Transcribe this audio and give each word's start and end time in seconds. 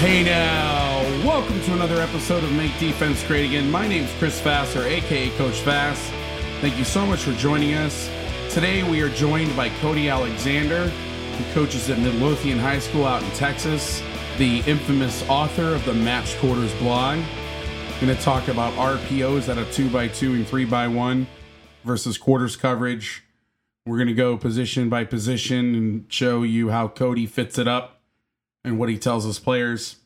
Hey 0.00 0.24
now, 0.24 1.02
welcome 1.26 1.60
to 1.60 1.74
another 1.74 2.00
episode 2.00 2.42
of 2.42 2.50
Make 2.52 2.72
Defense 2.78 3.22
Great 3.24 3.44
Again. 3.44 3.70
My 3.70 3.86
name's 3.86 4.10
Chris 4.14 4.40
Vasseur, 4.40 4.82
aka 4.82 5.28
Coach 5.36 5.60
Vass. 5.60 6.00
Thank 6.62 6.78
you 6.78 6.84
so 6.84 7.04
much 7.04 7.20
for 7.20 7.32
joining 7.32 7.74
us. 7.74 8.08
Today 8.48 8.82
we 8.82 9.02
are 9.02 9.10
joined 9.10 9.54
by 9.54 9.68
Cody 9.68 10.08
Alexander, 10.08 10.88
who 10.88 11.52
coaches 11.52 11.90
at 11.90 11.98
Midlothian 11.98 12.58
High 12.58 12.78
School 12.78 13.04
out 13.04 13.22
in 13.22 13.30
Texas, 13.32 14.02
the 14.38 14.60
infamous 14.60 15.22
author 15.28 15.74
of 15.74 15.84
the 15.84 15.92
Match 15.92 16.34
Quarters 16.38 16.72
blog. 16.76 17.18
We're 17.92 18.06
going 18.06 18.16
to 18.16 18.22
talk 18.22 18.48
about 18.48 18.72
RPOs 18.76 19.50
at 19.50 19.58
a 19.58 19.66
2x2 19.66 20.34
and 20.34 20.46
3x1 20.46 21.26
versus 21.84 22.16
quarters 22.16 22.56
coverage. 22.56 23.22
We're 23.84 23.98
going 23.98 24.08
to 24.08 24.14
go 24.14 24.38
position 24.38 24.88
by 24.88 25.04
position 25.04 25.74
and 25.74 26.06
show 26.10 26.42
you 26.42 26.70
how 26.70 26.88
Cody 26.88 27.26
fits 27.26 27.58
it 27.58 27.68
up 27.68 27.99
and 28.64 28.78
what 28.78 28.88
he 28.88 28.98
tells 28.98 29.24
his 29.24 29.38
players. 29.38 29.96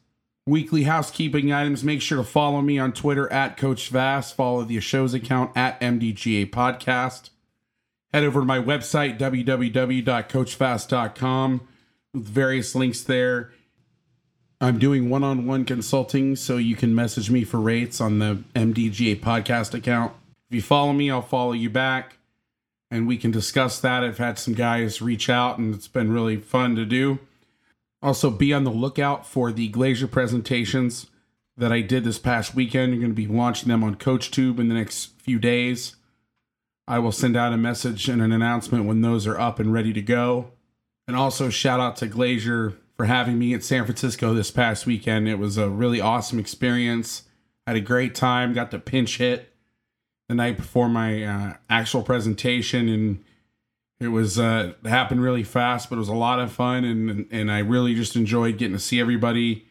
Weekly 0.46 0.82
housekeeping 0.82 1.52
items. 1.52 1.82
Make 1.82 2.02
sure 2.02 2.18
to 2.18 2.24
follow 2.24 2.60
me 2.60 2.78
on 2.78 2.92
Twitter 2.92 3.32
at 3.32 3.56
Coach 3.56 3.88
Vass. 3.88 4.30
Follow 4.30 4.62
the 4.62 4.78
show's 4.80 5.14
account 5.14 5.56
at 5.56 5.80
MDGA 5.80 6.50
Podcast. 6.50 7.30
Head 8.12 8.24
over 8.24 8.40
to 8.40 8.46
my 8.46 8.58
website, 8.58 9.18
www.coachvass.com, 9.18 11.68
with 12.12 12.24
various 12.24 12.74
links 12.74 13.02
there. 13.02 13.52
I'm 14.60 14.78
doing 14.78 15.10
one 15.10 15.24
on 15.24 15.46
one 15.46 15.64
consulting, 15.64 16.36
so 16.36 16.56
you 16.56 16.76
can 16.76 16.94
message 16.94 17.28
me 17.30 17.42
for 17.42 17.58
rates 17.58 18.00
on 18.00 18.20
the 18.20 18.44
MDGA 18.54 19.20
Podcast 19.20 19.74
account. 19.74 20.12
If 20.48 20.54
you 20.54 20.62
follow 20.62 20.92
me, 20.92 21.10
I'll 21.10 21.22
follow 21.22 21.52
you 21.52 21.70
back, 21.70 22.18
and 22.90 23.08
we 23.08 23.16
can 23.16 23.30
discuss 23.30 23.80
that. 23.80 24.04
I've 24.04 24.18
had 24.18 24.38
some 24.38 24.54
guys 24.54 25.02
reach 25.02 25.28
out, 25.28 25.58
and 25.58 25.74
it's 25.74 25.88
been 25.88 26.12
really 26.12 26.36
fun 26.36 26.76
to 26.76 26.84
do. 26.84 27.18
Also, 28.04 28.30
be 28.30 28.52
on 28.52 28.64
the 28.64 28.70
lookout 28.70 29.26
for 29.26 29.50
the 29.50 29.68
Glazier 29.68 30.06
presentations 30.06 31.06
that 31.56 31.72
I 31.72 31.80
did 31.80 32.04
this 32.04 32.18
past 32.18 32.54
weekend. 32.54 32.92
You're 32.92 33.00
going 33.00 33.12
to 33.12 33.16
be 33.16 33.26
launching 33.26 33.70
them 33.70 33.82
on 33.82 33.94
CoachTube 33.94 34.58
in 34.58 34.68
the 34.68 34.74
next 34.74 35.18
few 35.22 35.38
days. 35.38 35.96
I 36.86 36.98
will 36.98 37.12
send 37.12 37.34
out 37.34 37.54
a 37.54 37.56
message 37.56 38.10
and 38.10 38.20
an 38.20 38.30
announcement 38.30 38.84
when 38.84 39.00
those 39.00 39.26
are 39.26 39.40
up 39.40 39.58
and 39.58 39.72
ready 39.72 39.94
to 39.94 40.02
go. 40.02 40.50
And 41.08 41.16
also, 41.16 41.48
shout 41.48 41.80
out 41.80 41.96
to 41.96 42.06
Glazier 42.06 42.74
for 42.94 43.06
having 43.06 43.38
me 43.38 43.54
at 43.54 43.64
San 43.64 43.86
Francisco 43.86 44.34
this 44.34 44.50
past 44.50 44.84
weekend. 44.84 45.26
It 45.26 45.38
was 45.38 45.56
a 45.56 45.70
really 45.70 46.02
awesome 46.02 46.38
experience. 46.38 47.22
Had 47.66 47.76
a 47.76 47.80
great 47.80 48.14
time. 48.14 48.52
Got 48.52 48.70
to 48.72 48.78
pinch 48.78 49.16
hit 49.16 49.50
the 50.28 50.34
night 50.34 50.58
before 50.58 50.90
my 50.90 51.24
uh, 51.24 51.52
actual 51.70 52.02
presentation 52.02 52.86
and 52.90 53.24
it 54.00 54.08
was 54.08 54.38
uh 54.38 54.72
happened 54.84 55.22
really 55.22 55.42
fast 55.42 55.88
but 55.88 55.96
it 55.96 55.98
was 55.98 56.08
a 56.08 56.14
lot 56.14 56.40
of 56.40 56.52
fun 56.52 56.84
and 56.84 57.26
and 57.30 57.50
i 57.50 57.58
really 57.58 57.94
just 57.94 58.16
enjoyed 58.16 58.58
getting 58.58 58.76
to 58.76 58.80
see 58.80 59.00
everybody 59.00 59.66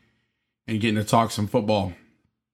and 0.68 0.82
getting 0.82 0.96
to 0.96 1.04
talk 1.04 1.30
some 1.32 1.48
football. 1.48 1.94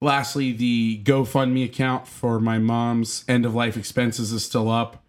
Lastly 0.01 0.53
the 0.53 1.01
gofundme 1.03 1.65
account 1.65 2.07
for 2.07 2.39
my 2.39 2.57
mom's 2.57 3.25
end 3.27 3.45
of 3.45 3.53
life 3.53 3.75
expenses 3.77 4.31
is 4.31 4.45
still 4.45 4.71
up. 4.71 5.03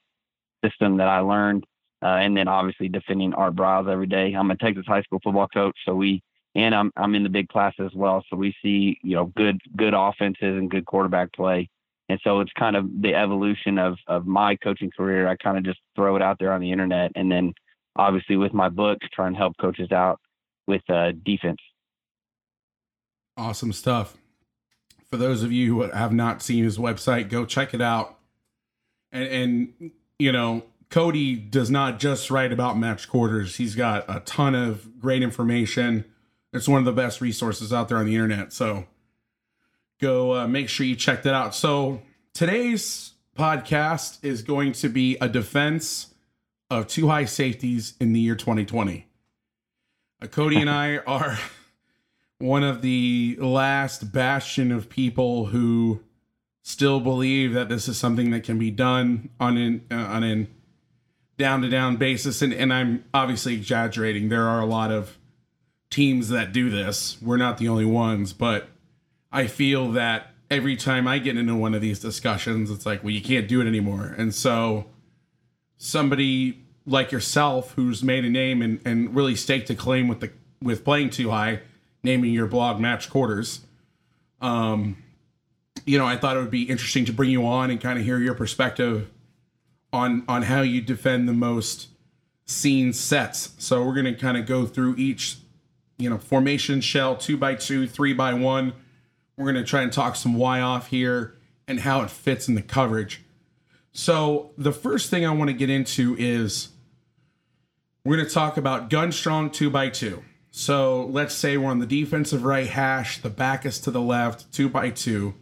system 0.63 0.97
that 0.97 1.07
I 1.07 1.19
learned, 1.19 1.65
uh, 2.01 2.07
and 2.07 2.35
then 2.35 2.47
obviously 2.47 2.89
defending 2.89 3.33
Art 3.33 3.55
Briles 3.55 3.89
every 3.89 4.07
day. 4.07 4.33
I'm 4.33 4.51
a 4.51 4.57
Texas 4.57 4.85
high 4.87 5.03
school 5.03 5.19
football 5.23 5.47
coach, 5.47 5.77
so 5.85 5.95
we 5.95 6.21
and 6.55 6.73
I'm 6.73 6.91
I'm 6.97 7.15
in 7.15 7.23
the 7.23 7.29
big 7.29 7.47
class 7.47 7.73
as 7.79 7.93
well, 7.93 8.23
so 8.29 8.35
we 8.35 8.53
see 8.61 8.97
you 9.03 9.15
know 9.15 9.25
good 9.37 9.59
good 9.77 9.93
offenses 9.95 10.57
and 10.57 10.69
good 10.69 10.85
quarterback 10.85 11.31
play. 11.33 11.69
And 12.09 12.19
so 12.23 12.39
it's 12.39 12.51
kind 12.57 12.75
of 12.75 12.85
the 13.01 13.13
evolution 13.13 13.77
of 13.77 13.97
of 14.07 14.25
my 14.25 14.55
coaching 14.55 14.91
career. 14.95 15.27
I 15.27 15.35
kind 15.35 15.57
of 15.57 15.63
just 15.63 15.79
throw 15.95 16.15
it 16.15 16.21
out 16.21 16.37
there 16.39 16.51
on 16.51 16.59
the 16.59 16.71
internet, 16.71 17.11
and 17.15 17.31
then 17.31 17.53
obviously 17.95 18.35
with 18.35 18.53
my 18.53 18.69
books, 18.69 19.07
try 19.13 19.27
and 19.27 19.37
help 19.37 19.53
coaches 19.61 19.91
out 19.91 20.19
with 20.67 20.81
uh, 20.89 21.11
defense. 21.23 21.59
Awesome 23.37 23.73
stuff. 23.73 24.17
For 25.09 25.17
those 25.17 25.43
of 25.43 25.51
you 25.51 25.73
who 25.73 25.81
have 25.89 26.13
not 26.13 26.41
seen 26.41 26.63
his 26.63 26.77
website, 26.77 27.29
go 27.29 27.45
check 27.45 27.73
it 27.73 27.81
out. 27.81 28.17
And, 29.11 29.27
and 29.27 29.91
you 30.19 30.31
know, 30.31 30.63
Cody 30.89 31.35
does 31.35 31.71
not 31.71 31.99
just 31.99 32.29
write 32.29 32.51
about 32.51 32.77
match 32.77 33.07
quarters. 33.09 33.55
He's 33.55 33.75
got 33.75 34.05
a 34.07 34.19
ton 34.21 34.55
of 34.55 34.99
great 34.99 35.23
information. 35.23 36.05
It's 36.53 36.67
one 36.67 36.79
of 36.79 36.85
the 36.85 36.91
best 36.91 37.21
resources 37.21 37.73
out 37.73 37.89
there 37.89 37.97
on 37.97 38.05
the 38.05 38.15
internet. 38.15 38.53
So 38.53 38.85
go 39.99 40.33
uh, 40.33 40.47
make 40.47 40.69
sure 40.69 40.85
you 40.85 40.95
check 40.95 41.23
that 41.23 41.33
out. 41.33 41.53
So 41.53 42.01
today's 42.33 43.13
podcast 43.37 44.23
is 44.23 44.41
going 44.41 44.71
to 44.73 44.89
be 44.89 45.17
a 45.21 45.29
defense 45.29 46.13
of 46.69 46.87
two 46.87 47.07
high 47.07 47.25
safeties 47.25 47.93
in 47.99 48.13
the 48.13 48.19
year 48.19 48.35
2020. 48.35 49.07
Uh, 50.21 50.27
Cody 50.27 50.57
and 50.57 50.69
I 50.69 50.97
are 51.07 51.37
one 52.39 52.63
of 52.63 52.81
the 52.81 53.37
last 53.39 54.11
bastion 54.11 54.71
of 54.71 54.89
people 54.89 55.47
who 55.47 56.01
still 56.61 56.99
believe 56.99 57.53
that 57.53 57.69
this 57.69 57.87
is 57.87 57.97
something 57.97 58.31
that 58.31 58.43
can 58.43 58.57
be 58.57 58.71
done 58.71 59.29
on 59.39 59.57
an 59.57 59.85
uh, 59.91 59.95
on 59.95 60.23
an 60.23 60.47
down 61.37 61.61
to 61.61 61.69
down 61.69 61.95
basis 61.95 62.41
and, 62.41 62.53
and 62.53 62.73
I'm 62.73 63.03
obviously 63.13 63.53
exaggerating. 63.53 64.29
There 64.29 64.47
are 64.47 64.59
a 64.59 64.65
lot 64.65 64.91
of 64.91 65.17
teams 65.89 66.29
that 66.29 66.51
do 66.51 66.69
this. 66.69 67.17
We're 67.21 67.37
not 67.37 67.57
the 67.57 67.67
only 67.69 67.85
ones, 67.85 68.33
but 68.33 68.69
I 69.31 69.47
feel 69.47 69.91
that 69.91 70.33
every 70.49 70.75
time 70.75 71.07
I 71.07 71.19
get 71.19 71.37
into 71.37 71.55
one 71.55 71.73
of 71.73 71.81
these 71.81 71.99
discussions, 71.99 72.71
it's 72.71 72.85
like, 72.85 73.03
well, 73.03 73.11
you 73.11 73.21
can't 73.21 73.47
do 73.47 73.61
it 73.61 73.67
anymore. 73.67 74.15
And 74.17 74.33
so 74.33 74.85
somebody 75.77 76.63
like 76.85 77.11
yourself 77.11 77.73
who's 77.73 78.03
made 78.03 78.25
a 78.25 78.29
name 78.29 78.61
and, 78.61 78.79
and 78.83 79.15
really 79.15 79.35
staked 79.35 79.69
a 79.69 79.75
claim 79.75 80.07
with 80.07 80.19
the 80.21 80.31
with 80.61 80.83
playing 80.83 81.09
two 81.09 81.29
high, 81.29 81.61
naming 82.03 82.33
your 82.33 82.47
blog 82.47 82.79
match 82.81 83.09
quarters. 83.09 83.61
Um, 84.41 84.97
you 85.85 85.97
know, 85.97 86.05
I 86.05 86.17
thought 86.17 86.35
it 86.35 86.39
would 86.39 86.51
be 86.51 86.63
interesting 86.63 87.05
to 87.05 87.13
bring 87.13 87.29
you 87.29 87.45
on 87.45 87.71
and 87.71 87.79
kind 87.79 87.97
of 87.97 88.03
hear 88.03 88.17
your 88.19 88.33
perspective 88.33 89.09
on 89.93 90.23
on 90.27 90.43
how 90.43 90.61
you 90.61 90.81
defend 90.81 91.29
the 91.29 91.33
most 91.33 91.87
scene 92.45 92.91
sets. 92.91 93.53
So 93.59 93.83
we're 93.85 93.95
gonna 93.95 94.15
kind 94.15 94.37
of 94.37 94.45
go 94.45 94.65
through 94.65 94.95
each, 94.97 95.37
you 95.97 96.09
know, 96.09 96.17
formation 96.17 96.81
shell, 96.81 97.15
two 97.15 97.37
by 97.37 97.55
two, 97.55 97.87
three 97.87 98.13
by 98.13 98.33
one. 98.33 98.73
We're 99.39 99.51
gonna 99.51 99.63
try 99.63 99.81
and 99.81 99.91
talk 99.91 100.15
some 100.15 100.35
Y 100.35 100.61
off 100.61 100.89
here 100.89 101.35
and 101.67 101.79
how 101.79 102.01
it 102.01 102.11
fits 102.11 102.47
in 102.47 102.53
the 102.53 102.61
coverage. 102.61 103.23
So 103.91 104.51
the 104.57 104.71
first 104.71 105.09
thing 105.09 105.25
I 105.25 105.31
want 105.31 105.49
to 105.49 105.53
get 105.53 105.69
into 105.69 106.15
is 106.19 106.69
we're 108.03 108.15
going 108.15 108.27
to 108.27 108.33
talk 108.33 108.57
about 108.57 108.89
gun 108.89 109.11
strong 109.11 109.49
two 109.51 109.69
by 109.69 109.89
two. 109.89 110.23
So 110.51 111.05
let's 111.05 111.35
say 111.35 111.57
we're 111.57 111.69
on 111.69 111.79
the 111.79 111.85
defensive 111.85 112.43
right 112.43 112.67
hash, 112.67 113.21
the 113.21 113.29
back 113.29 113.65
is 113.65 113.79
to 113.81 113.91
the 113.91 114.01
left, 114.01 114.51
two 114.51 114.67
by 114.67 114.89
two. 114.89 115.35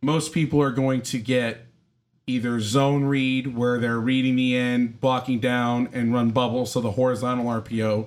Most 0.00 0.32
people 0.32 0.60
are 0.62 0.70
going 0.70 1.02
to 1.02 1.18
get 1.18 1.66
either 2.26 2.60
zone 2.60 3.04
read, 3.04 3.56
where 3.56 3.78
they're 3.78 3.98
reading 3.98 4.36
the 4.36 4.56
end, 4.56 5.00
blocking 5.00 5.38
down, 5.38 5.88
and 5.92 6.14
run 6.14 6.30
bubble, 6.30 6.64
so 6.64 6.80
the 6.80 6.92
horizontal 6.92 7.46
RPO, 7.46 8.06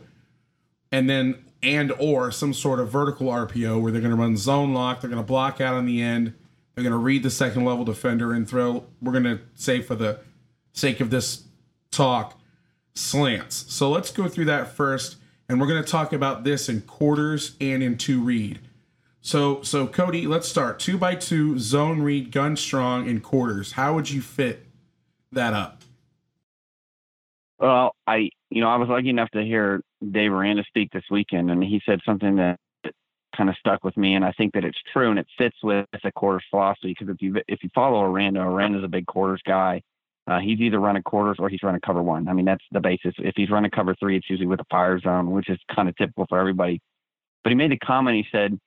and 0.91 1.09
then 1.09 1.44
and 1.65 1.91
or 1.99 2.31
some 2.31 2.53
sort 2.53 2.79
of 2.79 2.89
vertical 2.89 3.27
RPO 3.27 3.81
where 3.81 3.91
they're 3.91 4.01
going 4.01 4.15
to 4.15 4.21
run 4.21 4.37
zone 4.37 4.73
lock, 4.73 5.01
they're 5.01 5.09
going 5.09 5.21
to 5.21 5.27
block 5.27 5.59
out 5.59 5.73
on 5.73 5.85
the 5.85 6.01
end, 6.01 6.33
they're 6.73 6.83
going 6.83 6.91
to 6.91 6.97
read 6.97 7.23
the 7.23 7.29
second 7.29 7.65
level 7.65 7.83
defender 7.83 8.33
and 8.33 8.47
throw. 8.47 8.85
We're 9.01 9.11
going 9.11 9.23
to 9.23 9.39
say 9.55 9.81
for 9.81 9.95
the 9.95 10.19
sake 10.73 10.99
of 10.99 11.09
this 11.09 11.43
talk, 11.91 12.39
slants. 12.93 13.65
So 13.73 13.89
let's 13.89 14.11
go 14.11 14.27
through 14.27 14.45
that 14.45 14.67
first, 14.67 15.17
and 15.49 15.59
we're 15.59 15.67
going 15.67 15.83
to 15.83 15.89
talk 15.89 16.13
about 16.13 16.43
this 16.43 16.69
in 16.69 16.81
quarters 16.81 17.55
and 17.59 17.81
in 17.81 17.97
two 17.97 18.21
read. 18.21 18.59
So, 19.21 19.63
so 19.63 19.87
Cody, 19.87 20.27
let's 20.27 20.47
start 20.47 20.79
two 20.79 20.97
by 20.97 21.15
two 21.15 21.57
zone 21.57 22.01
read, 22.01 22.31
gun 22.31 22.55
strong 22.55 23.09
in 23.09 23.21
quarters. 23.21 23.71
How 23.71 23.95
would 23.95 24.09
you 24.09 24.21
fit 24.21 24.67
that 25.31 25.53
up? 25.53 25.81
Well, 27.59 27.95
I, 28.05 28.29
you 28.49 28.61
know, 28.61 28.67
I 28.67 28.75
was 28.75 28.89
lucky 28.89 29.09
enough 29.09 29.29
to 29.31 29.41
hear 29.41 29.81
Dave 30.11 30.31
Aranda 30.31 30.63
speak 30.67 30.91
this 30.91 31.05
weekend, 31.09 31.49
and 31.51 31.63
he 31.63 31.81
said 31.85 31.99
something 32.05 32.35
that 32.35 32.59
kind 33.35 33.49
of 33.49 33.55
stuck 33.57 33.83
with 33.83 33.95
me, 33.97 34.15
and 34.15 34.23
I 34.25 34.31
think 34.31 34.53
that 34.53 34.63
it's 34.63 34.77
true, 34.91 35.09
and 35.09 35.19
it 35.19 35.27
fits 35.37 35.57
with 35.63 35.85
a 36.03 36.11
quarters 36.11 36.43
philosophy. 36.49 36.95
Because 36.97 37.13
if 37.13 37.21
you 37.21 37.35
if 37.47 37.63
you 37.63 37.69
follow 37.73 38.03
Aranda, 38.03 38.41
Aranda's 38.41 38.83
a 38.83 38.89
big 38.89 39.05
quarters 39.05 39.41
guy. 39.45 39.81
Uh, 40.27 40.39
he's 40.39 40.59
either 40.59 40.79
running 40.79 41.03
quarters 41.03 41.37
or 41.37 41.49
he's 41.49 41.61
running 41.61 41.81
cover 41.85 42.01
one. 42.01 42.27
I 42.27 42.33
mean, 42.33 42.45
that's 42.45 42.63
the 42.71 42.79
basis. 42.79 43.13
If 43.19 43.33
he's 43.35 43.51
running 43.51 43.69
cover 43.69 43.95
three, 43.99 44.17
it's 44.17 44.27
usually 44.29 44.47
with 44.47 44.59
a 44.59 44.65
fire 44.71 44.99
zone, 44.99 45.29
which 45.31 45.49
is 45.49 45.59
kind 45.73 45.87
of 45.87 45.95
typical 45.97 46.25
for 46.27 46.39
everybody. 46.39 46.81
But 47.43 47.51
he 47.51 47.55
made 47.55 47.71
a 47.71 47.77
comment. 47.77 48.17
He 48.17 48.25
said, 48.31 48.59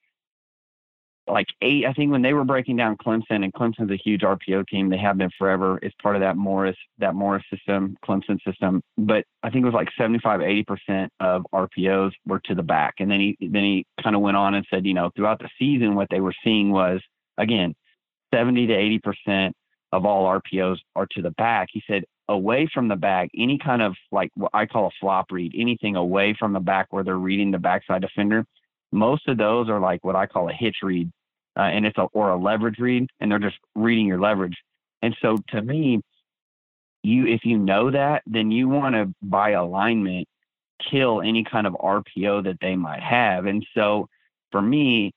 like 1.31 1.47
eight, 1.61 1.85
I 1.85 1.93
think 1.93 2.11
when 2.11 2.21
they 2.21 2.33
were 2.33 2.43
breaking 2.43 2.77
down 2.77 2.97
Clemson, 2.97 3.43
and 3.43 3.53
Clemson's 3.53 3.91
a 3.91 3.97
huge 3.97 4.21
RPO 4.21 4.67
team. 4.67 4.89
They 4.89 4.97
have 4.97 5.17
been 5.17 5.29
forever. 5.37 5.79
It's 5.81 5.95
part 6.01 6.15
of 6.15 6.21
that 6.21 6.37
Morris, 6.37 6.77
that 6.97 7.15
Morris 7.15 7.43
system, 7.53 7.95
Clemson 8.05 8.39
system. 8.45 8.81
But 8.97 9.25
I 9.43 9.49
think 9.49 9.63
it 9.63 9.65
was 9.65 9.73
like 9.73 9.89
75, 9.97 10.39
80% 10.41 11.09
of 11.19 11.45
RPOs 11.53 12.11
were 12.25 12.39
to 12.45 12.55
the 12.55 12.63
back. 12.63 12.95
And 12.99 13.09
then 13.09 13.19
he, 13.19 13.37
then 13.39 13.63
he 13.63 13.85
kind 14.03 14.15
of 14.15 14.21
went 14.21 14.37
on 14.37 14.55
and 14.55 14.65
said, 14.69 14.85
you 14.85 14.93
know, 14.93 15.11
throughout 15.15 15.39
the 15.39 15.49
season, 15.59 15.95
what 15.95 16.07
they 16.09 16.21
were 16.21 16.33
seeing 16.43 16.71
was, 16.71 17.01
again, 17.37 17.73
70 18.33 18.67
to 18.67 18.99
80% 19.27 19.51
of 19.91 20.05
all 20.05 20.25
RPOs 20.25 20.77
are 20.95 21.07
to 21.11 21.21
the 21.21 21.31
back. 21.31 21.69
He 21.71 21.81
said, 21.87 22.03
away 22.27 22.69
from 22.71 22.87
the 22.87 22.95
back, 22.95 23.29
any 23.35 23.57
kind 23.57 23.81
of 23.81 23.95
like 24.11 24.29
what 24.35 24.51
I 24.53 24.67
call 24.67 24.87
a 24.87 24.91
flop 25.01 25.31
read, 25.31 25.53
anything 25.57 25.95
away 25.95 26.35
from 26.37 26.53
the 26.53 26.59
back 26.59 26.87
where 26.91 27.03
they're 27.03 27.15
reading 27.15 27.49
the 27.49 27.57
backside 27.57 28.01
defender, 28.01 28.45
most 28.91 29.27
of 29.27 29.37
those 29.37 29.67
are 29.67 29.79
like 29.79 30.03
what 30.03 30.15
I 30.15 30.27
call 30.27 30.49
a 30.49 30.53
hitch 30.53 30.77
read 30.83 31.11
uh, 31.57 31.61
and 31.61 31.85
it's 31.85 31.97
a 31.97 32.03
or 32.13 32.29
a 32.29 32.37
leverage 32.37 32.79
read, 32.79 33.09
and 33.19 33.31
they're 33.31 33.39
just 33.39 33.57
reading 33.75 34.07
your 34.07 34.19
leverage. 34.19 34.57
And 35.01 35.15
so 35.21 35.37
to 35.49 35.61
me, 35.61 36.01
you 37.03 37.27
if 37.27 37.45
you 37.45 37.57
know 37.57 37.91
that, 37.91 38.23
then 38.27 38.51
you 38.51 38.67
want 38.67 38.95
to 38.95 39.13
by 39.21 39.51
alignment 39.51 40.27
kill 40.89 41.21
any 41.21 41.43
kind 41.43 41.67
of 41.67 41.73
RPO 41.73 42.43
that 42.45 42.57
they 42.61 42.75
might 42.75 43.01
have. 43.01 43.45
And 43.45 43.65
so 43.73 44.07
for 44.51 44.61
me, 44.61 45.11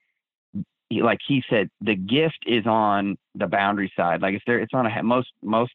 like 0.90 1.20
he 1.26 1.42
said, 1.48 1.68
the 1.80 1.94
gift 1.94 2.38
is 2.46 2.66
on 2.66 3.16
the 3.34 3.46
boundary 3.46 3.92
side. 3.96 4.20
Like 4.20 4.34
it's 4.34 4.44
there, 4.46 4.58
it's 4.58 4.74
on 4.74 4.86
a 4.86 5.02
most 5.02 5.28
most 5.42 5.72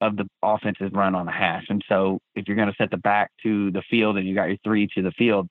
of 0.00 0.16
the 0.16 0.28
offenses 0.42 0.90
run 0.92 1.14
on 1.14 1.28
a 1.28 1.32
hash. 1.32 1.64
And 1.68 1.82
so 1.88 2.18
if 2.34 2.46
you're 2.46 2.56
going 2.56 2.68
to 2.68 2.74
set 2.76 2.90
the 2.90 2.96
back 2.96 3.30
to 3.44 3.70
the 3.70 3.82
field 3.88 4.16
and 4.16 4.26
you 4.26 4.34
got 4.34 4.48
your 4.48 4.58
three 4.64 4.88
to 4.94 5.02
the 5.02 5.12
field, 5.12 5.48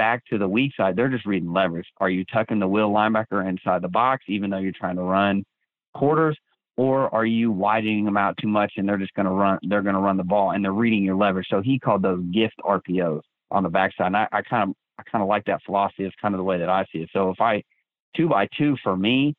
back 0.00 0.24
to 0.30 0.38
the 0.38 0.48
weak 0.48 0.72
side, 0.74 0.96
they're 0.96 1.10
just 1.10 1.26
reading 1.26 1.52
leverage. 1.52 1.86
Are 1.98 2.08
you 2.08 2.24
tucking 2.24 2.58
the 2.58 2.66
will 2.66 2.90
linebacker 2.90 3.46
inside 3.46 3.82
the 3.82 3.88
box, 3.88 4.24
even 4.28 4.48
though 4.48 4.56
you're 4.56 4.72
trying 4.72 4.96
to 4.96 5.02
run 5.02 5.44
quarters, 5.92 6.38
or 6.78 7.14
are 7.14 7.26
you 7.26 7.52
widening 7.52 8.06
them 8.06 8.16
out 8.16 8.34
too 8.40 8.48
much 8.48 8.72
and 8.78 8.88
they're 8.88 8.96
just 8.96 9.12
going 9.12 9.26
to 9.26 9.32
run? 9.32 9.58
They're 9.62 9.82
going 9.82 9.94
to 9.94 10.00
run 10.00 10.16
the 10.16 10.24
ball 10.24 10.52
and 10.52 10.64
they're 10.64 10.72
reading 10.72 11.04
your 11.04 11.16
leverage. 11.16 11.48
So 11.50 11.60
he 11.60 11.78
called 11.78 12.00
those 12.00 12.24
gift 12.32 12.54
RPOs 12.64 13.20
on 13.50 13.62
the 13.62 13.68
backside. 13.68 14.06
And 14.06 14.16
I, 14.16 14.26
I 14.32 14.40
kind 14.40 14.70
of 14.70 14.76
I 14.98 15.02
kind 15.02 15.20
of 15.20 15.28
like 15.28 15.44
that 15.44 15.60
philosophy. 15.66 16.04
It's 16.04 16.16
kind 16.22 16.34
of 16.34 16.38
the 16.38 16.44
way 16.44 16.56
that 16.56 16.70
I 16.70 16.86
see 16.90 17.00
it. 17.00 17.10
So 17.12 17.28
if 17.28 17.38
I 17.38 17.62
two 18.16 18.26
by 18.26 18.48
two 18.56 18.78
for 18.82 18.96
me 18.96 19.34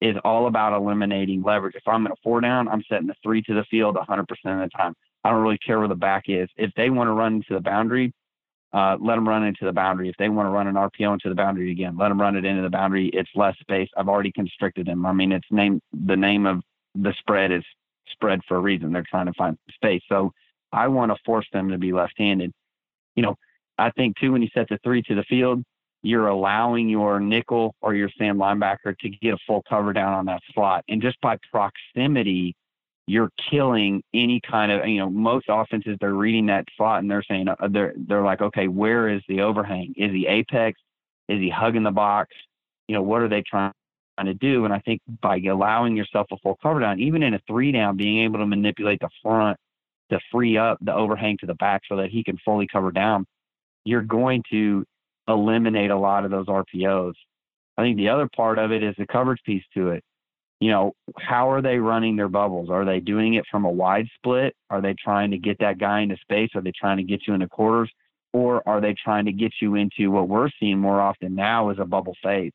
is 0.00 0.14
all 0.22 0.46
about 0.46 0.76
eliminating 0.76 1.42
leverage. 1.42 1.74
If 1.74 1.88
I'm 1.88 2.06
in 2.06 2.12
a 2.12 2.16
four 2.22 2.40
down, 2.40 2.68
I'm 2.68 2.84
setting 2.88 3.08
the 3.08 3.14
three 3.20 3.42
to 3.42 3.54
the 3.54 3.64
field 3.68 3.96
100% 3.96 4.20
of 4.20 4.28
the 4.36 4.68
time. 4.76 4.94
I 5.24 5.30
don't 5.30 5.42
really 5.42 5.58
care 5.58 5.80
where 5.80 5.88
the 5.88 5.96
back 5.96 6.24
is. 6.28 6.48
If 6.56 6.70
they 6.76 6.90
want 6.90 7.08
to 7.08 7.12
run 7.12 7.34
into 7.34 7.54
the 7.54 7.60
boundary, 7.60 8.12
uh, 8.74 8.96
let 9.00 9.14
them 9.14 9.28
run 9.28 9.44
into 9.44 9.64
the 9.64 9.72
boundary. 9.72 10.08
If 10.08 10.16
they 10.16 10.28
want 10.28 10.46
to 10.46 10.50
run 10.50 10.66
an 10.66 10.74
RPO 10.74 11.12
into 11.12 11.28
the 11.28 11.34
boundary 11.36 11.70
again, 11.70 11.96
let 11.96 12.08
them 12.08 12.20
run 12.20 12.36
it 12.36 12.44
into 12.44 12.62
the 12.62 12.68
boundary. 12.68 13.08
It's 13.12 13.30
less 13.36 13.56
space. 13.60 13.88
I've 13.96 14.08
already 14.08 14.32
constricted 14.32 14.86
them. 14.86 15.06
I 15.06 15.12
mean, 15.12 15.30
it's 15.30 15.46
name 15.50 15.80
the 15.92 16.16
name 16.16 16.44
of 16.44 16.60
the 16.96 17.14
spread 17.20 17.52
is 17.52 17.62
spread 18.10 18.40
for 18.48 18.56
a 18.56 18.60
reason. 18.60 18.92
They're 18.92 19.04
trying 19.08 19.26
to 19.26 19.32
find 19.34 19.56
space. 19.72 20.02
So 20.08 20.32
I 20.72 20.88
want 20.88 21.12
to 21.12 21.16
force 21.24 21.46
them 21.52 21.68
to 21.70 21.78
be 21.78 21.92
left-handed. 21.92 22.52
You 23.14 23.22
know, 23.22 23.36
I 23.78 23.90
think 23.90 24.16
too 24.18 24.32
when 24.32 24.42
you 24.42 24.48
set 24.52 24.68
the 24.68 24.78
three 24.82 25.02
to 25.02 25.14
the 25.14 25.24
field, 25.24 25.62
you're 26.02 26.26
allowing 26.26 26.88
your 26.88 27.20
nickel 27.20 27.76
or 27.80 27.94
your 27.94 28.10
Sam 28.18 28.38
linebacker 28.38 28.98
to 28.98 29.08
get 29.08 29.34
a 29.34 29.38
full 29.46 29.62
cover 29.68 29.92
down 29.92 30.14
on 30.14 30.26
that 30.26 30.42
slot, 30.52 30.84
and 30.88 31.00
just 31.00 31.20
by 31.20 31.38
proximity, 31.50 32.56
you're 33.06 33.30
killing 33.50 34.02
any 34.14 34.40
kind 34.40 34.72
of 34.72 34.86
you 34.86 34.98
know 34.98 35.10
most 35.10 35.46
offenses 35.48 35.96
they're 36.00 36.14
reading 36.14 36.46
that 36.46 36.64
slot 36.76 37.00
and 37.00 37.10
they're 37.10 37.24
saying 37.28 37.48
uh, 37.48 37.68
they're 37.70 37.94
they're 38.08 38.24
like 38.24 38.40
okay 38.40 38.68
where 38.68 39.08
is 39.08 39.22
the 39.28 39.40
overhang? 39.40 39.92
Is 39.96 40.10
he 40.10 40.26
apex? 40.26 40.80
Is 41.28 41.38
he 41.38 41.50
hugging 41.50 41.82
the 41.82 41.90
box? 41.90 42.30
You 42.88 42.94
know 42.94 43.02
what 43.02 43.22
are 43.22 43.28
they 43.28 43.42
trying 43.42 43.72
to 44.24 44.34
do? 44.34 44.64
And 44.64 44.72
i 44.72 44.78
think 44.80 45.00
by 45.20 45.38
allowing 45.38 45.96
yourself 45.96 46.26
a 46.32 46.36
full 46.38 46.56
cover 46.62 46.80
down 46.80 47.00
even 47.00 47.22
in 47.22 47.34
a 47.34 47.40
three 47.46 47.72
down 47.72 47.96
being 47.96 48.24
able 48.24 48.38
to 48.38 48.46
manipulate 48.46 49.00
the 49.00 49.10
front 49.22 49.58
to 50.10 50.20
free 50.30 50.56
up 50.56 50.78
the 50.80 50.94
overhang 50.94 51.36
to 51.40 51.46
the 51.46 51.54
back 51.54 51.82
so 51.88 51.96
that 51.96 52.10
he 52.10 52.22
can 52.22 52.38
fully 52.44 52.66
cover 52.70 52.90
down 52.90 53.26
you're 53.84 54.02
going 54.02 54.42
to 54.50 54.84
eliminate 55.28 55.90
a 55.90 55.98
lot 55.98 56.24
of 56.24 56.30
those 56.30 56.46
rpos 56.46 57.14
i 57.76 57.82
think 57.82 57.96
the 57.96 58.08
other 58.08 58.28
part 58.36 58.58
of 58.58 58.70
it 58.70 58.82
is 58.82 58.94
the 58.98 59.06
coverage 59.06 59.40
piece 59.44 59.64
to 59.74 59.88
it 59.88 60.04
you 60.60 60.70
know, 60.70 60.92
how 61.18 61.50
are 61.50 61.62
they 61.62 61.78
running 61.78 62.16
their 62.16 62.28
bubbles? 62.28 62.70
Are 62.70 62.84
they 62.84 63.00
doing 63.00 63.34
it 63.34 63.44
from 63.50 63.64
a 63.64 63.70
wide 63.70 64.06
split? 64.16 64.54
Are 64.70 64.80
they 64.80 64.94
trying 64.94 65.30
to 65.32 65.38
get 65.38 65.58
that 65.58 65.78
guy 65.78 66.00
into 66.00 66.16
space? 66.18 66.50
Are 66.54 66.62
they 66.62 66.72
trying 66.78 66.96
to 66.98 67.02
get 67.02 67.26
you 67.26 67.34
into 67.34 67.48
quarters? 67.48 67.90
Or 68.32 68.66
are 68.68 68.80
they 68.80 68.94
trying 68.94 69.26
to 69.26 69.32
get 69.32 69.52
you 69.60 69.74
into 69.74 70.10
what 70.10 70.28
we're 70.28 70.50
seeing 70.58 70.78
more 70.78 71.00
often 71.00 71.34
now 71.34 71.70
is 71.70 71.78
a 71.78 71.84
bubble 71.84 72.16
phase? 72.22 72.52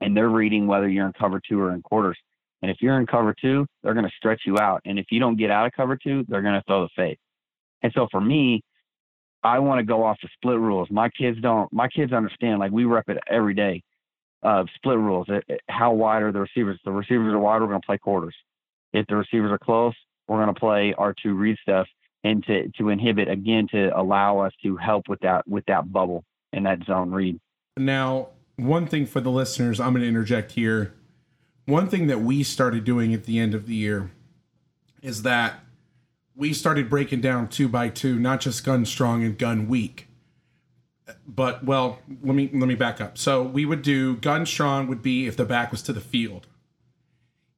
And 0.00 0.16
they're 0.16 0.28
reading 0.28 0.66
whether 0.66 0.88
you're 0.88 1.06
in 1.06 1.12
cover 1.12 1.40
two 1.46 1.60
or 1.60 1.74
in 1.74 1.82
quarters. 1.82 2.18
And 2.62 2.70
if 2.70 2.78
you're 2.80 2.98
in 2.98 3.06
cover 3.06 3.34
two, 3.40 3.66
they're 3.82 3.94
going 3.94 4.06
to 4.06 4.16
stretch 4.16 4.42
you 4.46 4.58
out. 4.58 4.80
And 4.84 4.98
if 4.98 5.06
you 5.10 5.20
don't 5.20 5.36
get 5.36 5.50
out 5.50 5.66
of 5.66 5.72
cover 5.72 5.96
two, 5.96 6.24
they're 6.28 6.42
going 6.42 6.54
to 6.54 6.62
throw 6.66 6.82
the 6.82 6.88
fade. 6.96 7.18
And 7.82 7.92
so 7.94 8.08
for 8.10 8.20
me, 8.20 8.62
I 9.42 9.58
want 9.58 9.78
to 9.78 9.84
go 9.84 10.04
off 10.04 10.18
the 10.22 10.28
split 10.34 10.58
rules. 10.58 10.88
My 10.90 11.08
kids 11.10 11.38
don't, 11.40 11.72
my 11.72 11.88
kids 11.88 12.12
understand, 12.12 12.58
like 12.58 12.72
we 12.72 12.84
rep 12.84 13.08
it 13.08 13.18
every 13.28 13.54
day 13.54 13.82
uh, 14.42 14.64
split 14.76 14.98
rules. 14.98 15.26
It, 15.28 15.44
it, 15.48 15.60
how 15.68 15.92
wide 15.92 16.22
are 16.22 16.32
the 16.32 16.40
receivers? 16.40 16.76
If 16.76 16.84
the 16.84 16.92
receivers 16.92 17.32
are 17.32 17.38
wide, 17.38 17.60
we're 17.60 17.68
going 17.68 17.80
to 17.80 17.86
play 17.86 17.98
quarters. 17.98 18.34
If 18.92 19.06
the 19.06 19.16
receivers 19.16 19.50
are 19.52 19.58
close, 19.58 19.94
we're 20.28 20.42
going 20.42 20.54
to 20.54 20.60
play 20.60 20.94
our 20.96 21.14
two 21.14 21.34
read 21.34 21.56
stuff 21.62 21.86
and 22.24 22.44
to, 22.44 22.68
to 22.78 22.88
inhibit 22.90 23.28
again 23.28 23.66
to 23.72 23.96
allow 23.98 24.38
us 24.38 24.52
to 24.62 24.76
help 24.76 25.08
with 25.08 25.20
that 25.20 25.46
with 25.48 25.64
that 25.66 25.92
bubble 25.92 26.24
and 26.52 26.66
that 26.66 26.84
zone 26.84 27.10
read. 27.10 27.38
Now, 27.76 28.28
one 28.56 28.86
thing 28.86 29.06
for 29.06 29.20
the 29.20 29.30
listeners, 29.30 29.80
I'm 29.80 29.92
going 29.92 30.02
to 30.02 30.08
interject 30.08 30.52
here. 30.52 30.94
One 31.66 31.88
thing 31.88 32.08
that 32.08 32.20
we 32.20 32.42
started 32.42 32.84
doing 32.84 33.14
at 33.14 33.24
the 33.24 33.38
end 33.38 33.54
of 33.54 33.66
the 33.66 33.74
year 33.74 34.10
is 35.02 35.22
that 35.22 35.60
we 36.34 36.52
started 36.52 36.90
breaking 36.90 37.20
down 37.20 37.48
two 37.48 37.68
by 37.68 37.88
two, 37.88 38.18
not 38.18 38.40
just 38.40 38.64
gun 38.64 38.84
strong 38.84 39.22
and 39.22 39.38
gun 39.38 39.68
weak. 39.68 40.08
But 41.26 41.64
well, 41.64 41.98
let 42.22 42.34
me 42.34 42.50
let 42.52 42.68
me 42.68 42.74
back 42.74 43.00
up. 43.00 43.18
So 43.18 43.42
we 43.42 43.64
would 43.64 43.82
do 43.82 44.16
gun 44.16 44.46
strong 44.46 44.86
would 44.88 45.02
be 45.02 45.26
if 45.26 45.36
the 45.36 45.44
back 45.44 45.70
was 45.70 45.82
to 45.82 45.92
the 45.92 46.00
field. 46.00 46.46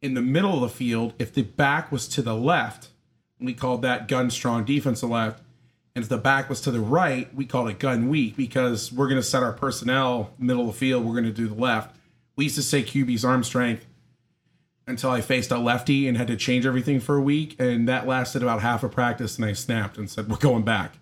In 0.00 0.14
the 0.14 0.22
middle 0.22 0.54
of 0.54 0.60
the 0.60 0.68
field, 0.68 1.14
if 1.18 1.32
the 1.32 1.42
back 1.42 1.92
was 1.92 2.08
to 2.08 2.22
the 2.22 2.34
left, 2.34 2.88
we 3.38 3.54
called 3.54 3.82
that 3.82 4.08
gun 4.08 4.30
strong 4.30 4.64
defensive 4.64 5.10
left. 5.10 5.42
And 5.94 6.02
if 6.02 6.08
the 6.08 6.18
back 6.18 6.48
was 6.48 6.60
to 6.62 6.70
the 6.70 6.80
right, 6.80 7.32
we 7.34 7.44
called 7.44 7.68
it 7.68 7.78
gun 7.78 8.08
weak 8.08 8.36
because 8.36 8.90
we're 8.90 9.08
going 9.08 9.20
to 9.20 9.26
set 9.26 9.42
our 9.42 9.52
personnel 9.52 10.32
middle 10.38 10.62
of 10.62 10.68
the 10.68 10.78
field. 10.78 11.04
We're 11.04 11.12
going 11.12 11.24
to 11.24 11.30
do 11.30 11.48
the 11.48 11.54
left. 11.54 11.94
We 12.34 12.44
used 12.44 12.56
to 12.56 12.62
say 12.62 12.82
QB's 12.82 13.24
arm 13.24 13.44
strength 13.44 13.86
until 14.86 15.10
I 15.10 15.20
faced 15.20 15.50
a 15.50 15.58
lefty 15.58 16.08
and 16.08 16.16
had 16.16 16.28
to 16.28 16.36
change 16.36 16.64
everything 16.66 16.98
for 16.98 17.16
a 17.16 17.20
week. 17.20 17.56
And 17.58 17.86
that 17.88 18.06
lasted 18.06 18.42
about 18.42 18.62
half 18.62 18.82
a 18.82 18.88
practice. 18.88 19.36
And 19.36 19.44
I 19.44 19.52
snapped 19.52 19.98
and 19.98 20.08
said, 20.10 20.28
We're 20.28 20.36
going 20.36 20.62
back. 20.62 20.96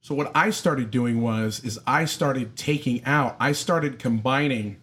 So 0.00 0.14
what 0.14 0.32
I 0.34 0.50
started 0.50 0.90
doing 0.90 1.20
was 1.20 1.62
is 1.62 1.78
I 1.86 2.06
started 2.06 2.56
taking 2.56 3.04
out, 3.04 3.36
I 3.38 3.52
started 3.52 3.98
combining 3.98 4.78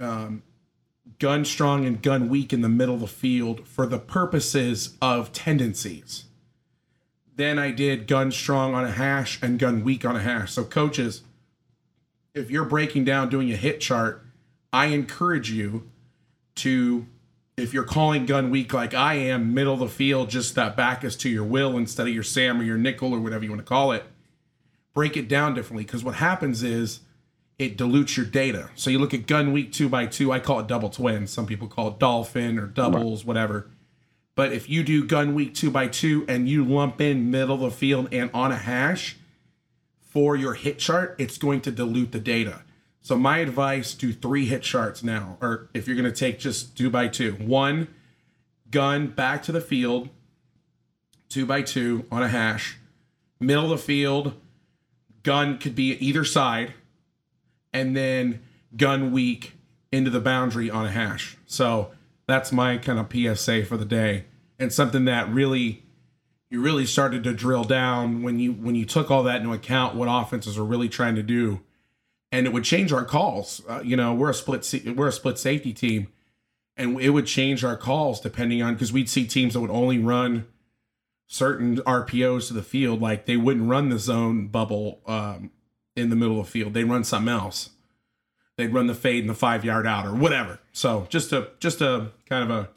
um, 0.00 0.42
gun 1.18 1.44
strong 1.44 1.86
and 1.86 2.02
gun 2.02 2.28
weak 2.28 2.52
in 2.52 2.60
the 2.60 2.68
middle 2.68 2.96
of 2.96 3.00
the 3.00 3.06
field 3.06 3.66
for 3.68 3.86
the 3.86 3.98
purposes 3.98 4.96
of 5.00 5.32
tendencies. 5.32 6.24
Then 7.36 7.58
I 7.58 7.70
did 7.70 8.06
gun 8.06 8.32
strong 8.32 8.74
on 8.74 8.84
a 8.84 8.90
hash 8.90 9.40
and 9.42 9.58
gun 9.58 9.84
weak 9.84 10.04
on 10.04 10.16
a 10.16 10.20
hash. 10.20 10.52
So 10.52 10.64
coaches, 10.64 11.22
if 12.34 12.50
you're 12.50 12.64
breaking 12.64 13.04
down 13.04 13.28
doing 13.28 13.50
a 13.52 13.56
hit 13.56 13.80
chart, 13.80 14.24
I 14.72 14.86
encourage 14.86 15.50
you 15.50 15.88
to 16.56 17.06
if 17.56 17.72
you're 17.72 17.84
calling 17.84 18.26
gun 18.26 18.50
weak 18.50 18.72
like 18.72 18.94
I 18.94 19.14
am, 19.14 19.54
middle 19.54 19.74
of 19.74 19.80
the 19.80 19.88
field, 19.88 20.30
just 20.30 20.54
that 20.56 20.76
back 20.76 21.04
is 21.04 21.16
to 21.16 21.28
your 21.28 21.44
will 21.44 21.76
instead 21.76 22.08
of 22.08 22.14
your 22.14 22.22
Sam 22.22 22.60
or 22.60 22.64
your 22.64 22.78
nickel 22.78 23.12
or 23.12 23.20
whatever 23.20 23.44
you 23.44 23.50
want 23.50 23.60
to 23.60 23.68
call 23.68 23.92
it, 23.92 24.04
break 24.92 25.16
it 25.16 25.28
down 25.28 25.54
differently. 25.54 25.84
Because 25.84 26.02
what 26.02 26.16
happens 26.16 26.62
is 26.62 27.00
it 27.58 27.76
dilutes 27.76 28.16
your 28.16 28.26
data. 28.26 28.70
So 28.74 28.90
you 28.90 28.98
look 28.98 29.14
at 29.14 29.26
gun 29.26 29.52
weak 29.52 29.72
two 29.72 29.88
by 29.88 30.06
two, 30.06 30.32
I 30.32 30.40
call 30.40 30.60
it 30.60 30.66
double 30.66 30.90
twin. 30.90 31.26
Some 31.26 31.46
people 31.46 31.68
call 31.68 31.88
it 31.88 31.98
dolphin 31.98 32.58
or 32.58 32.66
doubles, 32.66 33.22
right. 33.22 33.28
whatever. 33.28 33.70
But 34.34 34.52
if 34.52 34.68
you 34.68 34.82
do 34.82 35.06
gun 35.06 35.34
weak 35.34 35.54
two 35.54 35.70
by 35.70 35.86
two 35.86 36.24
and 36.26 36.48
you 36.48 36.64
lump 36.64 37.00
in 37.00 37.30
middle 37.30 37.54
of 37.54 37.60
the 37.60 37.70
field 37.70 38.08
and 38.10 38.30
on 38.34 38.50
a 38.50 38.56
hash 38.56 39.16
for 40.00 40.34
your 40.34 40.54
hit 40.54 40.80
chart, 40.80 41.14
it's 41.18 41.38
going 41.38 41.60
to 41.62 41.70
dilute 41.70 42.10
the 42.10 42.18
data. 42.18 42.62
So 43.04 43.18
my 43.18 43.38
advice: 43.38 43.92
do 43.92 44.14
three 44.14 44.46
hit 44.46 44.62
charts 44.62 45.02
now, 45.02 45.36
or 45.42 45.68
if 45.74 45.86
you're 45.86 45.94
going 45.94 46.10
to 46.10 46.18
take 46.18 46.38
just 46.38 46.74
two 46.74 46.88
by 46.88 47.08
two, 47.08 47.32
one 47.32 47.88
gun 48.70 49.08
back 49.08 49.42
to 49.42 49.52
the 49.52 49.60
field, 49.60 50.08
two 51.28 51.44
by 51.44 51.60
two 51.60 52.06
on 52.10 52.22
a 52.22 52.28
hash, 52.28 52.78
middle 53.38 53.64
of 53.64 53.70
the 53.70 53.76
field, 53.76 54.32
gun 55.22 55.58
could 55.58 55.74
be 55.74 55.92
either 55.98 56.24
side, 56.24 56.72
and 57.74 57.94
then 57.94 58.40
gun 58.74 59.12
weak 59.12 59.52
into 59.92 60.08
the 60.08 60.18
boundary 60.18 60.70
on 60.70 60.86
a 60.86 60.90
hash. 60.90 61.36
So 61.44 61.90
that's 62.26 62.52
my 62.52 62.78
kind 62.78 62.98
of 62.98 63.12
PSA 63.12 63.66
for 63.66 63.76
the 63.76 63.84
day, 63.84 64.24
and 64.58 64.72
something 64.72 65.04
that 65.04 65.28
really 65.28 65.82
you 66.48 66.62
really 66.62 66.86
started 66.86 67.22
to 67.24 67.34
drill 67.34 67.64
down 67.64 68.22
when 68.22 68.38
you 68.38 68.52
when 68.52 68.74
you 68.74 68.86
took 68.86 69.10
all 69.10 69.24
that 69.24 69.42
into 69.42 69.52
account 69.52 69.94
what 69.94 70.08
offenses 70.10 70.56
are 70.56 70.64
really 70.64 70.88
trying 70.88 71.16
to 71.16 71.22
do 71.22 71.60
and 72.34 72.48
it 72.48 72.52
would 72.52 72.64
change 72.64 72.92
our 72.92 73.04
calls. 73.04 73.62
Uh, 73.68 73.80
you 73.84 73.96
know, 73.96 74.12
we're 74.12 74.30
a 74.30 74.34
split 74.34 74.68
we're 74.96 75.06
a 75.06 75.12
split 75.12 75.38
safety 75.38 75.72
team, 75.72 76.08
and 76.76 77.00
it 77.00 77.10
would 77.10 77.26
change 77.26 77.62
our 77.62 77.76
calls 77.76 78.20
depending 78.20 78.60
on 78.60 78.74
because 78.74 78.92
we'd 78.92 79.08
see 79.08 79.24
teams 79.24 79.54
that 79.54 79.60
would 79.60 79.70
only 79.70 79.98
run 79.98 80.46
certain 81.28 81.76
RPOs 81.76 82.48
to 82.48 82.54
the 82.54 82.62
field, 82.62 83.00
like 83.00 83.26
they 83.26 83.36
wouldn't 83.36 83.68
run 83.70 83.88
the 83.88 84.00
zone 84.00 84.48
bubble 84.48 85.00
um, 85.06 85.52
in 85.94 86.10
the 86.10 86.16
middle 86.16 86.40
of 86.40 86.46
the 86.46 86.50
field. 86.50 86.74
They'd 86.74 86.84
run 86.84 87.04
something 87.04 87.32
else. 87.32 87.70
They'd 88.56 88.74
run 88.74 88.88
the 88.88 88.94
fade 88.94 89.22
in 89.22 89.28
the 89.28 89.34
five 89.34 89.64
yard 89.64 89.86
out 89.86 90.04
or 90.04 90.14
whatever. 90.14 90.58
So 90.72 91.06
just 91.08 91.32
a 91.32 91.50
just 91.60 91.80
a 91.80 92.10
kind 92.28 92.42
of 92.42 92.50
a 92.50 92.68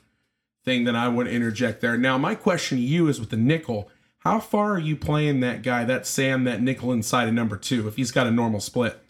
thing 0.65 0.83
that 0.83 0.95
I 0.95 1.07
would 1.07 1.27
interject 1.27 1.81
there. 1.81 1.97
Now, 1.97 2.19
my 2.19 2.35
question 2.35 2.77
to 2.77 2.83
you 2.83 3.07
is 3.07 3.19
with 3.19 3.31
the 3.31 3.37
nickel. 3.37 3.89
How 4.19 4.39
far 4.39 4.73
are 4.73 4.79
you 4.79 4.95
playing 4.95 5.39
that 5.39 5.63
guy, 5.63 5.83
that 5.85 6.05
Sam, 6.05 6.43
that 6.43 6.61
nickel 6.61 6.91
inside 6.91 7.27
of 7.27 7.33
number 7.33 7.57
two, 7.57 7.87
if 7.87 7.95
he's 7.95 8.11
got 8.11 8.27
a 8.27 8.31
normal 8.31 8.59
split? 8.59 9.01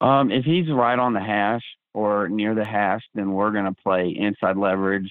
Um, 0.00 0.30
if 0.30 0.44
he's 0.44 0.70
right 0.70 0.98
on 0.98 1.12
the 1.12 1.20
hash 1.20 1.62
or 1.92 2.28
near 2.28 2.54
the 2.54 2.64
hash, 2.64 3.02
then 3.14 3.32
we're 3.32 3.50
going 3.50 3.66
to 3.66 3.82
play 3.82 4.14
inside 4.18 4.56
leverage, 4.56 5.10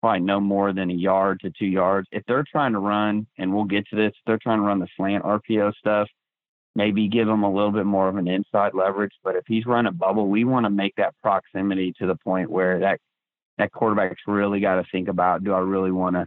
probably 0.00 0.20
no 0.20 0.40
more 0.40 0.72
than 0.72 0.90
a 0.90 0.94
yard 0.94 1.40
to 1.40 1.50
two 1.58 1.66
yards. 1.66 2.08
If 2.12 2.24
they're 2.26 2.44
trying 2.50 2.72
to 2.72 2.78
run, 2.78 3.26
and 3.38 3.54
we'll 3.54 3.64
get 3.64 3.86
to 3.88 3.96
this, 3.96 4.12
they're 4.26 4.38
trying 4.42 4.58
to 4.58 4.66
run 4.66 4.80
the 4.80 4.88
slant 4.96 5.24
RPO 5.24 5.74
stuff, 5.76 6.08
maybe 6.74 7.08
give 7.08 7.28
him 7.28 7.42
a 7.42 7.52
little 7.52 7.72
bit 7.72 7.86
more 7.86 8.08
of 8.08 8.16
an 8.16 8.28
inside 8.28 8.74
leverage. 8.74 9.12
But 9.24 9.36
if 9.36 9.44
he's 9.46 9.66
running 9.66 9.94
bubble, 9.94 10.28
we 10.28 10.44
want 10.44 10.64
to 10.64 10.70
make 10.70 10.94
that 10.96 11.14
proximity 11.22 11.94
to 11.98 12.06
the 12.06 12.16
point 12.16 12.50
where 12.50 12.80
that 12.80 13.00
that 13.56 13.72
quarterback's 13.72 14.22
really 14.26 14.60
got 14.60 14.76
to 14.76 14.84
think 14.92 15.08
about: 15.08 15.42
Do 15.42 15.52
I 15.52 15.58
really 15.60 15.90
want 15.90 16.16
to? 16.16 16.26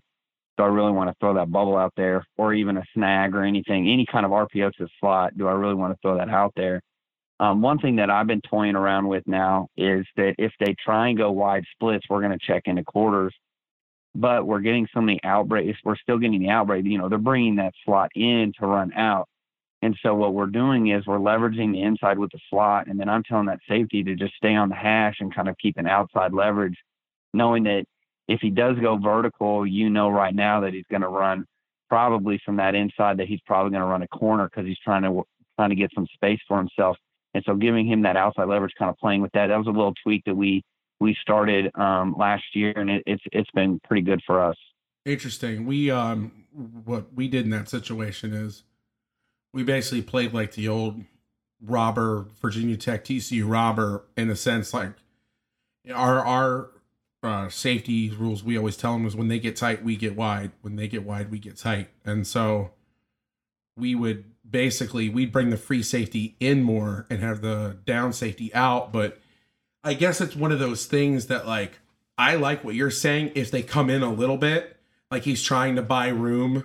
Do 0.58 0.64
I 0.64 0.68
really 0.68 0.92
want 0.92 1.10
to 1.10 1.16
throw 1.20 1.34
that 1.36 1.52
bubble 1.52 1.78
out 1.78 1.94
there, 1.96 2.26
or 2.38 2.54
even 2.54 2.78
a 2.78 2.84
snag 2.94 3.34
or 3.36 3.44
anything, 3.44 3.90
any 3.90 4.06
kind 4.06 4.26
of 4.26 4.32
RPO 4.32 4.74
to 4.74 4.84
the 4.84 4.90
slot? 5.00 5.38
Do 5.38 5.48
I 5.48 5.54
really 5.54 5.76
want 5.76 5.94
to 5.94 6.00
throw 6.02 6.18
that 6.18 6.30
out 6.30 6.54
there? 6.56 6.82
Um, 7.42 7.60
one 7.64 7.80
thing 7.80 7.96
that 7.96 8.12
I've 8.12 8.28
been 8.28 8.42
toying 8.42 8.76
around 8.76 9.08
with 9.08 9.24
now 9.26 9.68
is 9.76 10.06
that 10.16 10.36
if 10.38 10.54
they 10.60 10.76
try 10.86 11.08
and 11.08 11.18
go 11.18 11.32
wide 11.32 11.64
splits, 11.72 12.06
we're 12.08 12.22
going 12.22 12.38
to 12.38 12.46
check 12.46 12.64
into 12.66 12.84
quarters. 12.84 13.34
But 14.14 14.46
we're 14.46 14.60
getting 14.60 14.88
so 14.94 15.02
many 15.02 15.20
outbreaks. 15.24 15.80
We're 15.84 15.96
still 15.96 16.20
getting 16.20 16.40
the 16.40 16.50
outbreak. 16.50 16.86
You 16.86 17.00
know, 17.00 17.10
they're 17.10 17.18
bringing 17.18 17.56
that 17.56 17.74
slot 17.84 18.12
in 18.14 18.54
to 18.60 18.68
run 18.68 18.94
out. 18.94 19.28
And 19.82 19.98
so 20.04 20.14
what 20.14 20.36
we're 20.36 20.46
doing 20.46 20.92
is 20.92 21.08
we're 21.08 21.18
leveraging 21.18 21.72
the 21.72 21.82
inside 21.82 22.20
with 22.20 22.30
the 22.32 22.40
slot, 22.52 22.86
and 22.86 23.00
then 23.00 23.10
I'm 23.10 23.24
telling 23.24 23.48
that 23.48 23.60
safety 23.68 24.04
to 24.04 24.16
just 24.16 24.36
stay 24.36 24.54
on 24.54 24.70
the 24.70 24.76
hash 24.76 25.16
and 25.20 25.34
kind 25.34 25.50
of 25.50 25.58
keep 25.58 25.78
an 25.78 25.88
outside 25.88 26.34
leverage, 26.34 26.78
knowing 27.34 27.64
that 27.64 27.86
if 28.28 28.42
he 28.42 28.52
does 28.52 28.78
go 28.80 28.98
vertical, 28.98 29.66
you 29.66 29.90
know 29.90 30.10
right 30.10 30.36
now 30.36 30.62
that 30.62 30.74
he's 30.74 30.86
going 30.92 31.02
to 31.02 31.08
run 31.08 31.46
probably 31.90 32.40
from 32.46 32.58
that 32.58 32.76
inside 32.76 33.18
that 33.18 33.28
he's 33.28 33.42
probably 33.48 33.72
going 33.72 33.82
to 33.82 33.88
run 33.88 34.04
a 34.04 34.08
corner 34.10 34.48
because 34.48 34.68
he's 34.68 34.78
trying 34.84 35.02
to 35.02 35.24
trying 35.58 35.70
to 35.70 35.76
get 35.76 35.90
some 35.96 36.06
space 36.14 36.40
for 36.48 36.58
himself. 36.58 36.96
And 37.34 37.44
so 37.46 37.56
giving 37.56 37.88
him 37.88 38.02
that 38.04 38.18
outside 38.18 38.46
leverage, 38.46 38.74
kind 38.78 38.90
of 38.90 38.98
playing 38.98 39.22
with 39.22 39.32
that, 39.34 39.48
that 39.48 39.58
was 39.58 39.68
a 39.68 39.72
little 39.72 39.94
tweak 40.04 40.24
that 40.26 40.36
we 40.36 40.64
we 41.00 41.18
started 41.20 41.72
um, 41.76 42.14
last 42.18 42.44
year, 42.54 42.74
and 42.76 42.90
it, 42.90 43.04
it's 43.06 43.24
it's 43.32 43.50
been 43.52 43.80
pretty 43.80 44.04
good 44.04 44.22
for 44.26 44.42
us. 44.42 44.56
Interesting. 45.06 45.66
We 45.66 45.90
um 45.90 46.32
what 46.86 47.14
we 47.14 47.28
did 47.28 47.46
in 47.46 47.52
that 47.52 47.70
situation 47.70 48.34
is 48.34 48.64
we 49.54 49.64
basically 49.64 50.02
played 50.02 50.34
like 50.34 50.54
the 50.54 50.68
old 50.68 51.04
robber 51.62 52.28
Virginia 52.42 52.78
Tech 52.78 53.06
TCU 53.06 53.50
robber 53.50 54.06
in 54.18 54.30
a 54.30 54.36
sense 54.36 54.74
like 54.74 54.94
our 55.94 56.20
our 56.20 56.70
uh, 57.24 57.50
safety 57.50 58.10
rules 58.10 58.44
we 58.44 58.58
always 58.58 58.76
tell 58.76 58.94
them 58.94 59.06
is 59.06 59.16
when 59.16 59.28
they 59.28 59.40
get 59.40 59.56
tight 59.56 59.84
we 59.84 59.96
get 59.96 60.16
wide 60.16 60.52
when 60.62 60.76
they 60.76 60.88
get 60.88 61.04
wide 61.04 61.30
we 61.30 61.38
get 61.38 61.56
tight 61.56 61.90
and 62.04 62.26
so 62.26 62.72
we 63.82 63.96
would 63.96 64.24
basically 64.50 65.10
we'd 65.10 65.32
bring 65.32 65.50
the 65.50 65.58
free 65.58 65.84
safety 65.84 66.36
in 66.40 66.62
more 66.62 67.08
and 67.10 67.20
have 67.20 67.42
the 67.42 67.78
down 67.86 68.14
safety 68.14 68.54
out. 68.54 68.94
But 68.94 69.20
I 69.84 69.96
guess 69.96 70.22
it's 70.22 70.36
one 70.36 70.52
of 70.52 70.60
those 70.60 70.86
things 70.86 71.28
that 71.28 71.48
like 71.48 71.80
I 72.18 72.36
like 72.36 72.64
what 72.64 72.76
you're 72.76 72.92
saying. 72.92 73.32
If 73.36 73.52
they 73.52 73.64
come 73.64 73.90
in 73.90 74.04
a 74.04 74.14
little 74.14 74.38
bit, 74.38 74.78
like 75.10 75.24
he's 75.24 75.42
trying 75.42 75.76
to 75.76 75.82
buy 75.82 76.08
room 76.10 76.64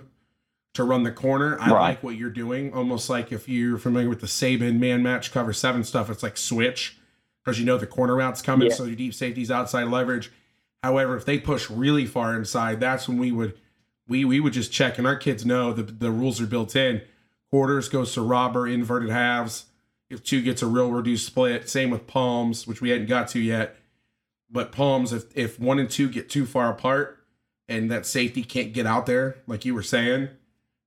to 0.75 0.83
run 0.83 1.03
the 1.03 1.11
corner. 1.11 1.59
I 1.59 1.71
right. 1.71 1.81
like 1.89 2.03
what 2.03 2.15
you're 2.15 2.29
doing. 2.29 2.73
Almost 2.73 3.09
like 3.09 3.31
if 3.31 3.49
you're 3.49 3.79
familiar 3.79 4.09
with 4.09 4.21
the 4.21 4.27
Saban 4.27 4.77
man 4.77 5.01
match 5.01 5.31
cover 5.31 5.51
seven 5.51 5.83
stuff, 5.83 6.09
it's 6.09 6.23
like 6.23 6.37
switch 6.37 6.99
because 7.43 7.59
you 7.59 7.65
know 7.65 7.77
the 7.77 7.87
corner 7.87 8.15
route's 8.15 8.41
coming, 8.41 8.69
yeah. 8.69 8.75
so 8.75 8.83
your 8.83 8.95
deep 8.95 9.13
safety's 9.13 9.49
outside 9.49 9.85
leverage. 9.85 10.31
However, 10.83 11.17
if 11.17 11.25
they 11.25 11.39
push 11.39 11.69
really 11.69 12.05
far 12.05 12.35
inside, 12.35 12.79
that's 12.79 13.07
when 13.07 13.17
we 13.17 13.31
would 13.31 13.57
we 14.07 14.25
we 14.25 14.39
would 14.39 14.53
just 14.53 14.71
check, 14.71 14.97
and 14.97 15.05
our 15.05 15.15
kids 15.15 15.45
know 15.45 15.73
the 15.73 15.83
the 15.83 16.11
rules 16.11 16.41
are 16.41 16.47
built 16.47 16.75
in 16.75 17.01
quarters 17.49 17.89
goes 17.89 18.13
to 18.13 18.21
robber 18.21 18.67
inverted 18.67 19.09
halves. 19.09 19.65
If 20.09 20.23
two 20.23 20.41
gets 20.41 20.61
a 20.61 20.67
real 20.67 20.91
reduced 20.91 21.25
split, 21.25 21.69
same 21.69 21.89
with 21.89 22.07
palms, 22.07 22.65
which 22.65 22.81
we 22.81 22.89
hadn't 22.91 23.07
got 23.07 23.27
to 23.29 23.39
yet. 23.39 23.75
But 24.49 24.71
palms, 24.71 25.11
if 25.11 25.25
if 25.35 25.59
one 25.59 25.79
and 25.79 25.89
two 25.89 26.09
get 26.09 26.29
too 26.29 26.45
far 26.45 26.69
apart 26.69 27.19
and 27.67 27.91
that 27.91 28.05
safety 28.05 28.43
can't 28.43 28.71
get 28.71 28.85
out 28.85 29.05
there, 29.05 29.37
like 29.47 29.65
you 29.65 29.73
were 29.73 29.83
saying, 29.83 30.29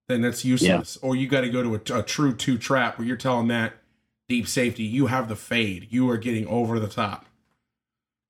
then 0.08 0.22
that's 0.22 0.44
useless. 0.44 0.98
Yeah. 1.02 1.08
Or 1.08 1.14
you 1.14 1.28
got 1.28 1.42
to 1.42 1.50
go 1.50 1.62
to 1.62 1.74
a, 1.74 1.98
a 1.98 2.02
true 2.02 2.34
two 2.34 2.56
trap 2.56 2.98
where 2.98 3.06
you're 3.06 3.18
telling 3.18 3.48
that 3.48 3.74
deep 4.28 4.48
safety, 4.48 4.84
you 4.84 5.08
have 5.08 5.28
the 5.28 5.36
fade. 5.36 5.88
You 5.90 6.08
are 6.08 6.16
getting 6.16 6.46
over 6.46 6.78
the 6.78 6.88
top. 6.88 7.26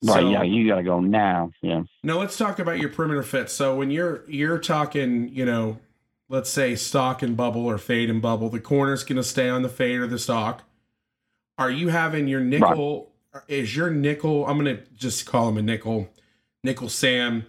Right. 0.02 0.20
So, 0.20 0.30
yeah. 0.30 0.42
You 0.42 0.66
got 0.66 0.76
to 0.76 0.82
go 0.82 1.00
now. 1.00 1.52
Yeah. 1.62 1.82
Now 2.02 2.18
let's 2.18 2.36
talk 2.36 2.58
about 2.58 2.78
your 2.78 2.88
perimeter 2.88 3.22
fit. 3.22 3.50
So 3.50 3.76
when 3.76 3.90
you're 3.90 4.24
you're 4.28 4.58
talking, 4.58 5.28
you 5.28 5.44
know, 5.44 5.78
let's 6.28 6.48
say 6.50 6.74
stock 6.74 7.22
and 7.22 7.36
bubble 7.36 7.66
or 7.66 7.78
fade 7.78 8.08
and 8.08 8.22
bubble, 8.22 8.48
the 8.48 8.60
corner's 8.60 9.04
going 9.04 9.16
to 9.16 9.22
stay 9.24 9.48
on 9.48 9.62
the 9.62 9.68
fade 9.68 9.98
or 9.98 10.06
the 10.06 10.18
stock. 10.18 10.64
Are 11.58 11.70
you 11.70 11.88
having 11.88 12.26
your 12.26 12.40
nickel? 12.40 13.12
Is 13.46 13.76
your 13.76 13.90
nickel? 13.90 14.46
I'm 14.46 14.56
gonna 14.56 14.80
just 14.96 15.26
call 15.26 15.50
him 15.50 15.58
a 15.58 15.62
nickel. 15.62 16.08
Nickel 16.64 16.88
Sam. 16.88 17.44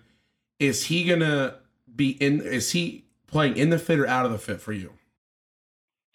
Is 0.59 0.85
he 0.85 1.05
gonna 1.05 1.55
be 1.95 2.11
in? 2.11 2.41
Is 2.41 2.71
he 2.73 3.05
playing 3.25 3.55
in 3.55 3.69
the 3.69 3.79
fit 3.79 3.97
or 3.99 4.05
out 4.05 4.25
of 4.25 4.33
the 4.33 4.37
fit 4.37 4.59
for 4.59 4.73
you? 4.73 4.91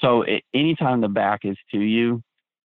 So 0.03 0.25
anytime 0.53 1.01
the 1.01 1.09
back 1.09 1.41
is 1.45 1.57
to 1.73 1.79
you, 1.79 2.23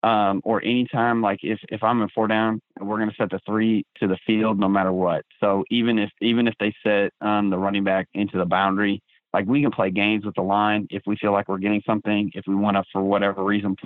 um, 0.02 0.40
or 0.44 0.62
anytime 0.62 1.20
like 1.20 1.40
if 1.42 1.58
if 1.70 1.82
I'm 1.82 2.00
in 2.02 2.08
four 2.10 2.28
down, 2.28 2.60
we're 2.80 2.98
gonna 2.98 3.12
set 3.18 3.30
the 3.30 3.40
three 3.46 3.84
to 4.00 4.06
the 4.06 4.18
field 4.26 4.58
no 4.58 4.68
matter 4.68 4.92
what. 4.92 5.24
So 5.40 5.64
even 5.70 5.98
if 5.98 6.10
even 6.20 6.46
if 6.46 6.54
they 6.60 6.72
set 6.84 7.12
um, 7.20 7.50
the 7.50 7.58
running 7.58 7.84
back 7.84 8.08
into 8.14 8.38
the 8.38 8.44
boundary, 8.44 9.02
like 9.32 9.46
we 9.46 9.62
can 9.62 9.70
play 9.70 9.90
games 9.90 10.24
with 10.24 10.34
the 10.36 10.42
line 10.42 10.86
if 10.90 11.02
we 11.06 11.16
feel 11.16 11.32
like 11.32 11.48
we're 11.48 11.58
getting 11.58 11.82
something. 11.84 12.30
If 12.34 12.44
we 12.46 12.54
want 12.54 12.76
to, 12.76 12.84
for 12.92 13.02
whatever 13.02 13.44
reason, 13.44 13.76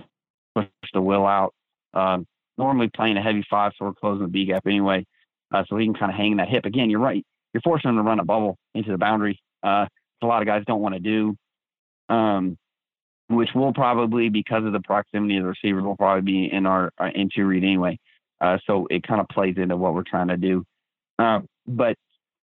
push 0.55 0.67
the 0.93 1.01
will 1.01 1.27
out. 1.27 1.55
Um, 1.95 2.27
normally 2.59 2.91
playing 2.95 3.17
a 3.17 3.23
heavy 3.23 3.45
five, 3.51 3.73
so 3.79 3.87
we're 3.87 3.95
closing 3.95 4.23
the 4.23 4.29
B 4.29 4.45
gap 4.45 4.67
anyway, 4.67 5.05
uh, 5.53 5.65
so 5.69 5.77
he 5.77 5.87
can 5.87 5.95
kind 5.95 6.11
of 6.11 6.17
hang 6.17 6.37
that 6.37 6.49
hip. 6.49 6.65
Again, 6.65 6.91
you're 6.91 7.01
right. 7.01 7.25
You're 7.53 7.63
forcing 7.63 7.91
him 7.91 7.97
to 7.97 8.03
run 8.03 8.21
a 8.21 8.25
bubble 8.25 8.57
into 8.75 8.93
the 8.93 8.99
boundary. 8.99 9.41
Uh, 9.63 9.87
a 10.23 10.27
lot 10.27 10.43
of 10.43 10.47
guys 10.47 10.63
don't 10.67 10.81
want 10.81 10.95
to 10.95 11.01
do. 11.01 11.37
Um, 12.09 12.57
which 13.35 13.51
will 13.55 13.73
probably, 13.73 14.29
because 14.29 14.65
of 14.65 14.73
the 14.73 14.81
proximity 14.81 15.37
of 15.37 15.45
the 15.45 15.49
receiver, 15.49 15.83
will 15.83 15.97
probably 15.97 16.23
be 16.23 16.53
in 16.53 16.67
our, 16.67 16.93
our 16.99 17.09
in 17.09 17.29
two 17.35 17.45
read 17.45 17.65
anyway. 17.65 17.99
Uh, 18.41 18.59
so 18.67 18.87
it 18.91 19.07
kind 19.07 19.21
of 19.21 19.29
plays 19.29 19.57
into 19.57 19.77
what 19.77 19.95
we're 19.95 20.03
trying 20.03 20.29
to 20.29 20.37
do. 20.37 20.65
Uh, 21.19 21.41
but 21.67 21.97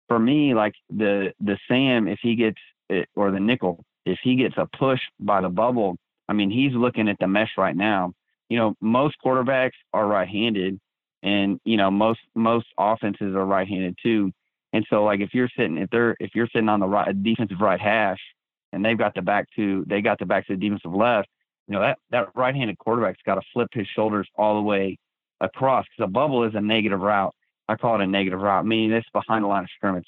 for 0.09 0.19
me, 0.19 0.55
like 0.55 0.75
the 0.91 1.33
the 1.41 1.59
Sam, 1.69 2.07
if 2.09 2.19
he 2.23 2.35
gets 2.35 2.59
it, 2.89 3.09
or 3.17 3.31
the 3.31 3.41
nickel, 3.41 3.85
if 4.05 4.19
he 4.23 4.37
gets 4.37 4.55
a 4.57 4.69
push 4.79 5.01
by 5.19 5.41
the 5.41 5.49
bubble, 5.49 5.97
I 6.29 6.33
mean, 6.33 6.51
he's 6.51 6.73
looking 6.73 7.09
at 7.09 7.17
the 7.19 7.27
mesh 7.27 7.53
right 7.57 7.77
now. 7.77 8.13
You 8.49 8.59
know, 8.59 8.75
most 8.81 9.17
quarterbacks 9.25 9.73
are 9.93 10.07
right-handed, 10.07 10.79
and 11.23 11.61
you 11.65 11.77
know, 11.77 11.91
most 11.91 12.21
most 12.35 12.67
offenses 12.79 13.35
are 13.35 13.45
right-handed 13.45 13.97
too. 14.03 14.33
And 14.73 14.87
so, 14.91 15.05
like, 15.05 15.21
if 15.21 15.33
you're 15.33 15.49
sitting, 15.57 15.79
if 15.79 15.91
they're 15.91 16.17
if 16.21 16.35
you're 16.35 16.49
sitting 16.53 16.69
on 16.69 16.81
the 16.81 16.87
right 16.87 17.23
defensive 17.23 17.61
right 17.61 17.81
hash, 17.81 18.21
and 18.77 18.85
they've 18.85 18.99
got 18.99 19.15
the 19.15 19.23
back 19.23 19.49
to 19.57 19.85
they 19.89 20.03
got 20.03 20.19
the 20.19 20.27
back 20.27 20.47
to 20.47 20.53
the 20.53 20.61
defensive 20.61 20.93
left, 20.93 21.29
you 21.67 21.75
know, 21.75 21.81
that 21.81 21.99
that 22.11 22.29
right-handed 22.37 22.79
quarterback's 22.79 23.23
got 23.25 23.37
to 23.37 23.41
flip 23.53 23.69
his 23.73 23.87
shoulders 23.89 24.29
all 24.37 24.57
the 24.57 24.63
way 24.63 24.99
across 25.41 25.85
because 25.87 26.09
a 26.09 26.13
bubble 26.13 26.45
is 26.45 26.55
a 26.55 26.61
negative 26.61 27.01
route. 27.01 27.35
I 27.69 27.77
call 27.77 27.97
it 27.97 28.05
a 28.05 28.07
negative 28.07 28.39
route, 28.39 28.67
meaning 28.67 28.93
it's 28.93 29.09
behind 29.13 29.45
the 29.45 29.49
line 29.49 29.65
of 29.65 29.71
scrimmage. 29.75 30.07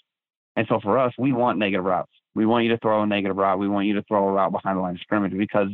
And 0.55 0.67
so 0.69 0.79
for 0.81 0.99
us, 0.99 1.13
we 1.19 1.33
want 1.33 1.59
negative 1.59 1.85
routes. 1.85 2.13
We 2.35 2.47
want 2.47 2.65
you 2.65 2.71
to 2.71 2.79
throw 2.79 3.03
a 3.03 3.07
negative 3.07 3.37
route. 3.37 3.59
We 3.59 3.69
want 3.69 3.87
you 3.87 3.95
to 3.95 4.03
throw 4.03 4.29
a 4.29 4.33
route 4.33 4.53
behind 4.53 4.77
the 4.77 4.83
line 4.83 4.95
of 4.95 5.01
scrimmage 5.01 5.37
because 5.37 5.69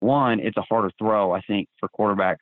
one, 0.00 0.40
it's 0.40 0.56
a 0.56 0.62
harder 0.62 0.90
throw, 0.98 1.32
I 1.32 1.40
think, 1.42 1.68
for 1.80 1.88
quarterbacks. 1.88 2.36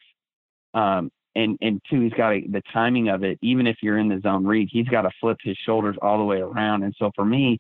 Um, 0.74 1.10
and 1.34 1.56
and 1.62 1.80
two, 1.90 2.00
he's 2.00 2.12
got 2.12 2.34
the 2.50 2.62
timing 2.72 3.08
of 3.08 3.24
it. 3.24 3.38
Even 3.42 3.66
if 3.66 3.78
you're 3.82 3.98
in 3.98 4.08
the 4.08 4.20
zone 4.20 4.44
read, 4.46 4.68
he's 4.70 4.86
got 4.86 5.02
to 5.02 5.10
flip 5.20 5.38
his 5.42 5.56
shoulders 5.64 5.96
all 6.02 6.18
the 6.18 6.24
way 6.24 6.40
around. 6.40 6.82
And 6.82 6.94
so 6.98 7.10
for 7.14 7.24
me, 7.24 7.58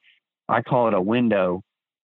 I 0.48 0.62
call 0.62 0.88
it 0.88 0.94
a 0.94 1.00
window 1.00 1.62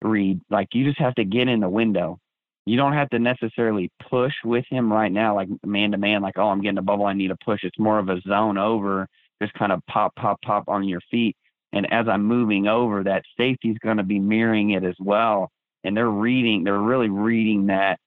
read. 0.05 0.41
Like 0.49 0.69
you 0.73 0.85
just 0.85 0.99
have 0.99 1.15
to 1.15 1.25
get 1.25 1.47
in 1.47 1.59
the 1.59 1.69
window. 1.69 2.19
You 2.65 2.77
don't 2.77 2.93
have 2.93 3.09
to 3.11 3.19
necessarily 3.19 3.91
push 4.09 4.33
with 4.43 4.65
him 4.69 4.91
right 4.91 5.11
now, 5.11 5.35
like 5.35 5.49
man 5.63 5.91
to 5.91 5.97
man, 5.97 6.21
like, 6.21 6.37
oh, 6.37 6.47
I'm 6.47 6.61
getting 6.61 6.79
a 6.79 6.83
bubble, 6.83 7.05
I 7.05 7.13
need 7.13 7.31
a 7.31 7.37
push. 7.43 7.63
It's 7.63 7.77
more 7.77 7.99
of 7.99 8.09
a 8.09 8.19
zone 8.21 8.57
over, 8.57 9.07
just 9.41 9.53
kind 9.53 9.71
of 9.71 9.85
pop, 9.87 10.15
pop, 10.15 10.41
pop 10.41 10.67
on 10.67 10.87
your 10.87 11.01
feet. 11.11 11.35
And 11.73 11.91
as 11.93 12.07
I'm 12.07 12.23
moving 12.23 12.67
over, 12.67 13.03
that 13.03 13.23
safety's 13.37 13.77
going 13.79 13.97
to 13.97 14.03
be 14.03 14.19
mirroring 14.19 14.71
it 14.71 14.83
as 14.83 14.95
well. 14.99 15.51
And 15.83 15.95
they're 15.95 16.09
reading, 16.09 16.63
they're 16.63 16.79
really 16.79 17.09
reading 17.09 17.67
that 17.67 17.99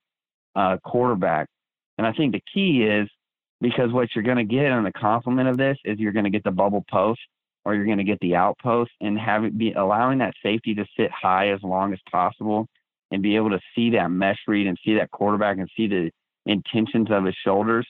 uh, 0.55 0.77
quarterback. 0.83 1.47
And 1.97 2.05
I 2.05 2.11
think 2.11 2.33
the 2.33 2.43
key 2.53 2.83
is 2.83 3.07
because 3.61 3.91
what 3.91 4.09
you're 4.13 4.23
going 4.23 4.37
to 4.37 4.43
get 4.43 4.71
on 4.71 4.83
the 4.83 4.91
complement 4.91 5.47
of 5.47 5.57
this 5.57 5.77
is 5.85 5.99
you're 5.99 6.11
going 6.11 6.25
to 6.25 6.31
get 6.31 6.43
the 6.43 6.51
bubble 6.51 6.83
post 6.89 7.21
or 7.65 7.75
you're 7.75 7.85
going 7.85 7.97
to 7.97 8.03
get 8.03 8.19
the 8.19 8.35
outpost 8.35 8.91
and 9.01 9.19
have 9.19 9.43
it 9.43 9.57
be 9.57 9.73
allowing 9.73 10.19
that 10.19 10.33
safety 10.41 10.73
to 10.75 10.85
sit 10.97 11.11
high 11.11 11.49
as 11.49 11.61
long 11.61 11.93
as 11.93 11.99
possible 12.11 12.67
and 13.11 13.21
be 13.21 13.35
able 13.35 13.49
to 13.49 13.59
see 13.75 13.91
that 13.91 14.09
mesh 14.09 14.39
read 14.47 14.67
and 14.67 14.77
see 14.83 14.95
that 14.95 15.11
quarterback 15.11 15.57
and 15.57 15.69
see 15.75 15.87
the 15.87 16.11
intentions 16.45 17.07
of 17.11 17.25
his 17.25 17.35
shoulders 17.43 17.87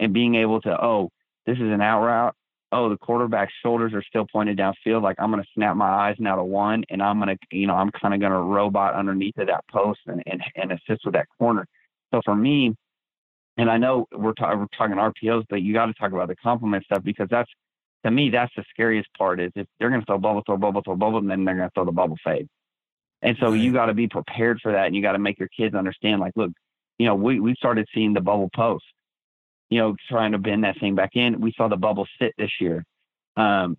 and 0.00 0.12
being 0.12 0.34
able 0.34 0.60
to, 0.60 0.70
oh, 0.82 1.10
this 1.46 1.56
is 1.56 1.62
an 1.62 1.80
out 1.80 2.04
route. 2.04 2.34
Oh, 2.72 2.88
the 2.88 2.98
quarterback's 2.98 3.52
shoulders 3.64 3.92
are 3.94 4.02
still 4.02 4.26
pointed 4.30 4.58
downfield. 4.58 5.02
Like 5.02 5.16
I'm 5.18 5.30
going 5.32 5.42
to 5.42 5.48
snap 5.54 5.76
my 5.76 5.88
eyes 5.88 6.16
now 6.20 6.36
to 6.36 6.44
one 6.44 6.84
and 6.88 7.02
I'm 7.02 7.20
going 7.20 7.36
to, 7.36 7.56
you 7.56 7.66
know, 7.66 7.74
I'm 7.74 7.90
kind 7.90 8.14
of 8.14 8.20
going 8.20 8.32
to 8.32 8.38
robot 8.38 8.94
underneath 8.94 9.36
of 9.38 9.48
that 9.48 9.64
post 9.68 10.00
and, 10.06 10.22
and, 10.26 10.40
and 10.54 10.72
assist 10.72 11.04
with 11.04 11.14
that 11.14 11.26
corner. 11.38 11.66
So 12.12 12.20
for 12.24 12.34
me, 12.36 12.76
and 13.56 13.68
I 13.68 13.76
know 13.76 14.06
we're, 14.12 14.34
ta- 14.34 14.54
we're 14.54 14.66
talking 14.76 14.96
RPOs, 14.96 15.44
but 15.50 15.62
you 15.62 15.74
got 15.74 15.86
to 15.86 15.94
talk 15.94 16.12
about 16.12 16.28
the 16.28 16.36
complement 16.36 16.84
stuff 16.84 17.02
because 17.02 17.28
that's, 17.28 17.50
to 18.04 18.10
me, 18.10 18.30
that's 18.30 18.52
the 18.56 18.64
scariest 18.70 19.08
part 19.16 19.40
is 19.40 19.52
if 19.54 19.66
they're 19.78 19.90
going 19.90 20.00
to 20.00 20.06
throw 20.06 20.18
bubble, 20.18 20.42
throw 20.46 20.56
bubble, 20.56 20.82
throw 20.82 20.96
bubble, 20.96 21.18
and 21.18 21.30
then 21.30 21.44
they're 21.44 21.56
going 21.56 21.68
to 21.68 21.72
throw 21.74 21.84
the 21.84 21.92
bubble 21.92 22.16
fade. 22.24 22.48
And 23.22 23.36
so 23.38 23.52
you 23.52 23.72
got 23.72 23.86
to 23.86 23.94
be 23.94 24.08
prepared 24.08 24.60
for 24.62 24.72
that, 24.72 24.86
and 24.86 24.96
you 24.96 25.02
got 25.02 25.12
to 25.12 25.18
make 25.18 25.38
your 25.38 25.48
kids 25.48 25.74
understand. 25.74 26.20
Like, 26.20 26.32
look, 26.36 26.52
you 26.98 27.06
know, 27.06 27.14
we 27.14 27.38
we 27.38 27.54
started 27.54 27.86
seeing 27.94 28.14
the 28.14 28.20
bubble 28.20 28.48
post. 28.54 28.84
You 29.68 29.78
know, 29.78 29.96
trying 30.08 30.32
to 30.32 30.38
bend 30.38 30.64
that 30.64 30.80
thing 30.80 30.94
back 30.94 31.10
in. 31.14 31.40
We 31.40 31.52
saw 31.56 31.68
the 31.68 31.76
bubble 31.76 32.06
sit 32.18 32.32
this 32.38 32.50
year. 32.60 32.84
Um, 33.36 33.76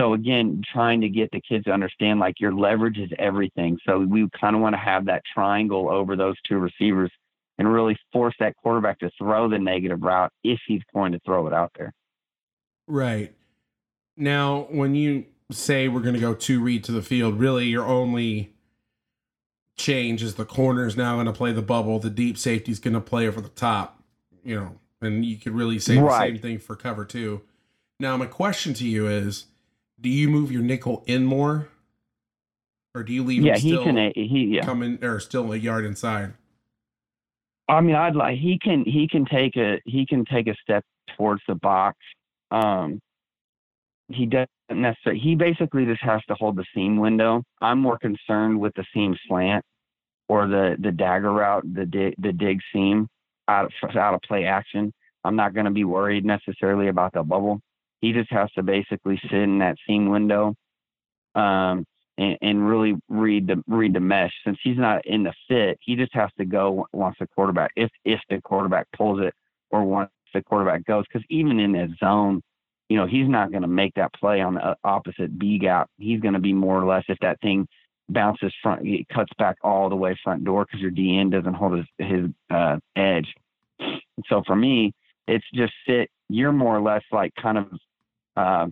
so 0.00 0.14
again, 0.14 0.62
trying 0.72 1.00
to 1.02 1.08
get 1.08 1.30
the 1.32 1.40
kids 1.40 1.64
to 1.64 1.72
understand 1.72 2.18
like 2.18 2.40
your 2.40 2.52
leverage 2.52 2.98
is 2.98 3.10
everything. 3.18 3.78
So 3.86 4.00
we 4.00 4.28
kind 4.40 4.56
of 4.56 4.62
want 4.62 4.74
to 4.74 4.80
have 4.80 5.06
that 5.06 5.22
triangle 5.32 5.88
over 5.88 6.16
those 6.16 6.36
two 6.48 6.58
receivers 6.58 7.10
and 7.58 7.72
really 7.72 7.96
force 8.12 8.34
that 8.38 8.56
quarterback 8.56 9.00
to 9.00 9.10
throw 9.18 9.48
the 9.48 9.58
negative 9.58 10.02
route 10.02 10.32
if 10.44 10.60
he's 10.66 10.82
going 10.94 11.12
to 11.12 11.20
throw 11.24 11.46
it 11.48 11.52
out 11.52 11.72
there. 11.76 11.92
Right. 12.86 13.34
Now, 14.18 14.66
when 14.70 14.96
you 14.96 15.26
say 15.50 15.86
we're 15.88 16.00
going 16.00 16.14
to 16.14 16.20
go 16.20 16.34
two 16.34 16.60
read 16.60 16.82
to 16.84 16.92
the 16.92 17.02
field, 17.02 17.38
really 17.38 17.66
your 17.66 17.86
only 17.86 18.52
change 19.76 20.24
is 20.24 20.34
the 20.34 20.44
corner 20.44 20.86
is 20.86 20.96
now 20.96 21.14
going 21.14 21.26
to 21.26 21.32
play 21.32 21.52
the 21.52 21.62
bubble, 21.62 22.00
the 22.00 22.10
deep 22.10 22.36
safety 22.36 22.72
is 22.72 22.80
going 22.80 22.94
to 22.94 23.00
play 23.00 23.28
over 23.28 23.40
the 23.40 23.48
top, 23.48 24.02
you 24.44 24.56
know, 24.56 24.78
and 25.00 25.24
you 25.24 25.36
could 25.36 25.54
really 25.54 25.78
say 25.78 25.96
Right. 25.98 26.32
the 26.32 26.36
same 26.36 26.42
thing 26.42 26.58
for 26.58 26.74
cover 26.74 27.04
two. 27.04 27.42
Now, 28.00 28.16
my 28.16 28.26
question 28.26 28.74
to 28.74 28.84
you 28.84 29.06
is 29.06 29.46
do 30.00 30.08
you 30.08 30.28
move 30.28 30.50
your 30.50 30.62
nickel 30.62 31.04
in 31.06 31.24
more 31.24 31.68
or 32.94 33.04
do 33.04 33.12
you 33.12 33.22
leave 33.22 33.42
yeah, 33.42 33.56
him 33.56 33.60
he 33.60 33.84
can. 33.84 34.12
He 34.14 34.44
yeah. 34.56 34.64
coming 34.64 35.02
or 35.02 35.20
still 35.20 35.52
a 35.52 35.56
yard 35.56 35.84
inside? 35.84 36.34
I 37.68 37.80
mean, 37.80 37.94
I'd 37.94 38.16
like 38.16 38.38
he 38.38 38.58
can 38.58 38.84
he 38.84 39.06
can 39.06 39.24
take 39.24 39.56
a 39.56 39.80
he 39.84 40.06
can 40.06 40.24
take 40.24 40.48
a 40.48 40.54
step 40.62 40.84
towards 41.16 41.42
the 41.46 41.54
box. 41.54 41.98
Um, 42.50 43.00
he 44.08 44.26
doesn't 44.26 44.48
necessarily. 44.70 45.20
He 45.20 45.34
basically 45.34 45.84
just 45.84 46.02
has 46.02 46.22
to 46.28 46.34
hold 46.34 46.56
the 46.56 46.64
seam 46.74 46.98
window. 46.98 47.42
I'm 47.60 47.80
more 47.80 47.98
concerned 47.98 48.58
with 48.60 48.74
the 48.74 48.84
seam 48.94 49.16
slant 49.26 49.64
or 50.28 50.46
the 50.46 50.76
the 50.80 50.92
dagger 50.92 51.32
route, 51.32 51.64
the 51.74 51.86
dig 51.86 52.14
the 52.18 52.32
dig 52.32 52.60
seam 52.72 53.08
out 53.48 53.66
of 53.66 53.96
out 53.96 54.14
of 54.14 54.20
play 54.22 54.44
action. 54.44 54.92
I'm 55.24 55.36
not 55.36 55.54
going 55.54 55.66
to 55.66 55.72
be 55.72 55.84
worried 55.84 56.24
necessarily 56.24 56.88
about 56.88 57.12
the 57.12 57.22
bubble. 57.22 57.60
He 58.00 58.12
just 58.12 58.30
has 58.30 58.50
to 58.52 58.62
basically 58.62 59.20
sit 59.24 59.32
in 59.32 59.58
that 59.58 59.76
seam 59.86 60.08
window. 60.08 60.54
Um, 61.34 61.84
and, 62.18 62.36
and 62.42 62.68
really 62.68 62.94
read 63.08 63.46
the 63.46 63.62
read 63.68 63.94
the 63.94 64.00
mesh. 64.00 64.32
Since 64.44 64.58
he's 64.62 64.76
not 64.76 65.06
in 65.06 65.22
the 65.22 65.32
fit, 65.48 65.78
he 65.80 65.96
just 65.96 66.12
has 66.14 66.30
to 66.38 66.44
go 66.44 66.86
once 66.92 67.16
the 67.18 67.26
quarterback 67.28 67.70
if 67.76 67.90
if 68.04 68.20
the 68.28 68.40
quarterback 68.42 68.86
pulls 68.94 69.20
it 69.20 69.32
or 69.70 69.84
once 69.84 70.10
the 70.34 70.42
quarterback 70.42 70.84
goes. 70.84 71.04
Because 71.10 71.24
even 71.30 71.60
in 71.60 71.72
that 71.72 71.90
zone, 72.00 72.42
you 72.88 72.96
know 72.96 73.06
he's 73.06 73.28
not 73.28 73.50
going 73.50 73.62
to 73.62 73.68
make 73.68 73.94
that 73.94 74.12
play 74.14 74.40
on 74.40 74.54
the 74.54 74.64
uh, 74.64 74.74
opposite 74.84 75.38
B 75.38 75.58
gap. 75.58 75.88
He's 75.98 76.20
going 76.20 76.34
to 76.34 76.40
be 76.40 76.52
more 76.52 76.80
or 76.80 76.86
less 76.86 77.04
if 77.08 77.18
that 77.20 77.40
thing 77.40 77.66
bounces 78.08 78.52
front, 78.62 78.86
it 78.86 79.06
cuts 79.08 79.32
back 79.38 79.56
all 79.62 79.88
the 79.90 79.96
way 79.96 80.18
front 80.24 80.44
door 80.44 80.64
because 80.64 80.80
your 80.80 80.90
DN 80.90 81.30
doesn't 81.30 81.54
hold 81.54 81.76
his 81.76 81.86
his 81.98 82.26
uh, 82.50 82.78
edge. 82.96 83.32
So 84.28 84.42
for 84.46 84.56
me, 84.56 84.92
it's 85.26 85.44
just 85.54 85.72
sit. 85.86 86.10
You're 86.28 86.52
more 86.52 86.76
or 86.76 86.82
less 86.82 87.02
like 87.12 87.32
kind 87.40 87.58
of 87.58 87.66
uh, 88.36 88.66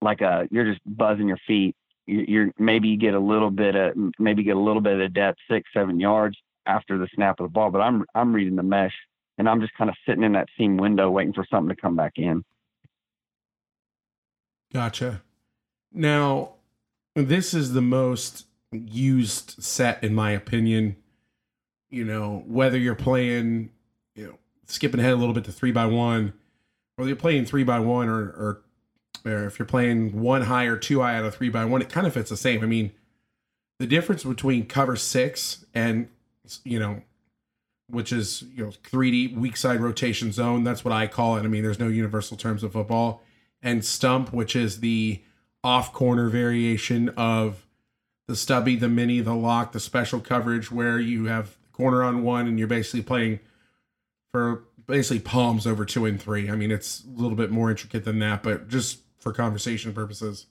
like 0.00 0.20
a 0.20 0.46
you're 0.50 0.70
just 0.70 0.80
buzzing 0.86 1.28
your 1.28 1.38
feet 1.46 1.74
you- 2.08 2.24
you're 2.26 2.52
maybe 2.58 2.88
you 2.88 2.96
get 2.96 3.14
a 3.14 3.18
little 3.20 3.50
bit 3.50 3.76
of 3.76 3.94
maybe 4.18 4.42
get 4.42 4.56
a 4.56 4.60
little 4.60 4.80
bit 4.82 5.00
of 5.00 5.12
depth, 5.12 5.38
six, 5.48 5.70
seven 5.72 6.00
yards 6.00 6.36
after 6.66 6.96
the 6.98 7.06
snap 7.14 7.38
of 7.38 7.44
the 7.44 7.52
ball. 7.52 7.70
But 7.70 7.82
I'm 7.82 8.04
I'm 8.14 8.34
reading 8.34 8.56
the 8.56 8.62
mesh 8.62 8.94
and 9.36 9.48
I'm 9.48 9.60
just 9.60 9.74
kind 9.74 9.90
of 9.90 9.96
sitting 10.06 10.24
in 10.24 10.32
that 10.32 10.48
seam 10.56 10.76
window 10.78 11.10
waiting 11.10 11.34
for 11.34 11.44
something 11.50 11.74
to 11.74 11.80
come 11.80 11.96
back 11.96 12.14
in. 12.16 12.42
Gotcha. 14.72 15.22
Now, 15.92 16.54
this 17.14 17.54
is 17.54 17.72
the 17.72 17.82
most 17.82 18.46
used 18.72 19.62
set 19.62 20.02
in 20.04 20.14
my 20.14 20.30
opinion. 20.32 20.96
You 21.90 22.04
know, 22.04 22.44
whether 22.46 22.76
you're 22.76 22.94
playing, 22.94 23.70
you 24.14 24.26
know, 24.26 24.38
skipping 24.66 25.00
ahead 25.00 25.14
a 25.14 25.16
little 25.16 25.34
bit 25.34 25.44
to 25.44 25.52
three 25.52 25.72
by 25.72 25.86
one, 25.86 26.34
or 26.98 27.06
you're 27.06 27.16
playing 27.16 27.46
three 27.46 27.64
by 27.64 27.78
one, 27.78 28.08
or 28.08 28.24
or, 28.24 28.62
or 29.24 29.46
if 29.46 29.58
you're 29.58 29.66
playing 29.66 30.20
one 30.20 30.42
high 30.42 30.64
or 30.64 30.76
two 30.76 31.00
high 31.00 31.16
out 31.16 31.24
of 31.24 31.34
three 31.34 31.48
by 31.48 31.64
one, 31.64 31.80
it 31.80 31.88
kind 31.88 32.06
of 32.06 32.12
fits 32.12 32.28
the 32.28 32.36
same. 32.36 32.62
I 32.62 32.66
mean, 32.66 32.92
the 33.78 33.86
difference 33.86 34.24
between 34.24 34.66
cover 34.66 34.96
six 34.96 35.64
and 35.74 36.08
you 36.64 36.78
know 36.78 37.02
which 37.90 38.12
is 38.12 38.44
you 38.54 38.64
know 38.64 38.70
3D 38.70 39.36
weak 39.36 39.56
side 39.56 39.80
rotation 39.80 40.32
zone. 40.32 40.64
That's 40.64 40.84
what 40.84 40.92
I 40.92 41.06
call 41.06 41.36
it. 41.36 41.44
I 41.44 41.48
mean, 41.48 41.62
there's 41.62 41.78
no 41.78 41.88
universal 41.88 42.36
terms 42.36 42.62
of 42.62 42.72
football. 42.72 43.22
And 43.62 43.84
stump, 43.84 44.32
which 44.32 44.54
is 44.54 44.80
the 44.80 45.22
off 45.64 45.92
corner 45.92 46.28
variation 46.28 47.08
of 47.10 47.66
the 48.28 48.36
stubby, 48.36 48.76
the 48.76 48.88
mini, 48.88 49.20
the 49.20 49.34
lock, 49.34 49.72
the 49.72 49.80
special 49.80 50.20
coverage, 50.20 50.70
where 50.70 51.00
you 51.00 51.26
have 51.26 51.56
corner 51.72 52.02
on 52.02 52.22
one 52.22 52.46
and 52.46 52.58
you're 52.58 52.68
basically 52.68 53.02
playing 53.02 53.40
for 54.30 54.64
basically 54.86 55.20
palms 55.20 55.66
over 55.66 55.84
two 55.84 56.04
and 56.04 56.20
three. 56.20 56.50
I 56.50 56.54
mean, 56.54 56.70
it's 56.70 57.04
a 57.04 57.20
little 57.20 57.36
bit 57.36 57.50
more 57.50 57.70
intricate 57.70 58.04
than 58.04 58.18
that, 58.20 58.42
but 58.42 58.68
just 58.68 59.00
for 59.18 59.32
conversation 59.32 59.92
purposes. 59.92 60.46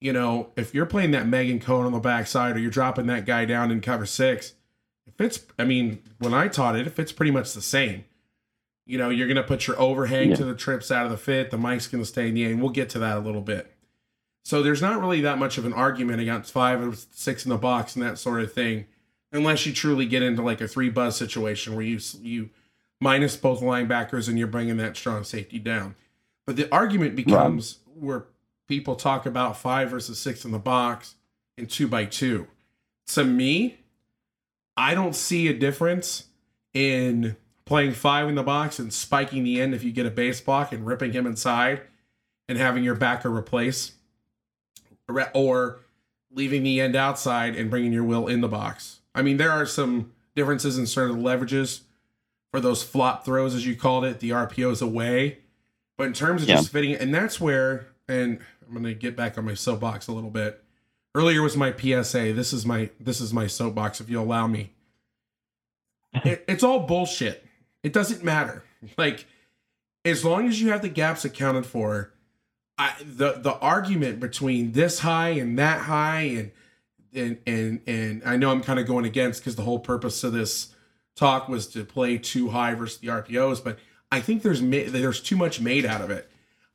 You 0.00 0.12
know, 0.12 0.50
if 0.56 0.74
you're 0.74 0.86
playing 0.86 1.12
that 1.12 1.26
Megan 1.26 1.58
Cohen 1.58 1.86
on 1.86 1.92
the 1.92 1.98
backside 1.98 2.56
or 2.56 2.58
you're 2.58 2.70
dropping 2.70 3.06
that 3.06 3.24
guy 3.24 3.44
down 3.46 3.70
in 3.70 3.80
cover 3.80 4.04
six, 4.04 4.52
if 5.06 5.20
it's, 5.20 5.40
I 5.58 5.64
mean, 5.64 6.02
when 6.18 6.34
I 6.34 6.48
taught 6.48 6.76
it, 6.76 6.86
if 6.86 6.98
it's 6.98 7.12
pretty 7.12 7.30
much 7.30 7.52
the 7.52 7.62
same. 7.62 8.04
You 8.86 8.98
know, 8.98 9.10
you're 9.10 9.26
going 9.26 9.36
to 9.36 9.42
put 9.42 9.66
your 9.66 9.78
overhang 9.80 10.30
Yeah. 10.30 10.36
to 10.36 10.44
the 10.44 10.54
trips 10.54 10.90
out 10.90 11.04
of 11.04 11.10
the 11.10 11.16
fit. 11.18 11.50
The 11.50 11.58
mic's 11.58 11.88
going 11.88 12.02
to 12.02 12.08
stay 12.08 12.28
in 12.28 12.34
the 12.34 12.44
end. 12.44 12.60
We'll 12.60 12.70
get 12.70 12.88
to 12.90 12.98
that 13.00 13.16
a 13.16 13.20
little 13.20 13.40
bit. 13.40 13.72
So 14.44 14.62
there's 14.62 14.80
not 14.80 15.00
really 15.00 15.20
that 15.22 15.38
much 15.38 15.58
of 15.58 15.64
an 15.66 15.72
argument 15.72 16.20
against 16.20 16.52
five 16.52 16.80
or 16.80 16.94
six 17.10 17.44
in 17.44 17.50
the 17.50 17.56
box 17.56 17.96
and 17.96 18.04
that 18.04 18.16
sort 18.16 18.40
of 18.42 18.52
thing, 18.52 18.86
unless 19.32 19.66
you 19.66 19.72
truly 19.72 20.06
get 20.06 20.22
into 20.22 20.40
like 20.40 20.60
a 20.60 20.68
three 20.68 20.88
buzz 20.88 21.16
situation 21.16 21.74
where 21.74 21.84
you 21.84 21.98
you 22.20 22.50
minus 23.00 23.36
both 23.36 23.60
linebackers 23.60 24.28
and 24.28 24.38
you're 24.38 24.46
bringing 24.46 24.76
that 24.76 24.96
strong 24.96 25.24
safety 25.24 25.58
down. 25.58 25.96
But 26.46 26.54
the 26.54 26.72
argument 26.72 27.16
becomes 27.16 27.80
where 27.98 28.26
people 28.68 28.94
talk 28.94 29.26
about 29.26 29.56
five 29.56 29.90
versus 29.90 30.16
six 30.18 30.44
in 30.44 30.52
the 30.52 30.60
box 30.60 31.16
and 31.58 31.68
two 31.68 31.88
by 31.88 32.04
two. 32.04 32.46
To 33.08 33.24
me, 33.24 33.78
I 34.76 34.94
don't 34.94 35.16
see 35.16 35.48
a 35.48 35.52
difference 35.54 36.26
in 36.72 37.36
playing 37.66 37.92
five 37.92 38.28
in 38.28 38.34
the 38.36 38.42
box 38.42 38.78
and 38.78 38.92
spiking 38.92 39.44
the 39.44 39.60
end 39.60 39.74
if 39.74 39.82
you 39.84 39.92
get 39.92 40.06
a 40.06 40.10
base 40.10 40.40
block 40.40 40.72
and 40.72 40.86
ripping 40.86 41.12
him 41.12 41.26
inside 41.26 41.82
and 42.48 42.56
having 42.56 42.82
your 42.84 42.94
backer 42.94 43.28
replace 43.30 43.92
or 45.34 45.80
leaving 46.30 46.62
the 46.62 46.80
end 46.80 46.96
outside 46.96 47.56
and 47.56 47.68
bringing 47.70 47.92
your 47.92 48.04
will 48.04 48.26
in 48.28 48.40
the 48.40 48.48
box. 48.48 49.00
I 49.14 49.22
mean, 49.22 49.36
there 49.36 49.50
are 49.50 49.66
some 49.66 50.12
differences 50.34 50.78
in 50.78 50.86
certain 50.86 51.22
leverages 51.22 51.80
for 52.52 52.60
those 52.60 52.82
flop 52.82 53.24
throws, 53.24 53.54
as 53.54 53.66
you 53.66 53.74
called 53.76 54.04
it, 54.04 54.20
the 54.20 54.30
RPOs 54.30 54.80
away. 54.82 55.38
But 55.98 56.08
in 56.08 56.12
terms 56.12 56.42
of 56.42 56.48
Yeah. 56.48 56.56
just 56.56 56.70
fitting 56.70 56.94
and 56.94 57.12
that's 57.14 57.40
where, 57.40 57.88
and 58.08 58.38
I'm 58.66 58.72
going 58.72 58.84
to 58.84 58.94
get 58.94 59.16
back 59.16 59.38
on 59.38 59.44
my 59.44 59.54
soapbox 59.54 60.06
a 60.08 60.12
little 60.12 60.30
bit. 60.30 60.62
Earlier 61.14 61.40
was 61.42 61.56
my 61.56 61.72
PSA. 61.72 62.32
This 62.34 62.52
is 62.52 62.66
my 62.66 62.90
this 63.00 63.20
is 63.22 63.32
my 63.32 63.46
soapbox, 63.46 64.00
if 64.00 64.10
you 64.10 64.20
allow 64.20 64.46
me. 64.46 64.72
It, 66.24 66.44
it's 66.48 66.62
all 66.62 66.80
bullshit. 66.80 67.45
It 67.86 67.92
doesn't 67.92 68.24
matter. 68.24 68.64
Like, 68.98 69.26
as 70.04 70.24
long 70.24 70.48
as 70.48 70.60
you 70.60 70.70
have 70.70 70.82
the 70.82 70.88
gaps 70.88 71.24
accounted 71.24 71.64
for, 71.64 72.12
I, 72.76 72.94
the 73.00 73.34
the 73.34 73.54
argument 73.58 74.18
between 74.18 74.72
this 74.72 74.98
high 74.98 75.28
and 75.30 75.56
that 75.60 75.82
high 75.82 76.22
and 76.22 76.50
and 77.14 77.38
and 77.46 77.80
and 77.86 78.22
I 78.26 78.36
know 78.36 78.50
I'm 78.50 78.60
kind 78.60 78.80
of 78.80 78.88
going 78.88 79.04
against 79.04 79.40
because 79.40 79.54
the 79.54 79.62
whole 79.62 79.78
purpose 79.78 80.24
of 80.24 80.32
this 80.32 80.74
talk 81.14 81.48
was 81.48 81.68
to 81.68 81.84
play 81.84 82.18
two 82.18 82.48
high 82.48 82.74
versus 82.74 82.98
the 82.98 83.06
RPOs, 83.06 83.62
but 83.62 83.78
I 84.10 84.20
think 84.20 84.42
there's 84.42 84.60
there's 84.60 85.20
too 85.20 85.36
much 85.36 85.60
made 85.60 85.86
out 85.86 86.00
of 86.00 86.10
it. 86.10 86.28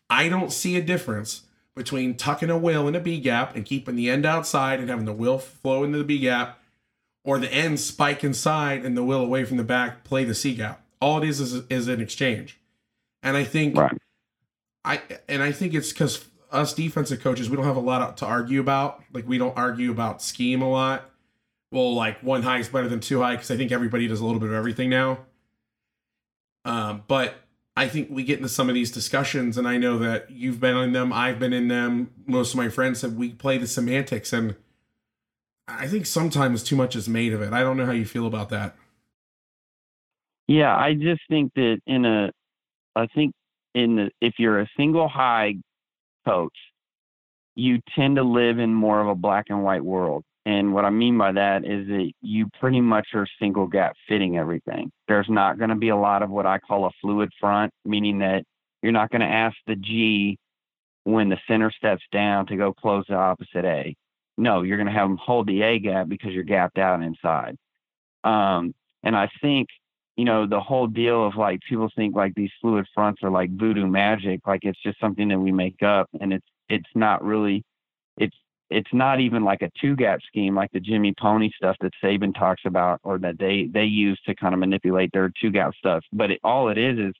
I 0.10 0.30
don't 0.30 0.52
see 0.52 0.78
a 0.78 0.82
difference 0.82 1.41
between 1.76 2.15
tucking 2.15 2.50
a 2.50 2.58
will 2.58 2.88
in 2.88 2.95
a 2.95 3.02
B 3.02 3.19
gap 3.19 3.54
and 3.54 3.65
keeping 3.65 3.97
the 3.97 4.10
end 4.10 4.26
outside 4.26 4.80
and 4.80 4.89
having 4.89 5.06
the 5.06 5.12
will 5.12 5.39
flow 5.39 5.84
into 5.84 5.97
the 5.97 6.06
B 6.06 6.19
gap, 6.19 6.60
or 7.26 7.38
the 7.38 7.54
end 7.54 7.82
spike 7.82 8.24
inside 8.24 8.86
and 8.86 8.95
the 8.95 9.04
will 9.04 9.21
away 9.21 9.43
from 9.43 9.58
the 9.58 9.63
back 9.65 10.06
play 10.06 10.24
the 10.24 10.34
C 10.34 10.56
gap. 10.56 10.82
All 11.02 11.22
it 11.22 11.28
is 11.28 11.40
is, 11.40 11.66
is 11.70 11.88
an 11.88 12.00
exchange, 12.00 12.60
and 13.24 13.36
I 13.36 13.44
think 13.44 13.76
Right. 13.78 13.98
I 14.86 15.02
and 15.28 15.44
I 15.44 15.52
think 15.52 15.74
it's 15.74 15.92
because 15.92 16.26
us 16.52 16.74
defensive 16.74 17.22
coaches 17.22 17.50
we 17.50 17.56
don't 17.56 17.66
have 17.66 17.76
a 17.76 17.82
lot 17.82 18.18
to 18.18 18.26
argue 18.26 18.60
about. 18.60 19.02
Like 19.14 19.28
we 19.28 19.38
don't 19.38 19.58
argue 19.58 19.92
about 19.92 20.22
scheme 20.22 20.62
a 20.62 20.70
lot. 20.70 21.10
Well, 21.72 21.94
like 21.96 22.22
one 22.22 22.44
high 22.44 22.60
is 22.60 22.70
better 22.70 22.90
than 22.90 23.00
two 23.00 23.22
high 23.22 23.36
because 23.36 23.50
I 23.52 23.58
think 23.58 23.72
everybody 23.72 24.08
does 24.08 24.20
a 24.20 24.26
little 24.26 24.40
bit 24.40 24.50
of 24.50 24.56
everything 24.56 24.90
now. 24.90 25.20
Um, 26.66 27.04
but 27.08 27.36
I 27.78 27.88
think 27.88 28.10
we 28.12 28.24
get 28.24 28.38
into 28.38 28.50
some 28.50 28.68
of 28.70 28.76
these 28.76 28.92
discussions, 28.92 29.58
and 29.58 29.68
I 29.68 29.78
know 29.78 29.98
that 30.00 30.30
you've 30.30 30.60
been 30.60 30.78
in 30.78 30.92
them, 30.92 31.14
I've 31.14 31.40
been 31.40 31.54
in 31.54 31.70
them. 31.70 32.12
Most 32.28 32.54
of 32.54 32.58
my 32.58 32.70
friends 32.70 33.00
said 33.00 33.18
we 33.18 33.30
play 33.30 33.58
the 33.58 33.68
semantics, 33.68 34.34
and 34.34 34.56
I 35.68 35.88
think 35.88 36.06
sometimes 36.06 36.64
too 36.64 36.76
much 36.76 36.96
is 36.96 37.08
made 37.08 37.34
of 37.34 37.42
it. 37.42 37.54
I 37.54 37.62
don't 37.62 37.78
know 37.78 37.86
how 37.86 37.94
you 37.94 38.06
feel 38.06 38.28
about 38.28 38.50
that. 38.50 38.76
Yeah, 40.52 40.76
I 40.76 40.96
just 40.96 41.22
think 41.30 41.54
that 41.56 41.80
in 41.88 42.04
a, 42.04 42.30
I 42.94 43.08
think 43.16 43.32
in 43.74 43.96
the, 43.96 44.12
if 44.20 44.34
you're 44.38 44.60
a 44.60 44.70
single 44.76 45.08
high 45.08 45.54
coach, 46.26 46.58
you 47.56 47.80
tend 47.96 48.18
to 48.18 48.24
live 48.24 48.60
in 48.60 48.74
more 48.74 49.00
of 49.00 49.08
a 49.08 49.16
black 49.16 49.46
and 49.48 49.64
white 49.64 49.84
world. 49.84 50.26
And 50.46 50.74
what 50.74 50.84
I 50.84 50.90
mean 50.90 51.18
by 51.18 51.32
that 51.32 51.64
is 51.64 51.88
that 51.88 52.12
you 52.22 52.50
pretty 52.60 52.82
much 52.82 53.08
are 53.14 53.26
single 53.40 53.66
gap 53.66 53.94
fitting 54.10 54.38
everything. 54.38 54.92
There's 55.08 55.30
not 55.30 55.58
going 55.58 55.70
to 55.70 55.76
be 55.78 55.88
a 55.88 55.96
lot 55.96 56.22
of 56.22 56.30
what 56.30 56.46
I 56.46 56.60
call 56.60 56.86
a 56.86 56.92
fluid 57.00 57.30
front, 57.40 57.72
meaning 57.86 58.20
that 58.20 58.44
you're 58.82 58.92
not 58.92 59.10
going 59.10 59.22
to 59.22 59.28
ask 59.28 59.56
the 59.68 59.78
G 59.78 60.38
when 61.06 61.30
the 61.30 61.38
center 61.48 61.72
steps 61.72 62.04
down 62.12 62.46
to 62.48 62.58
go 62.58 62.74
close 62.74 63.06
the 63.08 63.16
opposite 63.16 63.64
A. 63.64 63.96
No, 64.38 64.64
you're 64.64 64.78
going 64.78 64.88
to 64.88 65.00
have 65.00 65.08
them 65.08 65.18
hold 65.18 65.48
the 65.48 65.62
A 65.62 65.80
gap 65.80 66.10
because 66.10 66.34
you're 66.34 66.44
gapped 66.44 66.78
out 66.78 67.02
inside. 67.02 67.56
Um, 68.26 68.74
and 69.02 69.16
I 69.16 69.30
think 69.42 69.70
you 70.21 70.25
know, 70.25 70.45
the 70.45 70.60
whole 70.60 70.86
deal 70.86 71.25
of 71.25 71.36
like 71.36 71.60
people 71.67 71.89
think 71.95 72.15
like 72.15 72.36
these 72.36 72.51
fluid 72.62 72.86
fronts 72.93 73.23
are 73.23 73.31
like 73.31 73.49
voodoo 73.57 73.88
magic, 73.88 74.45
like 74.45 74.60
it's 74.62 74.79
just 74.84 74.99
something 74.99 75.27
that 75.29 75.39
we 75.39 75.51
make 75.51 75.81
up 75.81 76.07
and 76.19 76.31
it's 76.31 76.45
it's 76.69 76.89
not 76.93 77.23
really 77.23 77.63
it's 78.17 78.38
it's 78.69 78.93
not 78.93 79.19
even 79.19 79.43
like 79.43 79.63
a 79.63 79.71
two 79.81 79.95
gap 79.95 80.19
scheme 80.27 80.53
like 80.53 80.69
the 80.73 80.79
Jimmy 80.79 81.12
Pony 81.19 81.49
stuff 81.55 81.75
that 81.81 81.91
Saban 82.03 82.38
talks 82.38 82.62
about 82.65 82.99
or 83.01 83.17
that 83.17 83.39
they 83.39 83.67
they 83.73 83.86
use 83.86 84.21
to 84.27 84.36
kind 84.36 84.53
of 84.53 84.60
manipulate 84.60 85.10
their 85.12 85.31
two 85.41 85.49
gap 85.49 85.73
stuff. 85.73 86.03
But 86.13 86.29
it, 86.29 86.39
all 86.43 86.69
it 86.69 86.77
is 86.77 86.99
is 86.99 87.13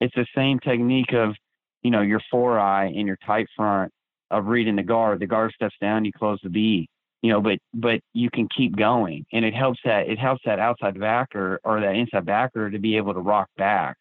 it's 0.00 0.14
the 0.16 0.26
same 0.34 0.58
technique 0.58 1.12
of, 1.12 1.36
you 1.82 1.92
know, 1.92 2.02
your 2.02 2.20
four 2.32 2.58
eye 2.58 2.86
and 2.86 3.06
your 3.06 3.18
tight 3.24 3.46
front 3.56 3.92
of 4.32 4.46
reading 4.46 4.74
the 4.74 4.82
guard. 4.82 5.20
The 5.20 5.28
guard 5.28 5.52
steps 5.54 5.76
down, 5.80 6.04
you 6.04 6.10
close 6.10 6.40
the 6.42 6.50
B 6.50 6.88
you 7.24 7.30
know, 7.30 7.40
but 7.40 7.58
but 7.72 8.00
you 8.12 8.28
can 8.28 8.46
keep 8.54 8.76
going, 8.76 9.24
and 9.32 9.46
it 9.46 9.54
helps 9.54 9.80
that 9.86 10.08
it 10.10 10.18
helps 10.18 10.42
that 10.44 10.58
outside 10.58 11.00
backer 11.00 11.58
or 11.64 11.80
that 11.80 11.94
inside 11.94 12.26
backer 12.26 12.70
to 12.70 12.78
be 12.78 12.98
able 12.98 13.14
to 13.14 13.20
rock 13.20 13.48
back. 13.56 13.96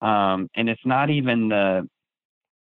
Um, 0.00 0.48
and 0.56 0.70
it's 0.70 0.80
not 0.86 1.10
even 1.10 1.50
the 1.50 1.86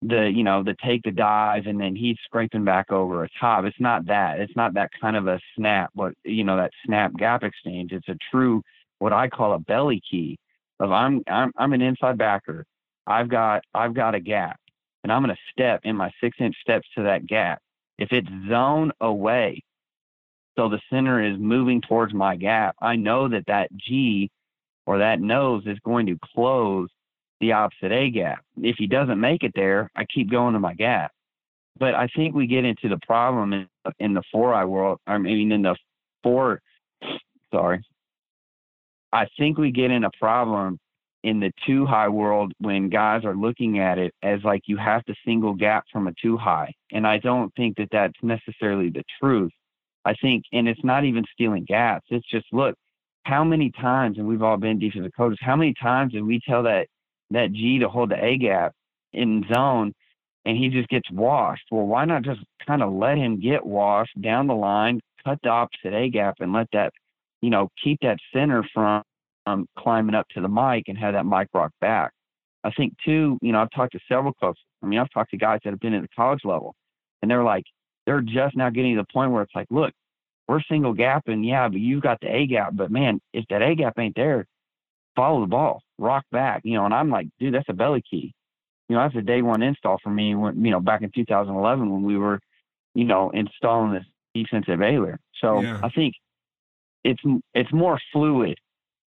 the 0.02 0.30
you 0.32 0.44
know 0.44 0.62
the 0.62 0.76
take 0.80 1.02
the 1.02 1.10
dive 1.10 1.66
and 1.66 1.80
then 1.80 1.96
he's 1.96 2.16
scraping 2.24 2.64
back 2.64 2.92
over 2.92 3.24
a 3.24 3.28
top. 3.40 3.64
It's 3.64 3.80
not 3.80 4.06
that. 4.06 4.38
It's 4.38 4.54
not 4.54 4.74
that 4.74 4.90
kind 5.00 5.16
of 5.16 5.26
a 5.26 5.40
snap, 5.56 5.90
but 5.96 6.14
you 6.22 6.44
know 6.44 6.56
that 6.56 6.70
snap 6.86 7.12
gap 7.18 7.42
exchange. 7.42 7.90
It's 7.90 8.08
a 8.08 8.16
true 8.30 8.62
what 9.00 9.12
I 9.12 9.26
call 9.28 9.54
a 9.54 9.58
belly 9.58 10.00
key 10.08 10.38
of 10.78 10.92
I'm 10.92 11.20
I'm 11.26 11.50
I'm 11.58 11.72
an 11.72 11.82
inside 11.82 12.16
backer. 12.16 12.64
I've 13.08 13.28
got 13.28 13.62
I've 13.74 13.94
got 13.94 14.14
a 14.14 14.20
gap, 14.20 14.60
and 15.02 15.12
I'm 15.12 15.24
going 15.24 15.34
to 15.34 15.42
step 15.50 15.80
in 15.82 15.96
my 15.96 16.12
six 16.22 16.36
inch 16.38 16.54
steps 16.60 16.86
to 16.96 17.02
that 17.02 17.26
gap. 17.26 17.60
If 17.98 18.12
it's 18.12 18.28
zone 18.48 18.92
away, 19.00 19.64
so 20.56 20.68
the 20.68 20.80
center 20.90 21.22
is 21.22 21.38
moving 21.38 21.80
towards 21.80 22.12
my 22.12 22.36
gap, 22.36 22.76
I 22.80 22.96
know 22.96 23.28
that 23.28 23.46
that 23.46 23.68
G 23.76 24.30
or 24.86 24.98
that 24.98 25.20
nose 25.20 25.62
is 25.66 25.78
going 25.84 26.06
to 26.06 26.18
close 26.34 26.88
the 27.40 27.52
opposite 27.52 27.92
A 27.92 28.10
gap. 28.10 28.44
If 28.60 28.76
he 28.78 28.86
doesn't 28.86 29.20
make 29.20 29.42
it 29.42 29.52
there, 29.54 29.90
I 29.96 30.04
keep 30.04 30.30
going 30.30 30.54
to 30.54 30.60
my 30.60 30.74
gap. 30.74 31.12
But 31.78 31.94
I 31.94 32.08
think 32.14 32.34
we 32.34 32.46
get 32.46 32.64
into 32.64 32.88
the 32.88 32.98
problem 33.06 33.52
in, 33.52 33.66
in 33.98 34.14
the 34.14 34.22
four 34.30 34.52
eye 34.52 34.64
world. 34.64 34.98
I 35.06 35.16
mean, 35.18 35.50
in 35.52 35.62
the 35.62 35.76
four, 36.22 36.60
sorry. 37.52 37.82
I 39.12 39.26
think 39.38 39.58
we 39.58 39.70
get 39.70 39.90
in 39.90 40.04
a 40.04 40.10
problem 40.18 40.78
in 41.22 41.40
the 41.40 41.52
two 41.66 41.86
high 41.86 42.08
world 42.08 42.52
when 42.60 42.88
guys 42.88 43.24
are 43.24 43.34
looking 43.34 43.78
at 43.78 43.98
it 43.98 44.14
as 44.22 44.40
like 44.44 44.62
you 44.66 44.76
have 44.76 45.04
to 45.04 45.14
single 45.24 45.54
gap 45.54 45.84
from 45.92 46.06
a 46.06 46.12
two 46.20 46.36
high. 46.36 46.72
And 46.92 47.06
I 47.06 47.18
don't 47.18 47.54
think 47.54 47.76
that 47.76 47.88
that's 47.90 48.14
necessarily 48.22 48.90
the 48.90 49.02
truth. 49.20 49.52
I 50.10 50.14
think, 50.20 50.42
and 50.52 50.66
it's 50.68 50.82
not 50.82 51.04
even 51.04 51.24
stealing 51.32 51.64
gaps. 51.64 52.06
It's 52.10 52.28
just 52.28 52.46
look, 52.50 52.74
how 53.22 53.44
many 53.44 53.70
times, 53.70 54.18
and 54.18 54.26
we've 54.26 54.42
all 54.42 54.56
been 54.56 54.80
defensive 54.80 55.12
coaches, 55.16 55.38
how 55.40 55.54
many 55.54 55.72
times 55.80 56.12
did 56.12 56.24
we 56.24 56.40
tell 56.40 56.64
that 56.64 56.88
that 57.30 57.52
G 57.52 57.78
to 57.78 57.88
hold 57.88 58.10
the 58.10 58.22
A 58.22 58.36
gap 58.36 58.72
in 59.12 59.44
zone, 59.54 59.92
and 60.44 60.56
he 60.56 60.68
just 60.68 60.88
gets 60.88 61.08
washed? 61.12 61.62
Well, 61.70 61.86
why 61.86 62.06
not 62.06 62.22
just 62.22 62.40
kind 62.66 62.82
of 62.82 62.92
let 62.92 63.18
him 63.18 63.38
get 63.38 63.64
washed 63.64 64.20
down 64.20 64.48
the 64.48 64.54
line, 64.54 64.98
cut 65.24 65.38
the 65.44 65.50
opposite 65.50 65.94
A 65.94 66.08
gap, 66.08 66.34
and 66.40 66.52
let 66.52 66.66
that, 66.72 66.92
you 67.40 67.50
know, 67.50 67.68
keep 67.82 68.00
that 68.02 68.18
center 68.34 68.64
from 68.74 69.04
um, 69.46 69.68
climbing 69.78 70.16
up 70.16 70.26
to 70.30 70.40
the 70.40 70.48
mic 70.48 70.88
and 70.88 70.98
have 70.98 71.14
that 71.14 71.24
mic 71.24 71.46
rock 71.54 71.70
back. 71.80 72.10
I 72.64 72.72
think 72.72 72.94
too, 73.04 73.38
you 73.42 73.52
know, 73.52 73.60
I've 73.62 73.70
talked 73.70 73.92
to 73.92 74.00
several 74.08 74.32
coaches. 74.32 74.64
I 74.82 74.86
mean, 74.86 74.98
I've 74.98 75.10
talked 75.10 75.30
to 75.30 75.36
guys 75.36 75.60
that 75.62 75.70
have 75.70 75.78
been 75.78 75.94
at 75.94 76.02
the 76.02 76.08
college 76.16 76.40
level, 76.44 76.74
and 77.22 77.30
they're 77.30 77.44
like, 77.44 77.64
they're 78.06 78.22
just 78.22 78.56
now 78.56 78.70
getting 78.70 78.96
to 78.96 79.02
the 79.02 79.12
point 79.12 79.30
where 79.30 79.42
it's 79.42 79.54
like, 79.54 79.68
look, 79.70 79.92
we're 80.50 80.60
single 80.62 80.92
gap 80.92 81.28
and 81.28 81.46
yeah, 81.46 81.68
but 81.68 81.78
you've 81.78 82.02
got 82.02 82.20
the 82.20 82.26
A 82.26 82.44
gap. 82.44 82.72
But 82.74 82.90
man, 82.90 83.20
if 83.32 83.44
that 83.50 83.62
A 83.62 83.76
gap 83.76 83.96
ain't 84.00 84.16
there, 84.16 84.46
follow 85.14 85.42
the 85.42 85.46
ball, 85.46 85.80
rock 85.96 86.24
back, 86.32 86.62
you 86.64 86.74
know. 86.74 86.84
And 86.84 86.92
I'm 86.92 87.08
like, 87.08 87.28
dude, 87.38 87.54
that's 87.54 87.68
a 87.68 87.72
belly 87.72 88.02
key. 88.02 88.34
You 88.88 88.96
know, 88.96 89.02
that's 89.02 89.14
a 89.14 89.22
day 89.22 89.42
one 89.42 89.62
install 89.62 89.98
for 90.02 90.10
me 90.10 90.34
when, 90.34 90.64
you 90.64 90.72
know, 90.72 90.80
back 90.80 91.02
in 91.02 91.10
2011 91.14 91.88
when 91.88 92.02
we 92.02 92.18
were, 92.18 92.40
you 92.96 93.04
know, 93.04 93.30
installing 93.30 93.92
this 93.92 94.04
defensive 94.34 94.82
ailer. 94.82 95.20
So 95.40 95.60
Yeah. 95.60 95.78
I 95.84 95.88
think 95.90 96.14
it's 97.04 97.22
it's 97.54 97.72
more 97.72 98.00
fluid 98.12 98.58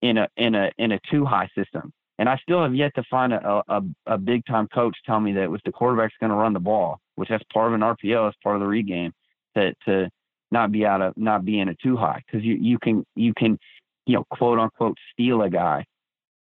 in 0.01 0.16
a 0.16 0.29
in 0.38 0.55
a 0.55 0.70
in 0.79 0.92
a 0.92 1.01
two 1.11 1.27
high 1.27 1.51
system. 1.55 1.92
And 2.18 2.31
I 2.31 2.38
still 2.38 2.62
have 2.62 2.75
yet 2.75 2.94
to 2.94 3.03
find 3.11 3.35
a 3.35 3.62
a, 3.68 3.83
a 4.07 4.16
big 4.16 4.46
time 4.46 4.68
coach 4.68 4.96
tell 5.05 5.20
me 5.20 5.35
that 5.35 5.53
if 5.53 5.61
the 5.66 5.72
quarterback's 5.72 6.14
going 6.18 6.31
to 6.31 6.37
run 6.37 6.55
the 6.55 6.61
ball, 6.61 6.99
which 7.16 7.29
that's 7.29 7.44
part 7.53 7.68
of 7.68 7.75
an 7.75 7.83
RPO, 7.83 8.27
that's 8.27 8.38
part 8.42 8.57
of 8.57 8.61
the 8.61 8.66
regame, 8.66 8.87
game, 8.87 9.12
to 9.55 9.75
to 9.85 10.11
not 10.51 10.73
be 10.73 10.87
out 10.87 11.03
of 11.03 11.17
not 11.17 11.45
being 11.45 11.69
a 11.69 11.75
two 11.75 11.97
high 11.97 12.23
because 12.27 12.45
you 12.45 12.55
you 12.55 12.79
can 12.79 13.05
you 13.15 13.35
can 13.35 13.59
you 14.07 14.15
know 14.15 14.25
quote 14.31 14.59
unquote 14.59 14.97
steal 15.13 15.43
a 15.43 15.51
guy. 15.51 15.85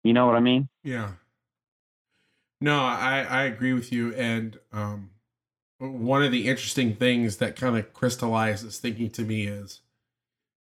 You 0.04 0.14
know 0.14 0.26
what 0.26 0.36
I 0.36 0.40
mean? 0.40 0.70
Yeah. 0.84 1.12
No, 2.62 2.80
I 2.80 3.26
I 3.30 3.44
agree 3.44 3.74
with 3.74 3.92
you, 3.92 4.14
and 4.16 4.60
um, 4.74 5.12
one 5.80 6.24
of 6.24 6.32
the 6.32 6.48
interesting 6.48 6.96
things 6.96 7.38
that 7.38 7.56
kind 7.56 7.78
of 7.78 7.94
crystallizes 7.94 8.80
thinking 8.80 9.10
to 9.12 9.24
me 9.24 9.48
is, 9.48 9.80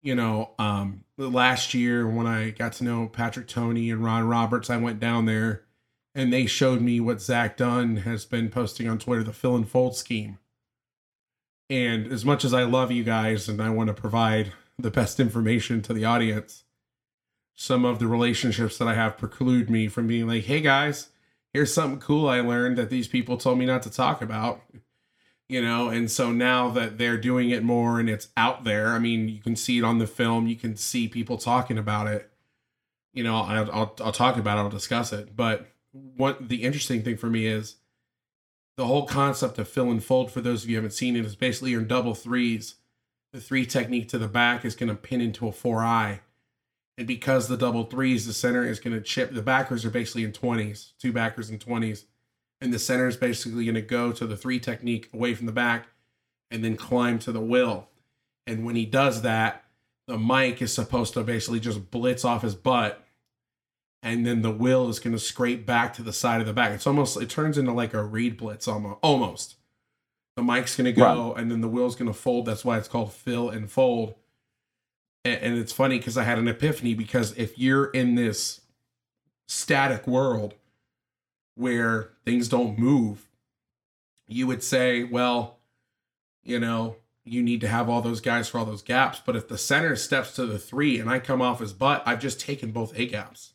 you 0.03 0.15
know, 0.15 0.51
um, 0.59 1.05
last 1.17 1.73
year 1.73 2.07
when 2.07 2.27
I 2.27 2.51
got 2.51 2.75
to 2.75 2.85
know 2.85 3.09
Patrick 3.09 3.49
Toney 3.49 3.91
and 3.91 4.05
Ron 4.05 4.29
Roberts, 4.29 4.69
I 4.69 4.77
went 4.77 5.01
down 5.01 5.25
there, 5.25 5.65
and 6.15 6.31
they 6.31 6.45
showed 6.45 6.83
me 6.83 7.01
what 7.01 7.23
Zach 7.23 7.57
Dunn 7.57 7.99
has 7.99 8.27
been 8.27 8.51
posting 8.51 8.87
on 8.87 8.99
Twitter, 8.99 9.25
the 9.25 9.33
fill 9.33 9.57
and 9.57 9.69
fold 9.69 9.97
scheme. 9.97 10.39
And 11.71 12.11
as 12.11 12.25
much 12.25 12.45
as 12.45 12.55
I 12.55 12.65
love 12.65 12.91
you 12.91 13.05
guys 13.05 13.49
and 13.49 13.61
I 13.61 13.71
want 13.71 13.89
to 13.89 13.95
provide 13.95 14.53
the 14.79 14.91
best 14.91 15.21
information 15.21 15.83
to 15.83 15.93
the 15.93 16.05
audience, 16.05 16.65
some 17.55 17.85
of 17.85 17.99
the 17.99 18.07
relationships 18.07 18.79
that 18.79 18.89
I 18.89 18.95
have 18.95 19.19
preclude 19.19 19.69
me 19.69 19.89
from 19.89 20.07
being 20.07 20.27
like, 20.27 20.45
hey 20.45 20.61
guys, 20.61 21.11
here's 21.53 21.75
something 21.75 22.01
cool 22.01 22.29
I 22.29 22.41
learned 22.41 22.79
that 22.79 22.89
these 22.89 23.09
people 23.09 23.37
told 23.37 23.59
me 23.59 23.67
not 23.67 23.83
to 23.83 23.91
talk 23.91 24.23
about. 24.23 24.63
You 25.49 25.63
know, 25.63 25.89
and 25.89 26.11
so 26.11 26.31
now 26.31 26.69
that 26.71 26.99
they're 26.99 27.17
doing 27.17 27.49
it 27.49 27.63
more 27.63 27.99
and 27.99 28.11
it's 28.11 28.29
out 28.37 28.65
there, 28.65 28.89
I 28.89 28.99
mean, 28.99 29.31
you 29.31 29.41
can 29.41 29.57
see 29.57 29.79
it 29.79 29.85
on 29.85 29.97
the 29.97 30.07
film, 30.07 30.47
you 30.47 30.57
can 30.57 30.77
see 30.77 31.09
people 31.09 31.39
talking 31.39 31.79
about 31.79 32.07
it. 32.07 32.31
You 33.15 33.25
know, 33.25 33.37
I'll, 33.37 33.73
I'll, 33.73 33.97
I'll 34.05 34.13
talk 34.13 34.37
about 34.37 34.59
it, 34.59 34.61
I'll 34.61 34.69
discuss 34.69 35.11
it. 35.11 35.35
But 35.35 35.67
what 35.93 36.51
the 36.51 36.65
interesting 36.65 37.03
thing 37.03 37.17
for 37.17 37.31
me 37.31 37.47
is 37.47 37.77
the 38.79 38.87
whole 38.87 39.07
concept 39.07 39.59
of 39.59 39.69
fill 39.69 39.91
and 39.91 40.03
fold, 40.03 40.31
for 40.31 40.41
those 40.41 40.63
of 40.63 40.71
you 40.71 40.77
haven't 40.77 40.93
seen 40.93 41.17
it, 41.17 41.25
is 41.25 41.35
basically 41.35 41.73
you're 41.73 41.81
in 41.81 41.89
double 41.89 42.15
threes. 42.15 42.77
The 43.33 43.41
three 43.41 43.67
technique 43.67 44.09
to 44.11 44.19
the 44.19 44.29
back 44.29 44.65
is 44.65 44.77
going 44.77 44.89
to 44.89 44.95
pin 44.95 45.21
into 45.21 45.49
a 45.49 45.53
four 45.53 45.83
eye. 45.83 46.21
And 46.97 47.05
because 47.05 47.49
the 47.49 47.57
double 47.57 47.83
threes, 47.83 48.25
the 48.25 48.33
center 48.33 48.65
is 48.65 48.79
going 48.79 48.95
to 48.95 49.03
chip. 49.03 49.35
The 49.35 49.43
backers 49.43 49.85
are 49.85 49.91
basically 49.91 50.23
in 50.23 50.31
20s, 50.31 50.93
two 50.97 51.13
backers 51.13 51.51
in 51.51 51.59
20s. 51.59 52.05
And 52.61 52.73
the 52.73 52.79
center 52.79 53.09
is 53.09 53.17
basically 53.17 53.65
going 53.65 53.75
to 53.75 53.83
go 53.83 54.13
to 54.13 54.27
the 54.29 54.37
three 54.37 54.61
technique 54.61 55.11
away 55.13 55.35
from 55.35 55.47
the 55.47 55.53
back 55.53 55.89
and 56.49 56.63
then 56.63 56.77
climb 56.77 57.19
to 57.21 57.33
the 57.33 57.41
will. 57.41 57.89
And 58.47 58.65
when 58.65 58.77
he 58.77 58.87
does 58.87 59.23
that, 59.23 59.65
the 60.07 60.19
mic 60.19 60.63
is 60.63 60.73
supposed 60.73 61.15
to 61.15 61.25
basically 61.25 61.59
just 61.59 61.91
blitz 61.91 62.25
off 62.25 62.43
his 62.43 62.55
butt. 62.55 63.05
And 64.03 64.25
then 64.25 64.43
the 64.43 64.51
will 64.51 64.89
is 64.89 65.01
going 65.01 65.15
to 65.15 65.19
scrape 65.19 65.67
back 65.67 65.93
to 65.95 66.03
the 66.03 66.13
side 66.13 66.41
of 66.41 66.47
the 66.47 66.53
back. 66.53 66.71
It's 66.71 66.87
almost, 66.87 67.21
it 67.21 67.29
turns 67.29 67.59
into 67.59 67.73
like 67.73 67.95
a 67.95 68.03
read 68.03 68.37
blitz 68.37 68.69
almost. 68.69 68.99
almost. 69.03 69.57
The 70.37 70.43
mic's 70.45 70.77
going 70.77 70.85
to 70.85 70.93
go 70.93 71.35
and 71.35 71.51
then 71.51 71.63
the 71.63 71.69
will's 71.69 71.97
going 71.97 72.07
to 72.07 72.17
fold. 72.17 72.47
That's 72.47 72.65
why 72.65 72.79
it's 72.79 72.87
called 72.87 73.13
fill 73.13 73.51
and 73.51 73.69
fold 73.69 74.15
and, 75.25 75.43
and 75.43 75.59
it's 75.59 75.73
funny 75.73 75.99
because 75.99 76.17
I 76.17 76.25
had 76.25 76.39
an 76.39 76.49
epiphany 76.49 76.95
because 76.95 77.37
if 77.37 77.59
you're 77.59 77.87
in 77.87 78.15
this 78.15 78.63
static 79.47 80.07
world 80.07 80.55
where 81.55 82.11
things 82.25 82.49
don't 82.49 82.79
move, 82.79 83.29
you 84.27 84.47
would 84.47 84.63
say, 84.63 85.05
well, 85.05 85.59
you 86.43 86.59
know, 86.59 86.97
you 87.25 87.43
need 87.43 87.61
to 87.61 87.69
have 87.69 87.89
all 87.89 88.01
those 88.01 88.21
guys 88.21 88.49
for 88.49 88.59
all 88.59 88.65
those 88.65 88.83
gaps. 88.83 89.21
But 89.25 89.37
if 89.37 89.49
the 89.49 89.59
center 89.59 89.97
steps 89.97 90.35
to 90.37 90.47
the 90.47 90.59
three 90.59 90.99
and 90.99 91.11
I 91.11 91.19
come 91.19 91.43
off 91.43 91.61
his 91.61 91.73
butt, 91.73 92.03
I've 92.07 92.21
just 92.21 92.41
taken 92.41 92.71
both 92.71 92.99
A 92.99 93.07
gaps. 93.07 93.53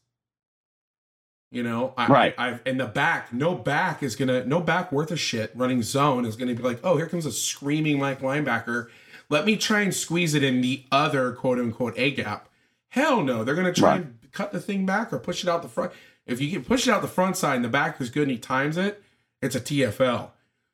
You 1.53 1.61
know, 1.63 1.93
I, 1.95 2.07
Right. 2.07 2.35
I, 2.37 2.47
I've 2.49 2.61
in 2.65 2.77
the 2.77 2.85
back, 2.87 3.31
no 3.31 3.53
back 3.55 4.01
is 4.01 4.15
gonna, 4.15 4.43
no 4.45 4.59
back 4.59 4.91
worth 4.91 5.11
a 5.11 5.15
shit 5.15 5.51
running 5.55 5.83
zone 5.83 6.25
is 6.25 6.35
gonna 6.35 6.55
be 6.55 6.63
like, 6.63 6.79
oh, 6.83 6.97
here 6.97 7.05
comes 7.07 7.25
a 7.27 7.31
screaming 7.31 7.99
Mike 7.99 8.21
linebacker. 8.21 8.87
Let 9.29 9.45
me 9.45 9.55
try 9.55 9.81
and 9.81 9.93
squeeze 9.93 10.33
it 10.33 10.43
in 10.43 10.61
the 10.61 10.83
other 10.91 11.31
quote 11.33 11.59
unquote 11.59 11.93
A 11.97 12.11
gap. 12.11 12.49
Hell 12.89 13.21
no, 13.23 13.43
they're 13.43 13.55
gonna 13.55 13.71
try 13.73 13.91
Right. 13.91 14.01
and 14.01 14.17
cut 14.31 14.51
the 14.51 14.59
thing 14.59 14.85
back 14.85 15.13
or 15.13 15.19
push 15.19 15.43
it 15.43 15.49
out 15.49 15.61
the 15.61 15.69
front. 15.69 15.91
If 16.25 16.41
you 16.41 16.49
can 16.51 16.63
push 16.63 16.87
it 16.87 16.91
out 16.91 17.01
the 17.01 17.07
front 17.07 17.37
side 17.37 17.55
and 17.57 17.65
the 17.65 17.69
back 17.69 17.99
is 18.01 18.09
good 18.09 18.23
and 18.23 18.31
he 18.31 18.37
times 18.37 18.75
it, 18.77 19.03
it's 19.41 19.55
a 19.55 19.61
TFL. 19.61 20.31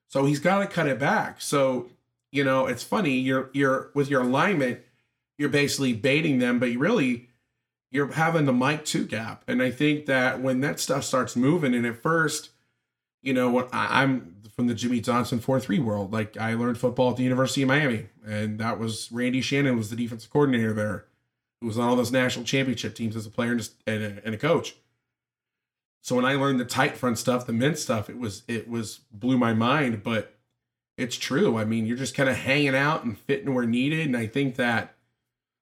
So 0.08 0.26
he's 0.26 0.40
got 0.40 0.60
to 0.60 0.68
cut 0.68 0.88
it 0.88 0.98
back. 1.00 1.42
So 1.42 1.90
you 2.32 2.44
know, 2.44 2.68
it's 2.68 2.84
funny. 2.84 3.18
You're 3.18 3.50
you're 3.54 3.90
with 3.96 4.10
your 4.10 4.22
alignment, 4.22 4.80
you're 5.38 5.50
basically 5.50 5.94
baiting 5.94 6.40
them, 6.40 6.60
but 6.60 6.72
you 6.72 6.80
really 6.80 7.29
you're 7.92 8.12
having 8.12 8.46
the 8.46 8.54
mic 8.54 8.86
two 8.86 9.06
gap. 9.06 9.44
And 9.48 9.62
I 9.62 9.72
think 9.72 10.06
that 10.06 10.42
when 10.42 10.62
that 10.62 10.80
stuff 10.80 11.04
starts 11.04 11.36
moving, 11.36 11.74
and 11.74 11.86
at 11.86 12.02
first, 12.02 12.52
you 13.22 13.34
know, 13.34 13.50
what 13.50 13.70
I'm 13.72 14.36
from 14.60 14.68
the 14.68 14.74
Jimmy 14.74 15.00
Johnson 15.00 15.40
four 15.40 15.58
three 15.58 15.80
world. 15.80 16.12
Like 16.12 16.36
I 16.36 16.54
learned 16.54 16.78
football 16.78 17.12
at 17.12 17.16
the 17.16 17.24
University 17.24 17.62
of 17.62 17.70
Miami, 17.70 18.08
and 18.28 18.60
that 18.60 18.78
was 18.78 19.10
Randy 19.10 19.40
Shannon 19.40 19.78
was 19.78 19.90
the 19.90 19.96
defensive 19.96 20.30
coordinator 20.30 20.74
there, 20.74 21.06
who 21.62 21.68
was 21.68 21.80
on 21.80 21.88
all 21.88 21.96
those 21.96 22.12
national 22.12 22.44
championship 22.44 22.94
teams 22.94 23.16
as 23.16 23.26
a 23.26 23.30
player 23.30 23.54
and, 23.54 23.70
a, 23.88 24.22
and 24.26 24.36
a 24.36 24.38
coach. 24.38 24.76
So 26.02 26.14
when 26.14 26.26
I 26.26 26.36
learned 26.36 26.60
the 26.60 26.66
tight 26.66 26.98
front 26.98 27.18
stuff, 27.18 27.46
the 27.46 27.54
mint 27.54 27.78
stuff, 27.78 28.10
it 28.10 28.20
was 28.20 28.44
it 28.50 28.70
was 28.70 29.00
blew 29.14 29.38
my 29.38 29.54
mind. 29.54 30.04
But 30.04 30.38
it's 30.98 31.16
true. 31.16 31.58
I 31.58 31.64
mean, 31.64 31.86
you're 31.86 31.96
just 31.96 32.14
kind 32.14 32.28
of 32.28 32.36
hanging 32.36 32.76
out 32.76 33.06
and 33.06 33.18
fitting 33.18 33.54
where 33.54 33.66
needed, 33.66 34.08
and 34.08 34.18
I 34.18 34.28
think 34.28 34.58
that 34.58 34.96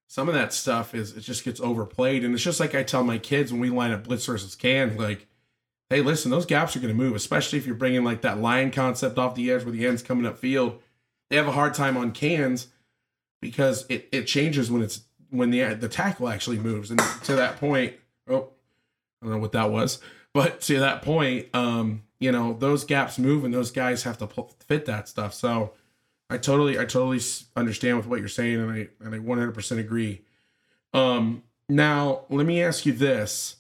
some 0.08 0.30
of 0.30 0.34
that 0.34 0.54
stuff 0.54 0.96
is 0.96 1.16
it 1.16 1.22
just 1.22 1.44
gets 1.44 1.60
overplayed. 1.60 2.24
And 2.24 2.34
it's 2.34 2.44
just 2.44 2.60
like 2.60 2.74
I 2.74 2.84
tell 2.84 3.04
my 3.04 3.18
kids 3.18 3.52
when 3.52 3.62
we 3.62 3.70
line 3.70 3.92
up 3.92 4.06
blitz 4.06 4.26
versus 4.26 4.56
can, 4.56 4.98
like, 4.98 5.28
hey, 5.90 6.02
listen, 6.02 6.32
those 6.32 6.46
gaps 6.46 6.76
are 6.76 6.80
going 6.80 6.96
to 6.96 6.98
move, 6.98 7.16
especially 7.16 7.60
if 7.60 7.66
you're 7.66 7.76
bringing 7.76 8.04
like 8.04 8.22
that 8.22 8.40
line 8.40 8.72
concept 8.72 9.18
off 9.18 9.36
the 9.36 9.52
edge 9.52 9.64
where 9.64 9.72
the 9.72 9.86
end's 9.86 10.02
coming 10.02 10.26
up 10.26 10.38
field. 10.38 10.80
They 11.30 11.36
have 11.36 11.48
a 11.48 11.52
hard 11.52 11.74
time 11.74 11.98
on 11.98 12.12
cans 12.12 12.68
because 13.42 13.86
it, 13.90 14.08
it 14.12 14.24
changes 14.24 14.72
when 14.72 14.82
it's 14.82 15.02
when 15.30 15.50
the 15.52 15.74
the 15.74 15.90
tackle 15.90 16.30
actually 16.30 16.58
moves. 16.58 16.90
And 16.90 17.02
to 17.24 17.36
that 17.36 17.58
point, 17.58 17.96
oh, 18.30 18.50
I 19.22 19.26
don't 19.26 19.36
know 19.36 19.42
what 19.42 19.52
that 19.52 19.72
was, 19.72 20.00
but 20.34 20.62
to 20.62 20.80
that 20.80 21.02
point, 21.02 21.48
um, 21.54 22.04
you 22.20 22.32
know, 22.32 22.54
those 22.54 22.86
gaps 22.86 23.20
move 23.20 23.44
and 23.44 23.54
those 23.54 23.72
guys 23.72 24.04
have 24.04 24.18
to 24.20 24.28
fit 24.66 24.86
that 24.86 25.10
stuff. 25.10 25.34
So 25.34 25.74
I 26.30 26.38
totally, 26.38 26.78
I 26.78 26.86
totally 26.86 27.22
understand 27.56 27.98
with 27.98 28.08
what 28.08 28.20
you're 28.20 28.28
saying, 28.28 28.60
and 28.60 28.72
I 28.72 28.90
and 29.00 29.16
I 29.16 29.20
100% 29.20 29.80
agree. 29.80 30.24
Um, 30.94 31.44
now 31.70 32.22
let 32.30 32.46
me 32.46 32.62
ask 32.62 32.86
you 32.86 32.94
this: 32.94 33.58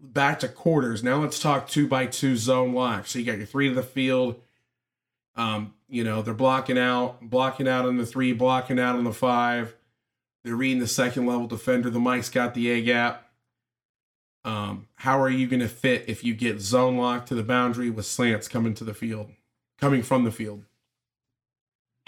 back 0.00 0.40
to 0.40 0.48
quarters. 0.48 1.02
Now 1.02 1.20
let's 1.20 1.38
talk 1.38 1.68
two 1.68 1.86
by 1.86 2.06
two 2.06 2.36
zone 2.36 2.74
lock. 2.74 3.06
So 3.06 3.18
you 3.18 3.24
got 3.24 3.38
your 3.38 3.46
three 3.46 3.68
to 3.68 3.74
the 3.74 3.82
field. 3.82 4.40
Um, 5.36 5.74
you 5.88 6.02
know 6.02 6.22
they're 6.22 6.34
blocking 6.34 6.78
out, 6.78 7.20
blocking 7.22 7.68
out 7.68 7.86
on 7.86 7.96
the 7.96 8.06
three, 8.06 8.32
blocking 8.32 8.80
out 8.80 8.96
on 8.96 9.04
the 9.04 9.12
five. 9.12 9.74
They're 10.44 10.56
reading 10.56 10.80
the 10.80 10.88
second 10.88 11.26
level 11.26 11.46
defender. 11.46 11.90
The 11.90 12.00
Mike's 12.00 12.30
got 12.30 12.54
the 12.54 12.70
A 12.70 12.82
gap. 12.82 13.28
Um, 14.44 14.88
how 14.94 15.20
are 15.20 15.28
you 15.28 15.46
going 15.46 15.60
to 15.60 15.68
fit 15.68 16.04
if 16.08 16.24
you 16.24 16.34
get 16.34 16.60
zone 16.60 16.96
lock 16.96 17.26
to 17.26 17.34
the 17.34 17.42
boundary 17.42 17.90
with 17.90 18.06
slants 18.06 18.48
coming 18.48 18.72
to 18.74 18.84
the 18.84 18.94
field, 18.94 19.30
coming 19.78 20.02
from 20.02 20.24
the 20.24 20.30
field? 20.30 20.64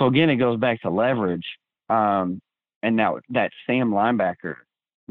So 0.00 0.06
again, 0.06 0.30
it 0.30 0.36
goes 0.36 0.58
back 0.58 0.80
to 0.80 0.90
leverage, 0.90 1.44
um, 1.90 2.40
and 2.82 2.96
now 2.96 3.18
that 3.28 3.50
Sam 3.66 3.90
linebacker 3.90 4.54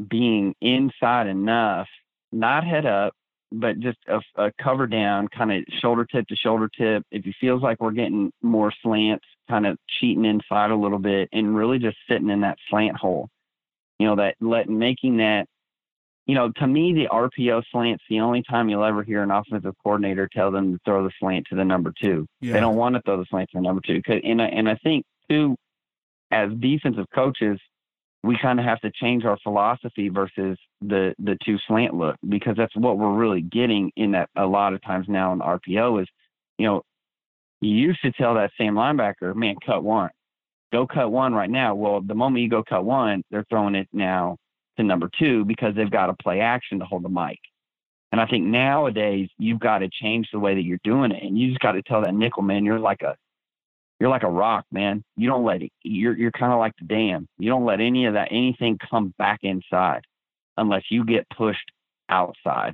being 0.08 0.52
inside 0.60 1.28
enough, 1.28 1.86
not 2.32 2.66
head 2.66 2.86
up, 2.86 3.14
but 3.52 3.78
just 3.78 3.98
a, 4.08 4.20
a 4.36 4.52
cover 4.60 4.88
down, 4.88 5.28
kind 5.28 5.52
of 5.52 5.62
shoulder 5.80 6.04
tip 6.04 6.26
to 6.26 6.34
shoulder 6.34 6.68
tip. 6.76 7.04
If 7.12 7.24
he 7.24 7.32
feels 7.40 7.62
like 7.62 7.80
we're 7.80 7.92
getting 7.92 8.32
more 8.42 8.72
slants, 8.82 9.24
kind 9.48 9.64
of 9.64 9.78
cheating 10.00 10.24
inside 10.24 10.72
a 10.72 10.76
little 10.76 10.98
bit, 10.98 11.28
and 11.32 11.54
really 11.54 11.78
just 11.78 11.96
sitting 12.08 12.28
in 12.28 12.40
that 12.40 12.58
slant 12.68 12.96
hole. 12.96 13.28
You 14.00 14.08
know 14.08 14.16
that 14.16 14.34
let 14.40 14.68
making 14.68 15.18
that. 15.18 15.46
You 16.30 16.36
know, 16.36 16.52
to 16.58 16.66
me, 16.68 16.92
the 16.94 17.08
RPO 17.10 17.64
slant's 17.72 18.04
the 18.08 18.20
only 18.20 18.44
time 18.48 18.68
you'll 18.68 18.84
ever 18.84 19.02
hear 19.02 19.20
an 19.24 19.32
offensive 19.32 19.74
coordinator 19.82 20.28
tell 20.32 20.52
them 20.52 20.74
to 20.74 20.78
throw 20.84 21.02
the 21.02 21.10
slant 21.18 21.44
to 21.50 21.56
the 21.56 21.64
number 21.64 21.92
two. 22.00 22.24
Yeah. 22.40 22.52
They 22.52 22.60
don't 22.60 22.76
want 22.76 22.94
to 22.94 23.02
throw 23.02 23.16
the 23.16 23.24
slant 23.28 23.50
to 23.50 23.56
the 23.58 23.62
number 23.62 23.82
two. 23.84 24.00
'Cause- 24.00 24.20
And 24.22 24.40
I, 24.40 24.46
and 24.46 24.68
I 24.68 24.76
think 24.76 25.04
too, 25.28 25.56
as 26.30 26.52
defensive 26.60 27.06
coaches, 27.12 27.58
we 28.22 28.38
kind 28.38 28.60
of 28.60 28.64
have 28.64 28.78
to 28.82 28.92
change 28.92 29.24
our 29.24 29.38
philosophy 29.38 30.08
versus 30.08 30.56
the 30.80 31.16
the 31.18 31.36
two 31.44 31.58
slant 31.66 31.94
look 31.94 32.14
because 32.28 32.54
that's 32.56 32.76
what 32.76 32.96
we're 32.96 33.12
really 33.12 33.40
getting 33.42 33.90
in 33.96 34.12
that 34.12 34.28
a 34.36 34.46
lot 34.46 34.72
of 34.72 34.80
times 34.82 35.06
now 35.08 35.32
in 35.32 35.38
the 35.38 35.44
RPO 35.44 36.00
is, 36.00 36.08
you 36.58 36.66
know, 36.66 36.82
you 37.60 37.70
used 37.70 38.02
to 38.02 38.12
tell 38.12 38.34
that 38.34 38.52
same 38.56 38.74
linebacker, 38.74 39.34
man, 39.34 39.56
cut 39.66 39.82
one. 39.82 40.10
go 40.72 40.86
cut 40.86 41.10
one 41.10 41.34
right 41.34 41.50
now. 41.50 41.74
Well, 41.74 42.00
the 42.00 42.14
moment 42.14 42.42
you 42.44 42.48
go 42.48 42.62
cut 42.62 42.84
one, 42.84 43.24
they're 43.32 43.44
throwing 43.50 43.74
it 43.74 43.88
now 43.92 44.36
to 44.76 44.82
number 44.82 45.10
two 45.18 45.44
because 45.44 45.74
they've 45.74 45.90
got 45.90 46.06
to 46.06 46.14
play 46.14 46.40
action 46.40 46.78
to 46.78 46.84
hold 46.84 47.04
the 47.04 47.08
mic. 47.08 47.38
And 48.12 48.20
I 48.20 48.26
think 48.26 48.44
nowadays 48.44 49.28
you've 49.38 49.60
got 49.60 49.78
to 49.78 49.88
change 49.88 50.28
the 50.32 50.40
way 50.40 50.54
that 50.54 50.64
you're 50.64 50.80
doing 50.82 51.12
it, 51.12 51.22
and 51.22 51.38
you 51.38 51.48
just 51.48 51.60
got 51.60 51.72
to 51.72 51.82
tell 51.82 52.02
that 52.02 52.14
nickel 52.14 52.42
man 52.42 52.64
you're 52.64 52.78
like 52.78 53.02
a 53.02 53.16
you're 54.00 54.08
like 54.08 54.22
a 54.22 54.30
rock, 54.30 54.64
man. 54.72 55.04
You 55.16 55.28
don't 55.28 55.44
let 55.44 55.62
it. 55.62 55.70
You're 55.82 56.16
you're 56.16 56.32
kind 56.32 56.52
of 56.52 56.58
like 56.58 56.72
the 56.80 56.86
dam. 56.86 57.28
You 57.38 57.50
don't 57.50 57.66
let 57.66 57.80
any 57.80 58.06
of 58.06 58.14
that 58.14 58.28
anything 58.30 58.78
come 58.90 59.14
back 59.18 59.40
inside 59.42 60.02
unless 60.56 60.84
you 60.90 61.04
get 61.04 61.28
pushed 61.36 61.70
outside. 62.08 62.72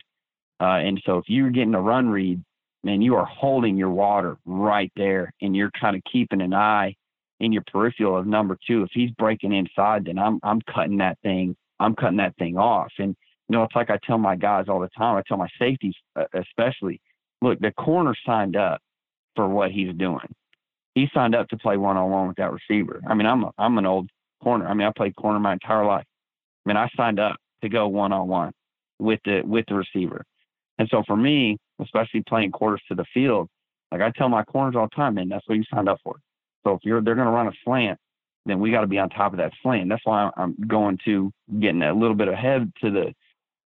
Uh, 0.61 0.79
and 0.79 1.03
so 1.05 1.19
if 1.19 1.25
you're 1.27 1.51
getting 1.51 1.75
a 1.75 1.81
run 1.81 2.09
read, 2.09 2.43
man, 2.83 3.03
you 3.03 3.17
are 3.17 3.27
holding 3.27 3.77
your 3.77 3.91
water 3.91 4.39
right 4.47 4.91
there, 4.97 5.33
and 5.43 5.55
you're 5.55 5.73
kind 5.79 5.97
of 5.97 6.03
keeping 6.11 6.41
an 6.41 6.55
eye 6.55 6.95
in 7.41 7.53
your 7.53 7.65
peripheral 7.71 8.17
of 8.17 8.27
number 8.27 8.57
two. 8.67 8.83
If 8.83 8.91
he's 8.93 9.11
breaking 9.11 9.53
inside, 9.53 10.07
then 10.07 10.19
I'm 10.19 10.39
I'm 10.43 10.61
cutting 10.63 10.99
that 10.99 11.19
thing. 11.23 11.57
I'm 11.81 11.95
cutting 11.95 12.19
that 12.19 12.37
thing 12.37 12.57
off. 12.57 12.93
And 12.99 13.17
you 13.49 13.57
know, 13.57 13.63
it's 13.63 13.77
like 13.77 13.91
I 13.91 13.99
tell 14.05 14.19
my 14.19 14.37
guys 14.37 14.67
all 14.69 14.81
the 14.81 14.89
time. 14.97 15.17
I 15.17 15.23
tell 15.27 15.37
my 15.37 15.49
safeties 15.59 15.95
uh, 16.17 16.25
especially, 16.35 17.01
look, 17.43 17.59
the 17.61 17.73
corner 17.73 18.15
signed 18.27 18.57
up 18.57 18.81
for 19.37 19.49
what 19.49 19.71
he's 19.71 19.95
doing. 19.95 20.35
He 20.95 21.09
signed 21.15 21.35
up 21.35 21.49
to 21.49 21.59
play 21.59 21.77
one 21.77 21.97
on 21.97 22.11
one 22.11 22.29
with 22.29 22.37
that 22.39 22.53
receiver. 22.53 23.03
I 23.07 23.15
mean, 23.15 23.27
I'm 23.27 23.45
a, 23.45 23.51
I'm 23.59 23.79
an 23.79 23.87
old 23.87 24.09
corner. 24.43 24.67
I 24.67 24.75
mean, 24.75 24.87
I 24.87 24.93
played 24.97 25.15
corner 25.15 25.39
my 25.39 25.53
entire 25.53 25.85
life. 25.85 26.07
I 26.65 26.69
mean, 26.69 26.77
I 26.77 26.89
signed 26.97 27.21
up 27.21 27.37
to 27.63 27.69
go 27.69 27.87
one 27.87 28.13
on 28.13 28.27
one 28.29 28.53
with 28.99 29.21
the 29.25 29.43
with 29.45 29.67
the 29.69 29.75
receiver. 29.75 30.25
And 30.79 30.89
so 30.91 31.03
for 31.07 31.17
me, 31.17 31.59
especially 31.81 32.23
playing 32.27 32.51
quarters 32.53 32.83
to 32.89 32.95
the 32.95 33.05
field, 33.15 33.49
like 33.93 34.01
I 34.01 34.11
tell 34.11 34.29
my 34.29 34.43
corners 34.43 34.75
all 34.77 34.89
the 34.91 34.97
time, 34.97 35.15
man, 35.15 35.29
that's 35.29 35.47
what 35.47 35.57
you 35.57 35.65
signed 35.73 35.89
up 35.89 35.99
for. 36.03 36.17
So 36.65 36.75
if 36.75 36.81
you're 36.83 37.01
they're 37.03 37.15
to 37.15 37.23
run 37.23 37.49
a 37.49 37.53
slant, 37.65 37.99
then 38.47 38.61
we 38.61 38.71
got 38.71 38.83
to 38.83 38.87
be 38.87 38.99
on 38.99 39.11
top 39.11 39.33
of 39.33 39.39
that 39.39 39.53
slant. 39.63 39.89
That's 39.89 40.05
why 40.05 40.31
I'm 40.37 40.55
going 40.67 40.99
to 41.05 41.33
getting 41.61 41.83
a 41.83 41.93
little 41.93 42.15
bit 42.15 42.29
ahead 42.29 42.73
to 42.83 42.91
the 42.91 43.15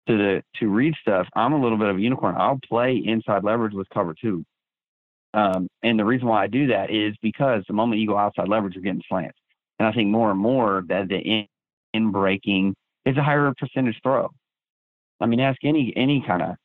to 0.07 0.17
the 0.17 0.43
two 0.59 0.69
read 0.69 0.93
stuff. 1.01 1.27
I'm 1.35 1.53
a 1.53 1.61
little 1.61 1.77
bit 1.77 1.87
of 1.87 1.97
a 1.97 2.01
unicorn. 2.01 2.35
I'll 2.37 2.59
play 2.67 3.01
inside 3.03 3.43
leverage 3.43 3.73
with 3.73 3.89
cover 3.89 4.15
two. 4.19 4.43
Um, 5.33 5.67
and 5.83 5.99
the 5.99 6.05
reason 6.05 6.27
why 6.27 6.43
I 6.43 6.47
do 6.47 6.67
that 6.67 6.89
is 6.89 7.15
because 7.21 7.63
the 7.67 7.73
moment 7.73 8.01
you 8.01 8.07
go 8.07 8.17
outside 8.17 8.47
leverage, 8.47 8.73
you're 8.73 8.83
getting 8.83 9.03
slants. 9.07 9.37
And 9.77 9.87
I 9.87 9.91
think 9.91 10.09
more 10.09 10.31
and 10.31 10.39
more 10.39 10.83
that 10.87 11.09
the 11.09 11.17
in, 11.17 11.47
in 11.93 12.11
breaking 12.11 12.75
is 13.05 13.17
a 13.17 13.23
higher 13.23 13.53
percentage 13.57 13.99
throw. 14.01 14.29
I 15.21 15.25
mean, 15.25 15.39
ask 15.39 15.63
any 15.63 15.93
any 15.95 16.23
kind 16.25 16.41
of 16.41 16.55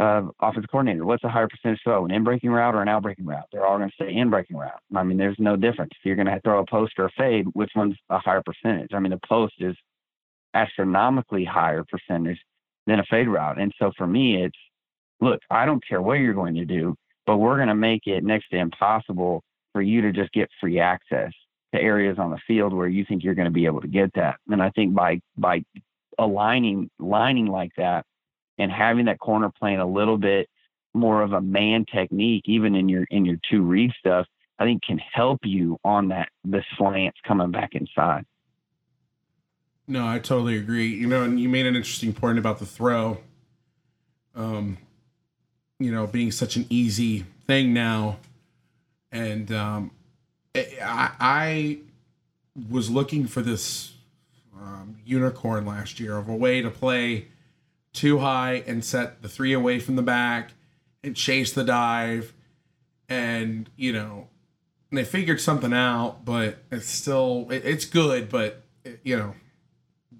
uh, 0.00 0.22
offensive 0.40 0.70
coordinator, 0.70 1.04
what's 1.04 1.24
a 1.24 1.28
higher 1.28 1.46
percentage 1.46 1.80
throw, 1.84 2.04
an 2.06 2.10
in 2.10 2.24
breaking 2.24 2.50
route 2.50 2.74
or 2.74 2.80
an 2.80 2.88
out 2.88 3.02
breaking 3.02 3.26
route? 3.26 3.44
They're 3.52 3.66
all 3.66 3.76
going 3.76 3.90
to 3.90 4.04
say 4.04 4.14
in 4.14 4.30
breaking 4.30 4.56
route. 4.56 4.80
I 4.96 5.02
mean, 5.02 5.18
there's 5.18 5.36
no 5.38 5.56
difference. 5.56 5.92
If 5.92 6.04
you're 6.04 6.16
going 6.16 6.26
to 6.26 6.40
throw 6.42 6.60
a 6.60 6.66
post 6.66 6.94
or 6.98 7.04
a 7.04 7.10
fade, 7.18 7.46
which 7.52 7.72
one's 7.76 7.96
a 8.08 8.18
higher 8.18 8.42
percentage? 8.42 8.90
I 8.94 8.98
mean, 8.98 9.12
the 9.12 9.20
post 9.28 9.54
is 9.58 9.76
astronomically 10.54 11.44
higher 11.44 11.84
percentage 11.84 12.38
than 12.86 12.98
a 12.98 13.04
fade 13.10 13.28
route. 13.28 13.60
And 13.60 13.72
so 13.78 13.92
for 13.96 14.06
me, 14.06 14.42
it's 14.42 14.56
look, 15.20 15.40
I 15.50 15.66
don't 15.66 15.86
care 15.86 16.00
what 16.00 16.14
you're 16.14 16.34
going 16.34 16.54
to 16.54 16.64
do, 16.64 16.96
but 17.26 17.36
we're 17.36 17.56
going 17.56 17.68
to 17.68 17.74
make 17.74 18.06
it 18.06 18.24
next 18.24 18.48
to 18.50 18.56
impossible 18.56 19.42
for 19.72 19.82
you 19.82 20.00
to 20.00 20.12
just 20.12 20.32
get 20.32 20.48
free 20.60 20.80
access 20.80 21.30
to 21.74 21.80
areas 21.80 22.18
on 22.18 22.30
the 22.30 22.38
field 22.46 22.72
where 22.72 22.88
you 22.88 23.04
think 23.04 23.22
you're 23.22 23.34
going 23.34 23.44
to 23.44 23.52
be 23.52 23.66
able 23.66 23.82
to 23.82 23.88
get 23.88 24.10
that. 24.14 24.36
And 24.48 24.62
I 24.62 24.70
think 24.70 24.94
by 24.94 25.20
by 25.36 25.62
aligning 26.18 26.90
lining 26.98 27.46
like 27.46 27.70
that 27.76 28.04
and 28.60 28.70
having 28.70 29.06
that 29.06 29.18
corner 29.18 29.50
playing 29.58 29.78
a 29.78 29.86
little 29.86 30.18
bit 30.18 30.48
more 30.94 31.22
of 31.22 31.32
a 31.32 31.40
man 31.40 31.84
technique, 31.86 32.44
even 32.46 32.74
in 32.74 32.88
your 32.88 33.04
in 33.10 33.24
your 33.24 33.38
two 33.50 33.62
read 33.62 33.92
stuff, 33.98 34.26
I 34.58 34.64
think 34.64 34.82
can 34.82 34.98
help 34.98 35.40
you 35.44 35.78
on 35.84 36.08
that 36.08 36.28
the 36.44 36.62
slants 36.76 37.18
coming 37.26 37.50
back 37.50 37.70
inside. 37.74 38.26
No, 39.86 40.06
I 40.06 40.18
totally 40.18 40.56
agree. 40.56 40.88
You 40.88 41.06
know, 41.06 41.24
and 41.24 41.40
you 41.40 41.48
made 41.48 41.66
an 41.66 41.74
interesting 41.74 42.12
point 42.12 42.38
about 42.38 42.58
the 42.58 42.66
throw. 42.66 43.18
Um, 44.34 44.78
you 45.78 45.90
know, 45.90 46.06
being 46.06 46.30
such 46.30 46.56
an 46.56 46.66
easy 46.70 47.24
thing 47.46 47.72
now, 47.72 48.18
and 49.10 49.50
um, 49.50 49.90
I, 50.54 51.10
I 51.20 51.78
was 52.68 52.90
looking 52.90 53.26
for 53.26 53.40
this 53.40 53.94
um, 54.56 54.98
unicorn 55.04 55.64
last 55.64 55.98
year 55.98 56.16
of 56.16 56.28
a 56.28 56.36
way 56.36 56.60
to 56.60 56.70
play 56.70 57.28
two 57.92 58.18
high 58.18 58.62
and 58.66 58.84
set 58.84 59.22
the 59.22 59.28
three 59.28 59.52
away 59.52 59.80
from 59.80 59.96
the 59.96 60.02
back 60.02 60.52
and 61.02 61.16
chase 61.16 61.52
the 61.52 61.64
dive. 61.64 62.32
And, 63.08 63.68
you 63.76 63.92
know, 63.92 64.28
they 64.92 65.04
figured 65.04 65.40
something 65.40 65.72
out, 65.72 66.24
but 66.24 66.58
it's 66.70 66.88
still, 66.88 67.48
it, 67.50 67.64
it's 67.64 67.84
good. 67.84 68.28
But, 68.28 68.62
you 69.02 69.16
know, 69.16 69.34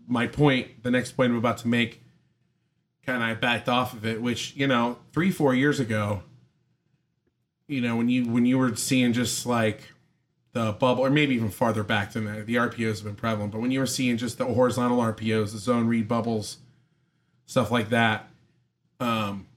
my 0.07 0.27
point, 0.27 0.83
the 0.83 0.91
next 0.91 1.13
point 1.13 1.33
I'm 1.33 1.39
about 1.39 1.59
to 1.59 1.69
make, 1.69 2.03
kind 3.07 3.31
of 3.31 3.41
backed 3.41 3.69
off 3.69 3.93
of 3.93 4.05
it, 4.05 4.21
which, 4.21 4.55
you 4.57 4.67
know, 4.67 4.99
three, 5.13 5.31
four 5.31 5.55
years 5.55 5.81
ago, 5.81 6.23
you 7.67 7.81
know, 7.81 7.97
when 7.97 8.09
you, 8.09 8.29
when 8.29 8.47
you 8.47 8.59
were 8.59 8.75
seeing 8.77 9.13
just 9.13 9.47
like, 9.47 9.93
the 10.53 10.73
bubble, 10.73 11.05
or 11.05 11.11
maybe 11.11 11.35
even 11.35 11.51
farther 11.51 11.85
back 11.85 12.13
than 12.13 12.25
that. 12.25 12.47
The 12.47 12.57
RPOs 12.57 12.97
have 12.97 13.05
been 13.05 13.15
prevalent, 13.15 13.53
but 13.53 13.61
when 13.61 13.71
you 13.71 13.81
were 13.81 13.87
seeing 13.87 14.17
just 14.17 14.39
the 14.39 14.47
horizontal 14.47 14.99
RPOs, 14.99 15.53
the 15.53 15.59
zone 15.59 15.87
read 15.87 16.09
bubbles, 16.09 16.59
stuff 17.51 17.73
like 17.73 17.89
that. 17.89 18.29
Um, 19.01 19.49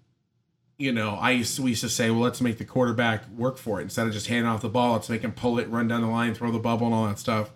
you 0.80 0.92
know, 0.92 1.12
I 1.12 1.30
used 1.30 1.58
to, 1.58 1.62
we 1.62 1.70
used 1.72 1.84
to 1.84 1.90
say, 1.90 2.10
well, 2.10 2.22
let's 2.22 2.42
make 2.42 2.58
the 2.58 2.66
quarterback 2.66 3.30
work 3.30 3.58
for 3.58 3.80
it 3.80 3.84
instead 3.84 4.08
of 4.08 4.14
just 4.14 4.26
handing 4.26 4.48
off 4.48 4.64
the 4.64 4.70
ball. 4.70 4.94
Let's 4.94 5.10
make 5.10 5.22
him 5.22 5.32
pull 5.32 5.60
it, 5.60 5.70
run 5.70 5.88
down 5.88 6.02
the 6.02 6.08
line, 6.08 6.34
throw 6.34 6.50
the 6.50 6.58
bubble, 6.58 6.88
and 6.88 6.96
all 6.96 7.06
that 7.06 7.20
stuff. 7.20 7.52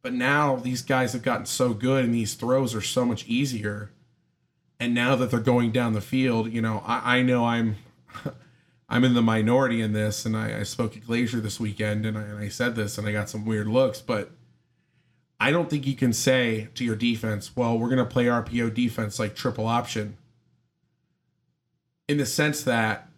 But 0.00 0.14
now 0.14 0.56
these 0.56 0.80
guys 0.80 1.12
have 1.12 1.22
gotten 1.22 1.44
so 1.44 1.74
good, 1.74 2.06
and 2.06 2.14
these 2.14 2.32
throws 2.32 2.74
are 2.74 2.80
so 2.80 3.04
much 3.04 3.26
easier. 3.26 3.90
And 4.80 4.94
now 4.94 5.14
that 5.14 5.30
they're 5.30 5.40
going 5.40 5.72
down 5.72 5.92
the 5.92 6.00
field, 6.00 6.50
you 6.50 6.62
know, 6.62 6.82
I, 6.86 7.18
I 7.18 7.22
know 7.22 7.44
I'm. 7.44 7.76
I'm 8.86 9.02
in 9.02 9.14
the 9.14 9.22
minority 9.22 9.80
in 9.80 9.94
this, 9.94 10.26
and 10.26 10.36
I, 10.36 10.60
I 10.60 10.62
spoke 10.62 10.94
at 10.94 11.06
Glazier 11.06 11.40
this 11.40 11.58
weekend, 11.58 12.04
and 12.04 12.18
I, 12.18 12.22
and 12.22 12.38
I 12.38 12.48
said 12.48 12.76
this, 12.76 12.98
and 12.98 13.08
I 13.08 13.12
got 13.12 13.30
some 13.30 13.46
weird 13.46 13.66
looks, 13.66 14.00
but 14.02 14.30
I 15.44 15.50
don't 15.50 15.68
think 15.68 15.86
you 15.86 15.94
can 15.94 16.14
say 16.14 16.68
to 16.74 16.82
your 16.86 16.96
defense, 16.96 17.54
well, 17.54 17.78
we're 17.78 17.90
going 17.90 17.98
to 17.98 18.06
play 18.06 18.24
RPO 18.24 18.72
defense 18.72 19.18
like 19.18 19.34
triple 19.34 19.66
option. 19.66 20.16
In 22.08 22.16
the 22.16 22.24
sense 22.24 22.62
that, 22.62 23.10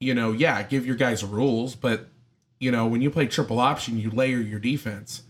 you 0.00 0.14
know, 0.14 0.32
yeah, 0.32 0.64
give 0.64 0.84
your 0.84 0.96
guys 0.96 1.22
rules, 1.22 1.76
but, 1.76 2.08
you 2.58 2.72
know, 2.72 2.88
when 2.88 3.02
you 3.02 3.08
play 3.08 3.28
triple 3.28 3.60
option, 3.60 4.00
you 4.00 4.10
layer 4.10 4.38
your 4.38 4.58
defense. 4.58 5.22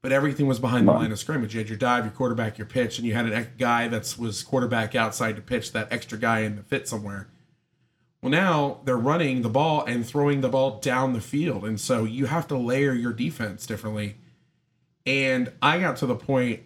But 0.00 0.12
everything 0.12 0.46
was 0.46 0.60
behind 0.60 0.86
the 0.86 0.92
line 0.92 1.10
of 1.10 1.18
scrimmage. 1.18 1.54
You 1.54 1.58
had 1.58 1.68
your 1.68 1.76
dive, 1.76 2.04
your 2.04 2.12
quarterback, 2.12 2.56
your 2.56 2.68
pitch, 2.68 2.98
and 2.98 3.04
you 3.04 3.14
had 3.14 3.26
a 3.26 3.48
guy 3.58 3.88
that 3.88 4.14
was 4.16 4.44
quarterback 4.44 4.94
outside 4.94 5.34
to 5.34 5.42
pitch, 5.42 5.72
that 5.72 5.92
extra 5.92 6.18
guy 6.18 6.42
in 6.42 6.54
the 6.54 6.62
fit 6.62 6.86
somewhere. 6.86 7.26
Well, 8.22 8.30
now 8.30 8.78
they're 8.84 8.96
running 8.96 9.42
the 9.42 9.48
ball 9.48 9.84
and 9.86 10.06
throwing 10.06 10.40
the 10.40 10.50
ball 10.50 10.78
down 10.78 11.14
the 11.14 11.20
field. 11.20 11.64
And 11.64 11.80
so 11.80 12.04
you 12.04 12.26
have 12.26 12.46
to 12.46 12.56
layer 12.56 12.92
your 12.92 13.12
defense 13.12 13.66
differently 13.66 14.18
and 15.08 15.50
I 15.62 15.80
got 15.80 15.96
to 15.98 16.06
the 16.06 16.14
point 16.14 16.60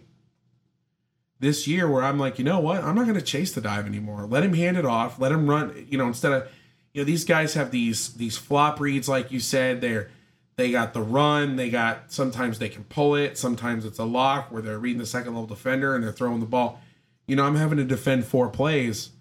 this 1.39 1.65
year 1.65 1.89
where 1.89 2.03
I'm 2.03 2.19
like, 2.19 2.37
you 2.37 2.43
know 2.43 2.59
what? 2.59 2.83
I'm 2.83 2.93
not 2.93 3.03
going 3.03 3.15
to 3.15 3.21
chase 3.21 3.53
the 3.53 3.61
dive 3.61 3.85
anymore. 3.85 4.25
Let 4.25 4.43
him 4.43 4.53
hand 4.53 4.75
it 4.75 4.85
off. 4.85 5.17
Let 5.17 5.31
him 5.31 5.49
run. 5.49 5.87
You 5.89 5.97
know, 5.97 6.07
instead 6.07 6.33
of, 6.33 6.49
you 6.93 7.01
know, 7.01 7.05
these 7.05 7.23
guys 7.23 7.53
have 7.53 7.71
these 7.71 8.13
these 8.15 8.37
flop 8.37 8.81
reads, 8.81 9.07
like 9.07 9.31
you 9.31 9.39
said. 9.39 9.79
They're 9.79 10.11
they 10.57 10.71
got 10.71 10.93
the 10.93 11.01
run. 11.01 11.55
They 11.55 11.69
got 11.69 12.11
sometimes 12.11 12.59
they 12.59 12.67
can 12.67 12.83
pull 12.83 13.15
it. 13.15 13.37
Sometimes 13.37 13.85
it's 13.85 13.97
a 13.97 14.03
lock 14.03 14.51
where 14.51 14.61
they're 14.61 14.77
reading 14.77 14.99
the 14.99 15.05
second 15.05 15.33
level 15.33 15.47
defender 15.47 15.95
and 15.95 16.03
they're 16.03 16.11
throwing 16.11 16.41
the 16.41 16.45
ball. 16.45 16.81
You 17.25 17.37
know, 17.37 17.45
I'm 17.45 17.55
having 17.55 17.77
to 17.77 17.85
defend 17.85 18.25
four 18.25 18.49
plays. 18.49 19.11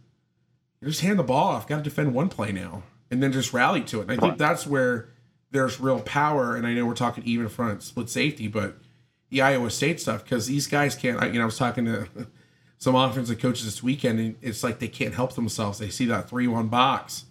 You 0.81 0.89
just 0.89 1.03
hand 1.03 1.21
the 1.21 1.23
ball 1.23 1.51
off. 1.51 1.69
Got 1.69 1.77
to 1.77 1.83
defend 1.83 2.13
one 2.13 2.29
play 2.29 2.51
now, 2.51 2.83
and 3.09 3.23
then 3.23 3.31
just 3.31 3.53
rally 3.53 3.83
to 3.83 4.01
it. 4.01 4.09
And 4.09 4.11
I 4.11 4.17
think 4.17 4.37
that's 4.37 4.67
where 4.67 5.11
there's 5.53 5.79
real 5.79 6.01
power. 6.01 6.57
And 6.57 6.67
I 6.67 6.75
know 6.75 6.87
we're 6.87 6.95
talking 6.95 7.23
even 7.25 7.49
front 7.49 7.85
split 7.85 8.11
safety, 8.11 8.49
but 8.49 8.82
the 9.33 9.41
Iowa 9.41 9.71
State 9.71 9.99
stuff 9.99 10.23
because 10.23 10.47
these 10.47 10.67
guys 10.67 10.95
can't. 10.95 11.21
You 11.33 11.39
know, 11.39 11.43
I 11.43 11.47
was 11.47 11.57
talking 11.57 11.87
to 11.87 12.07
some 12.79 12.95
offensive 12.95 13.41
coaches 13.41 13.65
this 13.65 13.83
weekend, 13.83 14.21
and 14.21 14.37
it's 14.43 14.63
like 14.63 14.79
they 14.79 14.89
can't 14.89 15.15
help 15.15 15.35
themselves. 15.35 15.79
They 15.79 15.89
see 15.89 16.05
that 16.07 16.29
three-one 16.29 16.69
box, 16.69 17.25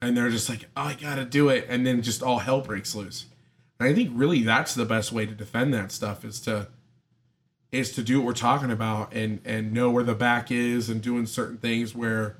and 0.00 0.16
they're 0.16 0.30
just 0.30 0.48
like, 0.48 0.68
"Oh, 0.76 0.82
I 0.82 0.94
got 0.94 1.16
to 1.16 1.24
do 1.24 1.48
it," 1.48 1.66
and 1.68 1.86
then 1.86 2.02
just 2.02 2.22
all 2.22 2.38
hell 2.40 2.60
breaks 2.60 2.94
loose. 2.94 3.24
And 3.80 3.88
I 3.88 3.94
think 3.94 4.10
really 4.12 4.42
that's 4.42 4.74
the 4.74 4.84
best 4.84 5.12
way 5.12 5.24
to 5.24 5.32
defend 5.32 5.72
that 5.72 5.90
stuff 5.90 6.24
is 6.24 6.38
to 6.42 6.68
is 7.72 7.92
to 7.92 8.02
do 8.02 8.18
what 8.18 8.26
we're 8.26 8.32
talking 8.34 8.70
about 8.70 9.14
and 9.14 9.40
and 9.46 9.72
know 9.72 9.90
where 9.90 10.04
the 10.04 10.14
back 10.14 10.50
is 10.50 10.90
and 10.90 11.00
doing 11.00 11.24
certain 11.24 11.56
things 11.56 11.94
where 11.94 12.36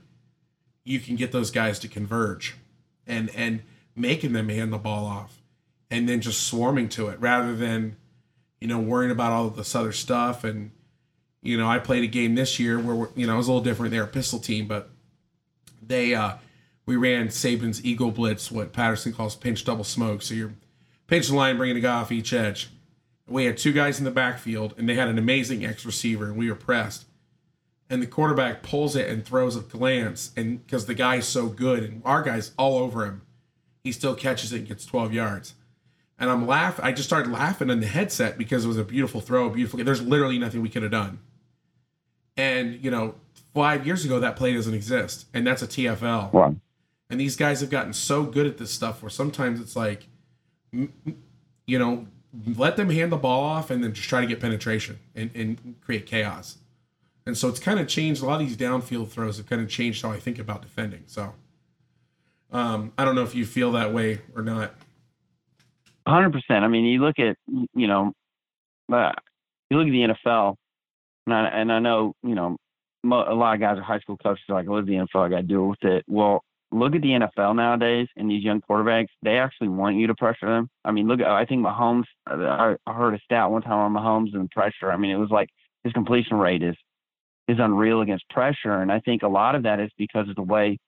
you 0.85 1.01
can 1.01 1.17
get 1.17 1.33
those 1.33 1.51
guys 1.51 1.79
to 1.79 1.89
converge 1.89 2.57
and 3.07 3.31
and 3.31 3.63
making 3.97 4.35
them 4.35 4.51
hand 4.51 4.73
the 4.73 4.79
ball 4.79 5.07
off 5.07 5.41
and 5.91 6.07
then 6.07 6.21
just 6.21 6.47
swarming 6.47 6.89
to 6.89 7.09
it 7.09 7.19
rather 7.19 7.57
than 7.57 7.97
you 8.61 8.69
know, 8.69 8.79
worrying 8.79 9.11
about 9.11 9.33
all 9.33 9.49
this 9.51 9.75
other 9.75 9.93
stuff. 9.93 10.45
And, 10.45 10.71
you 11.43 11.57
know, 11.57 11.69
I 11.69 11.79
played 11.79 12.05
a 12.05 12.09
game 12.09 12.35
this 12.35 12.59
year 12.59 12.79
where, 12.79 13.09
you 13.17 13.27
know, 13.27 13.35
it 13.35 13.39
was 13.39 13.49
a 13.49 13.53
little 13.53 13.65
different. 13.65 13.93
They're 13.93 14.05
a 14.05 14.09
pistol 14.09 14.39
team, 14.39 14.67
but 14.67 14.91
they, 15.83 16.15
uh, 16.15 16.35
we 16.87 16.97
ran 16.97 17.29
Saban's 17.29 17.85
Eagle 17.85 18.11
Blitz, 18.11 18.51
what 18.51 18.73
Patterson 18.73 19.13
calls 19.13 19.37
pinch 19.37 19.65
double 19.65 19.85
smoke. 19.85 20.23
So 20.23 20.35
you're 20.35 20.53
pitch 21.11 21.29
the 21.29 21.35
line, 21.35 21.57
bringing 21.57 21.77
a 21.77 21.81
guy 21.81 21.95
off 21.95 22.13
each 22.13 22.33
edge. 22.33 22.71
We 23.27 23.45
had 23.45 23.59
two 23.59 23.73
guys 23.73 23.99
in 23.99 24.05
the 24.05 24.11
backfield, 24.11 24.75
and 24.79 24.89
they 24.89 24.95
had 24.95 25.09
an 25.09 25.19
amazing 25.19 25.67
X 25.67 25.85
receiver, 25.85 26.27
and 26.27 26.37
we 26.37 26.49
were 26.49 26.57
pressed. 26.57 27.07
And 27.91 28.01
the 28.01 28.07
quarterback 28.07 28.63
pulls 28.63 28.95
it 28.95 29.09
and 29.09 29.25
throws 29.25 29.57
a 29.57 29.61
glance, 29.61 30.31
and 30.37 30.65
because 30.65 30.87
the 30.87 30.95
guy's 30.95 31.27
so 31.27 31.49
good, 31.49 31.83
and 31.83 32.03
our 32.05 32.23
guy's 32.23 32.53
all 32.57 32.79
over 32.79 33.05
him, 33.05 33.23
he 33.83 33.91
still 33.91 34.15
catches 34.15 34.53
it 34.53 34.59
and 34.59 34.69
gets 34.69 34.87
12 34.87 35.13
yards. 35.13 35.55
And 36.21 36.31
I'm 36.31 36.47
laughing. 36.47 36.85
I 36.85 36.93
just 36.93 37.09
started 37.09 37.33
laughing 37.33 37.71
in 37.71 37.81
the 37.81 37.87
headset 37.87 38.37
because 38.37 38.67
it 38.67 38.69
was 38.69 38.77
a 38.77 38.85
beautiful 38.85 39.21
throw, 39.21 39.47
a 39.47 39.51
beautiful. 39.51 39.83
There's 39.83 40.03
literally 40.03 40.39
nothing 40.39 40.61
we 40.61 40.69
could 40.69 40.83
have 40.83 40.93
done. 40.93 41.19
And 42.37 42.85
you 42.85 42.91
know, 42.91 43.15
five 43.55 43.87
years 43.87 44.05
ago, 44.05 44.21
that 44.21 44.37
play 44.37 44.53
doesn't 44.53 44.75
exist, 44.75 45.27
and 45.33 45.47
that's 45.47 45.63
a 45.63 45.67
TFL. 45.67 46.33
Wow. 46.33 46.57
And 47.09 47.19
these 47.19 47.37
guys 47.37 47.61
have 47.61 47.71
gotten 47.71 47.93
so 47.93 48.23
good 48.23 48.47
at 48.47 48.59
this 48.59 48.71
stuff 48.71 49.03
where 49.03 49.11
sometimes 49.11 49.61
it's 49.61 49.75
like, 49.75 50.07
you 50.73 51.79
know, 51.79 52.07
let 52.57 52.77
them 52.77 52.91
hand 52.91 53.11
the 53.11 53.17
ball 53.17 53.43
off 53.43 53.71
and 53.71 53.83
then 53.83 53.93
just 53.93 54.09
try 54.09 54.21
to 54.21 54.27
get 54.27 54.39
penetration 54.41 55.01
and, 55.17 55.31
and 55.35 55.75
create 55.81 56.07
chaos. 56.07 56.59
And 57.27 57.37
so 57.37 57.49
it's 57.49 57.59
kind 57.59 57.81
of 57.81 57.89
changed. 57.89 58.23
A 58.23 58.27
lot 58.27 58.41
of 58.41 58.47
these 58.47 58.57
downfield 58.57 59.09
throws 59.09 59.39
have 59.39 59.47
kind 59.47 59.61
of 59.61 59.69
changed 59.69 60.03
how 60.03 60.11
I 60.13 60.21
think 60.21 60.39
about 60.39 60.63
defending. 60.63 61.03
So 61.07 61.35
um, 62.53 62.93
I 62.97 63.05
don't 63.05 63.17
know 63.17 63.25
if 63.25 63.35
you 63.35 63.45
feel 63.45 63.73
that 63.73 63.93
way 63.93 64.21
or 64.37 64.43
not. 64.43 64.75
Hundred 66.07 66.33
percent. 66.33 66.65
I 66.65 66.69
mean, 66.69 66.85
you 66.85 67.01
look 67.01 67.19
at 67.19 67.37
you 67.47 67.87
know, 67.87 68.13
uh, 68.93 69.13
you 69.69 69.79
look 69.79 69.87
at 69.87 69.93
the 69.93 70.15
NFL, 70.27 70.57
and 71.27 71.35
I, 71.35 71.47
and 71.49 71.73
I 71.73 71.79
know 71.79 72.15
you 72.23 72.35
know, 72.35 72.57
a 73.05 73.35
lot 73.35 73.55
of 73.55 73.61
guys 73.61 73.79
are 73.79 73.83
high 73.83 74.01
school 74.01 74.17
coaches 74.17 74.45
like, 74.49 74.69
"What 74.69 74.81
is 74.81 74.87
the 74.87 74.95
NFL, 74.95 75.27
I 75.27 75.29
got 75.29 75.37
to 75.37 75.43
deal 75.43 75.69
with 75.69 75.83
it." 75.85 76.05
Well, 76.09 76.43
look 76.73 76.95
at 76.95 77.03
the 77.03 77.11
NFL 77.11 77.55
nowadays 77.57 78.09
and 78.17 78.31
these 78.31 78.43
young 78.43 78.61
quarterbacks. 78.63 79.09
They 79.23 79.39
actually 79.39 79.69
want 79.69 79.97
you 79.97 80.07
to 80.07 80.15
pressure 80.15 80.47
them. 80.47 80.69
I 80.85 80.93
mean, 80.93 81.07
look. 81.07 81.21
I 81.21 81.45
think 81.45 81.65
Mahomes. 81.65 82.05
I, 82.27 82.77
I 82.87 82.93
heard 82.93 83.15
a 83.15 83.21
stat 83.25 83.51
one 83.51 83.63
time 83.63 83.95
on 83.95 84.03
Mahomes 84.03 84.35
and 84.35 84.51
pressure. 84.51 84.91
I 84.91 84.97
mean, 84.97 85.11
it 85.11 85.17
was 85.17 85.31
like 85.31 85.49
his 85.85 85.93
completion 85.93 86.37
rate 86.37 86.63
is 86.63 86.77
is 87.47 87.59
unreal 87.61 88.01
against 88.01 88.29
pressure, 88.31 88.81
and 88.81 88.91
I 88.91 89.01
think 89.01 89.23
a 89.23 89.29
lot 89.29 89.55
of 89.55 89.65
that 89.65 89.81
is 89.81 89.91
because 89.99 90.29
of 90.29 90.37
the 90.37 90.43
way 90.43 90.79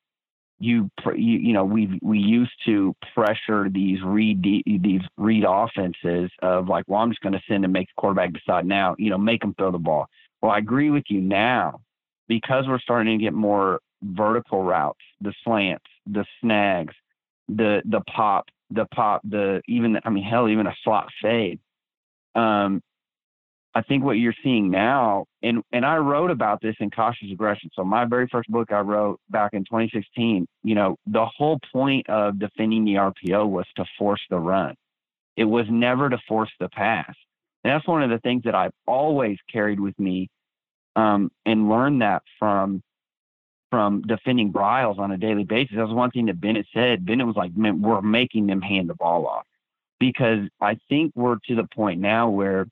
you 0.58 0.90
you, 1.06 1.38
you 1.38 1.52
know 1.52 1.64
we 1.64 1.98
we 2.02 2.18
used 2.18 2.52
to 2.66 2.94
pressure 3.14 3.68
these 3.68 4.00
read 4.02 4.42
these 4.42 5.00
read 5.16 5.44
offenses 5.46 6.30
of 6.42 6.68
like 6.68 6.84
well 6.86 7.00
I'm 7.00 7.10
just 7.10 7.20
going 7.20 7.32
to 7.32 7.42
send 7.48 7.64
and 7.64 7.72
make 7.72 7.88
the 7.88 8.00
quarterback 8.00 8.32
decide 8.32 8.66
now 8.66 8.94
you 8.98 9.10
know 9.10 9.18
make 9.18 9.40
them 9.40 9.54
throw 9.58 9.70
the 9.70 9.78
ball. 9.78 10.06
Well, 10.40 10.52
I 10.52 10.58
agree 10.58 10.90
with 10.90 11.04
you 11.08 11.20
now 11.20 11.80
because 12.28 12.66
we're 12.66 12.80
starting 12.80 13.18
to 13.18 13.22
get 13.22 13.32
more 13.32 13.80
vertical 14.02 14.62
routes, 14.62 15.00
the 15.20 15.32
slants, 15.44 15.84
the 16.06 16.24
snags, 16.40 16.94
the 17.48 17.82
the 17.84 18.00
pop, 18.02 18.46
the 18.70 18.86
pop, 18.86 19.22
the 19.24 19.62
even 19.68 19.98
I 20.04 20.10
mean 20.10 20.24
hell 20.24 20.48
even 20.48 20.66
a 20.66 20.74
slot 20.82 21.08
fade. 21.20 21.60
Um, 22.34 22.82
I 23.74 23.80
think 23.82 24.04
what 24.04 24.12
you're 24.12 24.34
seeing 24.42 24.70
now, 24.70 25.24
and 25.42 25.62
and 25.72 25.86
I 25.86 25.96
wrote 25.96 26.30
about 26.30 26.60
this 26.60 26.76
in 26.80 26.90
Cautious 26.90 27.28
Aggression. 27.32 27.70
So 27.74 27.84
my 27.84 28.04
very 28.04 28.28
first 28.28 28.50
book 28.50 28.70
I 28.70 28.80
wrote 28.80 29.18
back 29.30 29.54
in 29.54 29.64
2016. 29.64 30.46
You 30.62 30.74
know, 30.74 30.96
the 31.06 31.24
whole 31.24 31.58
point 31.72 32.08
of 32.10 32.38
defending 32.38 32.84
the 32.84 32.94
RPO 32.94 33.48
was 33.48 33.64
to 33.76 33.84
force 33.98 34.20
the 34.28 34.38
run. 34.38 34.74
It 35.36 35.44
was 35.44 35.64
never 35.70 36.10
to 36.10 36.18
force 36.28 36.50
the 36.60 36.68
pass. 36.68 37.14
And 37.64 37.72
that's 37.72 37.86
one 37.86 38.02
of 38.02 38.10
the 38.10 38.18
things 38.18 38.42
that 38.44 38.54
I've 38.54 38.74
always 38.86 39.38
carried 39.50 39.80
with 39.80 39.98
me, 39.98 40.28
um, 40.96 41.30
and 41.46 41.70
learned 41.70 42.02
that 42.02 42.22
from 42.38 42.82
from 43.70 44.02
defending 44.02 44.52
Briles 44.52 44.98
on 44.98 45.12
a 45.12 45.16
daily 45.16 45.44
basis. 45.44 45.76
That 45.76 45.86
was 45.86 45.94
one 45.94 46.10
thing 46.10 46.26
that 46.26 46.38
Bennett 46.38 46.66
said. 46.74 47.06
Bennett 47.06 47.26
was 47.26 47.36
like, 47.36 47.56
"Man, 47.56 47.80
we're 47.80 48.02
making 48.02 48.48
them 48.48 48.60
hand 48.60 48.90
the 48.90 48.94
ball 48.94 49.26
off," 49.26 49.46
because 49.98 50.46
I 50.60 50.78
think 50.90 51.12
we're 51.14 51.38
to 51.46 51.54
the 51.54 51.66
point 51.74 51.98
now 51.98 52.28
where 52.28 52.66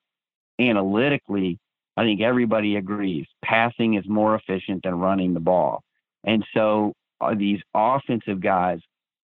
analytically, 0.60 1.58
I 1.96 2.04
think 2.04 2.20
everybody 2.20 2.76
agrees 2.76 3.26
passing 3.44 3.94
is 3.94 4.04
more 4.08 4.34
efficient 4.34 4.82
than 4.84 4.94
running 4.94 5.34
the 5.34 5.40
ball. 5.40 5.82
And 6.24 6.44
so 6.54 6.92
uh, 7.20 7.34
these 7.34 7.60
offensive 7.74 8.40
guys, 8.40 8.78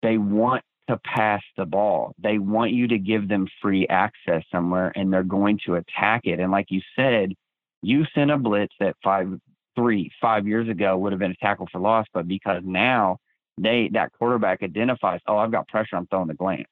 they 0.02 0.18
want 0.18 0.62
to 0.88 0.98
pass 1.04 1.42
the 1.56 1.64
ball. 1.64 2.14
They 2.18 2.38
want 2.38 2.72
you 2.72 2.88
to 2.88 2.98
give 2.98 3.28
them 3.28 3.46
free 3.60 3.86
access 3.88 4.42
somewhere 4.50 4.92
and 4.94 5.12
they're 5.12 5.22
going 5.22 5.60
to 5.66 5.76
attack 5.76 6.22
it. 6.24 6.40
And 6.40 6.50
like 6.50 6.66
you 6.70 6.80
said, 6.96 7.32
you 7.82 8.04
sent 8.14 8.30
a 8.30 8.36
blitz 8.36 8.74
that 8.80 8.96
five, 9.02 9.28
three, 9.76 10.10
five 10.20 10.46
years 10.46 10.68
ago 10.68 10.96
would 10.98 11.12
have 11.12 11.18
been 11.18 11.32
a 11.32 11.36
tackle 11.36 11.68
for 11.70 11.80
loss, 11.80 12.06
but 12.12 12.28
because 12.28 12.62
now 12.64 13.18
they 13.58 13.90
that 13.92 14.12
quarterback 14.12 14.62
identifies, 14.62 15.20
oh, 15.26 15.36
I've 15.36 15.52
got 15.52 15.68
pressure, 15.68 15.96
I'm 15.96 16.06
throwing 16.06 16.28
the 16.28 16.34
glance. 16.34 16.68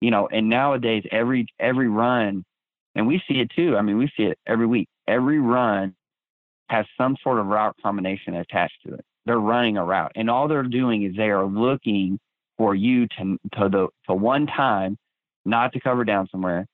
You 0.00 0.10
know, 0.10 0.28
and 0.28 0.48
nowadays 0.48 1.04
every 1.10 1.46
every 1.58 1.88
run 1.88 2.44
and 2.94 3.06
we 3.06 3.22
see 3.28 3.40
it 3.40 3.50
too. 3.54 3.76
I 3.76 3.82
mean, 3.82 3.98
we 3.98 4.10
see 4.16 4.24
it 4.24 4.38
every 4.46 4.66
week. 4.66 4.88
Every 5.06 5.38
run 5.38 5.94
has 6.68 6.86
some 6.96 7.16
sort 7.22 7.38
of 7.38 7.46
route 7.46 7.76
combination 7.82 8.34
attached 8.34 8.78
to 8.86 8.94
it. 8.94 9.04
They're 9.24 9.38
running 9.38 9.76
a 9.76 9.84
route, 9.84 10.12
and 10.14 10.30
all 10.30 10.48
they're 10.48 10.62
doing 10.62 11.04
is 11.04 11.14
they 11.16 11.30
are 11.30 11.44
looking 11.44 12.18
for 12.56 12.74
you 12.74 13.06
to 13.18 13.38
to 13.54 13.68
the 13.68 13.88
to 14.06 14.14
one 14.14 14.46
time 14.46 14.96
not 15.44 15.72
to 15.72 15.80
cover 15.80 16.04
down 16.04 16.28
somewhere, 16.30 16.66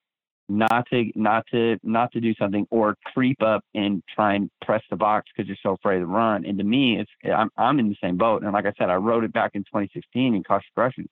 not 0.49 0.87
to 0.91 1.05
not 1.15 1.45
to 1.53 1.79
not 1.83 2.13
to 2.13 2.21
do 2.21 2.35
something 2.35 2.67
or 2.71 2.97
creep 3.13 3.43
up 3.43 3.65
and 3.75 4.03
try 4.15 4.35
and 4.35 4.51
press 4.65 4.83
the 4.91 4.97
box 4.97 5.31
because 5.35 5.49
you're 5.49 5.57
so 5.63 5.73
afraid 5.73 6.01
to 6.01 6.07
run. 6.07 6.45
And 6.45 6.59
to 6.59 6.65
me, 6.65 6.99
it's 7.01 7.11
I'm 7.25 7.51
I'm 7.57 7.79
in 7.79 7.89
the 7.89 7.97
same 8.03 8.17
boat. 8.17 8.43
And 8.43 8.53
like 8.53 8.67
I 8.67 8.73
said, 8.79 8.91
I 8.91 8.97
wrote 8.97 9.25
it 9.25 9.33
back 9.33 9.53
in 9.55 9.63
2016 9.63 10.35
in 10.35 10.43
Cautious 10.45 10.69
Aggression. 10.75 11.09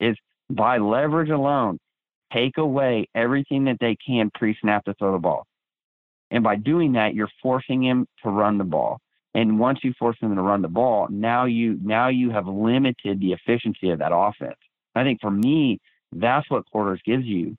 Is 0.00 0.16
by 0.48 0.78
leverage 0.78 1.30
alone, 1.30 1.78
take 2.32 2.58
away 2.58 3.08
everything 3.14 3.64
that 3.64 3.78
they 3.80 3.96
can 4.04 4.30
pre 4.34 4.56
snap 4.60 4.84
to 4.84 4.94
throw 4.94 5.12
the 5.12 5.18
ball. 5.18 5.46
And 6.30 6.44
by 6.44 6.56
doing 6.56 6.92
that, 6.92 7.14
you're 7.14 7.30
forcing 7.42 7.82
him 7.82 8.06
to 8.22 8.30
run 8.30 8.58
the 8.58 8.64
ball. 8.64 8.98
And 9.34 9.58
once 9.58 9.80
you 9.82 9.92
force 9.98 10.16
him 10.20 10.34
to 10.34 10.42
run 10.42 10.62
the 10.62 10.68
ball, 10.68 11.06
now 11.10 11.44
you 11.44 11.78
now 11.82 12.08
you 12.08 12.30
have 12.30 12.46
limited 12.46 13.20
the 13.20 13.32
efficiency 13.32 13.90
of 13.90 14.00
that 14.00 14.12
offense. 14.14 14.58
I 14.94 15.04
think 15.04 15.20
for 15.20 15.30
me, 15.30 15.80
that's 16.12 16.50
what 16.50 16.66
quarters 16.66 17.00
gives 17.04 17.24
you 17.24 17.56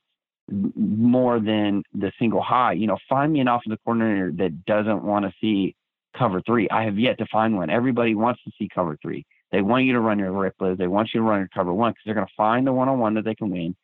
more 0.50 1.40
than 1.40 1.84
the 1.94 2.12
single 2.20 2.42
high. 2.42 2.74
You 2.74 2.88
know, 2.88 2.98
find 3.08 3.32
me 3.32 3.40
an 3.40 3.48
offensive 3.48 3.80
coordinator 3.86 4.34
that 4.38 4.66
doesn't 4.66 5.04
want 5.04 5.26
to 5.26 5.34
see 5.40 5.76
cover 6.18 6.42
three. 6.46 6.68
I 6.70 6.84
have 6.84 7.00
yet 7.00 7.18
to 7.20 7.26
find 7.32 7.56
one. 7.56 7.70
Everybody 7.70 8.16
wants 8.16 8.42
to 8.44 8.52
see 8.60 8.68
cover 8.74 8.98
three. 9.02 9.26
They 9.54 9.62
want 9.62 9.86
you 9.86 9.94
to 9.94 10.02
run 10.02 10.20
your 10.20 10.34
ripples. 10.34 10.78
They 10.78 10.88
want 10.88 11.10
you 11.14 11.22
to 11.22 11.26
run 11.26 11.40
your 11.40 11.50
cover 11.54 11.74
one 11.74 11.92
because 11.92 12.04
they're 12.06 12.16
going 12.16 12.28
to 12.28 12.34
find 12.36 12.68
the 12.68 12.74
one 12.74 12.90
on 12.90 13.00
one 13.00 13.14
that 13.14 13.24
they 13.24 13.36
can 13.36 13.50
win 13.50 13.76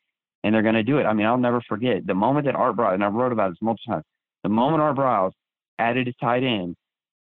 and 0.48 0.56
they're 0.56 0.62
going 0.62 0.76
to 0.76 0.84
do 0.84 0.98
it. 0.98 1.04
I 1.04 1.12
mean, 1.12 1.26
I'll 1.26 1.38
never 1.38 1.62
forget 1.68 2.08
the 2.08 2.14
moment 2.14 2.46
that 2.46 2.56
Art 2.56 2.78
Briles, 2.78 2.94
and 2.94 3.04
I 3.04 3.08
wrote 3.08 3.34
about 3.34 3.50
this 3.50 3.58
multiple 3.62 3.96
times, 3.96 4.06
the 4.44 4.50
moment 4.50 4.82
Art 4.82 4.96
Briles 4.96 5.34
added 5.78 6.08
his 6.08 6.16
tight 6.22 6.42
end 6.42 6.78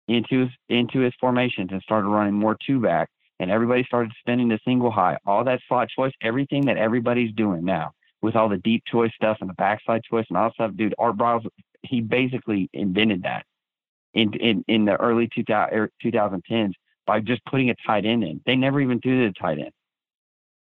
into 0.06 0.42
his, 0.42 0.48
into 0.68 1.00
his 1.00 1.12
formations 1.20 1.70
and 1.72 1.82
started 1.82 2.06
running 2.06 2.34
more 2.34 2.56
two 2.64 2.78
back, 2.80 3.08
and 3.40 3.50
everybody 3.50 3.82
started 3.82 4.12
spinning 4.20 4.46
the 4.46 4.60
single 4.64 4.92
high, 4.92 5.18
all 5.26 5.42
that 5.42 5.58
slot 5.66 5.88
choice, 5.88 6.12
everything 6.22 6.66
that 6.66 6.76
everybody's 6.76 7.34
doing 7.34 7.64
now 7.64 7.90
with 8.22 8.36
all 8.36 8.48
the 8.48 8.58
deep 8.58 8.84
choice 8.86 9.10
stuff 9.16 9.38
and 9.40 9.50
the 9.50 9.54
backside 9.54 10.02
choice 10.04 10.26
and 10.28 10.38
all 10.38 10.44
that 10.44 10.54
stuff, 10.54 10.70
dude, 10.76 10.94
Art 10.96 11.16
Briles, 11.16 11.44
he 11.82 12.00
basically 12.00 12.70
invented 12.72 13.24
that 13.24 13.44
in 14.14 14.32
in, 14.34 14.64
in 14.68 14.84
the 14.84 14.94
early 15.00 15.28
2000, 15.34 15.90
2010s 16.00 16.68
er, 16.68 16.72
by 17.08 17.18
just 17.18 17.44
putting 17.46 17.70
a 17.70 17.74
tight 17.84 18.06
end 18.06 18.22
in. 18.22 18.40
They 18.46 18.54
never 18.54 18.80
even 18.80 19.00
threw 19.00 19.26
the 19.26 19.32
tight 19.32 19.58
end. 19.58 19.72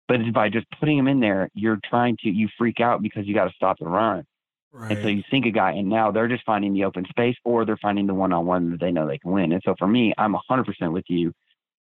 But 0.09 0.33
by 0.33 0.49
just 0.49 0.65
putting 0.79 0.97
him 0.97 1.07
in 1.07 1.19
there, 1.19 1.51
you're 1.53 1.79
trying 1.87 2.17
to 2.23 2.29
you 2.29 2.49
freak 2.57 2.81
out 2.81 3.03
because 3.03 3.27
you 3.27 3.35
got 3.35 3.45
to 3.45 3.53
stop 3.55 3.77
the 3.77 3.85
run. 3.85 4.25
Right. 4.71 4.91
And 4.91 5.03
so 5.03 5.07
you 5.07 5.23
sink 5.29 5.45
a 5.45 5.51
guy, 5.51 5.73
and 5.73 5.87
now 5.87 6.11
they're 6.11 6.27
just 6.27 6.43
finding 6.45 6.73
the 6.73 6.83
open 6.83 7.05
space, 7.09 7.35
or 7.45 7.63
they're 7.63 7.77
finding 7.77 8.07
the 8.07 8.13
one-on-one 8.15 8.71
that 8.71 8.79
they 8.79 8.91
know 8.91 9.07
they 9.07 9.19
can 9.19 9.31
win. 9.31 9.51
And 9.51 9.61
so 9.63 9.75
for 9.77 9.87
me, 9.87 10.13
I'm 10.17 10.35
100% 10.49 10.91
with 10.91 11.05
you. 11.09 11.31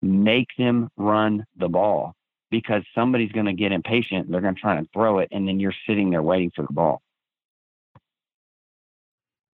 Make 0.01 0.47
them 0.57 0.89
run 0.97 1.45
the 1.57 1.69
ball 1.69 2.13
because 2.49 2.83
somebody's 2.93 3.31
going 3.31 3.45
to 3.45 3.53
get 3.53 3.71
impatient. 3.71 4.29
They're 4.29 4.41
going 4.41 4.55
to 4.55 4.61
try 4.61 4.75
and 4.75 4.89
throw 4.91 5.19
it, 5.19 5.29
and 5.31 5.47
then 5.47 5.61
you're 5.61 5.73
sitting 5.87 6.09
there 6.09 6.21
waiting 6.21 6.51
for 6.53 6.65
the 6.65 6.73
ball. 6.73 7.01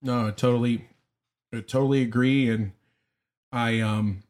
No, 0.02 0.28
I 0.28 0.32
totally, 0.32 0.88
I 1.54 1.60
totally 1.60 2.04
agree, 2.04 2.50
and 2.50 2.72
I 3.52 3.82
um, 3.82 4.24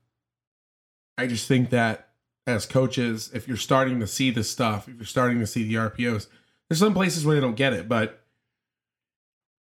I 1.17 1.27
just 1.27 1.47
think 1.47 1.69
that 1.69 2.04
as 2.47 2.65
coaches, 2.65 3.31
if 3.33 3.47
you're 3.47 3.57
starting 3.57 3.99
to 3.99 4.07
see 4.07 4.31
this 4.31 4.49
stuff, 4.49 4.87
if 4.87 4.95
you're 4.95 5.05
starting 5.05 5.39
to 5.39 5.47
see 5.47 5.63
the 5.63 5.75
RPOs, 5.75 6.27
there's 6.67 6.79
some 6.79 6.93
places 6.93 7.25
where 7.25 7.35
they 7.35 7.41
don't 7.41 7.55
get 7.55 7.73
it, 7.73 7.87
but 7.87 8.21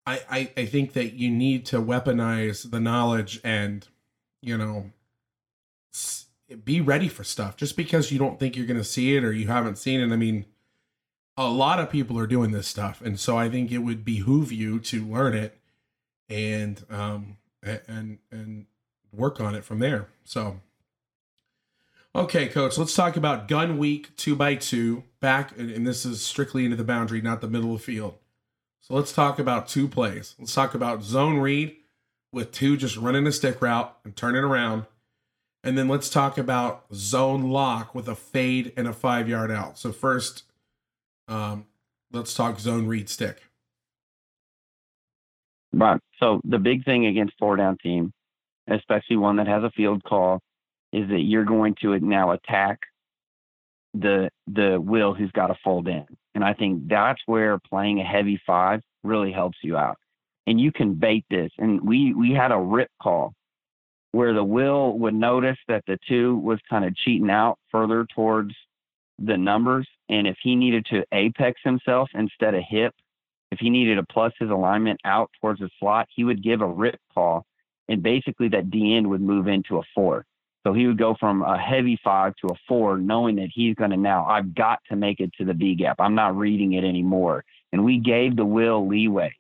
I, 0.07 0.21
I, 0.31 0.51
I 0.57 0.67
think 0.67 0.93
that 0.93 1.15
you 1.15 1.31
need 1.31 1.65
to 1.67 1.81
weaponize 1.81 2.71
the 2.71 2.81
knowledge 2.81 3.41
and, 3.43 3.87
you 4.43 4.59
know, 4.59 4.91
be 6.65 6.81
ready 6.81 7.09
for 7.09 7.25
stuff. 7.25 7.57
Just 7.57 7.77
because 7.77 8.13
you 8.13 8.19
don't 8.19 8.39
think 8.39 8.57
you're 8.57 8.67
going 8.67 8.79
to 8.79 8.85
see 8.85 9.17
it 9.17 9.25
or 9.25 9.33
you 9.33 9.47
haven't 9.47 9.79
seen 9.79 10.01
it, 10.01 10.13
I 10.13 10.17
mean, 10.17 10.45
a 11.37 11.49
lot 11.49 11.81
of 11.81 11.91
people 11.91 12.19
are 12.19 12.27
doing 12.27 12.53
this 12.53 12.69
stuff, 12.69 13.01
and 13.01 13.19
so 13.19 13.37
I 13.37 13.49
think 13.49 13.73
it 13.73 13.79
would 13.79 14.05
behoove 14.05 14.53
you 14.53 14.79
to 14.81 15.05
learn 15.05 15.35
it 15.35 15.59
and 16.29 16.85
um 16.91 17.37
and 17.63 18.19
and 18.31 18.67
work 19.13 19.41
on 19.41 19.55
it 19.55 19.65
from 19.65 19.79
there. 19.79 20.09
So 20.25 20.61
Okay, 22.17 22.47
coach, 22.47 22.79
let's 22.79 22.95
talk 22.95 23.17
about 23.17 23.49
gun 23.49 23.77
week 23.77 24.15
two 24.17 24.37
by 24.37 24.55
two. 24.55 25.03
Back, 25.21 25.59
and 25.59 25.85
this 25.85 26.05
is 26.05 26.25
strictly 26.25 26.65
into 26.65 26.77
the 26.77 26.85
boundary, 26.85 27.21
not 27.21 27.41
the 27.41 27.49
middle 27.49 27.73
of 27.75 27.79
the 27.79 27.85
field. 27.85 28.19
So 28.81 28.95
let's 28.95 29.11
talk 29.11 29.41
about 29.41 29.67
two 29.67 29.89
plays. 29.89 30.37
Let's 30.39 30.55
talk 30.55 30.75
about 30.75 31.03
zone 31.03 31.39
read 31.39 31.75
with 32.33 32.53
two 32.53 32.77
just 32.77 32.97
running 32.97 33.27
a 33.27 33.33
stick 33.33 33.61
route 33.61 33.97
and 34.05 34.15
turning 34.15 34.45
around. 34.45 34.85
And 35.65 35.77
then 35.77 35.89
let's 35.89 36.09
talk 36.09 36.39
about 36.39 36.85
zone 36.95 37.51
lock 37.51 37.95
with 37.95 38.07
a 38.07 38.15
fade 38.15 38.73
and 38.77 38.87
a 38.87 38.93
five 38.93 39.29
yard 39.29 39.51
out. 39.51 39.77
So, 39.79 39.91
first, 39.91 40.45
um, 41.27 41.67
let's 42.13 42.35
talk 42.35 42.61
zone 42.61 42.87
read 42.87 43.09
stick. 43.09 43.43
Right. 45.73 46.01
So, 46.21 46.41
the 46.45 46.59
big 46.59 46.85
thing 46.85 47.07
against 47.07 47.35
four 47.41 47.57
down 47.57 47.79
team, 47.79 48.13
especially 48.69 49.17
one 49.17 49.37
that 49.37 49.49
has 49.49 49.65
a 49.65 49.71
field 49.71 50.05
call, 50.05 50.43
is 50.95 51.09
that 51.09 51.23
you're 51.23 51.45
going 51.45 51.75
to 51.83 51.99
now 51.99 52.31
attack 52.31 52.79
the 53.95 54.31
the 54.47 54.81
will 54.81 55.13
who's 55.13 55.33
got 55.33 55.49
to 55.49 55.57
fold 55.65 55.89
in. 55.89 56.07
And 56.37 56.45
I 56.45 56.55
think 56.55 56.89
that's 56.89 57.21
where 57.27 57.59
playing 57.59 58.01
a 58.01 58.05
heavy 58.05 58.41
five 58.47 58.81
really 59.03 59.33
helps 59.33 59.59
you 59.63 59.77
out. 59.77 59.97
And 60.47 60.61
you 60.61 60.71
can 60.71 60.95
bait 60.95 61.25
this. 61.29 61.51
And 61.59 61.81
we 61.81 62.15
we 62.15 62.31
had 62.31 62.53
a 62.53 62.59
rip 62.59 62.91
call 63.03 63.35
where 64.13 64.35
the 64.35 64.45
will 64.45 64.97
would 64.99 65.15
notice 65.15 65.59
that 65.67 65.83
the 65.89 65.99
two 66.09 66.37
was 66.39 66.61
kind 66.71 66.85
of 66.85 66.95
cheating 66.97 67.31
out 67.31 67.59
further 67.73 68.07
towards 68.15 68.55
the 69.19 69.37
numbers. 69.37 69.89
And 70.09 70.29
if 70.29 70.37
he 70.45 70.55
needed 70.55 70.87
to 70.91 71.05
apex 71.13 71.61
himself 71.65 72.09
instead 72.15 72.55
of 72.55 72.63
hip, 72.69 72.95
if 73.51 73.59
he 73.59 73.69
needed 73.69 73.97
to 73.97 74.05
plus 74.05 74.33
his 74.39 74.51
alignment 74.51 75.01
out 75.05 75.31
towards 75.41 75.59
the 75.59 75.71
slot, 75.81 76.07
he 76.15 76.23
would 76.23 76.41
give 76.41 76.61
a 76.61 76.67
rip 76.67 77.01
call. 77.13 77.45
And 77.89 78.01
basically 78.01 78.49
that 78.51 78.71
D 78.71 78.95
end 78.95 79.11
would 79.11 79.21
move 79.21 79.49
into 79.49 79.79
a 79.79 79.83
four. 79.93 80.25
So 80.67 80.73
he 80.73 80.87
would 80.87 80.99
go 80.99 81.15
from 81.21 81.43
a 81.43 81.59
heavy 81.59 81.99
five 82.03 82.35
to 82.37 82.49
a 82.49 82.57
four, 82.67 82.97
knowing 82.97 83.37
that 83.37 83.51
he's 83.53 83.75
going 83.75 83.91
to 83.91 83.97
now, 83.97 84.25
I've 84.25 84.55
got 84.55 84.81
to 84.89 84.97
make 84.97 85.21
it 85.21 85.31
to 85.39 85.45
the 85.45 85.53
B 85.53 85.75
gap. 85.75 85.97
I'm 85.99 86.15
not 86.15 86.37
reading 86.37 86.73
it 86.73 86.85
anymore. 86.85 87.45
And 87.73 87.85
we 87.85 87.99
gave 87.99 88.37
the 88.37 88.47
will 88.47 88.89
leeway 88.89 89.35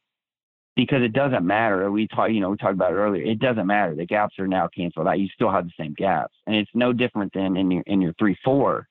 because 0.76 1.02
it 1.02 1.12
doesn't 1.12 1.46
matter. 1.46 1.90
We 1.90 2.08
talked, 2.08 2.32
you 2.32 2.40
know, 2.40 2.50
we 2.50 2.56
talked 2.56 2.74
about 2.74 2.92
it 2.92 2.96
earlier. 2.96 3.22
It 3.22 3.38
doesn't 3.38 3.66
matter. 3.66 3.94
The 3.94 4.06
gaps 4.06 4.38
are 4.38 4.46
now 4.46 4.68
canceled 4.68 5.06
out. 5.06 5.18
You 5.18 5.28
still 5.28 5.50
have 5.50 5.64
the 5.64 5.72
same 5.78 5.94
gaps. 5.94 6.34
And 6.46 6.54
it's 6.54 6.70
no 6.74 6.92
different 6.92 7.32
than 7.32 7.56
in 7.56 7.70
your, 7.70 7.82
in 7.86 8.00
your 8.00 8.12
three, 8.18 8.36
four. 8.44 8.88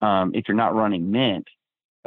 Um, 0.00 0.30
if 0.34 0.44
you're 0.48 0.56
not 0.56 0.74
running 0.74 1.10
mint, 1.10 1.46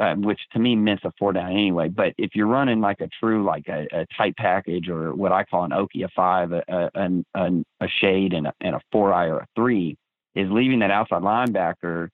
uh, 0.02 0.16
which 0.16 0.40
to 0.52 0.58
me 0.58 0.74
meant 0.74 1.00
a 1.04 1.12
four 1.16 1.32
down 1.32 1.52
anyway. 1.52 1.88
But 1.88 2.12
if 2.18 2.34
you're 2.34 2.48
running 2.48 2.80
like 2.80 3.00
a 3.00 3.08
true 3.20 3.44
like 3.44 3.68
a, 3.68 3.86
a 3.92 4.06
tight 4.16 4.36
package 4.36 4.88
or 4.88 5.14
what 5.14 5.30
I 5.30 5.44
call 5.44 5.62
an 5.62 5.70
Okie, 5.70 6.04
a 6.04 6.08
five, 6.08 6.50
a, 6.50 6.62
a, 6.68 7.08
a, 7.34 7.50
a 7.80 7.88
shade, 8.00 8.32
and 8.32 8.48
a, 8.48 8.52
and 8.60 8.74
a 8.74 8.80
four 8.90 9.14
eye 9.14 9.28
or 9.28 9.38
a 9.38 9.46
three, 9.54 9.96
is 10.34 10.50
leaving 10.50 10.80
that 10.80 10.90
outside 10.90 11.22
linebacker. 11.22 12.08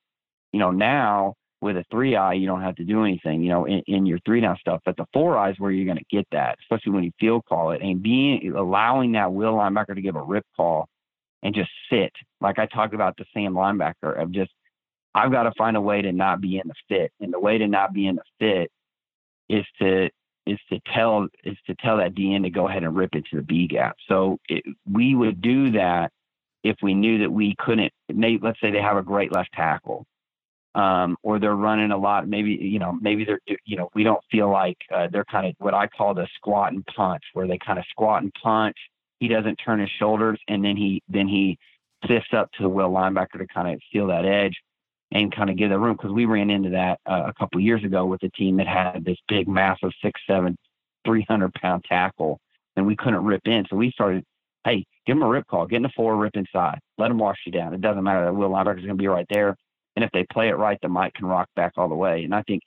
You 0.52 0.60
know 0.60 0.70
now 0.70 1.34
with 1.62 1.78
a 1.78 1.84
three 1.90 2.14
eye, 2.14 2.34
you 2.34 2.46
don't 2.46 2.60
have 2.60 2.76
to 2.76 2.84
do 2.84 3.04
anything. 3.04 3.42
You 3.42 3.48
know 3.48 3.64
in, 3.64 3.82
in 3.86 4.04
your 4.04 4.18
three 4.26 4.42
down 4.42 4.58
stuff, 4.60 4.82
but 4.84 4.98
the 4.98 5.06
four 5.14 5.38
eyes 5.38 5.54
where 5.56 5.70
you're 5.70 5.86
going 5.86 5.96
to 5.96 6.16
get 6.16 6.26
that, 6.32 6.58
especially 6.60 6.92
when 6.92 7.04
you 7.04 7.12
field 7.18 7.44
call 7.48 7.70
it 7.70 7.80
and 7.80 8.02
being 8.02 8.52
allowing 8.54 9.12
that 9.12 9.32
will 9.32 9.54
linebacker 9.54 9.94
to 9.94 10.02
give 10.02 10.16
a 10.16 10.22
rip 10.22 10.44
call 10.56 10.88
and 11.42 11.54
just 11.54 11.70
sit 11.90 12.12
like 12.42 12.58
I 12.58 12.66
talked 12.66 12.92
about 12.92 13.16
the 13.16 13.24
Sam 13.32 13.54
linebacker 13.54 14.20
of 14.20 14.30
just 14.30 14.50
I've 15.14 15.32
got 15.32 15.44
to 15.44 15.52
find 15.56 15.76
a 15.76 15.80
way 15.80 16.02
to 16.02 16.12
not 16.12 16.40
be 16.40 16.58
in 16.58 16.68
the 16.68 16.74
fit. 16.88 17.12
And 17.20 17.32
the 17.32 17.40
way 17.40 17.58
to 17.58 17.66
not 17.66 17.92
be 17.92 18.06
in 18.06 18.16
the 18.16 18.22
fit 18.38 18.70
is 19.48 19.64
to 19.80 20.10
is 20.46 20.58
to 20.70 20.80
tell 20.94 21.28
is 21.44 21.56
to 21.66 21.74
tell 21.76 21.98
that 21.98 22.14
DN 22.14 22.42
to 22.42 22.50
go 22.50 22.68
ahead 22.68 22.82
and 22.82 22.96
rip 22.96 23.14
it 23.14 23.24
to 23.30 23.36
the 23.36 23.42
B 23.42 23.66
gap. 23.66 23.96
So 24.08 24.38
it, 24.48 24.64
we 24.90 25.14
would 25.14 25.40
do 25.40 25.72
that 25.72 26.10
if 26.64 26.76
we 26.82 26.94
knew 26.94 27.18
that 27.18 27.30
we 27.30 27.54
couldn't. 27.58 27.92
Maybe, 28.08 28.40
let's 28.42 28.60
say 28.60 28.70
they 28.70 28.80
have 28.80 28.96
a 28.96 29.02
great 29.02 29.32
left 29.32 29.52
tackle, 29.52 30.06
um, 30.74 31.16
or 31.22 31.38
they're 31.38 31.54
running 31.54 31.90
a 31.90 31.98
lot. 31.98 32.26
Maybe 32.26 32.52
you 32.52 32.78
know 32.78 32.92
maybe 33.00 33.24
they're 33.24 33.40
you 33.64 33.76
know 33.76 33.90
we 33.94 34.04
don't 34.04 34.22
feel 34.30 34.50
like 34.50 34.78
uh, 34.94 35.08
they're 35.12 35.24
kind 35.24 35.46
of 35.46 35.54
what 35.58 35.74
I 35.74 35.86
call 35.86 36.14
the 36.14 36.26
squat 36.36 36.72
and 36.72 36.84
punch, 36.86 37.22
where 37.34 37.46
they 37.46 37.58
kind 37.58 37.78
of 37.78 37.84
squat 37.90 38.22
and 38.22 38.32
punch. 38.42 38.76
He 39.20 39.28
doesn't 39.28 39.56
turn 39.56 39.80
his 39.80 39.90
shoulders, 39.98 40.40
and 40.48 40.64
then 40.64 40.76
he 40.76 41.02
then 41.08 41.28
he 41.28 41.58
sifts 42.06 42.30
up 42.32 42.50
to 42.52 42.62
the 42.62 42.68
will 42.68 42.90
linebacker 42.90 43.38
to 43.38 43.46
kind 43.52 43.74
of 43.74 43.80
steal 43.90 44.06
that 44.06 44.24
edge 44.24 44.54
and 45.12 45.34
kind 45.34 45.50
of 45.50 45.56
give 45.56 45.70
the 45.70 45.78
room 45.78 45.94
because 45.94 46.12
we 46.12 46.26
ran 46.26 46.50
into 46.50 46.70
that 46.70 47.00
uh, 47.06 47.24
a 47.26 47.34
couple 47.34 47.60
years 47.60 47.82
ago 47.82 48.04
with 48.04 48.22
a 48.22 48.28
team 48.30 48.56
that 48.58 48.66
had 48.66 49.04
this 49.04 49.16
big, 49.26 49.48
massive 49.48 49.90
six, 50.02 50.20
seven, 50.26 50.56
300 51.06 51.52
pound 51.54 51.84
tackle, 51.88 52.38
and 52.76 52.86
we 52.86 52.96
couldn't 52.96 53.24
rip 53.24 53.42
in. 53.46 53.64
So 53.70 53.76
we 53.76 53.90
started, 53.92 54.24
hey, 54.64 54.84
give 55.06 55.16
them 55.16 55.22
a 55.22 55.28
rip 55.28 55.46
call, 55.46 55.66
get 55.66 55.76
in 55.76 55.82
the 55.82 55.90
four, 55.96 56.16
rip 56.16 56.36
inside, 56.36 56.78
let 56.98 57.08
them 57.08 57.18
wash 57.18 57.38
you 57.46 57.52
down. 57.52 57.72
It 57.72 57.80
doesn't 57.80 58.04
matter. 58.04 58.26
The 58.26 58.32
will 58.32 58.50
linebacker 58.50 58.78
is 58.78 58.84
going 58.84 58.88
to 58.88 59.02
be 59.02 59.08
right 59.08 59.26
there, 59.30 59.56
and 59.96 60.04
if 60.04 60.10
they 60.12 60.26
play 60.30 60.48
it 60.48 60.56
right, 60.56 60.78
the 60.82 60.88
Mike 60.88 61.14
can 61.14 61.26
rock 61.26 61.48
back 61.56 61.72
all 61.76 61.88
the 61.88 61.94
way. 61.94 62.24
And 62.24 62.34
I 62.34 62.42
think, 62.42 62.62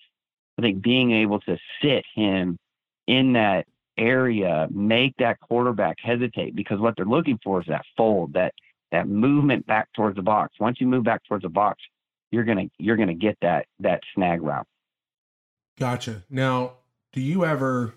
I 0.57 0.63
think 0.63 0.81
being 0.81 1.11
able 1.11 1.39
to 1.41 1.57
sit 1.81 2.03
him 2.15 2.57
in 3.07 3.33
that 3.33 3.67
area, 3.97 4.67
make 4.71 5.13
that 5.17 5.39
quarterback 5.39 5.97
hesitate 6.01 6.55
because 6.55 6.79
what 6.79 6.95
they're 6.95 7.05
looking 7.05 7.39
for 7.43 7.61
is 7.61 7.67
that 7.67 7.83
fold, 7.95 8.33
that 8.33 8.53
that 8.91 9.07
movement 9.07 9.65
back 9.67 9.87
towards 9.93 10.17
the 10.17 10.21
box. 10.21 10.55
Once 10.59 10.81
you 10.81 10.87
move 10.87 11.03
back 11.03 11.21
towards 11.27 11.43
the 11.43 11.49
box, 11.49 11.81
you're 12.31 12.43
gonna 12.43 12.65
you're 12.79 12.97
gonna 12.97 13.13
get 13.13 13.37
that 13.41 13.67
that 13.79 14.01
snag 14.15 14.41
route. 14.41 14.67
Gotcha. 15.79 16.23
Now, 16.29 16.73
do 17.13 17.21
you 17.21 17.45
ever 17.45 17.95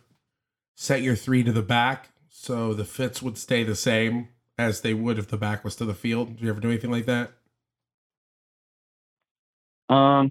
set 0.74 1.02
your 1.02 1.14
three 1.14 1.42
to 1.44 1.52
the 1.52 1.62
back 1.62 2.10
so 2.28 2.74
the 2.74 2.84
fits 2.84 3.22
would 3.22 3.38
stay 3.38 3.62
the 3.62 3.76
same 3.76 4.28
as 4.58 4.80
they 4.80 4.94
would 4.94 5.18
if 5.18 5.28
the 5.28 5.36
back 5.36 5.64
was 5.64 5.76
to 5.76 5.84
the 5.84 5.94
field? 5.94 6.36
Do 6.36 6.44
you 6.44 6.50
ever 6.50 6.60
do 6.60 6.68
anything 6.68 6.90
like 6.90 7.06
that? 7.06 7.32
Um, 9.88 10.30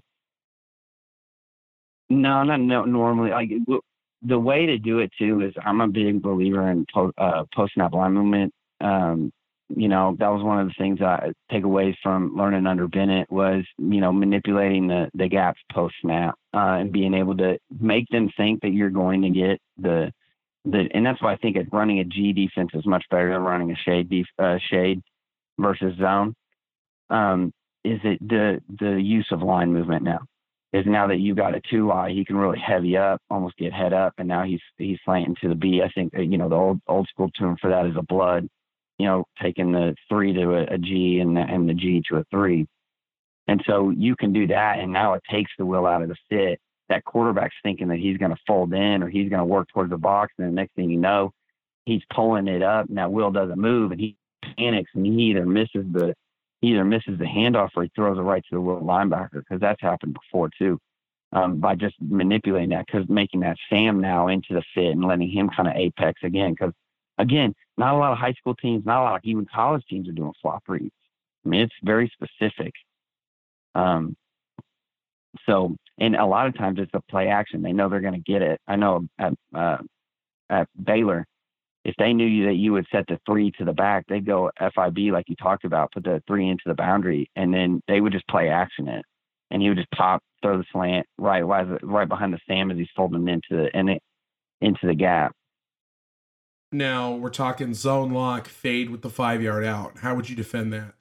no, 2.10 2.42
not 2.42 2.60
no, 2.60 2.84
normally. 2.84 3.30
Like 3.30 3.50
the 4.22 4.38
way 4.38 4.66
to 4.66 4.78
do 4.78 4.98
it 4.98 5.12
too 5.18 5.40
is 5.42 5.54
I'm 5.64 5.80
a 5.80 5.88
big 5.88 6.22
believer 6.22 6.70
in 6.70 6.86
post, 6.92 7.14
uh, 7.18 7.44
post 7.54 7.74
snap 7.74 7.92
line 7.92 8.14
movement. 8.14 8.52
Um, 8.80 9.32
you 9.76 9.88
know, 9.88 10.16
that 10.18 10.28
was 10.28 10.42
one 10.42 10.60
of 10.60 10.68
the 10.68 10.74
things 10.78 11.00
I 11.00 11.32
take 11.50 11.64
away 11.64 11.96
from 12.02 12.36
learning 12.36 12.66
under 12.66 12.86
Bennett 12.86 13.30
was, 13.30 13.64
you 13.78 14.00
know, 14.00 14.12
manipulating 14.12 14.86
the, 14.86 15.10
the 15.14 15.28
gaps 15.28 15.60
post 15.72 15.94
snap 16.00 16.34
uh, 16.54 16.78
and 16.80 16.92
being 16.92 17.14
able 17.14 17.36
to 17.38 17.58
make 17.80 18.06
them 18.08 18.30
think 18.36 18.62
that 18.62 18.72
you're 18.72 18.90
going 18.90 19.22
to 19.22 19.30
get 19.30 19.60
the, 19.76 20.12
the, 20.64 20.88
and 20.94 21.04
that's 21.04 21.20
why 21.20 21.32
I 21.32 21.36
think 21.36 21.56
running 21.72 21.98
a 21.98 22.04
G 22.04 22.32
defense 22.32 22.70
is 22.74 22.86
much 22.86 23.04
better 23.10 23.32
than 23.32 23.42
running 23.42 23.72
a 23.72 23.76
shade 23.76 24.08
def, 24.08 24.26
uh, 24.38 24.58
shade 24.70 25.02
versus 25.58 25.96
zone. 25.98 26.34
Um, 27.10 27.52
is 27.84 28.00
it 28.02 28.18
the 28.26 28.60
the 28.80 28.92
use 28.92 29.26
of 29.30 29.42
line 29.42 29.72
movement 29.72 30.02
now? 30.02 30.20
Is 30.72 30.86
now 30.86 31.06
that 31.08 31.18
you 31.18 31.34
got 31.34 31.54
a 31.54 31.60
two 31.70 31.92
eye, 31.92 32.10
he 32.10 32.24
can 32.24 32.36
really 32.36 32.58
heavy 32.58 32.96
up, 32.96 33.20
almost 33.28 33.58
get 33.58 33.72
head 33.74 33.92
up, 33.92 34.14
and 34.16 34.26
now 34.26 34.42
he's 34.44 34.62
he's 34.78 34.98
slanting 35.04 35.36
to 35.42 35.50
the 35.50 35.54
B. 35.54 35.82
I 35.84 35.90
think 35.90 36.14
you 36.16 36.38
know 36.38 36.48
the 36.48 36.56
old 36.56 36.80
old 36.88 37.08
school 37.08 37.30
term 37.30 37.58
for 37.60 37.68
that 37.70 37.86
is 37.86 37.96
a 37.96 38.02
blood 38.02 38.48
you 38.98 39.06
know, 39.06 39.24
taking 39.42 39.72
the 39.72 39.94
three 40.08 40.32
to 40.32 40.54
a, 40.54 40.74
a 40.74 40.78
G 40.78 41.18
and 41.20 41.36
the, 41.36 41.40
and 41.40 41.68
the 41.68 41.74
G 41.74 42.02
to 42.08 42.18
a 42.18 42.24
three. 42.30 42.66
And 43.46 43.62
so 43.66 43.90
you 43.90 44.16
can 44.16 44.32
do 44.32 44.46
that. 44.48 44.78
And 44.78 44.92
now 44.92 45.14
it 45.14 45.22
takes 45.30 45.50
the 45.58 45.66
will 45.66 45.86
out 45.86 46.02
of 46.02 46.08
the 46.08 46.16
fit. 46.30 46.60
That 46.88 47.04
quarterback's 47.04 47.54
thinking 47.62 47.88
that 47.88 47.98
he's 47.98 48.18
going 48.18 48.30
to 48.30 48.40
fold 48.46 48.72
in 48.72 49.02
or 49.02 49.08
he's 49.08 49.28
going 49.28 49.40
to 49.40 49.44
work 49.44 49.68
towards 49.72 49.90
the 49.90 49.98
box. 49.98 50.32
And 50.38 50.48
the 50.48 50.52
next 50.52 50.74
thing 50.74 50.90
you 50.90 50.98
know, 50.98 51.32
he's 51.86 52.02
pulling 52.14 52.48
it 52.48 52.62
up 52.62 52.88
and 52.88 52.98
that 52.98 53.12
will 53.12 53.30
doesn't 53.30 53.58
move 53.58 53.92
and 53.92 54.00
he 54.00 54.16
panics 54.58 54.90
and 54.94 55.06
he 55.06 55.12
either 55.12 55.46
misses 55.46 55.84
the, 55.92 56.14
he 56.60 56.68
either 56.68 56.84
misses 56.84 57.18
the 57.18 57.24
handoff 57.24 57.70
or 57.76 57.84
he 57.84 57.90
throws 57.94 58.18
it 58.18 58.22
right 58.22 58.42
to 58.48 58.54
the 58.54 58.60
will 58.60 58.80
linebacker 58.80 59.40
because 59.40 59.60
that's 59.60 59.80
happened 59.80 60.14
before 60.14 60.50
too. 60.58 60.78
Um, 61.32 61.58
by 61.58 61.74
just 61.74 61.96
manipulating 62.00 62.70
that, 62.70 62.86
because 62.86 63.08
making 63.08 63.40
that 63.40 63.56
Sam 63.68 64.00
now 64.00 64.28
into 64.28 64.54
the 64.54 64.62
fit 64.72 64.92
and 64.92 65.04
letting 65.04 65.28
him 65.28 65.50
kind 65.54 65.68
of 65.68 65.74
apex 65.74 66.20
again. 66.22 66.52
Because 66.52 66.72
again, 67.18 67.54
not 67.76 67.94
a 67.94 67.98
lot 67.98 68.12
of 68.12 68.18
high 68.18 68.32
school 68.32 68.54
teams, 68.54 68.84
not 68.84 69.00
a 69.00 69.04
lot 69.04 69.16
of 69.16 69.20
even 69.24 69.46
college 69.52 69.84
teams 69.88 70.08
are 70.08 70.12
doing 70.12 70.32
flop 70.40 70.62
reads. 70.68 70.92
I 71.44 71.48
mean, 71.48 71.62
it's 71.62 71.74
very 71.82 72.10
specific. 72.14 72.72
Um, 73.74 74.16
so, 75.46 75.76
and 75.98 76.16
a 76.16 76.26
lot 76.26 76.46
of 76.46 76.56
times 76.56 76.78
it's 76.78 76.94
a 76.94 77.02
play 77.10 77.28
action. 77.28 77.62
They 77.62 77.72
know 77.72 77.88
they're 77.88 78.00
going 78.00 78.14
to 78.14 78.32
get 78.32 78.42
it. 78.42 78.60
I 78.66 78.76
know 78.76 79.06
at 79.18 79.32
uh, 79.54 79.78
at 80.50 80.68
Baylor, 80.82 81.26
if 81.84 81.94
they 81.98 82.12
knew 82.12 82.26
you 82.26 82.46
that 82.46 82.54
you 82.54 82.72
would 82.72 82.86
set 82.90 83.06
the 83.08 83.18
three 83.26 83.50
to 83.58 83.64
the 83.64 83.72
back, 83.72 84.04
they'd 84.08 84.26
go 84.26 84.50
FIB 84.58 85.12
like 85.12 85.28
you 85.28 85.36
talked 85.36 85.64
about, 85.64 85.92
put 85.92 86.04
the 86.04 86.22
three 86.26 86.48
into 86.48 86.64
the 86.66 86.74
boundary, 86.74 87.30
and 87.36 87.52
then 87.52 87.82
they 87.88 88.00
would 88.00 88.12
just 88.12 88.28
play 88.28 88.48
action 88.48 88.88
it, 88.88 89.04
and 89.50 89.60
he 89.60 89.68
would 89.68 89.78
just 89.78 89.90
pop, 89.90 90.22
throw 90.42 90.56
the 90.56 90.64
slant 90.72 91.06
right, 91.18 91.42
right 91.42 92.08
behind 92.08 92.32
the 92.32 92.38
Sam 92.46 92.70
as 92.70 92.78
he's 92.78 92.88
folding 92.96 93.28
into 93.28 93.48
the 93.50 93.88
it 93.88 94.02
into 94.60 94.86
the 94.86 94.94
gap. 94.94 95.32
Now 96.74 97.14
we're 97.14 97.30
talking 97.30 97.72
zone 97.72 98.10
lock, 98.10 98.48
fade 98.48 98.90
with 98.90 99.02
the 99.02 99.08
five 99.08 99.40
yard 99.40 99.64
out. 99.64 99.98
How 99.98 100.16
would 100.16 100.28
you 100.28 100.34
defend 100.34 100.72
that? 100.72 100.94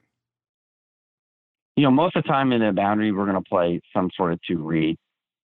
You 1.75 1.85
know, 1.85 1.91
most 1.91 2.15
of 2.15 2.21
the 2.21 2.29
time 2.29 2.51
in 2.51 2.61
the 2.61 2.71
boundary, 2.71 3.11
we're 3.11 3.25
going 3.25 3.43
to 3.43 3.49
play 3.49 3.81
some 3.91 4.11
sort 4.15 4.33
of 4.33 4.39
two 4.47 4.59
read. 4.59 4.97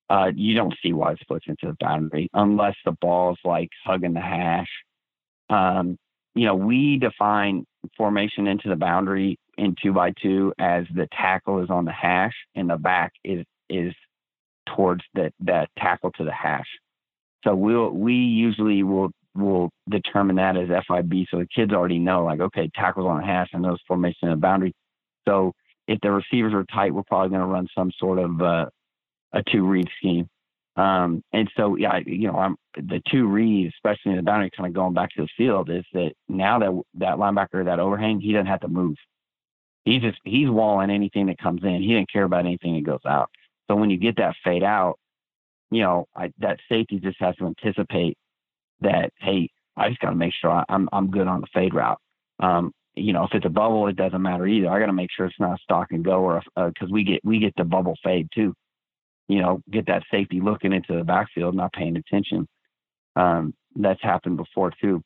Uh, 0.07 0.31
you 0.35 0.53
don't 0.53 0.75
see 0.83 0.93
wide 0.93 1.17
splits 1.19 1.45
into 1.47 1.65
the 1.65 1.75
boundary 1.79 2.29
unless 2.35 2.75
the 2.85 2.91
ball's 3.01 3.39
like 3.43 3.69
hugging 3.83 4.13
the 4.13 4.21
hash. 4.21 4.69
Um, 5.49 5.97
you 6.35 6.45
know, 6.45 6.53
we 6.53 6.97
define 6.97 7.65
formation 7.97 8.45
into 8.45 8.69
the 8.69 8.75
boundary 8.75 9.39
in 9.57 9.75
two 9.81 9.93
by 9.93 10.13
two 10.21 10.53
as 10.59 10.85
the 10.93 11.07
tackle 11.11 11.63
is 11.63 11.71
on 11.71 11.85
the 11.85 11.91
hash 11.91 12.35
and 12.53 12.69
the 12.69 12.77
back 12.77 13.13
is 13.23 13.43
is 13.67 13.95
towards 14.75 15.03
the 15.15 15.31
that 15.39 15.69
tackle 15.79 16.11
to 16.11 16.23
the 16.23 16.31
hash. 16.31 16.69
So 17.43 17.55
we'll 17.55 17.89
we 17.89 18.13
usually 18.13 18.83
will 18.83 19.09
will 19.35 19.69
determine 19.89 20.35
that 20.37 20.57
as 20.57 20.67
FIB. 20.67 21.25
So 21.29 21.39
the 21.39 21.47
kids 21.53 21.71
already 21.71 21.99
know 21.99 22.23
like 22.23 22.39
okay 22.39 22.69
tackles 22.75 23.07
on 23.07 23.21
the 23.21 23.25
hash 23.25 23.49
and 23.53 23.63
those 23.63 23.79
formation 23.87 24.29
the 24.29 24.35
boundary. 24.35 24.73
So 25.27 25.53
if 25.87 25.99
the 26.01 26.11
receivers 26.11 26.53
are 26.53 26.65
tight, 26.65 26.93
we're 26.93 27.03
probably 27.03 27.29
going 27.29 27.41
to 27.41 27.47
run 27.47 27.67
some 27.75 27.91
sort 27.97 28.19
of 28.19 28.41
uh, 28.41 28.65
a 29.33 29.43
two 29.51 29.65
read 29.65 29.87
scheme. 29.97 30.27
Um, 30.75 31.23
and 31.33 31.49
so, 31.57 31.75
yeah, 31.75 31.99
you 32.05 32.31
know, 32.31 32.37
I'm 32.37 32.55
the 32.75 33.01
two 33.11 33.27
reads, 33.27 33.73
especially 33.75 34.11
in 34.11 34.17
the 34.17 34.23
boundary, 34.23 34.51
kind 34.55 34.67
of 34.67 34.73
going 34.73 34.93
back 34.93 35.09
to 35.11 35.23
the 35.23 35.27
field, 35.35 35.69
is 35.69 35.83
that 35.93 36.13
now 36.29 36.59
that 36.59 36.81
that 36.95 37.17
linebacker, 37.17 37.65
that 37.65 37.79
overhang, 37.79 38.21
he 38.21 38.31
doesn't 38.31 38.45
have 38.45 38.61
to 38.61 38.67
move. 38.67 38.95
He's 39.83 40.01
just 40.01 40.19
he's 40.23 40.49
walling 40.49 40.89
anything 40.89 41.25
that 41.27 41.37
comes 41.37 41.63
in. 41.63 41.81
He 41.81 41.89
didn't 41.89 42.11
care 42.11 42.23
about 42.23 42.45
anything 42.45 42.75
that 42.75 42.85
goes 42.85 43.05
out. 43.05 43.29
So 43.67 43.75
when 43.75 43.89
you 43.89 43.97
get 43.97 44.17
that 44.17 44.35
fade 44.43 44.63
out, 44.63 44.97
you 45.71 45.81
know, 45.81 46.07
I, 46.15 46.31
that 46.39 46.59
safety 46.69 46.99
just 46.99 47.19
has 47.19 47.35
to 47.37 47.47
anticipate 47.47 48.17
that. 48.81 49.11
Hey, 49.19 49.49
I 49.77 49.89
just 49.89 50.01
got 50.01 50.09
to 50.09 50.15
make 50.15 50.33
sure 50.33 50.51
I, 50.51 50.63
I'm 50.69 50.89
I'm 50.91 51.11
good 51.11 51.27
on 51.27 51.41
the 51.41 51.47
fade 51.53 51.73
route. 51.73 51.99
Um, 52.39 52.71
you 52.95 53.13
know, 53.13 53.23
if 53.23 53.31
it's 53.33 53.45
a 53.45 53.49
bubble, 53.49 53.87
it 53.87 53.95
doesn't 53.95 54.21
matter 54.21 54.47
either. 54.47 54.69
I 54.69 54.79
got 54.79 54.87
to 54.87 54.93
make 54.93 55.09
sure 55.15 55.25
it's 55.25 55.39
not 55.39 55.59
a 55.59 55.63
stock 55.63 55.87
and 55.91 56.03
go, 56.03 56.19
or 56.19 56.41
because 56.55 56.89
uh, 56.89 56.91
we 56.93 57.03
get 57.03 57.21
we 57.23 57.39
get 57.39 57.53
the 57.55 57.63
bubble 57.63 57.95
fade 58.03 58.27
too 58.33 58.53
you 59.29 59.39
know, 59.41 59.61
get 59.71 59.85
that 59.85 60.03
safety 60.11 60.41
looking 60.41 60.73
into 60.73 60.97
the 60.97 61.03
backfield, 61.03 61.55
not 61.55 61.71
paying 61.71 61.95
attention. 61.95 62.47
Um, 63.15 63.53
that's 63.75 64.01
happened 64.01 64.37
before 64.37 64.73
too. 64.81 65.01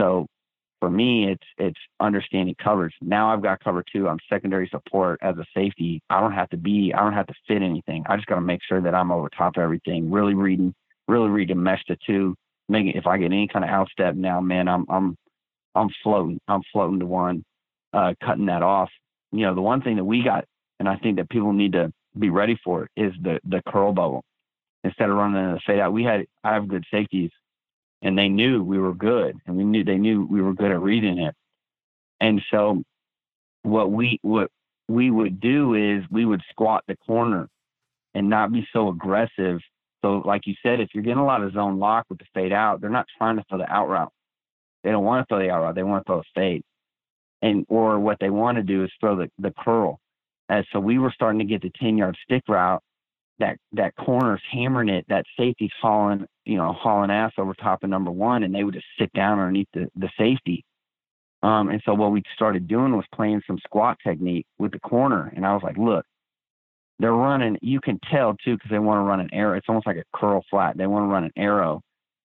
So 0.00 0.26
for 0.80 0.90
me, 0.90 1.30
it's 1.30 1.44
it's 1.58 1.78
understanding 2.00 2.56
coverage. 2.62 2.94
Now 3.02 3.32
I've 3.32 3.42
got 3.42 3.62
cover 3.62 3.84
two. 3.92 4.08
I'm 4.08 4.18
secondary 4.28 4.68
support 4.68 5.20
as 5.22 5.36
a 5.36 5.44
safety. 5.54 6.00
I 6.08 6.20
don't 6.20 6.32
have 6.32 6.48
to 6.50 6.56
be. 6.56 6.92
I 6.96 7.00
don't 7.00 7.12
have 7.12 7.26
to 7.26 7.34
fit 7.46 7.62
anything. 7.62 8.04
I 8.08 8.16
just 8.16 8.26
got 8.26 8.36
to 8.36 8.40
make 8.40 8.60
sure 8.66 8.80
that 8.80 8.94
I'm 8.94 9.12
over 9.12 9.28
top 9.28 9.56
of 9.56 9.62
everything. 9.62 10.10
Really 10.10 10.34
reading. 10.34 10.74
Really 11.06 11.28
reading 11.28 11.62
mesh 11.62 11.84
to 11.86 11.96
two. 12.06 12.34
Making 12.68 12.92
if 12.92 13.06
I 13.06 13.18
get 13.18 13.26
any 13.26 13.48
kind 13.48 13.64
of 13.64 13.70
outstep 13.70 14.14
now, 14.14 14.40
man, 14.40 14.68
I'm 14.68 14.84
I'm 14.88 15.16
I'm 15.74 15.88
floating. 16.02 16.40
I'm 16.48 16.62
floating 16.72 17.00
to 17.00 17.06
one, 17.06 17.44
uh, 17.92 18.14
cutting 18.22 18.46
that 18.46 18.62
off. 18.62 18.90
You 19.32 19.46
know, 19.46 19.54
the 19.54 19.60
one 19.60 19.80
thing 19.82 19.96
that 19.96 20.04
we 20.04 20.22
got, 20.22 20.44
and 20.78 20.88
I 20.88 20.96
think 20.96 21.16
that 21.16 21.30
people 21.30 21.52
need 21.52 21.72
to 21.72 21.92
be 22.18 22.30
ready 22.30 22.58
for 22.64 22.88
is 22.96 23.12
the 23.22 23.40
the 23.44 23.62
curl 23.66 23.92
bubble. 23.92 24.22
Instead 24.84 25.10
of 25.10 25.16
running 25.16 25.54
the 25.54 25.60
fade 25.66 25.80
out, 25.80 25.92
we 25.92 26.04
had 26.04 26.26
I 26.44 26.54
have 26.54 26.68
good 26.68 26.84
safeties, 26.90 27.30
and 28.02 28.18
they 28.18 28.28
knew 28.28 28.62
we 28.62 28.78
were 28.78 28.94
good, 28.94 29.36
and 29.46 29.56
we 29.56 29.64
knew 29.64 29.84
they 29.84 29.98
knew 29.98 30.26
we 30.30 30.42
were 30.42 30.54
good 30.54 30.70
at 30.70 30.80
reading 30.80 31.18
it. 31.18 31.34
And 32.20 32.42
so, 32.50 32.82
what 33.62 33.90
we 33.90 34.18
what 34.22 34.50
we 34.88 35.10
would 35.10 35.40
do 35.40 35.74
is 35.74 36.04
we 36.10 36.24
would 36.24 36.42
squat 36.50 36.84
the 36.88 36.96
corner 36.96 37.48
and 38.14 38.28
not 38.28 38.52
be 38.52 38.66
so 38.72 38.88
aggressive. 38.88 39.60
So, 40.02 40.22
like 40.24 40.46
you 40.46 40.54
said, 40.62 40.80
if 40.80 40.90
you're 40.94 41.02
getting 41.02 41.18
a 41.18 41.24
lot 41.24 41.42
of 41.42 41.52
zone 41.52 41.78
lock 41.78 42.06
with 42.08 42.18
the 42.18 42.24
fade 42.34 42.52
out, 42.52 42.80
they're 42.80 42.90
not 42.90 43.06
trying 43.16 43.36
to 43.36 43.44
throw 43.48 43.58
the 43.58 43.70
out 43.70 43.88
route. 43.88 44.12
They 44.84 44.90
don't 44.90 45.04
want 45.04 45.26
to 45.26 45.34
throw 45.34 45.42
the 45.42 45.50
out 45.50 45.62
route. 45.62 45.74
They 45.74 45.82
want 45.82 46.04
to 46.04 46.08
throw 46.08 46.20
a 46.20 46.22
fade. 46.34 46.62
And 47.42 47.64
or 47.68 47.98
what 47.98 48.18
they 48.20 48.30
want 48.30 48.56
to 48.56 48.62
do 48.62 48.84
is 48.84 48.90
throw 49.00 49.16
the, 49.16 49.30
the 49.38 49.52
curl. 49.58 49.98
And 50.48 50.64
so 50.72 50.80
we 50.80 50.98
were 50.98 51.12
starting 51.12 51.38
to 51.40 51.44
get 51.44 51.62
the 51.62 51.72
10 51.80 51.98
yard 51.98 52.16
stick 52.24 52.44
route. 52.48 52.82
That 53.40 53.56
that 53.72 53.94
corner's 53.94 54.42
hammering 54.50 54.88
it. 54.88 55.06
That 55.08 55.24
safety's 55.38 55.70
hauling, 55.80 56.26
you 56.44 56.56
know, 56.56 56.72
hauling 56.72 57.12
ass 57.12 57.32
over 57.38 57.54
top 57.54 57.84
of 57.84 57.90
number 57.90 58.10
one, 58.10 58.42
and 58.42 58.52
they 58.52 58.64
would 58.64 58.74
just 58.74 58.86
sit 58.98 59.12
down 59.12 59.38
underneath 59.38 59.68
the, 59.72 59.88
the 59.94 60.10
safety. 60.18 60.64
Um, 61.42 61.68
and 61.68 61.80
so 61.84 61.94
what 61.94 62.10
we 62.10 62.22
started 62.34 62.66
doing 62.66 62.96
was 62.96 63.04
playing 63.14 63.42
some 63.46 63.58
squat 63.58 63.98
technique 64.04 64.46
with 64.58 64.72
the 64.72 64.80
corner. 64.80 65.32
And 65.36 65.46
I 65.46 65.54
was 65.54 65.62
like, 65.62 65.76
look, 65.76 66.04
they're 66.98 67.12
running. 67.12 67.58
You 67.62 67.80
can 67.80 67.98
tell 68.10 68.34
too 68.44 68.56
because 68.56 68.70
they 68.70 68.78
want 68.78 68.98
to 68.98 69.08
run 69.08 69.20
an 69.20 69.30
arrow. 69.32 69.56
It's 69.56 69.68
almost 69.68 69.86
like 69.86 69.96
a 69.96 70.04
curl 70.14 70.44
flat. 70.50 70.76
They 70.76 70.86
want 70.86 71.04
to 71.04 71.12
run 71.12 71.24
an 71.24 71.32
arrow 71.36 71.80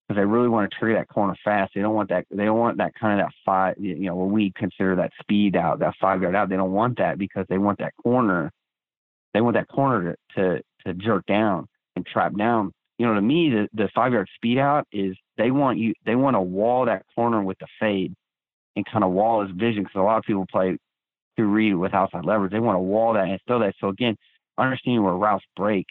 because 0.07 0.19
they 0.19 0.25
really 0.25 0.49
want 0.49 0.69
to 0.69 0.77
trigger 0.77 0.97
that 0.97 1.09
corner 1.09 1.35
fast. 1.43 1.73
They 1.75 1.81
don't 1.81 1.95
want 1.95 2.09
that. 2.09 2.25
They 2.31 2.45
don't 2.45 2.57
want 2.57 2.77
that 2.77 2.93
kind 2.99 3.19
of 3.19 3.27
that 3.27 3.33
five. 3.45 3.75
You 3.79 3.95
know, 3.95 4.15
what 4.15 4.29
we 4.31 4.51
consider 4.55 4.95
that 4.95 5.11
speed 5.21 5.55
out, 5.55 5.79
that 5.79 5.93
five 6.01 6.21
yard 6.21 6.35
out. 6.35 6.49
They 6.49 6.55
don't 6.55 6.71
want 6.71 6.97
that 6.97 7.17
because 7.17 7.45
they 7.49 7.57
want 7.57 7.79
that 7.79 7.93
corner. 8.01 8.51
They 9.33 9.41
want 9.41 9.55
that 9.55 9.67
corner 9.67 10.15
to 10.35 10.57
to, 10.57 10.63
to 10.85 10.93
jerk 10.95 11.25
down 11.27 11.67
and 11.95 12.05
trap 12.05 12.35
down. 12.35 12.71
You 12.97 13.07
know, 13.07 13.15
to 13.15 13.21
me, 13.21 13.49
the, 13.49 13.67
the 13.73 13.89
five 13.93 14.13
yard 14.13 14.27
speed 14.35 14.57
out 14.57 14.87
is 14.91 15.15
they 15.37 15.51
want 15.51 15.77
you. 15.77 15.93
They 16.05 16.15
want 16.15 16.35
to 16.35 16.41
wall 16.41 16.85
that 16.85 17.05
corner 17.13 17.43
with 17.43 17.59
the 17.59 17.67
fade 17.79 18.13
and 18.75 18.85
kind 18.85 19.03
of 19.03 19.11
wall 19.11 19.45
his 19.45 19.55
vision 19.55 19.83
because 19.83 19.99
a 19.99 20.03
lot 20.03 20.17
of 20.17 20.23
people 20.23 20.45
play 20.51 20.77
two 21.37 21.45
read 21.45 21.75
with 21.75 21.93
outside 21.93 22.25
leverage. 22.25 22.51
They 22.51 22.59
want 22.59 22.75
to 22.75 22.81
wall 22.81 23.13
that 23.13 23.27
and 23.27 23.39
throw 23.47 23.59
that. 23.59 23.75
So 23.79 23.89
again, 23.89 24.15
understanding 24.57 25.03
where 25.03 25.13
routes 25.13 25.45
break 25.55 25.87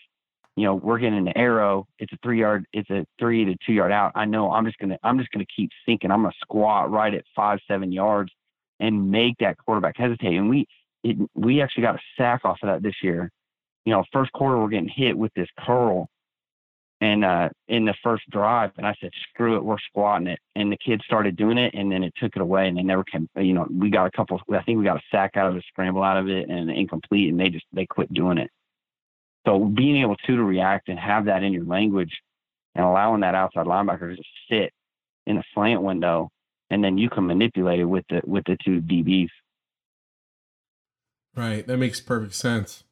you 0.56 0.64
know, 0.64 0.74
we're 0.74 0.98
getting 0.98 1.26
an 1.26 1.36
arrow. 1.36 1.86
It's 1.98 2.12
a 2.12 2.18
three 2.22 2.40
yard, 2.40 2.66
it's 2.72 2.90
a 2.90 3.06
three 3.18 3.44
to 3.44 3.56
two 3.66 3.72
yard 3.72 3.92
out. 3.92 4.12
I 4.14 4.26
know 4.26 4.52
I'm 4.52 4.66
just 4.66 4.78
gonna, 4.78 4.98
I'm 5.02 5.18
just 5.18 5.30
gonna 5.30 5.46
keep 5.54 5.70
sinking. 5.86 6.10
I'm 6.10 6.22
gonna 6.22 6.34
squat 6.40 6.90
right 6.90 7.14
at 7.14 7.24
five, 7.34 7.58
seven 7.66 7.90
yards 7.90 8.30
and 8.80 9.10
make 9.10 9.36
that 9.38 9.56
quarterback 9.58 9.96
hesitate. 9.96 10.36
And 10.36 10.50
we, 10.50 10.66
it, 11.04 11.16
we 11.34 11.62
actually 11.62 11.84
got 11.84 11.94
a 11.94 12.00
sack 12.16 12.44
off 12.44 12.58
of 12.62 12.68
that 12.68 12.82
this 12.82 12.96
year. 13.02 13.30
You 13.86 13.92
know, 13.92 14.04
first 14.12 14.32
quarter 14.32 14.58
we're 14.58 14.68
getting 14.68 14.92
hit 14.94 15.16
with 15.16 15.32
this 15.34 15.48
curl, 15.58 16.08
and 17.03 17.24
uh, 17.24 17.48
in 17.66 17.84
the 17.84 17.94
first 18.03 18.22
drive, 18.30 18.70
and 18.78 18.86
I 18.86 18.94
said, 19.00 19.11
"Screw 19.28 19.57
it, 19.57 19.64
we're 19.64 19.76
squatting 19.90 20.28
it." 20.28 20.38
And 20.55 20.70
the 20.70 20.78
kids 20.78 21.05
started 21.05 21.36
doing 21.36 21.59
it, 21.59 21.74
and 21.74 21.90
then 21.90 22.05
it 22.05 22.14
took 22.16 22.36
it 22.36 22.42
away, 22.42 22.68
and 22.68 22.78
they 22.78 22.82
never 22.82 23.03
came. 23.03 23.28
You 23.36 23.53
know, 23.53 23.66
we 23.70 23.90
got 23.90 24.07
a 24.07 24.11
couple. 24.12 24.40
I 24.53 24.62
think 24.62 24.78
we 24.78 24.84
got 24.84 24.96
a 24.96 25.03
sack 25.11 25.32
out 25.36 25.50
of 25.50 25.57
it, 25.57 25.64
scramble 25.68 26.05
out 26.05 26.16
of 26.16 26.28
it, 26.28 26.48
and 26.48 26.70
incomplete, 26.70 27.30
and 27.30 27.40
they 27.40 27.50
just 27.50 27.66
they 27.72 27.86
quit 27.86 28.14
doing 28.14 28.38
it. 28.38 28.50
So 29.46 29.59
being 29.64 30.00
able 30.00 30.14
to 30.14 30.36
to 30.36 30.42
react 30.44 30.88
and 30.88 30.98
have 30.98 31.24
that 31.24 31.42
in 31.42 31.53
your 31.53 31.64
language 31.64 32.16
and 32.76 32.84
allowing 32.84 33.22
that 33.22 33.34
outside 33.34 33.66
linebacker 33.66 34.16
to 34.16 34.22
sit 34.48 34.72
in 35.26 35.38
a 35.38 35.42
slant 35.53 35.82
window 35.82 36.30
and 36.70 36.82
then 36.82 36.96
you 36.96 37.11
can 37.11 37.26
manipulate 37.26 37.80
it 37.80 37.84
with 37.84 38.05
the 38.09 38.22
with 38.24 38.44
the 38.44 38.57
two 38.64 38.80
DBs. 38.80 39.28
Right, 41.34 41.66
that 41.66 41.76
makes 41.76 42.00
perfect 42.00 42.34
sense. 42.34 42.84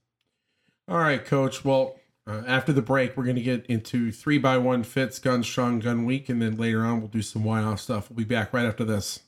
All 0.88 0.98
right, 0.98 1.24
coach. 1.24 1.64
Well, 1.64 1.99
uh, 2.30 2.42
after 2.46 2.72
the 2.72 2.82
break, 2.82 3.16
we're 3.16 3.24
going 3.24 3.36
to 3.36 3.42
get 3.42 3.66
into 3.66 4.12
three 4.12 4.38
by 4.38 4.58
one 4.58 4.84
fits, 4.84 5.18
gun 5.18 5.42
strong, 5.42 5.80
gun 5.80 6.04
weak, 6.04 6.28
and 6.28 6.40
then 6.40 6.56
later 6.56 6.84
on 6.84 7.00
we'll 7.00 7.08
do 7.08 7.22
some 7.22 7.44
Y 7.44 7.60
off 7.60 7.80
stuff. 7.80 8.10
We'll 8.10 8.18
be 8.18 8.24
back 8.24 8.52
right 8.52 8.66
after 8.66 8.84
this. 8.84 9.20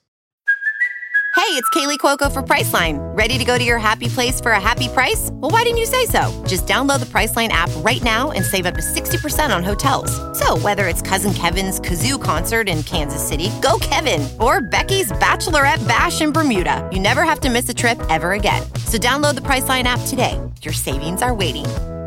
Hey, 1.34 1.58
it's 1.58 1.68
Kaley 1.70 1.98
Cuoco 1.98 2.30
for 2.30 2.42
Priceline. 2.42 2.98
Ready 3.16 3.36
to 3.36 3.44
go 3.44 3.58
to 3.58 3.64
your 3.64 3.78
happy 3.78 4.08
place 4.08 4.40
for 4.40 4.52
a 4.52 4.60
happy 4.60 4.88
price? 4.88 5.30
Well, 5.32 5.50
why 5.50 5.62
didn't 5.64 5.78
you 5.78 5.86
say 5.86 6.04
so? 6.06 6.30
Just 6.46 6.66
download 6.66 7.00
the 7.00 7.06
Priceline 7.06 7.48
app 7.48 7.70
right 7.78 8.02
now 8.02 8.30
and 8.30 8.44
save 8.44 8.64
up 8.64 8.74
to 8.74 8.80
60% 8.80 9.54
on 9.54 9.64
hotels. 9.64 10.12
So, 10.38 10.58
whether 10.58 10.88
it's 10.88 11.02
Cousin 11.02 11.32
Kevin's 11.32 11.80
Kazoo 11.80 12.22
concert 12.22 12.68
in 12.68 12.82
Kansas 12.82 13.26
City, 13.26 13.50
go 13.60 13.78
Kevin, 13.80 14.28
or 14.40 14.60
Becky's 14.60 15.10
Bachelorette 15.12 15.86
Bash 15.88 16.20
in 16.20 16.32
Bermuda, 16.32 16.88
you 16.92 17.00
never 17.00 17.22
have 17.22 17.40
to 17.40 17.50
miss 17.50 17.68
a 17.68 17.74
trip 17.74 18.00
ever 18.08 18.32
again. 18.32 18.62
So, 18.86 18.98
download 18.98 19.34
the 19.34 19.42
Priceline 19.42 19.84
app 19.84 20.00
today. 20.06 20.38
Your 20.62 20.74
savings 20.74 21.22
are 21.22 21.34
waiting. 21.34 21.66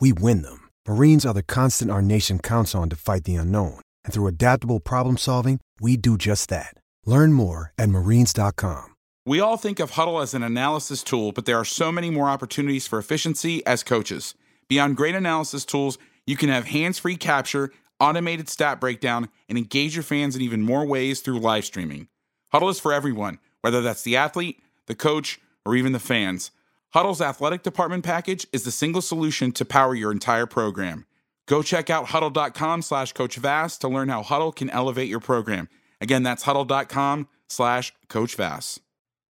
we 0.00 0.12
win 0.12 0.42
them. 0.42 0.68
Marines 0.88 1.24
are 1.24 1.34
the 1.34 1.44
constant 1.44 1.90
our 1.90 2.02
nation 2.02 2.40
counts 2.40 2.74
on 2.74 2.88
to 2.90 2.96
fight 2.96 3.22
the 3.22 3.36
unknown. 3.36 3.80
And 4.04 4.12
through 4.12 4.26
adaptable 4.26 4.80
problem 4.80 5.16
solving, 5.16 5.60
we 5.80 5.96
do 5.96 6.18
just 6.18 6.48
that. 6.48 6.74
Learn 7.06 7.32
more 7.32 7.72
at 7.78 7.88
marines.com. 7.88 8.94
We 9.26 9.40
all 9.40 9.58
think 9.58 9.78
of 9.78 9.92
Hudl 9.92 10.22
as 10.22 10.32
an 10.32 10.42
analysis 10.42 11.02
tool, 11.02 11.32
but 11.32 11.44
there 11.44 11.58
are 11.58 11.64
so 11.64 11.92
many 11.92 12.08
more 12.08 12.30
opportunities 12.30 12.86
for 12.86 12.98
efficiency 12.98 13.64
as 13.66 13.82
coaches. 13.82 14.34
Beyond 14.68 14.96
great 14.96 15.14
analysis 15.14 15.66
tools, 15.66 15.98
you 16.26 16.36
can 16.36 16.48
have 16.48 16.64
hands 16.64 16.98
free 16.98 17.16
capture, 17.16 17.70
automated 18.00 18.48
stat 18.48 18.80
breakdown, 18.80 19.28
and 19.48 19.58
engage 19.58 19.94
your 19.94 20.02
fans 20.02 20.34
in 20.34 20.42
even 20.42 20.62
more 20.62 20.86
ways 20.86 21.20
through 21.20 21.40
live 21.40 21.66
streaming. 21.66 22.08
Hudl 22.54 22.70
is 22.70 22.80
for 22.80 22.92
everyone, 22.92 23.38
whether 23.60 23.82
that's 23.82 24.02
the 24.02 24.16
athlete, 24.16 24.62
the 24.86 24.94
coach, 24.94 25.38
or 25.66 25.76
even 25.76 25.92
the 25.92 25.98
fans. 25.98 26.50
Hudl's 26.94 27.20
athletic 27.20 27.62
department 27.62 28.02
package 28.02 28.46
is 28.50 28.64
the 28.64 28.70
single 28.70 29.02
solution 29.02 29.52
to 29.52 29.64
power 29.64 29.94
your 29.94 30.10
entire 30.10 30.46
program. 30.46 31.04
Go 31.46 31.62
check 31.62 31.90
out 31.90 32.06
hudl.com 32.06 32.80
slash 32.80 33.12
coach 33.12 33.36
Vass 33.36 33.76
to 33.78 33.88
learn 33.88 34.08
how 34.08 34.22
Hudl 34.22 34.56
can 34.56 34.70
elevate 34.70 35.08
your 35.08 35.20
program. 35.20 35.68
Again, 36.00 36.22
that's 36.22 36.44
hudl.com 36.44 37.28
slash 37.46 37.92
Coach 38.08 38.36
Vass. 38.36 38.80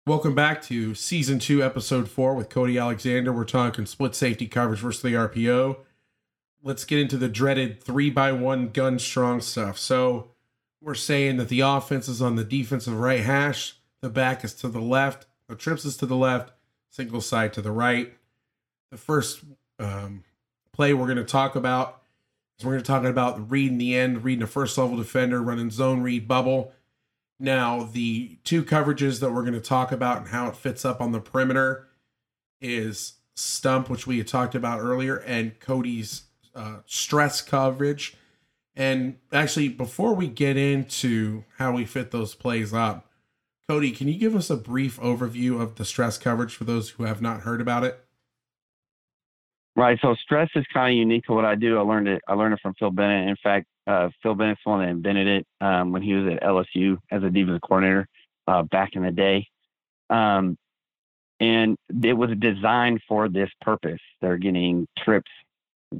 Welcome 0.07 0.33
back 0.33 0.61
to 0.63 0.95
season 0.95 1.39
two, 1.39 1.63
episode 1.63 2.09
four 2.09 2.33
with 2.33 2.49
Cody 2.49 2.77
Alexander. 2.77 3.31
We're 3.31 3.45
talking 3.45 3.85
split 3.85 4.15
safety 4.15 4.47
coverage 4.47 4.79
versus 4.79 5.01
the 5.01 5.09
RPO. 5.09 5.77
Let's 6.63 6.85
get 6.85 6.99
into 6.99 7.17
the 7.17 7.29
dreaded 7.29 7.83
three 7.83 8.09
by 8.09 8.31
one 8.31 8.69
gun 8.69 8.97
strong 8.97 9.41
stuff. 9.41 9.77
So 9.77 10.31
we're 10.81 10.95
saying 10.95 11.37
that 11.37 11.49
the 11.49 11.61
offense 11.61 12.07
is 12.07 12.21
on 12.21 12.35
the 12.35 12.43
defensive 12.43 12.97
right 12.97 13.23
hash, 13.23 13.75
the 14.01 14.09
back 14.09 14.43
is 14.43 14.53
to 14.55 14.67
the 14.67 14.81
left, 14.81 15.27
the 15.47 15.55
trips 15.55 15.85
is 15.85 15.97
to 15.97 16.05
the 16.05 16.17
left, 16.17 16.51
single 16.93 17.21
side 17.21 17.53
to 17.53 17.61
the 17.61 17.71
right. 17.71 18.13
The 18.91 18.97
first 18.97 19.41
um, 19.79 20.23
play 20.71 20.93
we're 20.93 21.07
going 21.07 21.17
to 21.17 21.23
talk 21.23 21.55
about 21.55 22.01
is 22.57 22.65
we're 22.65 22.73
going 22.73 22.83
to 22.83 22.87
talk 22.87 23.03
about 23.03 23.51
reading 23.51 23.77
the 23.77 23.97
end, 23.97 24.23
reading 24.23 24.43
a 24.43 24.47
first 24.47 24.77
level 24.77 24.97
defender, 24.97 25.41
running 25.41 25.71
zone 25.71 26.01
read 26.01 26.27
bubble 26.27 26.73
now, 27.43 27.83
the 27.83 28.37
two 28.45 28.63
coverages 28.63 29.19
that 29.19 29.31
we're 29.33 29.41
going 29.41 29.53
to 29.53 29.59
talk 29.59 29.91
about 29.91 30.19
and 30.19 30.27
how 30.29 30.47
it 30.47 30.55
fits 30.55 30.85
up 30.85 31.01
on 31.01 31.11
the 31.11 31.19
perimeter 31.19 31.87
is 32.61 33.15
stump, 33.35 33.89
which 33.89 34.07
we 34.07 34.17
had 34.17 34.27
talked 34.27 34.55
about 34.55 34.79
earlier, 34.79 35.17
and 35.17 35.59
Cody's 35.59 36.23
uh, 36.55 36.77
stress 36.85 37.41
coverage. 37.41 38.15
And 38.75 39.17
actually, 39.31 39.67
before 39.67 40.13
we 40.13 40.27
get 40.27 40.55
into 40.55 41.43
how 41.57 41.73
we 41.73 41.83
fit 41.83 42.11
those 42.11 42.33
plays 42.33 42.73
up, 42.73 43.09
Cody, 43.73 43.89
can 43.89 44.07
you 44.07 44.19
give 44.19 44.35
us 44.35 44.51
a 44.51 44.55
brief 44.55 44.99
overview 44.99 45.59
of 45.59 45.77
the 45.77 45.83
stress 45.83 46.19
coverage 46.19 46.53
for 46.53 46.63
those 46.63 46.91
who 46.91 47.05
have 47.05 47.23
not 47.23 47.39
heard 47.39 47.59
about 47.59 47.83
it? 47.83 48.05
Right. 49.75 49.97
So 49.99 50.13
stress 50.13 50.47
is 50.53 50.63
kind 50.71 50.93
of 50.93 50.95
unique 50.99 51.23
to 51.23 51.33
what 51.33 51.43
I 51.43 51.55
do. 51.55 51.79
I 51.79 51.81
learned 51.81 52.07
it. 52.07 52.21
I 52.27 52.35
learned 52.35 52.53
it 52.53 52.59
from 52.61 52.75
Phil 52.77 52.91
Bennett. 52.91 53.29
In 53.29 53.35
fact, 53.41 53.65
uh, 53.87 54.09
Phil 54.21 54.35
Bennett's 54.35 54.61
the 54.63 54.69
one 54.69 54.81
that 54.81 54.89
invented 54.89 55.25
it 55.25 55.47
um, 55.59 55.91
when 55.91 56.03
he 56.03 56.13
was 56.13 56.31
at 56.35 56.43
LSU 56.43 56.99
as 57.09 57.23
a 57.23 57.31
defensive 57.31 57.61
coordinator 57.61 58.07
uh, 58.47 58.61
back 58.61 58.91
in 58.93 59.01
the 59.01 59.11
day. 59.11 59.47
Um, 60.11 60.55
and 61.39 61.75
it 62.03 62.13
was 62.13 62.29
designed 62.37 63.01
for 63.09 63.27
this 63.27 63.49
purpose. 63.61 64.01
They're 64.21 64.37
getting 64.37 64.87
trips, 64.99 65.31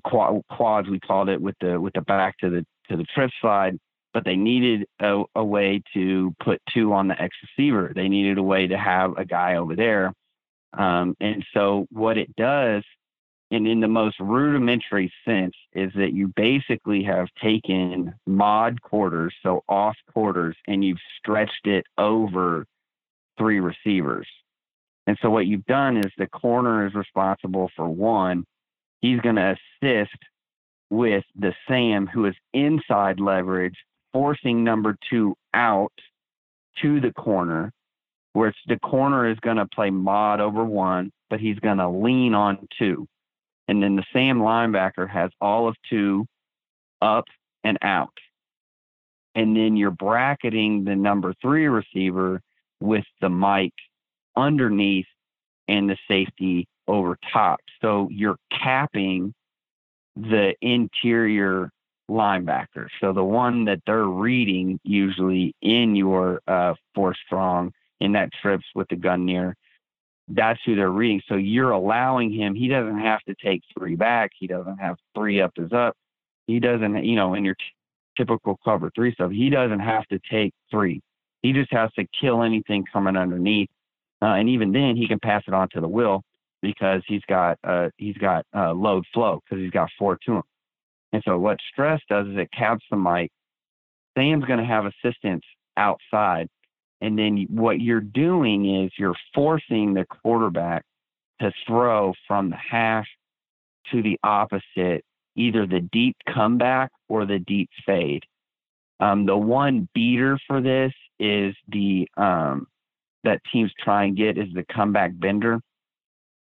quads 0.04 0.90
we 0.90 1.00
called 1.00 1.30
it, 1.30 1.42
with 1.42 1.56
the 1.60 1.82
with 1.82 1.94
the 1.94 2.02
back 2.02 2.38
to 2.38 2.52
the 2.52 2.64
to 2.92 2.98
the 2.98 3.06
trip 3.16 3.32
slide. 3.42 3.80
But 4.14 4.26
they 4.26 4.36
needed 4.36 4.88
a, 5.00 5.24
a 5.36 5.44
way 5.44 5.82
to 5.94 6.36
put 6.44 6.62
two 6.74 6.94
on 6.94 7.08
the 7.08 7.20
X 7.20 7.36
receiver. 7.42 7.92
They 7.96 8.08
needed 8.08 8.38
a 8.38 8.44
way 8.44 8.68
to 8.68 8.78
have 8.78 9.18
a 9.18 9.26
guy 9.26 9.56
over 9.56 9.76
there. 9.76 10.14
Um, 10.78 11.16
and 11.20 11.46
so 11.54 11.88
what 11.92 12.18
it 12.18 12.36
does 12.36 12.84
and 13.54 13.68
in 13.68 13.82
the 13.82 13.88
most 13.88 14.20
rudimentary 14.20 15.14
sense 15.24 15.54
is 15.74 15.92
that 15.94 16.12
you 16.12 16.34
basically 16.36 17.04
have 17.04 17.28
taken 17.40 18.16
mod 18.26 18.82
quarters, 18.82 19.32
so 19.44 19.64
off 19.70 19.96
quarters, 20.12 20.56
and 20.68 20.84
you've 20.84 20.98
stretched 21.20 21.68
it 21.68 21.86
over 22.00 22.66
three 23.38 23.60
receivers. 23.60 24.28
And 25.06 25.20
so 25.22 25.30
what 25.30 25.46
you've 25.46 25.68
done 25.68 25.98
is 25.98 26.12
the 26.18 26.26
corner 26.26 26.88
is 26.88 26.96
responsible 26.96 27.70
for 27.76 27.88
one. 27.88 28.44
He's 29.02 29.20
going 29.20 29.36
to 29.36 29.56
assist 29.84 30.18
with 30.90 31.24
the 31.36 31.54
Sam 31.68 32.08
who 32.08 32.26
is 32.26 32.36
inside 32.56 33.20
leverage, 33.20 33.78
forcing 34.14 34.64
number 34.64 34.96
two 35.10 35.36
out 35.54 35.92
to 36.82 37.02
the 37.02 37.12
corner, 37.12 37.74
where 38.34 38.54
the 38.68 38.80
corner 38.80 39.30
is 39.30 39.40
going 39.40 39.58
to 39.58 39.66
play 39.66 39.90
mod 39.90 40.40
over 40.40 40.64
one, 40.64 41.12
but 41.30 41.40
he's 41.40 41.60
going 41.60 41.78
to 41.78 41.90
lean 41.90 42.34
on 42.34 42.68
two. 42.78 43.08
And 43.68 43.82
then 43.82 43.96
the 43.96 44.06
Sam 44.14 44.40
linebacker 44.40 45.10
has 45.10 45.32
all 45.42 45.68
of 45.68 45.76
two 45.90 46.26
up 47.02 47.26
and 47.64 47.78
out. 47.82 48.18
And 49.36 49.56
then 49.56 49.76
you're 49.76 49.92
bracketing 49.92 50.84
the 50.84 50.96
number 50.96 51.34
three 51.42 51.68
receiver 51.68 52.42
with 52.80 53.06
the 53.22 53.30
Mike 53.30 53.74
underneath 54.36 55.08
and 55.68 55.90
the 55.90 55.98
safety 56.08 56.68
over 56.88 57.18
top. 57.32 57.60
So 57.82 58.10
you're 58.12 58.38
capping 58.52 59.34
the 60.16 60.54
interior 60.62 61.72
linebacker. 62.10 62.88
So 63.00 63.14
the 63.14 63.24
one 63.24 63.66
that 63.66 63.82
they're 63.86 64.06
reading 64.06 64.80
usually 64.84 65.56
in 65.62 65.96
your 65.96 66.42
uh, 66.48 66.74
four 66.94 67.16
strong 67.26 67.72
in 68.00 68.12
that 68.14 68.30
trips 68.42 68.66
with 68.76 68.88
the 68.90 68.96
gun 68.96 69.26
near 69.26 69.56
that's 70.30 70.60
who 70.66 70.76
they're 70.76 70.90
reading. 70.90 71.22
So 71.28 71.36
you're 71.36 71.72
allowing 71.72 72.32
him, 72.32 72.56
he 72.56 72.68
doesn't 72.68 73.00
have 73.00 73.22
to 73.24 73.36
take 73.44 73.62
three 73.78 73.96
back. 73.96 74.32
He 74.38 74.48
doesn't 74.48 74.78
have 74.78 74.98
three 75.16 75.42
up 75.42 75.52
is 75.58 75.72
up. 75.74 75.96
He 76.48 76.60
doesn't, 76.60 77.04
you 77.04 77.16
know, 77.16 77.34
in 77.34 77.44
your 77.44 77.56
t- 77.56 77.64
typical 78.18 78.60
cover 78.64 78.92
three 78.96 79.14
stuff, 79.14 79.32
he 79.32 79.50
doesn't 79.50 79.80
have 79.80 80.06
to 80.08 80.20
take 80.30 80.54
three. 80.72 81.02
He 81.42 81.52
just 81.52 81.72
has 81.74 81.92
to 81.94 82.06
kill 82.20 82.44
anything 82.44 82.86
coming 82.92 83.18
underneath. 83.18 83.70
Uh, 84.22 84.36
and 84.36 84.48
even 84.50 84.72
then 84.72 84.96
he 84.96 85.08
can 85.08 85.20
pass 85.20 85.44
it 85.48 85.54
on 85.54 85.68
to 85.70 85.82
the 85.82 85.88
will 85.88 86.24
because 86.62 87.02
he's 87.08 87.24
got, 87.28 87.58
uh, 87.64 87.90
he's 87.98 88.18
got, 88.18 88.46
uh, 88.56 88.72
load 88.72 89.04
flow 89.14 89.42
because 89.44 89.62
he's 89.62 89.72
got 89.72 89.90
four 90.00 90.18
to 90.26 90.38
him. 90.38 90.44
And 91.14 91.24
so 91.26 91.38
what 91.38 91.60
stress 91.72 92.02
does 92.10 92.28
is 92.28 92.38
it 92.38 92.50
caps 92.52 92.84
the 92.92 92.98
Mike. 92.98 93.32
Sam's 94.18 94.46
going 94.46 94.60
to 94.60 94.66
have 94.66 94.86
assistance 94.86 95.44
outside 95.78 96.50
and 97.04 97.20
then 97.20 97.46
what 97.50 97.82
you're 97.82 98.00
doing 98.00 98.82
is 98.82 98.92
you're 98.98 99.16
forcing 99.36 99.94
the 99.94 100.06
quarterback 100.06 100.84
to 101.42 101.52
throw 101.68 102.14
from 102.26 102.50
the 102.50 102.56
hash 102.56 103.08
to 103.92 104.02
the 104.02 104.18
opposite, 104.24 105.04
either 105.36 105.68
the 105.68 105.82
deep 105.92 106.16
comeback 106.34 106.92
or 107.10 107.26
the 107.26 107.40
deep 107.40 107.70
fade. 107.86 108.24
Um, 109.02 109.26
the 109.26 109.36
one 109.36 109.90
beater 109.94 110.40
for 110.48 110.62
this 110.62 110.94
is 111.20 111.54
the 111.68 112.08
um, 112.16 112.68
that 113.26 113.42
teams 113.52 113.74
try 113.84 114.06
and 114.06 114.16
get 114.16 114.38
is 114.38 114.48
the 114.54 114.66
comeback 114.74 115.12
bender, 115.14 115.60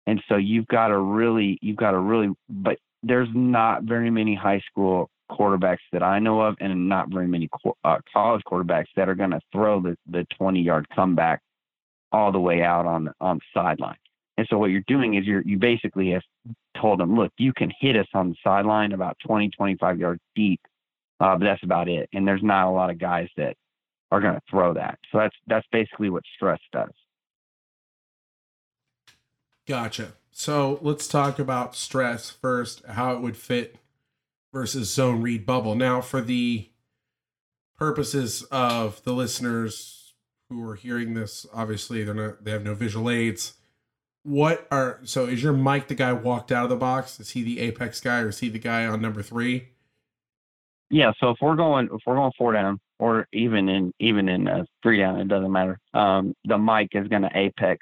and 0.08 0.20
so 0.28 0.36
you've 0.38 0.66
got 0.66 0.88
to 0.88 0.98
really 0.98 1.56
you've 1.62 1.76
got 1.76 1.92
to 1.92 1.98
really, 1.98 2.30
but 2.48 2.78
there's 3.02 3.28
not 3.34 3.84
very 3.84 4.10
many 4.10 4.34
high 4.34 4.60
school 4.70 5.10
quarterbacks 5.30 5.78
that 5.92 6.02
I 6.02 6.18
know 6.18 6.40
of, 6.40 6.56
and 6.60 6.88
not 6.88 7.10
very 7.10 7.26
many 7.26 7.48
uh, 7.84 7.98
college 8.12 8.42
quarterbacks 8.46 8.86
that 8.96 9.08
are 9.08 9.14
going 9.14 9.30
to 9.30 9.40
throw 9.52 9.80
the, 9.80 9.96
the 10.10 10.26
20 10.36 10.60
yard 10.60 10.86
comeback 10.94 11.40
all 12.12 12.32
the 12.32 12.40
way 12.40 12.62
out 12.62 12.86
on 12.86 13.10
on 13.20 13.36
the 13.38 13.60
sideline. 13.60 13.96
And 14.36 14.46
so 14.48 14.56
what 14.56 14.70
you're 14.70 14.84
doing 14.86 15.14
is 15.14 15.24
you're 15.26 15.42
you 15.42 15.58
basically 15.58 16.10
have 16.10 16.22
told 16.80 17.00
them, 17.00 17.16
look, 17.16 17.32
you 17.38 17.52
can 17.52 17.72
hit 17.78 17.96
us 17.96 18.06
on 18.14 18.30
the 18.30 18.36
sideline 18.42 18.92
about 18.92 19.16
20, 19.26 19.50
25 19.50 19.98
yards 19.98 20.20
deep, 20.34 20.60
uh, 21.20 21.36
but 21.36 21.44
that's 21.44 21.62
about 21.62 21.88
it. 21.88 22.08
And 22.12 22.26
there's 22.26 22.42
not 22.42 22.68
a 22.68 22.70
lot 22.70 22.90
of 22.90 22.98
guys 22.98 23.28
that 23.36 23.56
are 24.10 24.20
going 24.20 24.34
to 24.34 24.42
throw 24.48 24.74
that. 24.74 24.98
So 25.10 25.18
that's 25.18 25.36
that's 25.46 25.66
basically 25.72 26.10
what 26.10 26.22
stress 26.36 26.60
does. 26.72 26.92
Gotcha. 29.66 30.12
So 30.38 30.78
let's 30.82 31.08
talk 31.08 31.40
about 31.40 31.74
stress 31.74 32.30
first, 32.30 32.86
how 32.86 33.12
it 33.12 33.20
would 33.20 33.36
fit 33.36 33.74
versus 34.52 34.88
zone 34.88 35.20
read 35.20 35.44
bubble. 35.44 35.74
Now, 35.74 36.00
for 36.00 36.20
the 36.20 36.68
purposes 37.76 38.44
of 38.52 39.02
the 39.02 39.14
listeners 39.14 40.14
who 40.48 40.62
are 40.68 40.76
hearing 40.76 41.14
this, 41.14 41.44
obviously 41.52 42.04
they're 42.04 42.14
not 42.14 42.44
they 42.44 42.52
have 42.52 42.62
no 42.62 42.76
visual 42.76 43.10
aids. 43.10 43.54
What 44.22 44.68
are 44.70 45.00
so 45.02 45.26
is 45.26 45.42
your 45.42 45.54
Mike 45.54 45.88
the 45.88 45.96
guy 45.96 46.12
walked 46.12 46.52
out 46.52 46.62
of 46.62 46.70
the 46.70 46.76
box? 46.76 47.18
Is 47.18 47.30
he 47.30 47.42
the 47.42 47.58
apex 47.58 48.00
guy 48.00 48.20
or 48.20 48.28
is 48.28 48.38
he 48.38 48.48
the 48.48 48.60
guy 48.60 48.86
on 48.86 49.02
number 49.02 49.24
three? 49.24 49.70
Yeah, 50.88 51.10
so 51.18 51.30
if 51.30 51.38
we're 51.42 51.56
going 51.56 51.86
if 51.86 52.00
we're 52.06 52.14
going 52.14 52.32
four 52.38 52.52
down 52.52 52.78
or 53.00 53.26
even 53.32 53.68
in 53.68 53.92
even 53.98 54.28
in 54.28 54.46
uh, 54.46 54.62
three 54.84 54.98
down, 54.98 55.18
it 55.18 55.26
doesn't 55.26 55.50
matter. 55.50 55.80
Um, 55.94 56.32
the 56.44 56.58
Mike 56.58 56.90
is 56.92 57.08
going 57.08 57.22
to 57.22 57.30
apex 57.34 57.80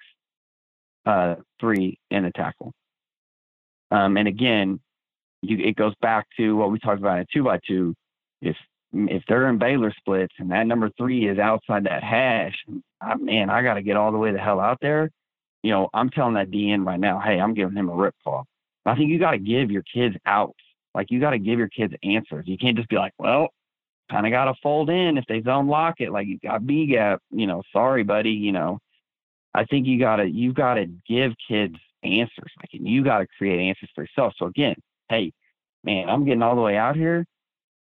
uh, 1.06 1.36
three 1.60 1.98
in 2.10 2.24
a 2.24 2.32
tackle. 2.32 2.72
Um, 3.90 4.16
and 4.16 4.28
again, 4.28 4.80
you, 5.42 5.58
it 5.58 5.76
goes 5.76 5.94
back 6.02 6.26
to 6.36 6.56
what 6.56 6.70
we 6.70 6.78
talked 6.78 6.98
about 6.98 7.20
in 7.20 7.26
two 7.32 7.44
by 7.44 7.60
two. 7.66 7.94
If 8.42 8.56
if 8.92 9.22
they're 9.28 9.48
in 9.48 9.58
Baylor 9.58 9.92
splits 9.96 10.34
and 10.38 10.50
that 10.50 10.66
number 10.66 10.90
three 10.96 11.28
is 11.28 11.38
outside 11.38 11.84
that 11.84 12.02
hash, 12.02 12.54
I, 13.00 13.14
man, 13.16 13.50
I 13.50 13.62
got 13.62 13.74
to 13.74 13.82
get 13.82 13.96
all 13.96 14.12
the 14.12 14.18
way 14.18 14.32
the 14.32 14.38
hell 14.38 14.60
out 14.60 14.78
there. 14.80 15.10
You 15.62 15.70
know, 15.72 15.88
I'm 15.92 16.10
telling 16.10 16.34
that 16.34 16.50
DN 16.50 16.86
right 16.86 17.00
now, 17.00 17.20
hey, 17.20 17.40
I'm 17.40 17.54
giving 17.54 17.76
him 17.76 17.88
a 17.88 17.94
rip 17.94 18.14
call. 18.24 18.46
I 18.86 18.94
think 18.94 19.10
you 19.10 19.18
got 19.18 19.32
to 19.32 19.38
give 19.38 19.70
your 19.70 19.82
kids 19.82 20.14
outs. 20.24 20.58
Like 20.94 21.10
you 21.10 21.20
got 21.20 21.30
to 21.30 21.38
give 21.38 21.58
your 21.58 21.68
kids 21.68 21.92
answers. 22.02 22.44
You 22.46 22.56
can't 22.56 22.76
just 22.76 22.88
be 22.88 22.96
like, 22.96 23.12
well, 23.18 23.48
kind 24.10 24.26
of 24.26 24.32
got 24.32 24.46
to 24.46 24.54
fold 24.62 24.88
in 24.88 25.18
if 25.18 25.24
they 25.28 25.42
zone 25.42 25.66
lock 25.66 25.96
it. 25.98 26.10
Like 26.10 26.26
you 26.26 26.38
got 26.38 26.66
B 26.66 26.86
gap. 26.86 27.20
You 27.30 27.46
know, 27.46 27.62
sorry, 27.72 28.02
buddy. 28.02 28.30
You 28.30 28.52
know, 28.52 28.78
I 29.56 29.64
think 29.64 29.86
you 29.86 29.98
got 29.98 30.16
to 30.16 30.26
you 30.26 30.52
got 30.52 30.74
to 30.74 30.86
give 31.08 31.32
kids 31.48 31.76
answers. 32.02 32.52
Like 32.58 32.68
you 32.70 33.02
got 33.02 33.18
to 33.18 33.26
create 33.38 33.58
answers 33.58 33.88
for 33.94 34.02
yourself. 34.04 34.34
So 34.38 34.46
again, 34.46 34.76
hey, 35.08 35.32
man, 35.82 36.08
I'm 36.10 36.26
getting 36.26 36.42
all 36.42 36.54
the 36.54 36.60
way 36.60 36.76
out 36.76 36.94
here. 36.94 37.24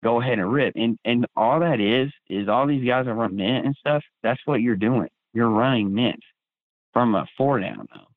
Go 0.01 0.21
ahead 0.21 0.39
and 0.39 0.51
rip. 0.51 0.73
And 0.77 0.97
and 1.03 1.27
all 1.35 1.59
that 1.59 1.81
is 1.81 2.11
is 2.29 2.47
all 2.47 2.65
these 2.65 2.87
guys 2.87 3.05
that 3.05 3.13
run 3.13 3.35
mint 3.35 3.65
and 3.65 3.75
stuff. 3.75 4.03
That's 4.23 4.39
what 4.45 4.61
you're 4.61 4.77
doing. 4.77 5.09
You're 5.33 5.49
running 5.49 5.93
mint 5.93 6.21
from 6.93 7.13
a 7.13 7.25
four 7.37 7.59
down 7.59 7.87
though. 7.93 8.07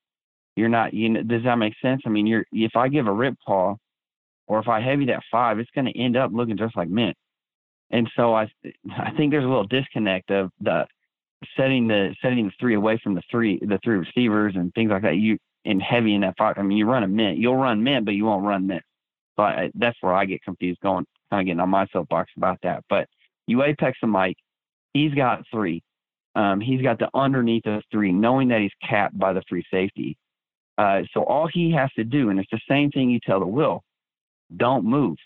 You're 0.55 0.69
not. 0.69 0.95
You 0.95 1.09
know, 1.09 1.23
does 1.23 1.43
that 1.43 1.57
make 1.57 1.75
sense? 1.83 2.03
I 2.07 2.11
mean, 2.11 2.29
you're 2.29 2.45
if 2.53 2.77
I 2.77 2.87
give 2.89 3.09
a 3.09 3.13
rip 3.13 3.35
call, 3.45 3.79
or 4.47 4.61
if 4.61 4.69
I 4.69 4.81
heavy 4.81 5.07
that 5.07 5.25
five, 5.33 5.59
it's 5.59 5.71
going 5.75 5.87
to 5.87 5.99
end 5.99 6.17
up 6.17 6.31
looking 6.33 6.57
just 6.57 6.77
like 6.77 6.89
mint. 6.89 7.17
And 7.91 8.09
so 8.15 8.35
I 8.35 8.49
I 8.97 9.11
think 9.17 9.33
there's 9.33 9.45
a 9.45 9.49
little 9.49 9.67
disconnect 9.67 10.31
of 10.31 10.51
the 10.61 10.87
setting 11.57 11.89
the 11.89 12.15
setting 12.23 12.47
the 12.47 12.53
three 12.59 12.75
away 12.75 13.01
from 13.03 13.15
the 13.15 13.23
three 13.31 13.59
the 13.61 13.79
three 13.85 13.97
receivers 13.97 14.55
and 14.57 14.73
things 14.75 14.91
like 14.91 15.03
that. 15.03 15.17
You 15.17 15.39
and 15.65 15.83
heavy 15.83 16.15
in 16.15 16.23
that 16.23 16.37
fight. 16.39 16.57
I 16.59 16.63
mean, 16.63 16.79
you 16.79 16.87
run 16.87 17.03
a 17.03 17.09
mint, 17.09 17.39
you'll 17.39 17.57
run 17.57 17.83
mint, 17.83 18.05
but 18.05 18.15
you 18.15 18.25
won't 18.25 18.45
run 18.45 18.67
mint. 18.67 18.83
So 19.37 19.43
I, 19.43 19.71
that's 19.75 19.97
where 20.01 20.15
I 20.15 20.25
get 20.25 20.43
confused, 20.43 20.81
going 20.81 21.05
kind 21.31 21.43
of 21.43 21.47
getting 21.47 21.61
on 21.61 21.69
my 21.69 21.87
soapbox 21.93 22.31
about 22.37 22.59
that. 22.63 22.85
But 22.89 23.07
you 23.47 23.63
apex 23.63 23.99
the 24.01 24.07
Mike, 24.07 24.37
he's 24.95 25.15
got 25.15 25.45
three. 25.53 25.83
Um, 26.35 26.61
he's 26.61 26.83
got 26.83 26.99
the 26.99 27.09
underneath 27.15 27.67
of 27.67 27.83
three, 27.91 28.13
knowing 28.13 28.49
that 28.49 28.61
he's 28.61 28.89
capped 28.89 29.19
by 29.19 29.33
the 29.33 29.43
free 29.49 29.65
safety. 29.71 30.17
Uh, 30.77 31.01
so 31.13 31.25
all 31.25 31.49
he 31.53 31.73
has 31.73 31.91
to 31.97 32.05
do, 32.05 32.31
and 32.31 32.39
it's 32.39 32.51
the 32.53 32.61
same 32.69 32.91
thing 32.91 33.11
you 33.11 33.19
tell 33.25 33.41
the 33.41 33.47
will, 33.47 33.83
don't 34.57 34.85
move. 34.85 35.17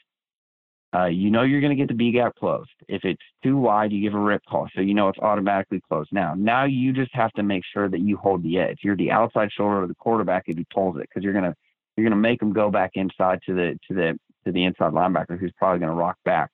Uh, 0.94 1.06
you 1.06 1.30
know 1.30 1.42
you're 1.42 1.60
going 1.60 1.74
to 1.74 1.76
get 1.76 1.88
the 1.88 1.94
B 1.94 2.12
gap 2.12 2.36
closed. 2.36 2.70
If 2.86 3.04
it's 3.04 3.22
too 3.42 3.56
wide, 3.56 3.92
you 3.92 4.02
give 4.02 4.14
a 4.14 4.18
rip 4.18 4.42
call, 4.46 4.68
so 4.74 4.82
you 4.82 4.92
know 4.92 5.08
it's 5.08 5.18
automatically 5.18 5.80
closed. 5.88 6.10
Now, 6.12 6.34
now 6.36 6.64
you 6.64 6.92
just 6.92 7.14
have 7.14 7.32
to 7.32 7.42
make 7.42 7.62
sure 7.72 7.88
that 7.88 8.00
you 8.00 8.18
hold 8.18 8.42
the 8.42 8.58
edge. 8.58 8.80
You're 8.82 8.96
the 8.96 9.10
outside 9.10 9.50
shoulder 9.50 9.82
of 9.82 9.88
the 9.88 9.94
quarterback 9.94 10.44
if 10.48 10.58
he 10.58 10.66
pulls 10.72 10.96
it, 10.96 11.08
because 11.08 11.22
you're 11.22 11.32
gonna 11.32 11.54
you're 11.96 12.04
gonna 12.04 12.20
make 12.20 12.42
him 12.42 12.52
go 12.52 12.70
back 12.70 12.90
inside 12.94 13.40
to 13.46 13.54
the 13.54 13.78
to 13.88 13.94
the 13.94 14.18
to 14.44 14.52
the 14.52 14.64
inside 14.64 14.92
linebacker, 14.92 15.38
who's 15.38 15.52
probably 15.56 15.78
going 15.78 15.90
to 15.90 15.96
rock 15.96 16.16
back. 16.24 16.50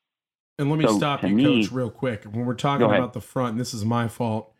And 0.58 0.70
let 0.70 0.78
me 0.78 0.86
so, 0.86 0.96
stop 0.96 1.22
you, 1.22 1.30
me, 1.30 1.62
coach, 1.62 1.72
real 1.72 1.90
quick. 1.90 2.24
When 2.24 2.44
we're 2.44 2.54
talking 2.54 2.86
about 2.86 3.12
the 3.12 3.20
front, 3.20 3.58
this 3.58 3.72
is 3.72 3.84
my 3.84 4.08
fault. 4.08 4.52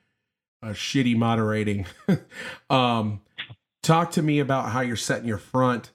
Uh, 0.63 0.69
shitty 0.69 1.17
moderating. 1.17 1.87
um, 2.71 3.21
talk 3.83 4.11
to 4.13 4.23
me 4.23 4.39
about 4.39 4.71
how 4.71 4.81
you're 4.81 4.97
setting 4.97 5.27
your 5.27 5.39
front 5.39 5.93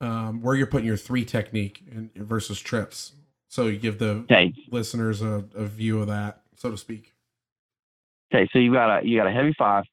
um, 0.00 0.42
where 0.42 0.54
you're 0.54 0.66
putting 0.66 0.86
your 0.86 0.96
three 0.96 1.24
technique 1.24 1.82
in, 1.90 2.10
versus 2.16 2.60
trips. 2.60 3.12
So 3.48 3.66
you 3.66 3.78
give 3.78 3.98
the 3.98 4.24
okay. 4.30 4.52
listeners 4.70 5.22
a, 5.22 5.44
a 5.54 5.64
view 5.64 6.00
of 6.00 6.08
that, 6.08 6.42
so 6.56 6.70
to 6.70 6.76
speak. 6.76 7.14
Okay, 8.32 8.48
so 8.52 8.58
you 8.58 8.72
got 8.72 8.98
a 8.98 9.06
you 9.06 9.16
got 9.16 9.28
a 9.28 9.32
heavy 9.32 9.54
five 9.56 9.84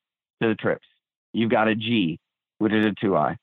to 0.41 0.49
the 0.49 0.55
trips. 0.55 0.85
You've 1.33 1.51
got 1.51 1.67
a 1.67 1.75
G, 1.75 2.19
which 2.57 2.73
is 2.73 2.85
a 2.85 2.93
two 2.99 3.15
eye. 3.15 3.37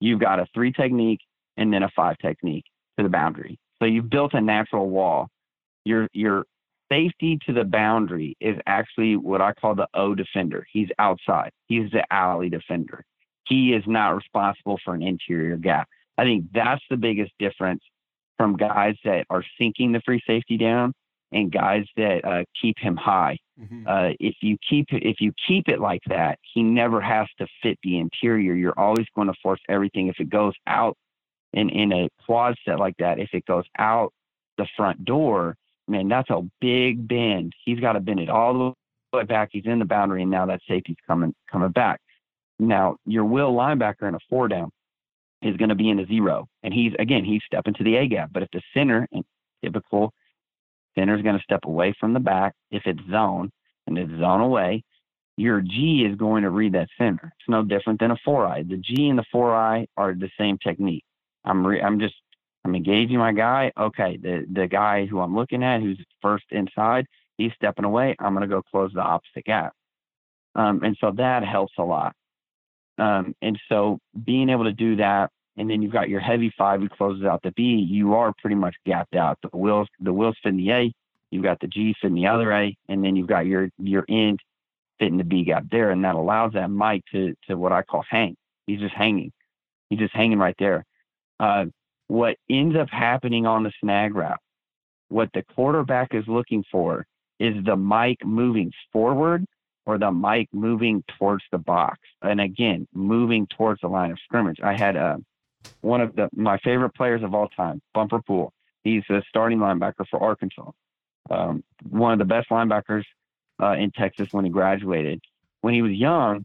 You've 0.00 0.20
got 0.20 0.38
a 0.38 0.46
three 0.54 0.72
technique 0.72 1.20
and 1.56 1.72
then 1.72 1.82
a 1.82 1.90
five 1.96 2.16
technique 2.18 2.64
to 2.96 3.02
the 3.02 3.08
boundary. 3.08 3.58
So 3.78 3.86
you've 3.86 4.10
built 4.10 4.34
a 4.34 4.40
natural 4.40 4.88
wall. 4.88 5.28
Your 5.84 6.08
your 6.12 6.44
safety 6.90 7.38
to 7.46 7.52
the 7.52 7.64
boundary 7.64 8.36
is 8.40 8.56
actually 8.66 9.16
what 9.16 9.40
I 9.40 9.52
call 9.52 9.74
the 9.74 9.88
O 9.94 10.14
defender. 10.14 10.66
He's 10.72 10.88
outside. 10.98 11.50
He's 11.66 11.90
the 11.90 12.04
alley 12.10 12.48
defender. 12.48 13.04
He 13.48 13.72
is 13.72 13.84
not 13.86 14.10
responsible 14.10 14.78
for 14.84 14.94
an 14.94 15.02
interior 15.02 15.56
gap. 15.56 15.88
I 16.18 16.24
think 16.24 16.46
that's 16.52 16.82
the 16.90 16.96
biggest 16.96 17.32
difference 17.38 17.82
from 18.36 18.56
guys 18.56 18.96
that 19.04 19.26
are 19.30 19.44
sinking 19.58 19.92
the 19.92 20.00
free 20.04 20.22
safety 20.26 20.56
down 20.56 20.92
and 21.32 21.50
guys 21.50 21.84
that 21.96 22.24
uh, 22.24 22.44
keep 22.60 22.78
him 22.78 22.96
high. 22.96 23.38
Mm-hmm. 23.60 23.86
Uh, 23.86 24.10
if 24.20 24.36
you 24.42 24.56
keep 24.68 24.86
if 24.90 25.16
you 25.20 25.32
keep 25.46 25.68
it 25.68 25.80
like 25.80 26.02
that, 26.08 26.38
he 26.54 26.62
never 26.62 27.00
has 27.00 27.26
to 27.38 27.46
fit 27.62 27.78
the 27.82 27.98
interior. 27.98 28.54
You're 28.54 28.78
always 28.78 29.06
going 29.14 29.28
to 29.28 29.34
force 29.42 29.60
everything. 29.68 30.08
If 30.08 30.20
it 30.20 30.30
goes 30.30 30.54
out 30.66 30.96
in 31.52 31.68
in 31.70 31.92
a 31.92 32.08
quad 32.24 32.56
set 32.64 32.78
like 32.78 32.96
that, 32.98 33.18
if 33.18 33.30
it 33.32 33.44
goes 33.46 33.64
out 33.78 34.12
the 34.58 34.66
front 34.76 35.04
door, 35.04 35.56
man, 35.88 36.08
that's 36.08 36.30
a 36.30 36.42
big 36.60 37.06
bend. 37.08 37.52
He's 37.64 37.80
got 37.80 37.92
to 37.92 38.00
bend 38.00 38.20
it 38.20 38.28
all 38.28 38.74
the 39.12 39.18
way 39.18 39.24
back. 39.24 39.50
He's 39.52 39.66
in 39.66 39.78
the 39.78 39.84
boundary, 39.84 40.22
and 40.22 40.30
now 40.30 40.46
that 40.46 40.60
safety's 40.68 40.96
coming 41.06 41.34
coming 41.50 41.70
back. 41.70 42.00
Now 42.58 42.96
your 43.04 43.24
will 43.24 43.52
linebacker 43.52 44.08
in 44.08 44.14
a 44.14 44.18
four 44.30 44.48
down 44.48 44.70
is 45.42 45.56
going 45.56 45.68
to 45.68 45.74
be 45.74 45.90
in 45.90 45.98
a 46.00 46.06
zero. 46.06 46.48
And 46.62 46.72
he's, 46.72 46.92
again, 46.98 47.24
he's 47.24 47.42
stepping 47.46 47.74
to 47.74 47.84
the 47.84 47.96
A 47.96 48.06
gap. 48.06 48.30
But 48.32 48.42
if 48.42 48.48
the 48.52 48.62
center, 48.74 49.06
and 49.12 49.24
typical 49.64 50.12
center 50.96 51.16
is 51.16 51.22
going 51.22 51.36
to 51.36 51.42
step 51.42 51.60
away 51.64 51.94
from 51.98 52.12
the 52.14 52.20
back, 52.20 52.54
if 52.70 52.82
it's 52.86 53.00
zone 53.10 53.50
and 53.86 53.98
it's 53.98 54.10
zone 54.10 54.40
away, 54.40 54.82
your 55.36 55.60
G 55.60 56.06
is 56.10 56.16
going 56.16 56.42
to 56.44 56.50
read 56.50 56.72
that 56.72 56.88
center. 56.96 57.32
It's 57.38 57.48
no 57.48 57.62
different 57.62 58.00
than 58.00 58.10
a 58.10 58.16
four 58.24 58.46
eye. 58.46 58.62
The 58.62 58.78
G 58.78 59.08
and 59.08 59.18
the 59.18 59.24
four 59.30 59.54
eye 59.54 59.86
are 59.96 60.14
the 60.14 60.30
same 60.38 60.58
technique. 60.58 61.04
I'm 61.44 61.66
re- 61.66 61.82
I'm 61.82 62.00
just 62.00 62.14
I'm 62.64 62.74
engaging 62.74 63.18
my 63.18 63.32
guy. 63.32 63.70
Okay, 63.78 64.16
the 64.16 64.46
the 64.50 64.66
guy 64.66 65.06
who 65.06 65.20
I'm 65.20 65.36
looking 65.36 65.62
at, 65.62 65.82
who's 65.82 66.02
first 66.22 66.46
inside, 66.50 67.06
he's 67.36 67.52
stepping 67.54 67.84
away. 67.84 68.16
I'm 68.18 68.34
going 68.34 68.48
to 68.48 68.54
go 68.54 68.62
close 68.62 68.92
the 68.94 69.02
opposite 69.02 69.44
gap. 69.44 69.74
Um, 70.54 70.82
and 70.82 70.96
so 71.00 71.12
that 71.16 71.44
helps 71.44 71.74
a 71.78 71.82
lot. 71.82 72.14
Um, 72.98 73.34
and 73.42 73.58
so 73.68 73.98
being 74.24 74.48
able 74.48 74.64
to 74.64 74.72
do 74.72 74.96
that, 74.96 75.30
and 75.56 75.70
then 75.70 75.82
you've 75.82 75.92
got 75.92 76.08
your 76.08 76.20
heavy 76.20 76.52
five 76.56 76.80
who 76.80 76.88
closes 76.88 77.24
out 77.24 77.42
the 77.42 77.52
B, 77.52 77.62
you 77.62 78.14
are 78.14 78.32
pretty 78.40 78.56
much 78.56 78.74
gapped 78.84 79.14
out. 79.14 79.38
The 79.42 79.56
wheels, 79.56 79.88
the 80.00 80.12
wheels 80.12 80.36
fit 80.42 80.50
in 80.50 80.56
the 80.56 80.70
A, 80.70 80.92
you've 81.30 81.42
got 81.42 81.60
the 81.60 81.66
G 81.66 81.94
fit 82.00 82.08
in 82.08 82.14
the 82.14 82.26
other 82.26 82.52
A, 82.52 82.76
and 82.88 83.04
then 83.04 83.16
you've 83.16 83.26
got 83.26 83.46
your 83.46 83.70
your 83.78 84.04
end 84.08 84.40
fitting 84.98 85.18
the 85.18 85.24
B 85.24 85.44
gap 85.44 85.64
there, 85.70 85.90
and 85.90 86.04
that 86.04 86.14
allows 86.14 86.52
that 86.52 86.70
Mike 86.70 87.04
to 87.12 87.34
to 87.48 87.56
what 87.56 87.72
I 87.72 87.82
call 87.82 88.04
hang. 88.08 88.36
He's 88.66 88.80
just 88.80 88.94
hanging. 88.94 89.32
He's 89.88 89.98
just 89.98 90.14
hanging 90.14 90.38
right 90.38 90.56
there. 90.58 90.84
Uh, 91.38 91.66
what 92.08 92.36
ends 92.48 92.76
up 92.76 92.88
happening 92.90 93.46
on 93.46 93.62
the 93.62 93.72
snag 93.80 94.14
route, 94.14 94.40
what 95.08 95.28
the 95.34 95.42
quarterback 95.54 96.14
is 96.14 96.24
looking 96.26 96.64
for 96.70 97.06
is 97.38 97.54
the 97.64 97.76
Mike 97.76 98.24
moving 98.24 98.72
forward 98.92 99.44
or 99.86 99.98
the 99.98 100.10
Mike 100.10 100.48
moving 100.52 101.02
towards 101.18 101.44
the 101.52 101.58
box. 101.58 101.98
And 102.20 102.40
again, 102.40 102.86
moving 102.92 103.46
towards 103.46 103.80
the 103.80 103.88
line 103.88 104.10
of 104.10 104.18
scrimmage. 104.24 104.58
I 104.62 104.76
had 104.76 104.96
uh, 104.96 105.18
one 105.80 106.00
of 106.00 106.14
the 106.16 106.28
my 106.34 106.58
favorite 106.58 106.94
players 106.94 107.22
of 107.22 107.34
all 107.34 107.48
time, 107.48 107.80
Bumper 107.94 108.20
Pool. 108.20 108.52
He's 108.82 109.04
a 109.08 109.22
starting 109.28 109.58
linebacker 109.58 110.06
for 110.10 110.20
Arkansas. 110.22 110.70
Um, 111.30 111.64
one 111.88 112.12
of 112.12 112.18
the 112.18 112.24
best 112.24 112.50
linebackers 112.50 113.04
uh, 113.60 113.72
in 113.72 113.90
Texas 113.92 114.28
when 114.32 114.44
he 114.44 114.50
graduated. 114.50 115.20
When 115.62 115.74
he 115.74 115.82
was 115.82 115.92
young, 115.92 116.44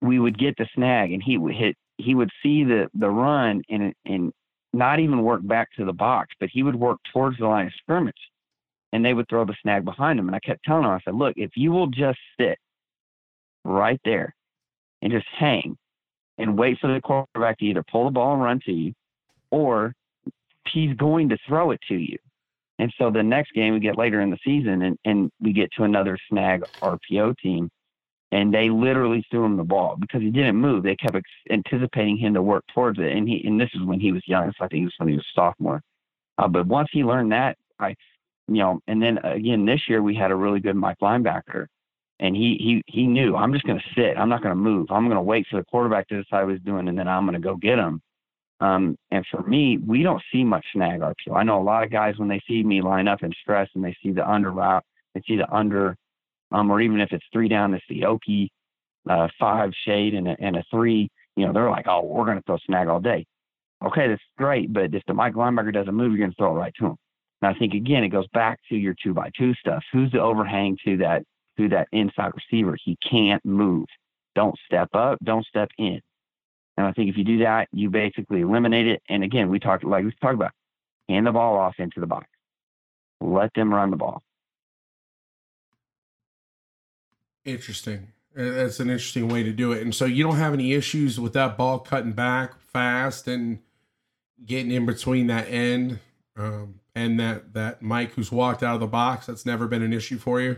we 0.00 0.18
would 0.18 0.38
get 0.38 0.56
the 0.56 0.66
snag, 0.74 1.12
and 1.12 1.22
he 1.22 1.36
would 1.36 1.54
hit. 1.54 1.76
He 1.98 2.14
would 2.14 2.30
see 2.42 2.64
the 2.64 2.88
the 2.94 3.10
run 3.10 3.62
and 3.68 3.92
and 4.04 4.32
not 4.72 5.00
even 5.00 5.22
work 5.22 5.40
back 5.44 5.68
to 5.76 5.84
the 5.84 5.92
box, 5.92 6.34
but 6.38 6.50
he 6.52 6.62
would 6.62 6.76
work 6.76 6.98
towards 7.12 7.38
the 7.38 7.46
line 7.46 7.66
of 7.66 7.72
scrimmage 7.74 8.14
and 8.92 9.04
they 9.04 9.14
would 9.14 9.28
throw 9.28 9.44
the 9.44 9.56
snag 9.62 9.84
behind 9.84 10.18
them. 10.18 10.28
And 10.28 10.36
I 10.36 10.40
kept 10.40 10.64
telling 10.64 10.82
them, 10.82 10.92
I 10.92 11.00
said, 11.04 11.14
look, 11.14 11.34
if 11.36 11.50
you 11.56 11.72
will 11.72 11.88
just 11.88 12.18
sit 12.40 12.58
right 13.64 14.00
there 14.04 14.34
and 15.02 15.12
just 15.12 15.26
hang 15.36 15.76
and 16.38 16.58
wait 16.58 16.78
for 16.80 16.92
the 16.92 17.00
quarterback 17.00 17.58
to 17.58 17.64
either 17.64 17.84
pull 17.90 18.06
the 18.06 18.10
ball 18.10 18.34
and 18.34 18.42
run 18.42 18.60
to 18.66 18.72
you 18.72 18.92
or 19.50 19.94
he's 20.72 20.94
going 20.96 21.28
to 21.30 21.38
throw 21.46 21.70
it 21.72 21.80
to 21.88 21.94
you. 21.94 22.18
And 22.78 22.92
so 22.96 23.10
the 23.10 23.22
next 23.22 23.52
game 23.52 23.74
we 23.74 23.80
get 23.80 23.98
later 23.98 24.20
in 24.20 24.30
the 24.30 24.38
season 24.44 24.82
and, 24.82 24.98
and 25.04 25.30
we 25.40 25.52
get 25.52 25.70
to 25.76 25.84
another 25.84 26.16
snag 26.28 26.62
RPO 26.80 27.36
team 27.38 27.70
and 28.30 28.52
they 28.52 28.68
literally 28.68 29.24
threw 29.30 29.44
him 29.44 29.56
the 29.56 29.64
ball 29.64 29.96
because 29.98 30.20
he 30.20 30.30
didn't 30.30 30.56
move. 30.56 30.82
They 30.82 30.96
kept 30.96 31.16
ex- 31.16 31.30
anticipating 31.50 32.18
him 32.18 32.34
to 32.34 32.42
work 32.42 32.64
towards 32.74 32.98
it. 32.98 33.12
And 33.12 33.26
he, 33.28 33.42
and 33.46 33.60
this 33.60 33.70
is 33.74 33.82
when 33.82 34.00
he 34.00 34.12
was 34.12 34.22
young. 34.26 34.52
So 34.58 34.64
I 34.64 34.68
think 34.68 34.82
it 34.82 34.86
was 34.86 34.94
when 34.98 35.08
he 35.08 35.16
was 35.16 35.26
sophomore. 35.34 35.80
Uh, 36.36 36.46
but 36.46 36.66
once 36.66 36.88
he 36.92 37.02
learned 37.02 37.32
that, 37.32 37.56
I, 37.80 37.96
you 38.48 38.60
know, 38.60 38.80
and 38.88 39.02
then 39.02 39.18
again 39.18 39.64
this 39.64 39.80
year 39.88 40.02
we 40.02 40.14
had 40.14 40.30
a 40.30 40.36
really 40.36 40.60
good 40.60 40.76
Mike 40.76 40.98
linebacker, 41.02 41.66
and 42.20 42.34
he 42.34 42.56
he 42.58 42.82
he 42.86 43.06
knew 43.06 43.36
I'm 43.36 43.52
just 43.52 43.66
going 43.66 43.78
to 43.78 43.94
sit. 43.94 44.18
I'm 44.18 44.28
not 44.28 44.42
going 44.42 44.54
to 44.54 44.60
move. 44.60 44.88
I'm 44.90 45.04
going 45.04 45.16
to 45.16 45.22
wait 45.22 45.46
for 45.50 45.58
the 45.58 45.64
quarterback 45.66 46.08
to 46.08 46.22
decide 46.22 46.44
what 46.44 46.54
he's 46.54 46.62
doing, 46.62 46.88
and 46.88 46.98
then 46.98 47.08
I'm 47.08 47.24
going 47.24 47.40
to 47.40 47.46
go 47.46 47.56
get 47.56 47.78
him. 47.78 48.00
Um, 48.60 48.96
and 49.12 49.24
for 49.30 49.42
me, 49.42 49.78
we 49.78 50.02
don't 50.02 50.22
see 50.32 50.42
much 50.42 50.66
snag 50.72 51.00
RPO. 51.00 51.36
I 51.36 51.44
know 51.44 51.60
a 51.60 51.62
lot 51.62 51.84
of 51.84 51.92
guys 51.92 52.18
when 52.18 52.28
they 52.28 52.40
see 52.48 52.62
me 52.64 52.82
line 52.82 53.06
up 53.06 53.22
and 53.22 53.36
stress, 53.40 53.68
and 53.74 53.84
they 53.84 53.96
see 54.02 54.10
the 54.10 54.28
under 54.28 54.50
route, 54.50 54.84
they 55.14 55.22
see 55.28 55.36
the 55.36 55.48
under, 55.54 55.96
um, 56.50 56.70
or 56.70 56.80
even 56.80 57.00
if 57.00 57.12
it's 57.12 57.24
three 57.32 57.48
down, 57.48 57.74
it's 57.74 57.84
the 57.88 58.00
Okie 58.00 58.48
uh, 59.08 59.28
five 59.38 59.70
shade 59.84 60.14
and 60.14 60.28
a, 60.28 60.36
and 60.40 60.56
a 60.56 60.64
three. 60.70 61.08
You 61.36 61.46
know, 61.46 61.52
they're 61.52 61.70
like, 61.70 61.86
oh, 61.86 62.02
we're 62.02 62.24
going 62.24 62.38
to 62.38 62.42
throw 62.44 62.58
snag 62.66 62.88
all 62.88 63.00
day. 63.00 63.24
Okay, 63.84 64.08
that's 64.08 64.22
great, 64.36 64.72
but 64.72 64.92
if 64.92 65.02
the 65.06 65.14
Mike 65.14 65.34
linebacker 65.34 65.72
doesn't 65.72 65.94
move, 65.94 66.10
you're 66.10 66.18
going 66.18 66.30
to 66.30 66.36
throw 66.36 66.56
it 66.56 66.58
right 66.58 66.74
to 66.80 66.86
him. 66.86 66.96
And 67.40 67.54
I 67.54 67.58
think 67.58 67.74
again, 67.74 68.04
it 68.04 68.08
goes 68.08 68.28
back 68.28 68.60
to 68.68 68.76
your 68.76 68.94
two 69.02 69.14
by 69.14 69.30
two 69.36 69.54
stuff. 69.54 69.82
Who's 69.92 70.10
the 70.10 70.20
overhang 70.20 70.76
to 70.84 70.96
that 70.98 71.22
to 71.56 71.68
that 71.68 71.88
inside 71.92 72.32
receiver? 72.34 72.76
He 72.82 72.96
can't 73.08 73.44
move. 73.44 73.86
Don't 74.34 74.58
step 74.66 74.88
up. 74.94 75.18
Don't 75.22 75.46
step 75.46 75.70
in. 75.78 76.00
And 76.76 76.86
I 76.86 76.92
think 76.92 77.10
if 77.10 77.16
you 77.16 77.24
do 77.24 77.38
that, 77.38 77.68
you 77.72 77.90
basically 77.90 78.40
eliminate 78.42 78.86
it. 78.86 79.02
And 79.08 79.24
again, 79.24 79.48
we 79.48 79.58
talked 79.58 79.84
like 79.84 80.04
we 80.04 80.12
talked 80.20 80.34
about, 80.34 80.52
hand 81.08 81.26
the 81.26 81.32
ball 81.32 81.56
off 81.56 81.74
into 81.78 82.00
the 82.00 82.06
box. 82.06 82.26
Let 83.20 83.52
them 83.54 83.74
run 83.74 83.90
the 83.90 83.96
ball. 83.96 84.22
Interesting. 87.44 88.12
Uh, 88.36 88.44
that's 88.50 88.78
an 88.78 88.90
interesting 88.90 89.28
way 89.28 89.42
to 89.42 89.52
do 89.52 89.72
it. 89.72 89.82
And 89.82 89.92
so 89.92 90.04
you 90.04 90.22
don't 90.22 90.36
have 90.36 90.52
any 90.52 90.72
issues 90.72 91.18
with 91.18 91.32
that 91.32 91.56
ball 91.56 91.80
cutting 91.80 92.12
back 92.12 92.60
fast 92.60 93.26
and 93.26 93.58
getting 94.44 94.70
in 94.70 94.86
between 94.86 95.26
that 95.28 95.48
end. 95.48 95.98
Um, 96.36 96.80
and 96.98 97.20
that 97.20 97.54
that 97.54 97.80
Mike 97.80 98.12
who's 98.12 98.32
walked 98.32 98.62
out 98.62 98.74
of 98.74 98.80
the 98.80 98.86
box, 98.86 99.26
that's 99.26 99.46
never 99.46 99.68
been 99.68 99.82
an 99.82 99.92
issue 99.92 100.18
for 100.18 100.40
you. 100.40 100.56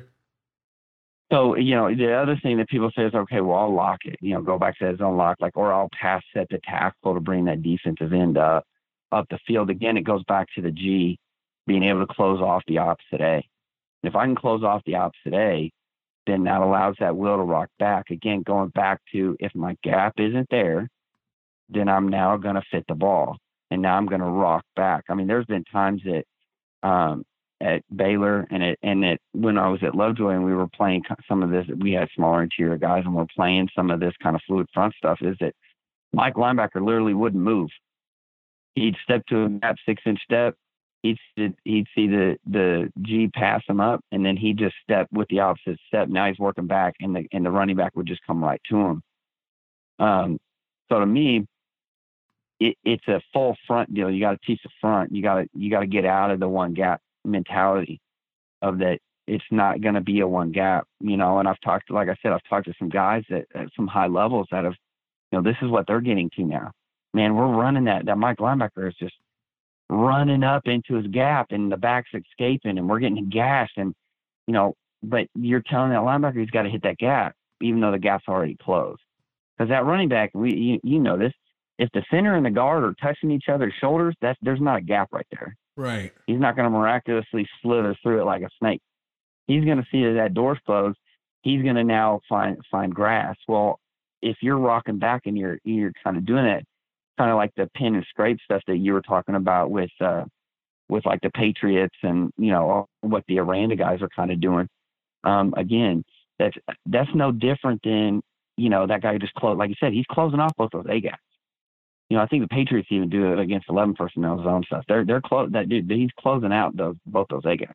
So 1.30 1.56
you 1.56 1.74
know 1.74 1.94
the 1.94 2.12
other 2.14 2.38
thing 2.42 2.56
that 2.58 2.68
people 2.68 2.90
say 2.96 3.04
is 3.04 3.14
okay, 3.14 3.40
well 3.40 3.58
I'll 3.58 3.74
lock 3.74 4.00
it, 4.04 4.16
you 4.20 4.34
know, 4.34 4.42
go 4.42 4.58
back 4.58 4.78
to 4.78 4.86
that 4.86 4.98
zone 4.98 5.16
lock, 5.16 5.36
like 5.40 5.56
or 5.56 5.72
I'll 5.72 5.90
pass 6.00 6.22
set 6.34 6.48
the 6.50 6.58
tackle 6.64 7.14
to 7.14 7.20
bring 7.20 7.44
that 7.44 7.62
defensive 7.62 8.12
end 8.12 8.38
up 8.38 8.64
up 9.12 9.26
the 9.28 9.38
field. 9.46 9.70
Again, 9.70 9.96
it 9.96 10.04
goes 10.04 10.24
back 10.24 10.46
to 10.54 10.62
the 10.62 10.70
G 10.70 11.18
being 11.66 11.84
able 11.84 12.06
to 12.06 12.12
close 12.12 12.40
off 12.40 12.62
the 12.66 12.78
opposite 12.78 13.20
A. 13.20 13.34
And 14.02 14.10
if 14.10 14.16
I 14.16 14.24
can 14.24 14.34
close 14.34 14.64
off 14.64 14.82
the 14.86 14.96
opposite 14.96 15.34
A, 15.34 15.70
then 16.26 16.44
that 16.44 16.62
allows 16.62 16.96
that 17.00 17.16
wheel 17.16 17.36
to 17.36 17.42
rock 17.42 17.68
back. 17.78 18.10
Again, 18.10 18.42
going 18.42 18.70
back 18.70 19.00
to 19.12 19.36
if 19.40 19.54
my 19.54 19.76
gap 19.82 20.14
isn't 20.18 20.48
there, 20.50 20.88
then 21.68 21.88
I'm 21.88 22.08
now 22.08 22.36
going 22.38 22.54
to 22.54 22.62
fit 22.70 22.84
the 22.88 22.94
ball 22.94 23.36
and 23.70 23.82
now 23.82 23.96
I'm 23.96 24.06
going 24.06 24.20
to 24.20 24.26
rock 24.26 24.64
back. 24.76 25.04
I 25.08 25.14
mean, 25.14 25.26
there's 25.26 25.46
been 25.46 25.64
times 25.64 26.02
that 26.04 26.24
um, 26.82 27.24
at 27.60 27.82
Baylor 27.94 28.46
and 28.50 28.62
it 28.62 28.78
and 28.82 29.04
it 29.04 29.20
when 29.32 29.58
I 29.58 29.68
was 29.68 29.82
at 29.82 29.94
Lovejoy 29.94 30.30
and 30.30 30.44
we 30.44 30.54
were 30.54 30.68
playing 30.68 31.02
some 31.28 31.42
of 31.42 31.50
this, 31.50 31.66
we 31.78 31.92
had 31.92 32.08
smaller 32.14 32.42
interior 32.42 32.78
guys 32.78 33.02
and 33.04 33.14
we're 33.14 33.26
playing 33.34 33.68
some 33.76 33.90
of 33.90 34.00
this 34.00 34.14
kind 34.22 34.34
of 34.34 34.42
fluid 34.46 34.66
front 34.72 34.94
stuff. 34.94 35.18
Is 35.20 35.36
that 35.40 35.54
Mike 36.12 36.34
linebacker 36.34 36.84
literally 36.84 37.14
wouldn't 37.14 37.42
move. 37.42 37.68
He'd 38.74 38.96
step 39.02 39.24
to 39.26 39.44
a 39.44 39.48
gap 39.48 39.76
six 39.86 40.02
inch 40.06 40.20
step. 40.24 40.54
He'd 41.02 41.18
he'd 41.36 41.86
see 41.94 42.06
the 42.06 42.36
the 42.46 42.90
G 43.02 43.28
pass 43.28 43.62
him 43.68 43.80
up, 43.80 44.00
and 44.12 44.24
then 44.24 44.36
he'd 44.36 44.58
just 44.58 44.74
step 44.82 45.06
with 45.12 45.28
the 45.28 45.40
opposite 45.40 45.78
step. 45.86 46.08
Now 46.08 46.28
he's 46.28 46.38
working 46.38 46.66
back, 46.66 46.94
and 47.00 47.14
the 47.14 47.26
and 47.32 47.44
the 47.44 47.50
running 47.50 47.76
back 47.76 47.94
would 47.94 48.06
just 48.06 48.20
come 48.26 48.42
right 48.42 48.60
to 48.70 48.76
him. 48.76 49.02
Um, 49.98 50.38
so 50.88 51.00
to 51.00 51.06
me, 51.06 51.46
it, 52.60 52.76
it's 52.84 53.08
a 53.08 53.20
full 53.32 53.56
front 53.66 53.92
deal. 53.92 54.10
You 54.10 54.20
got 54.20 54.32
to 54.32 54.46
teach 54.46 54.60
the 54.62 54.70
front. 54.80 55.12
You 55.12 55.22
got 55.22 55.36
to 55.36 55.48
you 55.54 55.70
got 55.70 55.80
to 55.80 55.86
get 55.86 56.04
out 56.04 56.30
of 56.30 56.40
the 56.40 56.48
one 56.48 56.74
gap 56.74 57.00
mentality 57.24 58.00
of 58.62 58.78
that. 58.78 58.98
It's 59.26 59.44
not 59.50 59.80
going 59.80 59.94
to 59.94 60.00
be 60.00 60.20
a 60.20 60.28
one 60.28 60.52
gap, 60.52 60.86
you 61.00 61.16
know. 61.16 61.38
And 61.38 61.48
I've 61.48 61.60
talked, 61.60 61.90
like 61.90 62.08
I 62.08 62.16
said, 62.22 62.32
I've 62.32 62.42
talked 62.48 62.66
to 62.66 62.74
some 62.78 62.88
guys 62.88 63.22
at, 63.30 63.46
at 63.54 63.68
some 63.76 63.86
high 63.86 64.08
levels 64.08 64.48
that 64.50 64.64
have, 64.64 64.74
you 65.30 65.38
know, 65.38 65.42
this 65.42 65.56
is 65.62 65.70
what 65.70 65.86
they're 65.86 66.00
getting 66.00 66.30
to 66.36 66.42
now. 66.42 66.72
Man, 67.14 67.34
we're 67.34 67.46
running 67.46 67.84
that. 67.84 68.06
That 68.06 68.18
Mike 68.18 68.38
linebacker 68.38 68.88
is 68.88 68.94
just 68.98 69.14
running 69.88 70.42
up 70.42 70.62
into 70.66 70.94
his 70.94 71.06
gap, 71.08 71.48
and 71.50 71.70
the 71.70 71.76
back's 71.76 72.10
escaping, 72.14 72.78
and 72.78 72.88
we're 72.88 73.00
getting 73.00 73.28
gashed. 73.28 73.76
And 73.76 73.94
you 74.46 74.54
know, 74.54 74.74
but 75.02 75.28
you're 75.34 75.62
telling 75.62 75.90
that 75.90 76.00
linebacker 76.00 76.40
he's 76.40 76.50
got 76.50 76.62
to 76.62 76.70
hit 76.70 76.82
that 76.82 76.98
gap, 76.98 77.34
even 77.62 77.80
though 77.80 77.92
the 77.92 77.98
gap's 77.98 78.24
already 78.28 78.56
closed. 78.60 79.00
Because 79.56 79.70
that 79.70 79.84
running 79.84 80.08
back, 80.08 80.30
we 80.34 80.54
you, 80.54 80.80
you 80.82 80.98
know 80.98 81.16
this, 81.16 81.32
if 81.80 81.88
the 81.94 82.04
center 82.10 82.36
and 82.36 82.44
the 82.44 82.50
guard 82.50 82.84
are 82.84 82.94
touching 83.00 83.30
each 83.30 83.48
other's 83.48 83.72
shoulders, 83.80 84.14
that's 84.20 84.38
there's 84.42 84.60
not 84.60 84.76
a 84.76 84.82
gap 84.82 85.08
right 85.12 85.26
there. 85.32 85.56
Right. 85.76 86.12
He's 86.26 86.38
not 86.38 86.54
going 86.54 86.70
to 86.70 86.70
miraculously 86.70 87.48
slither 87.62 87.96
through 88.02 88.20
it 88.20 88.26
like 88.26 88.42
a 88.42 88.50
snake. 88.58 88.82
He's 89.46 89.64
going 89.64 89.78
to 89.78 89.86
see 89.90 90.04
that 90.04 90.12
that 90.12 90.34
door's 90.34 90.58
closed. 90.66 90.98
He's 91.40 91.62
going 91.62 91.76
to 91.76 91.84
now 91.84 92.20
find 92.28 92.58
find 92.70 92.94
grass. 92.94 93.34
Well, 93.48 93.80
if 94.20 94.36
you're 94.42 94.58
rocking 94.58 94.98
back 94.98 95.22
and 95.24 95.38
you're 95.38 95.58
you're 95.64 95.92
kind 96.04 96.18
of 96.18 96.26
doing 96.26 96.44
it, 96.44 96.66
kind 97.16 97.30
of 97.30 97.38
like 97.38 97.52
the 97.56 97.66
pin 97.74 97.94
and 97.94 98.06
scrape 98.10 98.38
stuff 98.44 98.60
that 98.66 98.76
you 98.76 98.92
were 98.92 99.00
talking 99.00 99.34
about 99.34 99.70
with 99.70 99.90
uh, 100.02 100.24
with 100.90 101.06
like 101.06 101.22
the 101.22 101.30
Patriots 101.30 101.96
and 102.02 102.30
you 102.36 102.50
know 102.50 102.88
what 103.00 103.24
the 103.26 103.38
Aranda 103.38 103.74
guys 103.74 104.02
are 104.02 104.10
kind 104.14 104.30
of 104.30 104.38
doing. 104.38 104.68
Um, 105.24 105.54
again, 105.56 106.04
that's 106.38 106.56
that's 106.84 107.10
no 107.14 107.32
different 107.32 107.80
than 107.82 108.20
you 108.58 108.68
know 108.68 108.86
that 108.86 109.00
guy 109.00 109.16
just 109.16 109.32
closed. 109.32 109.58
Like 109.58 109.70
you 109.70 109.76
said, 109.80 109.94
he's 109.94 110.04
closing 110.10 110.40
off 110.40 110.52
both 110.58 110.72
those 110.72 110.84
A 110.90 111.00
gaps 111.00 111.22
you 112.10 112.16
know, 112.16 112.22
I 112.24 112.26
think 112.26 112.42
the 112.42 112.48
Patriots 112.48 112.88
even 112.90 113.08
do 113.08 113.32
it 113.32 113.38
against 113.38 113.68
11 113.68 113.94
personnel 113.94 114.42
zone 114.42 114.64
stuff. 114.66 114.84
They're 114.88 115.04
they're 115.04 115.20
close. 115.20 115.50
That 115.52 115.68
dude, 115.68 115.88
he's 115.88 116.10
closing 116.18 116.52
out 116.52 116.76
those 116.76 116.96
both 117.06 117.28
those 117.30 117.44
A 117.46 117.56
guys. 117.56 117.68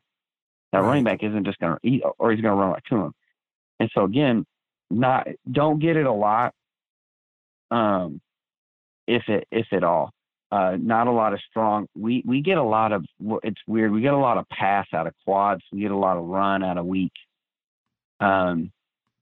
That 0.72 0.80
right. 0.80 0.88
running 0.88 1.04
back 1.04 1.22
isn't 1.22 1.46
just 1.46 1.58
going 1.58 1.72
to 1.72 1.88
eat, 1.88 2.02
or 2.18 2.32
he's 2.32 2.42
going 2.42 2.52
to 2.52 2.60
run 2.60 2.70
right 2.70 2.82
to 2.90 2.96
him. 2.96 3.12
And 3.80 3.90
so 3.94 4.04
again, 4.04 4.44
not 4.90 5.26
don't 5.50 5.78
get 5.78 5.96
it 5.96 6.04
a 6.04 6.12
lot, 6.12 6.52
um, 7.70 8.20
if 9.06 9.26
it 9.28 9.48
if 9.50 9.66
at 9.72 9.82
all. 9.82 10.10
Uh, 10.52 10.76
not 10.78 11.06
a 11.06 11.12
lot 11.12 11.32
of 11.32 11.40
strong. 11.48 11.86
We 11.96 12.22
we 12.26 12.42
get 12.42 12.58
a 12.58 12.62
lot 12.62 12.92
of. 12.92 13.06
It's 13.42 13.60
weird. 13.66 13.90
We 13.90 14.02
get 14.02 14.12
a 14.12 14.18
lot 14.18 14.36
of 14.36 14.46
pass 14.50 14.86
out 14.92 15.06
of 15.06 15.14
quads. 15.24 15.62
We 15.72 15.80
get 15.80 15.92
a 15.92 15.96
lot 15.96 16.18
of 16.18 16.24
run 16.24 16.62
out 16.62 16.76
of 16.76 16.84
weak. 16.84 17.12
Um, 18.20 18.70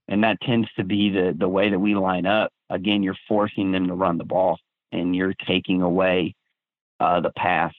and 0.09 0.25
that 0.25 0.41
tends 0.41 0.69
to 0.77 0.83
be 0.83 1.11
the 1.11 1.37
the 1.39 1.49
way 1.49 1.71
that 1.71 1.79
we 1.79 1.95
line 1.95 2.27
up. 2.27 2.51
Again, 2.69 3.05
you're 3.05 3.17
forcing 3.29 3.71
them 3.71 3.87
to 3.87 3.95
run 3.95 4.19
the 4.19 4.25
ball 4.25 4.59
and 4.95 5.15
you're 5.15 5.35
taking 5.47 5.83
away 5.83 6.35
uh, 7.01 7.21
the 7.21 7.31
pass. 7.31 7.73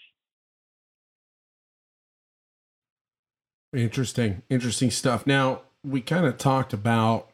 Interesting, 3.74 4.42
interesting 4.50 4.92
stuff. 4.92 5.26
Now 5.26 5.62
we 5.84 6.02
kind 6.02 6.26
of 6.26 6.38
talked 6.38 6.74
about. 6.74 7.30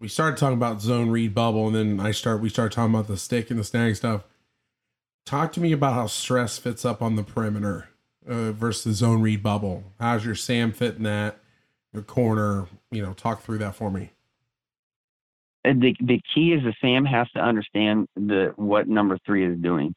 We 0.00 0.06
started 0.06 0.36
talking 0.36 0.56
about 0.56 0.80
zone 0.80 1.10
read 1.10 1.34
bubble, 1.34 1.66
and 1.66 1.74
then 1.74 2.00
I 2.00 2.12
start. 2.12 2.40
We 2.40 2.48
start 2.48 2.72
talking 2.72 2.94
about 2.94 3.08
the 3.08 3.16
stick 3.16 3.50
and 3.50 3.58
the 3.58 3.64
snag 3.64 3.96
stuff. 3.96 4.24
Talk 5.26 5.52
to 5.54 5.60
me 5.60 5.72
about 5.72 5.94
how 5.94 6.06
stress 6.06 6.58
fits 6.58 6.84
up 6.84 7.02
on 7.02 7.16
the 7.16 7.24
perimeter 7.24 7.88
uh, 8.26 8.52
versus 8.52 8.84
the 8.84 8.92
zone 8.92 9.20
read 9.20 9.42
bubble. 9.42 9.92
How's 9.98 10.24
your 10.24 10.36
Sam 10.36 10.72
fitting 10.72 11.02
that? 11.02 11.40
Your 11.92 12.02
corner, 12.02 12.66
you 12.92 13.02
know, 13.02 13.12
talk 13.12 13.42
through 13.42 13.58
that 13.58 13.74
for 13.74 13.90
me 13.90 14.12
the 15.74 15.94
the 16.00 16.20
key 16.34 16.52
is 16.52 16.62
that 16.64 16.74
Sam 16.80 17.04
has 17.04 17.28
to 17.32 17.40
understand 17.40 18.08
the 18.16 18.52
what 18.56 18.88
number 18.88 19.18
three 19.26 19.44
is 19.44 19.58
doing, 19.58 19.94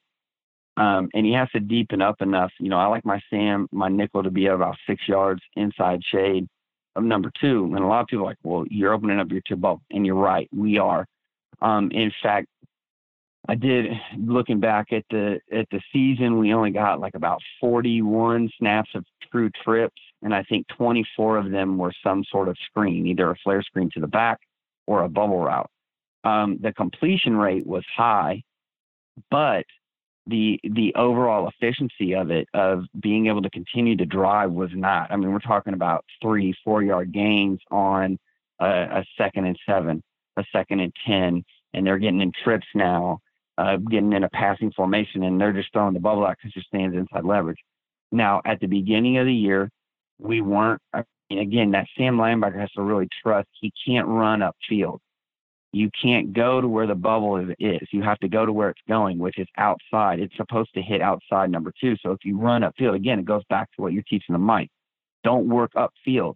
um, 0.78 1.10
and 1.14 1.26
he 1.26 1.34
has 1.34 1.50
to 1.52 1.60
deepen 1.60 2.02
up 2.02 2.22
enough. 2.22 2.52
You 2.60 2.70
know, 2.70 2.78
I 2.78 2.88
like 2.88 3.06
my 3.06 3.22
Sam, 3.30 3.68
my 3.72 3.88
nickel 3.88 4.24
to 4.24 4.32
be 4.32 4.48
about 4.48 4.78
six 4.88 5.08
yards 5.08 5.42
inside 5.56 6.02
shade 6.04 6.48
of 6.96 7.04
number 7.04 7.32
two, 7.40 7.72
and 7.76 7.84
a 7.84 7.88
lot 7.88 8.02
of 8.02 8.08
people 8.08 8.26
are 8.26 8.30
like, 8.30 8.38
well, 8.44 8.66
you're 8.70 8.94
opening 8.94 9.20
up 9.20 9.32
your 9.32 9.42
two 9.48 9.56
bubble, 9.56 9.82
and 9.92 10.06
you're 10.06 10.16
right, 10.16 10.50
we 10.54 10.78
are. 10.78 11.06
Um, 11.62 11.92
in 11.92 12.12
fact, 12.22 12.48
I 13.48 13.56
did 13.56 13.86
looking 14.18 14.60
back 14.60 14.92
at 14.92 15.06
the 15.10 15.40
at 15.52 15.68
the 15.72 15.82
season, 15.94 16.38
we 16.40 16.54
only 16.54 16.72
got 16.72 17.00
like 17.00 17.16
about 17.16 17.42
41 17.60 18.50
snaps 18.58 18.90
of 18.96 19.06
true 19.32 19.50
trips, 19.64 20.02
and 20.22 20.34
I 20.34 20.44
think 20.44 20.68
24 20.70 21.38
of 21.38 21.52
them 21.52 21.78
were 21.78 21.94
some 22.04 22.24
sort 22.30 22.50
of 22.50 22.58
screen, 22.66 23.08
either 23.08 23.30
a 23.32 23.36
flare 23.44 23.62
screen 23.62 23.90
to 23.94 24.00
the 24.00 24.08
back 24.08 24.40
or 24.88 25.04
a 25.04 25.10
bubble 25.10 25.40
route. 25.40 25.70
Um, 26.24 26.60
the 26.62 26.74
completion 26.74 27.36
rate 27.36 27.66
was 27.66 27.84
high, 27.96 28.44
but 29.30 29.66
the 30.28 30.60
the 30.64 30.94
overall 30.96 31.50
efficiency 31.50 32.14
of 32.14 32.30
it 32.30 32.48
of 32.54 32.84
being 33.02 33.28
able 33.28 33.42
to 33.42 33.50
continue 33.50 33.96
to 33.98 34.06
drive 34.06 34.52
was 34.52 34.70
not. 34.74 35.12
I 35.12 35.16
mean, 35.16 35.32
we're 35.32 35.40
talking 35.40 35.74
about 35.74 36.06
three, 36.22 36.54
four 36.64 36.84
yard 36.84 37.12
gains 37.12 37.60
on 37.72 38.20
a, 38.60 38.66
a 38.66 39.06
second 39.18 39.46
and 39.46 39.58
seven, 39.66 40.04
a 40.38 40.44
second 40.52 40.80
and 40.80 40.94
ten, 41.08 41.44
and 41.74 41.86
they're 41.86 41.98
getting 41.98 42.22
in 42.22 42.32
trips 42.44 42.68
now, 42.76 43.20
uh, 43.58 43.78
getting 43.78 44.14
in 44.14 44.24
a 44.24 44.30
passing 44.30 44.72
formation, 44.74 45.24
and 45.24 45.42
they're 45.42 45.54
just 45.54 45.74
throwing 45.74 45.94
the 45.94 46.00
bubble 46.00 46.26
out 46.26 46.38
because 46.38 46.56
it 46.56 46.66
stands 46.68 46.96
inside 46.96 47.26
leverage. 47.26 47.60
Now, 48.12 48.42
at 48.46 48.60
the 48.60 48.68
beginning 48.68 49.18
of 49.18 49.26
the 49.26 49.34
year, 49.34 49.70
we 50.20 50.42
weren't 50.42 50.82
again, 51.40 51.72
that 51.72 51.88
Sam 51.98 52.18
linebacker 52.18 52.60
has 52.60 52.72
to 52.72 52.82
really 52.82 53.08
trust 53.24 53.48
he 53.60 53.72
can't 53.86 54.08
run 54.08 54.42
upfield. 54.42 55.00
You 55.74 55.90
can't 56.02 56.34
go 56.34 56.60
to 56.60 56.68
where 56.68 56.88
the 56.88 56.96
bubble 56.96 57.38
is. 57.38 57.88
You 57.92 58.02
have 58.02 58.20
to 58.20 58.28
go 58.28 58.46
to 58.46 58.52
where 58.52 58.70
it's 58.70 58.82
going, 58.90 59.18
which 59.20 59.40
is 59.40 59.48
outside. 59.58 60.20
It's 60.20 60.36
supposed 60.36 60.74
to 60.74 60.82
hit 60.82 61.02
outside 61.02 61.50
number 61.50 61.72
two. 61.80 61.96
So 62.04 62.12
if 62.12 62.20
you 62.26 62.38
run 62.38 62.64
upfield, 62.64 62.96
again, 62.96 63.20
it 63.20 63.26
goes 63.26 63.44
back 63.50 63.70
to 63.76 63.82
what 63.82 63.94
you're 63.94 64.04
teaching 64.04 64.34
the 64.34 64.40
Mike. 64.40 64.70
Don't 65.24 65.48
work 65.48 65.72
upfield. 65.76 66.36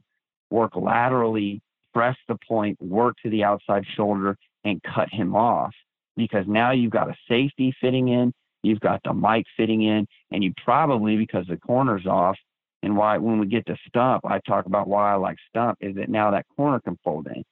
Work 0.51 0.75
laterally, 0.75 1.61
press 1.93 2.15
the 2.27 2.37
point, 2.47 2.77
work 2.81 3.15
to 3.23 3.29
the 3.29 3.43
outside 3.43 3.83
shoulder, 3.97 4.37
and 4.63 4.81
cut 4.83 5.09
him 5.11 5.35
off. 5.35 5.73
Because 6.15 6.45
now 6.47 6.71
you've 6.71 6.91
got 6.91 7.09
a 7.09 7.15
safety 7.27 7.75
fitting 7.81 8.07
in, 8.09 8.31
you've 8.63 8.79
got 8.79 9.01
the 9.03 9.13
Mike 9.13 9.45
fitting 9.57 9.81
in, 9.81 10.07
and 10.31 10.43
you 10.43 10.53
probably, 10.63 11.17
because 11.17 11.45
the 11.47 11.57
corner's 11.57 12.05
off, 12.05 12.37
and 12.85 12.95
why, 12.95 13.17
when 13.17 13.39
we 13.39 13.47
get 13.47 13.65
to 13.65 13.75
stump, 13.87 14.23
I 14.25 14.39
talk 14.47 14.67
about 14.67 14.87
why 14.87 15.11
I 15.11 15.15
like 15.15 15.37
stump 15.49 15.79
is 15.81 15.95
that 15.95 16.07
now 16.07 16.29
that 16.29 16.45
corner 16.55 16.79
can 16.79 16.97
fold 17.03 17.27
in. 17.27 17.43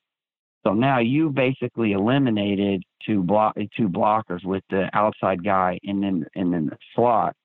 So 0.64 0.74
now 0.74 1.00
you 1.00 1.32
basically 1.32 1.94
eliminated 1.94 2.84
two 3.04 3.24
block 3.24 3.56
two 3.76 3.90
blockers 3.90 4.46
with 4.46 4.64
the 4.70 4.90
outside 4.94 5.44
guy 5.44 5.80
and 5.84 6.04
then 6.04 6.26
and 6.36 6.54
then 6.54 6.68
the 6.68 6.78
slot. 6.96 7.36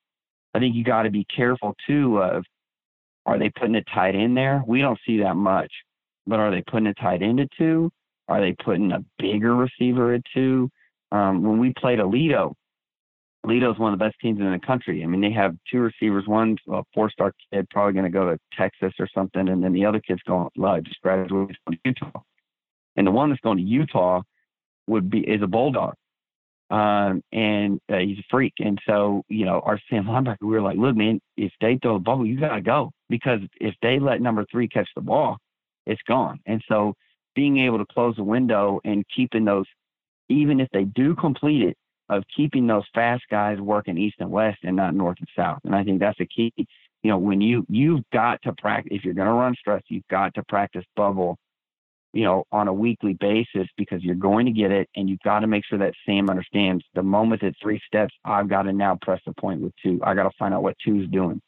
I 0.55 0.59
think 0.59 0.77
you 0.77 0.85
got 0.85 1.05
to 1.05 1.11
be 1.11 1.25
careful 1.35 1.75
too 1.87 2.19
of 2.19 2.45
are 3.25 3.39
they 3.39 3.51
putting 3.51 3.75
it 3.75 3.87
tight 3.93 4.15
in 4.15 4.35
there? 4.35 4.63
We 4.67 4.83
don't 4.83 4.99
see 5.07 5.19
that 5.21 5.37
much, 5.37 5.73
but 6.27 6.39
are 6.39 6.51
they 6.51 6.63
putting 6.71 6.87
it 6.87 6.97
tight 7.01 7.23
into 7.23 7.49
two? 7.57 7.91
Are 8.29 8.41
they 8.41 8.55
putting 8.63 8.93
a 8.93 9.03
bigger 9.19 9.57
receiver 9.57 10.13
at 10.13 10.23
two? 10.35 10.71
Um, 11.11 11.43
when 11.43 11.59
we 11.59 11.73
played 11.73 12.01
Aledo, 12.01 12.53
Aledo's 13.45 13.79
one 13.79 13.93
of 13.93 13.99
the 13.99 14.05
best 14.05 14.17
teams 14.21 14.41
in 14.41 14.51
the 14.51 14.59
country. 14.59 15.03
I 15.03 15.07
mean, 15.07 15.21
they 15.21 15.33
have 15.33 15.57
two 15.71 15.81
receivers. 15.81 16.27
one 16.27 16.57
a 16.71 16.83
four-star 16.93 17.33
kid, 17.53 17.69
probably 17.71 17.93
going 17.93 18.05
to 18.05 18.11
go 18.11 18.31
to 18.31 18.39
Texas 18.57 18.93
or 18.99 19.09
something, 19.15 19.49
and 19.49 19.63
then 19.63 19.73
the 19.73 19.85
other 19.85 20.01
kid's 20.01 20.23
going 20.27 20.49
uh, 20.63 20.81
just 20.81 21.01
graduated 21.03 21.57
from 21.65 21.79
Utah. 21.85 22.21
And 22.97 23.07
the 23.07 23.13
one 23.13 23.31
that's 23.31 23.41
going 23.41 23.59
to 23.59 23.63
Utah 23.63 24.23
would 24.89 25.09
be 25.09 25.21
is 25.21 25.41
a 25.43 25.47
bulldog, 25.47 25.95
um, 26.71 27.23
and 27.33 27.81
uh, 27.91 27.99
he's 27.99 28.19
a 28.19 28.25
freak. 28.29 28.55
And 28.59 28.79
so, 28.87 29.23
you 29.29 29.45
know, 29.45 29.61
our 29.61 29.79
Sam 29.89 30.05
linebacker, 30.05 30.43
we 30.43 30.49
were 30.49 30.63
like, 30.63 30.79
look, 30.79 30.97
man, 30.97 31.21
if 31.37 31.53
they 31.61 31.79
throw 31.81 31.95
the 31.95 32.01
bubble, 32.01 32.27
you 32.27 32.41
got 32.41 32.57
to 32.57 32.61
go 32.61 32.91
because 33.09 33.41
if 33.61 33.75
they 33.83 34.01
let 34.01 34.21
number 34.21 34.45
three 34.51 34.69
catch 34.69 34.89
the 34.97 35.01
ball, 35.01 35.39
it's 35.87 36.03
gone. 36.09 36.41
And 36.47 36.63
so, 36.69 36.95
being 37.35 37.59
able 37.61 37.79
to 37.79 37.87
close 37.87 38.17
the 38.17 38.25
window 38.25 38.81
and 38.85 39.05
keeping 39.15 39.45
those, 39.45 39.67
even 40.29 40.59
if 40.59 40.69
they 40.73 40.85
do 40.85 41.15
complete 41.15 41.63
it, 41.63 41.77
of 42.09 42.25
keeping 42.35 42.67
those 42.67 42.85
fast 42.95 43.25
guys 43.31 43.59
working 43.59 43.99
east 43.99 44.17
and 44.19 44.31
west 44.31 44.59
and 44.63 44.77
not 44.77 44.95
north 44.95 45.19
and 45.19 45.29
south. 45.37 45.61
And 45.65 45.75
I 45.75 45.85
think 45.85 46.01
that's 46.01 46.19
the 46.19 46.27
key. 46.27 46.53
You 46.57 47.11
know, 47.11 47.19
when 47.19 47.41
you 47.41 47.65
you've 47.69 48.05
got 48.13 48.43
to 48.43 48.53
practice 48.55 48.93
if 48.95 49.05
you're 49.05 49.15
going 49.15 49.29
to 49.29 49.35
run 49.35 49.55
stress, 49.55 49.83
you've 49.89 50.09
got 50.09 50.35
to 50.35 50.43
practice 50.45 50.85
bubble 50.97 51.39
you 52.13 52.25
know, 52.25 52.45
on 52.51 52.69
a 52.69 52.73
weekly 52.73 53.15
basis 53.15 53.69
because 53.77 54.03
you're 54.03 54.15
going 54.15 54.47
to 54.47 54.53
get 54.53 54.71
it 54.71 54.89
and 54.97 55.09
you've 55.09 55.21
got 55.21 55.41
to 55.41 55.47
make 55.47 55.65
sure 55.65 55.79
that 55.79 55.95
Sam 56.07 56.31
understands 56.31 56.85
the 56.95 57.03
moment 57.03 57.43
at 57.43 57.55
three 57.63 57.81
steps, 57.87 58.15
I've 58.25 58.49
got 58.49 58.63
to 58.63 58.73
now 58.73 58.99
press 59.03 59.21
the 59.27 59.35
point 59.35 59.61
with 59.61 59.73
two. 59.83 60.01
I 60.03 60.15
got 60.15 60.25
to 60.25 60.31
find 60.39 60.55
out 60.55 60.63
what 60.63 60.77
two's 60.85 61.09
doing. 61.11 61.41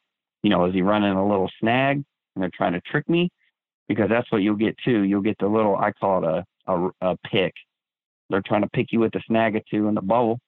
You 0.43 0.49
know, 0.49 0.65
is 0.65 0.73
he 0.73 0.81
running 0.81 1.11
a 1.11 1.27
little 1.27 1.49
snag 1.59 1.97
and 1.97 2.43
they're 2.43 2.51
trying 2.53 2.73
to 2.73 2.81
trick 2.81 3.09
me? 3.09 3.29
Because 3.87 4.09
that's 4.09 4.31
what 4.31 4.43
you'll 4.43 4.55
get 4.55 4.77
too. 4.83 5.01
You'll 5.01 5.21
get 5.21 5.37
the 5.39 5.47
little, 5.47 5.75
I 5.75 5.91
call 5.91 6.23
it 6.23 6.45
a, 6.67 6.71
a, 6.71 6.89
a 7.01 7.17
pick. 7.29 7.53
They're 8.29 8.43
trying 8.45 8.61
to 8.61 8.69
pick 8.69 8.91
you 8.91 8.99
with 8.99 9.11
the 9.11 9.21
snag 9.27 9.55
of 9.55 9.63
two 9.69 9.87
in 9.87 9.95
the 9.95 10.01
bubble. 10.01 10.39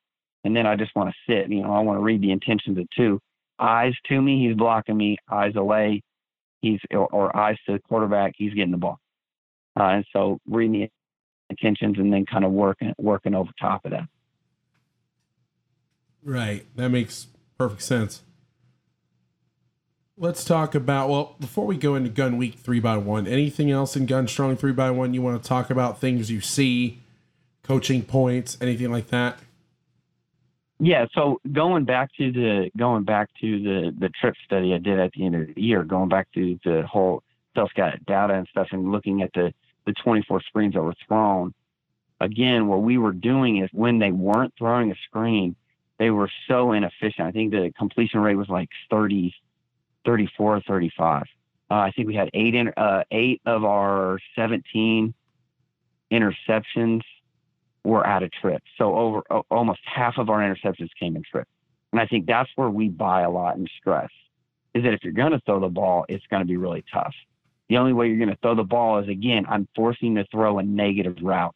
And 0.44 0.56
then 0.56 0.66
I 0.68 0.76
just 0.76 0.96
want 0.96 1.10
to 1.10 1.16
sit, 1.32 1.50
you 1.50 1.62
know, 1.64 1.74
I 1.74 1.80
want 1.80 1.98
to 2.00 2.04
read 2.04 2.22
the 2.22 2.32
intentions 2.32 2.78
of 2.78 2.86
two. 2.96 3.20
Eyes 3.60 3.94
to 4.10 4.22
me, 4.22 4.46
he's 4.46 4.58
blocking 4.58 4.98
me. 4.98 5.18
Eyes 5.32 5.56
away, 5.56 6.02
he's, 6.62 6.80
or, 6.92 7.08
or 7.08 7.36
eyes 7.36 7.58
to 7.66 7.74
the 7.74 7.80
quarterback, 7.80 8.34
he's 8.36 8.54
getting 8.54 8.72
the 8.72 8.78
ball. 8.78 9.00
Uh, 9.80 9.84
and 9.84 10.06
so 10.12 10.40
reading 10.48 10.82
the 10.82 10.90
intentions 11.50 11.98
and 11.98 12.12
then 12.12 12.26
kind 12.26 12.44
of 12.44 12.52
working 12.52 12.94
working 12.98 13.36
over 13.36 13.52
top 13.60 13.86
of 13.86 13.92
that. 13.92 14.08
Right. 16.24 16.66
That 16.76 16.90
makes 16.90 17.28
perfect 17.58 17.82
sense. 17.82 18.24
Let's 20.16 20.46
talk 20.46 20.76
about 20.76 21.10
well, 21.10 21.36
before 21.40 21.66
we 21.66 21.76
go 21.76 21.96
into 21.96 22.10
gun 22.10 22.38
week 22.38 22.56
three 22.56 22.80
by 22.80 22.98
one, 22.98 23.28
anything 23.28 23.72
else 23.72 23.96
in 23.96 24.06
gun 24.06 24.28
strong 24.28 24.56
three 24.56 24.72
by 24.72 24.92
one 24.92 25.14
you 25.14 25.22
want 25.22 25.42
to 25.42 25.48
talk 25.48 25.70
about, 25.70 26.00
things 26.00 26.30
you 26.30 26.40
see, 26.40 27.02
coaching 27.64 28.04
points, 28.04 28.58
anything 28.62 28.92
like 28.92 29.08
that? 29.08 29.40
Yeah, 30.80 31.06
so 31.14 31.40
going 31.52 31.86
back 31.86 32.10
to 32.18 32.32
the 32.32 32.72
going 32.76 33.04
back 33.04 33.30
to 33.42 33.64
the 33.64 33.96
the 33.98 34.10
trip 34.10 34.36
study 34.46 34.74
I 34.74 34.80
did 34.80 35.00
at 35.00 35.12
the 35.14 35.26
end 35.26 35.36
of 35.36 35.56
the 35.56 35.62
year, 35.62 35.84
going 35.84 36.10
back 36.10 36.28
to 36.34 36.60
the 36.66 36.86
whole 36.86 37.24
self 37.56 37.72
got 37.76 38.04
data 38.06 38.34
and 38.34 38.48
stuff 38.50 38.68
and 38.72 38.92
looking 38.92 39.22
at 39.22 39.32
the 39.34 39.54
the 39.86 39.94
24 39.94 40.42
screens 40.42 40.74
that 40.74 40.82
were 40.82 40.96
thrown. 41.08 41.54
Again, 42.20 42.68
what 42.68 42.82
we 42.82 42.98
were 42.98 43.12
doing 43.12 43.58
is 43.58 43.70
when 43.74 44.00
they 44.00 44.12
weren't 44.12 44.54
throwing 44.58 44.92
a 44.92 44.96
screen, 45.08 45.56
they 46.00 46.10
were 46.10 46.30
so 46.48 46.72
inefficient. 46.72 47.28
I 47.28 47.32
think 47.32 47.52
the 47.52 47.72
completion 47.78 48.22
rate 48.22 48.36
was 48.36 48.48
like 48.48 48.70
30, 48.90 49.34
34, 50.06 50.62
35. 50.62 51.24
Uh, 51.70 51.74
I 51.74 51.92
think 51.92 52.08
we 52.08 52.16
had 52.16 52.30
eight 52.34 52.56
in, 52.56 52.72
uh, 52.78 53.04
eight 53.12 53.42
of 53.46 53.66
our 53.66 54.20
17 54.38 55.14
interceptions 56.12 57.02
were 57.84 58.06
out 58.06 58.24
of 58.24 58.32
trips. 58.32 58.66
So 58.78 58.96
over 58.96 59.24
uh, 59.30 59.42
almost 59.50 59.82
half 59.86 60.18
of 60.18 60.30
our 60.30 60.40
interceptions 60.40 60.90
came 61.00 61.16
in 61.16 61.24
trips. 61.24 61.50
And 61.92 62.02
I 62.02 62.08
think 62.08 62.26
that's 62.26 62.50
where 62.56 62.70
we 62.70 62.90
buy 62.90 63.22
a 63.22 63.30
lot 63.30 63.58
in 63.58 63.68
stress 63.80 64.10
is 64.74 64.84
that 64.84 64.94
if 64.94 65.04
you're 65.04 65.14
going 65.14 65.34
to 65.34 65.42
throw 65.42 65.60
the 65.60 65.68
ball, 65.68 66.06
it's 66.10 66.26
going 66.32 66.42
to 66.42 66.48
be 66.48 66.58
really 66.58 66.84
tough. 66.92 67.14
The 67.70 67.78
only 67.78 67.94
way 67.94 68.08
you're 68.08 68.18
going 68.18 68.30
to 68.30 68.38
throw 68.42 68.56
the 68.56 68.64
ball 68.64 69.00
is 69.00 69.08
again, 69.08 69.46
I'm 69.48 69.68
forcing 69.76 70.16
you 70.16 70.24
to 70.24 70.30
throw 70.30 70.58
a 70.58 70.64
negative 70.64 71.18
route. 71.22 71.56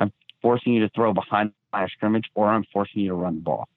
I'm 0.00 0.12
forcing 0.42 0.74
you 0.74 0.80
to 0.80 0.90
throw 0.90 1.14
behind 1.14 1.50
the 1.50 1.54
my 1.72 1.86
scrimmage, 1.88 2.26
or 2.34 2.48
I'm 2.48 2.64
forcing 2.72 3.02
you 3.02 3.08
to 3.08 3.14
run 3.14 3.36
the 3.36 3.40
ball. 3.40 3.68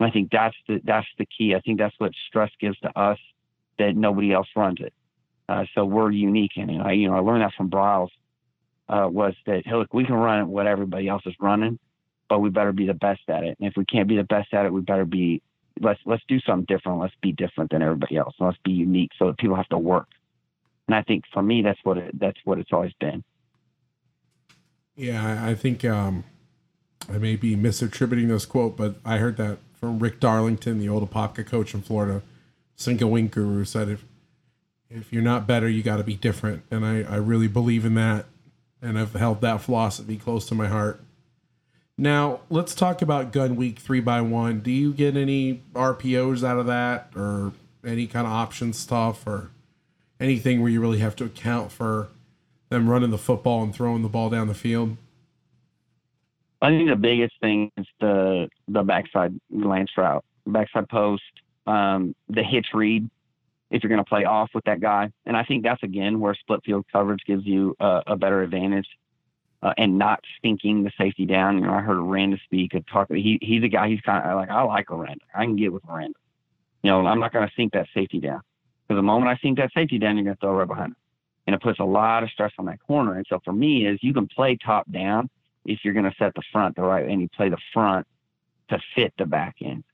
And 0.00 0.08
I 0.08 0.12
think 0.12 0.30
that's 0.30 0.56
the 0.66 0.80
that's 0.84 1.06
the 1.18 1.26
key. 1.26 1.54
I 1.54 1.60
think 1.60 1.78
that's 1.78 1.94
what 1.98 2.12
stress 2.28 2.50
gives 2.60 2.78
to 2.80 2.98
us 2.98 3.18
that 3.78 3.96
nobody 3.96 4.32
else 4.32 4.48
runs 4.56 4.78
it. 4.80 4.92
Uh, 5.48 5.64
so 5.74 5.84
we're 5.84 6.10
unique 6.10 6.52
in 6.56 6.70
it. 6.70 6.80
I, 6.80 6.92
you 6.92 7.08
know, 7.08 7.16
I 7.16 7.20
learned 7.20 7.42
that 7.42 7.54
from 7.56 7.70
Briles. 7.70 8.10
Uh, 8.88 9.06
was 9.10 9.34
that 9.46 9.62
hey, 9.66 9.74
look, 9.74 9.92
we 9.92 10.04
can 10.04 10.14
run 10.14 10.48
what 10.48 10.66
everybody 10.66 11.08
else 11.08 11.22
is 11.26 11.34
running, 11.40 11.78
but 12.28 12.38
we 12.38 12.48
better 12.48 12.72
be 12.72 12.86
the 12.86 12.94
best 12.94 13.20
at 13.28 13.44
it. 13.44 13.56
And 13.60 13.68
if 13.68 13.76
we 13.76 13.84
can't 13.84 14.08
be 14.08 14.16
the 14.16 14.24
best 14.24 14.54
at 14.54 14.64
it, 14.64 14.72
we 14.72 14.80
better 14.80 15.04
be 15.04 15.42
let's 15.80 16.00
let's 16.06 16.22
do 16.28 16.40
something 16.40 16.64
different. 16.66 17.00
Let's 17.00 17.14
be 17.20 17.32
different 17.32 17.70
than 17.70 17.82
everybody 17.82 18.16
else. 18.16 18.34
Let's 18.38 18.58
be 18.64 18.72
unique 18.72 19.10
so 19.18 19.26
that 19.26 19.38
people 19.38 19.56
have 19.56 19.68
to 19.68 19.78
work. 19.78 20.08
And 20.86 20.94
I 20.94 21.02
think 21.02 21.24
for 21.32 21.42
me, 21.42 21.62
that's 21.62 21.78
what 21.82 21.98
it, 21.98 22.18
that's 22.18 22.38
what 22.44 22.58
it's 22.58 22.72
always 22.72 22.92
been. 22.98 23.22
Yeah, 24.96 25.46
I 25.46 25.54
think 25.54 25.84
um, 25.84 26.24
I 27.12 27.18
may 27.18 27.36
be 27.36 27.56
misattributing 27.56 28.28
this 28.28 28.46
quote, 28.46 28.76
but 28.76 28.96
I 29.04 29.18
heard 29.18 29.36
that 29.36 29.58
from 29.74 29.98
Rick 29.98 30.18
Darlington, 30.18 30.78
the 30.78 30.88
old 30.88 31.08
Apopka 31.08 31.46
coach 31.46 31.72
in 31.72 31.82
Florida, 31.82 32.22
and 32.86 33.10
Wink 33.10 33.32
guru, 33.32 33.64
said 33.64 33.88
if 33.88 34.04
if 34.90 35.12
you're 35.12 35.22
not 35.22 35.46
better, 35.46 35.68
you 35.68 35.82
got 35.82 35.98
to 35.98 36.04
be 36.04 36.16
different, 36.16 36.62
and 36.70 36.84
I 36.84 37.02
I 37.02 37.16
really 37.16 37.48
believe 37.48 37.84
in 37.84 37.94
that, 37.94 38.26
and 38.80 38.98
I've 38.98 39.12
held 39.12 39.40
that 39.40 39.60
philosophy 39.60 40.16
close 40.16 40.46
to 40.48 40.54
my 40.54 40.66
heart. 40.68 41.00
Now 41.96 42.40
let's 42.48 42.74
talk 42.74 43.02
about 43.02 43.32
Gun 43.32 43.56
Week 43.56 43.78
three 43.78 44.00
by 44.00 44.20
one. 44.20 44.60
Do 44.60 44.70
you 44.70 44.92
get 44.92 45.16
any 45.16 45.62
RPOs 45.74 46.46
out 46.46 46.58
of 46.58 46.66
that, 46.66 47.10
or 47.16 47.52
any 47.84 48.06
kind 48.06 48.26
of 48.26 48.32
option 48.32 48.72
stuff, 48.72 49.26
or 49.26 49.50
anything 50.20 50.62
where 50.62 50.70
you 50.70 50.80
really 50.80 50.98
have 50.98 51.16
to 51.16 51.24
account 51.24 51.72
for 51.72 52.08
them 52.68 52.88
running 52.88 53.10
the 53.10 53.18
football 53.18 53.62
and 53.62 53.74
throwing 53.74 54.02
the 54.02 54.08
ball 54.08 54.30
down 54.30 54.46
the 54.46 54.54
field? 54.54 54.96
I 56.60 56.70
think 56.70 56.88
the 56.88 56.96
biggest 56.96 57.34
thing 57.40 57.70
is 57.76 57.86
the 58.00 58.48
the 58.68 58.82
backside 58.82 59.38
glance 59.60 59.90
route, 59.96 60.24
backside 60.46 60.88
post, 60.88 61.22
um, 61.66 62.14
the 62.28 62.42
hitch 62.42 62.68
read. 62.74 63.08
If 63.70 63.82
you're 63.82 63.90
going 63.90 64.02
to 64.02 64.08
play 64.08 64.24
off 64.24 64.50
with 64.54 64.64
that 64.64 64.80
guy, 64.80 65.10
and 65.26 65.36
I 65.36 65.44
think 65.44 65.62
that's 65.62 65.82
again 65.82 66.20
where 66.20 66.34
split 66.34 66.64
field 66.64 66.86
coverage 66.90 67.20
gives 67.26 67.44
you 67.44 67.76
a, 67.78 68.02
a 68.08 68.16
better 68.16 68.42
advantage, 68.42 68.88
uh, 69.62 69.74
and 69.76 69.98
not 69.98 70.20
stinking 70.38 70.84
the 70.84 70.92
safety 70.96 71.26
down. 71.26 71.58
You 71.58 71.66
know, 71.66 71.74
I 71.74 71.80
heard 71.80 71.98
Aranda 71.98 72.38
speak 72.44 72.74
and 72.74 72.86
talk. 72.86 73.10
He 73.10 73.38
he's 73.42 73.62
a 73.62 73.68
guy. 73.68 73.88
He's 73.88 74.00
kind 74.00 74.24
of 74.24 74.36
like 74.36 74.50
I 74.50 74.62
like 74.62 74.90
Aranda. 74.90 75.24
I 75.34 75.44
can 75.44 75.56
get 75.56 75.72
with 75.72 75.82
Aranda. 75.88 76.14
You 76.82 76.90
know, 76.90 77.06
I'm 77.06 77.20
not 77.20 77.32
going 77.32 77.46
to 77.46 77.54
sink 77.56 77.72
that 77.72 77.88
safety 77.92 78.20
down. 78.20 78.40
Because 78.86 78.98
the 78.98 79.02
moment 79.02 79.30
I 79.30 79.38
sink 79.42 79.58
that 79.58 79.72
safety 79.74 79.98
down, 79.98 80.16
you're 80.16 80.24
going 80.24 80.36
to 80.36 80.40
throw 80.40 80.54
right 80.54 80.68
behind 80.68 80.92
it. 80.92 80.98
And 81.46 81.54
it 81.54 81.62
puts 81.62 81.78
a 81.78 81.84
lot 81.84 82.22
of 82.22 82.30
stress 82.30 82.52
on 82.58 82.66
that 82.66 82.80
corner. 82.86 83.14
And 83.14 83.26
so 83.28 83.40
for 83.44 83.52
me 83.52 83.86
is 83.86 83.98
you 84.02 84.14
can 84.14 84.28
play 84.28 84.56
top 84.56 84.90
down 84.90 85.28
if 85.64 85.80
you're 85.82 85.94
going 85.94 86.08
to 86.08 86.14
set 86.18 86.34
the 86.34 86.42
front 86.52 86.76
the 86.76 86.82
right 86.82 87.06
and 87.06 87.20
you 87.20 87.28
play 87.28 87.48
the 87.48 87.58
front 87.72 88.06
to 88.70 88.78
fit 88.94 89.12
the 89.18 89.26
back 89.26 89.56
end. 89.60 89.84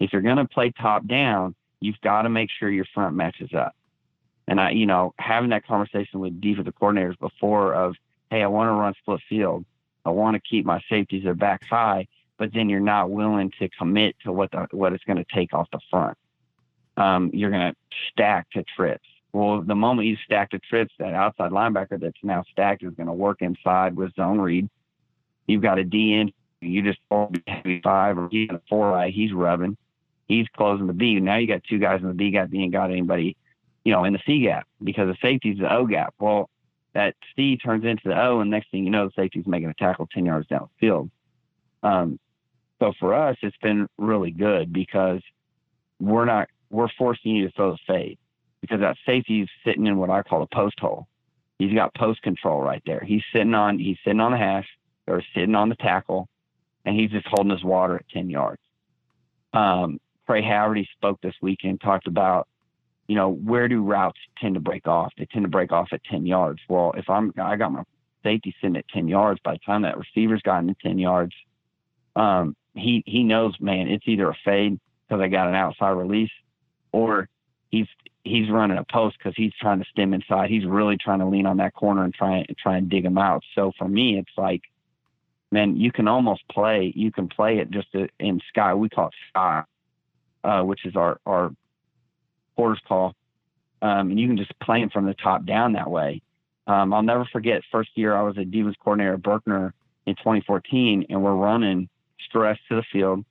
If 0.00 0.12
you're 0.12 0.22
going 0.22 0.36
to 0.36 0.46
play 0.46 0.72
top 0.72 1.06
down, 1.06 1.54
you've 1.80 2.00
got 2.02 2.22
to 2.22 2.28
make 2.28 2.50
sure 2.50 2.70
your 2.70 2.86
front 2.94 3.16
matches 3.16 3.50
up. 3.54 3.74
And 4.48 4.60
I, 4.60 4.70
you 4.70 4.86
know, 4.86 5.14
having 5.18 5.50
that 5.50 5.66
conversation 5.66 6.20
with 6.20 6.40
defensive 6.40 6.74
coordinators 6.80 7.18
before 7.18 7.74
of, 7.74 7.96
hey, 8.30 8.42
I 8.42 8.46
want 8.46 8.68
to 8.68 8.72
run 8.72 8.94
split 9.00 9.20
field. 9.28 9.64
I 10.04 10.10
want 10.10 10.34
to 10.34 10.40
keep 10.40 10.64
my 10.64 10.80
safeties 10.88 11.24
their 11.24 11.34
backs 11.34 11.66
high, 11.66 12.06
but 12.38 12.52
then 12.54 12.68
you're 12.68 12.80
not 12.80 13.10
willing 13.10 13.52
to 13.58 13.68
commit 13.70 14.16
to 14.24 14.32
what 14.32 14.52
the, 14.52 14.68
what 14.70 14.92
it's 14.92 15.04
going 15.04 15.16
to 15.16 15.26
take 15.34 15.52
off 15.52 15.68
the 15.72 15.80
front 15.90 16.16
um, 16.96 17.30
you're 17.32 17.50
going 17.50 17.72
to 17.72 17.76
stack 18.10 18.50
to 18.50 18.64
trips. 18.76 19.04
Well, 19.32 19.62
the 19.62 19.74
moment 19.74 20.08
you 20.08 20.16
stack 20.24 20.50
to 20.50 20.58
trips, 20.58 20.94
that 20.98 21.12
outside 21.12 21.50
linebacker 21.50 22.00
that's 22.00 22.16
now 22.22 22.44
stacked 22.50 22.82
is 22.82 22.94
going 22.94 23.08
to 23.08 23.12
work 23.12 23.42
inside 23.42 23.96
with 23.96 24.14
zone 24.14 24.40
read. 24.40 24.68
You've 25.46 25.62
got 25.62 25.78
a 25.78 25.84
D 25.84 26.14
in, 26.14 26.32
you 26.60 26.82
just 26.82 26.98
heavy 27.46 27.80
five 27.82 28.18
or 28.18 28.28
he's 28.30 28.48
a 28.50 28.60
four 28.68 28.94
eye, 28.94 29.10
he's 29.10 29.32
rubbing, 29.32 29.76
he's 30.26 30.46
closing 30.56 30.86
the 30.86 30.92
B. 30.92 31.18
Now 31.20 31.36
you 31.36 31.46
got 31.46 31.64
two 31.64 31.78
guys 31.78 32.00
in 32.00 32.08
the 32.08 32.14
B 32.14 32.30
gap, 32.30 32.48
you 32.52 32.60
ain't 32.60 32.72
got 32.72 32.90
anybody, 32.90 33.36
you 33.84 33.92
know, 33.92 34.04
in 34.04 34.12
the 34.12 34.20
C 34.26 34.42
gap 34.42 34.66
because 34.82 35.08
the 35.08 35.16
safety's 35.20 35.58
the 35.58 35.72
O 35.72 35.86
gap. 35.86 36.14
Well, 36.18 36.50
that 36.94 37.14
C 37.34 37.56
turns 37.56 37.84
into 37.84 38.08
the 38.08 38.20
O, 38.20 38.40
and 38.40 38.50
next 38.50 38.70
thing 38.70 38.84
you 38.84 38.90
know, 38.90 39.06
the 39.06 39.12
safety's 39.14 39.46
making 39.46 39.68
a 39.68 39.74
tackle 39.74 40.08
10 40.12 40.24
yards 40.24 40.48
downfield. 40.48 41.10
Um, 41.82 42.18
so 42.78 42.92
for 42.98 43.14
us, 43.14 43.36
it's 43.42 43.56
been 43.58 43.86
really 43.98 44.30
good 44.30 44.72
because 44.72 45.20
we're 46.00 46.24
not 46.24 46.48
we're 46.70 46.88
forcing 46.98 47.36
you 47.36 47.46
to 47.46 47.52
throw 47.52 47.72
the 47.72 47.78
fade 47.86 48.18
because 48.60 48.80
that 48.80 48.96
safety 49.06 49.42
is 49.42 49.48
sitting 49.64 49.86
in 49.86 49.96
what 49.96 50.10
I 50.10 50.22
call 50.22 50.42
a 50.42 50.46
post 50.46 50.78
hole. 50.80 51.06
He's 51.58 51.72
got 51.72 51.94
post 51.94 52.22
control 52.22 52.60
right 52.60 52.82
there. 52.84 53.02
He's 53.06 53.22
sitting 53.32 53.54
on 53.54 53.78
he's 53.78 53.98
sitting 54.04 54.20
on 54.20 54.32
the 54.32 54.38
hash 54.38 54.68
or 55.06 55.22
sitting 55.34 55.54
on 55.54 55.68
the 55.68 55.76
tackle, 55.76 56.28
and 56.84 56.98
he's 56.98 57.10
just 57.10 57.26
holding 57.28 57.52
his 57.52 57.64
water 57.64 57.96
at 57.96 58.08
ten 58.08 58.28
yards. 58.28 58.60
Um, 59.52 60.00
Trey 60.26 60.42
Haverty 60.42 60.86
spoke 60.96 61.20
this 61.22 61.34
weekend, 61.40 61.80
talked 61.80 62.06
about, 62.06 62.48
you 63.06 63.14
know, 63.14 63.30
where 63.30 63.68
do 63.68 63.82
routes 63.82 64.18
tend 64.40 64.54
to 64.54 64.60
break 64.60 64.86
off? 64.86 65.12
They 65.16 65.26
tend 65.26 65.44
to 65.44 65.50
break 65.50 65.72
off 65.72 65.88
at 65.92 66.02
ten 66.04 66.26
yards. 66.26 66.60
Well, 66.68 66.92
if 66.96 67.08
I'm 67.08 67.32
I 67.40 67.56
got 67.56 67.72
my 67.72 67.84
safety 68.22 68.54
sitting 68.60 68.76
at 68.76 68.88
ten 68.88 69.08
yards, 69.08 69.40
by 69.44 69.52
the 69.54 69.60
time 69.60 69.82
that 69.82 69.96
receiver's 69.96 70.42
gotten 70.42 70.68
to 70.68 70.76
ten 70.82 70.98
yards, 70.98 71.32
um, 72.16 72.56
he 72.74 73.02
he 73.06 73.22
knows, 73.22 73.54
man, 73.60 73.88
it's 73.88 74.06
either 74.06 74.28
a 74.28 74.36
fade 74.44 74.80
because 75.08 75.22
I 75.22 75.28
got 75.28 75.48
an 75.48 75.54
outside 75.54 75.90
release 75.90 76.30
or 76.92 77.28
he's 77.70 77.86
he's 78.24 78.50
running 78.50 78.78
a 78.78 78.84
post 78.90 79.16
because 79.18 79.34
he's 79.36 79.52
trying 79.60 79.78
to 79.78 79.84
stem 79.90 80.14
inside. 80.14 80.50
He's 80.50 80.66
really 80.66 80.96
trying 80.96 81.20
to 81.20 81.26
lean 81.26 81.46
on 81.46 81.58
that 81.58 81.74
corner 81.74 82.04
and 82.04 82.12
try 82.12 82.38
and 82.38 82.56
try 82.58 82.76
and 82.76 82.88
dig 82.88 83.04
him 83.04 83.18
out. 83.18 83.42
So 83.54 83.72
for 83.78 83.88
me, 83.88 84.18
it's 84.18 84.36
like, 84.36 84.62
man, 85.52 85.76
you 85.76 85.92
can 85.92 86.08
almost 86.08 86.42
play. 86.48 86.92
You 86.96 87.12
can 87.12 87.28
play 87.28 87.58
it 87.58 87.70
just 87.70 87.88
in 88.18 88.40
sky. 88.48 88.74
We 88.74 88.88
call 88.88 89.08
it 89.08 89.14
sky, 89.30 89.62
uh, 90.46 90.62
which 90.62 90.84
is 90.84 90.96
our 90.96 91.18
our 91.26 91.50
quarters 92.54 92.80
call, 92.86 93.14
um, 93.82 94.10
and 94.10 94.20
you 94.20 94.26
can 94.26 94.36
just 94.36 94.58
play 94.60 94.80
them 94.80 94.90
from 94.90 95.06
the 95.06 95.14
top 95.14 95.44
down 95.44 95.74
that 95.74 95.90
way. 95.90 96.22
Um, 96.66 96.92
I'll 96.94 97.02
never 97.02 97.24
forget 97.26 97.62
first 97.70 97.90
year 97.94 98.14
I 98.14 98.22
was 98.22 98.36
a 98.38 98.44
Divas 98.44 98.74
coordinator 98.82 99.14
at 99.14 99.22
Berkner 99.22 99.72
in 100.06 100.14
2014, 100.16 101.06
and 101.10 101.22
we're 101.22 101.34
running 101.34 101.88
stress 102.28 102.58
to 102.68 102.76
the 102.76 102.84
field 102.92 103.24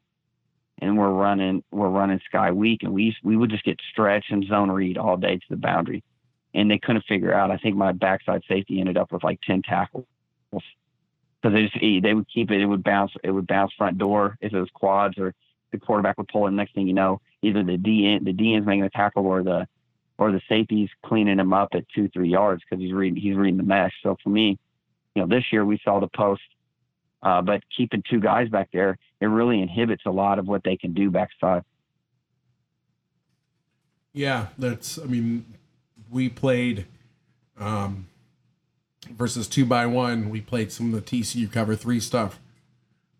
and 0.82 0.98
we're 0.98 1.12
running 1.12 1.64
we're 1.72 1.90
running 1.90 2.20
Sky 2.26 2.52
Week, 2.52 2.84
and 2.84 2.94
we 2.94 3.16
we 3.24 3.38
would 3.38 3.50
just 3.50 3.64
get 3.64 3.80
stretch 3.92 4.26
and 4.30 4.46
zone 4.46 4.72
read 4.72 4.98
all 4.98 5.18
day 5.18 5.36
to 5.36 5.46
the 5.50 5.56
boundary, 5.56 6.04
and 6.54 6.70
they 6.70 6.78
couldn't 6.78 7.06
figure 7.06 7.34
out. 7.34 7.52
I 7.52 7.58
think 7.58 7.76
my 7.76 7.92
backside 7.92 8.44
safety 8.48 8.80
ended 8.80 8.98
up 8.98 9.12
with 9.12 9.24
like 9.24 9.40
ten 9.42 9.62
tackles 9.62 10.06
because 10.52 11.54
they 11.54 11.64
just 11.64 12.04
they 12.04 12.14
would 12.14 12.28
keep 12.34 12.52
it. 12.52 12.62
It 12.62 12.66
would 12.66 12.84
bounce. 12.84 13.12
It 13.24 13.32
would 13.32 13.48
bounce 13.48 13.72
front 13.78 13.98
door 13.98 14.38
if 14.42 14.54
it 14.54 14.60
was 14.60 14.70
quads 14.74 15.18
or 15.18 15.34
the 15.72 15.80
quarterback 15.80 16.18
would 16.18 16.28
pull 16.28 16.48
it. 16.48 16.52
Next 16.52 16.74
thing 16.74 16.88
you 16.88 16.94
know, 16.94 17.22
either 17.42 17.64
the 17.64 17.78
D 17.78 18.20
the 18.24 18.34
D 18.34 18.54
ends 18.54 18.68
making 18.68 18.84
a 18.84 18.90
tackle 18.90 19.26
or 19.26 19.44
the 19.44 19.68
or 20.18 20.32
the 20.32 20.42
safety's 20.48 20.90
cleaning 21.06 21.40
him 21.40 21.54
up 21.54 21.70
at 21.74 21.86
two 21.94 22.10
three 22.10 22.30
yards 22.30 22.64
because 22.64 22.82
he's 22.82 22.94
reading 22.94 23.22
he's 23.22 23.36
reading 23.36 23.58
the 23.58 23.64
mesh. 23.64 23.94
So 24.04 24.18
for 24.24 24.30
me, 24.30 24.58
you 25.16 25.22
know, 25.22 25.28
this 25.28 25.44
year 25.52 25.66
we 25.66 25.80
saw 25.84 26.00
the 26.00 26.08
post, 26.08 26.42
uh, 27.22 27.42
but 27.42 27.62
keeping 27.76 28.04
two 28.10 28.20
guys 28.20 28.50
back 28.50 28.70
there, 28.72 28.98
it 29.20 29.26
really 29.26 29.62
inhibits 29.62 30.04
a 30.06 30.12
lot 30.12 30.40
of 30.40 30.48
what 30.48 30.64
they 30.64 30.78
can 30.78 30.94
do 30.94 31.10
backside. 31.10 31.64
Yeah, 34.14 34.48
that's. 34.58 34.98
I 34.98 35.06
mean, 35.06 35.46
we 36.10 36.30
played 36.30 36.86
um, 37.60 38.08
versus 39.10 39.48
two 39.48 39.66
by 39.66 39.86
one. 39.86 40.30
We 40.30 40.42
played 40.42 40.72
some 40.72 40.94
of 40.94 41.06
the 41.06 41.20
TCU 41.20 41.52
cover 41.52 41.76
three 41.76 42.00
stuff 42.00 42.40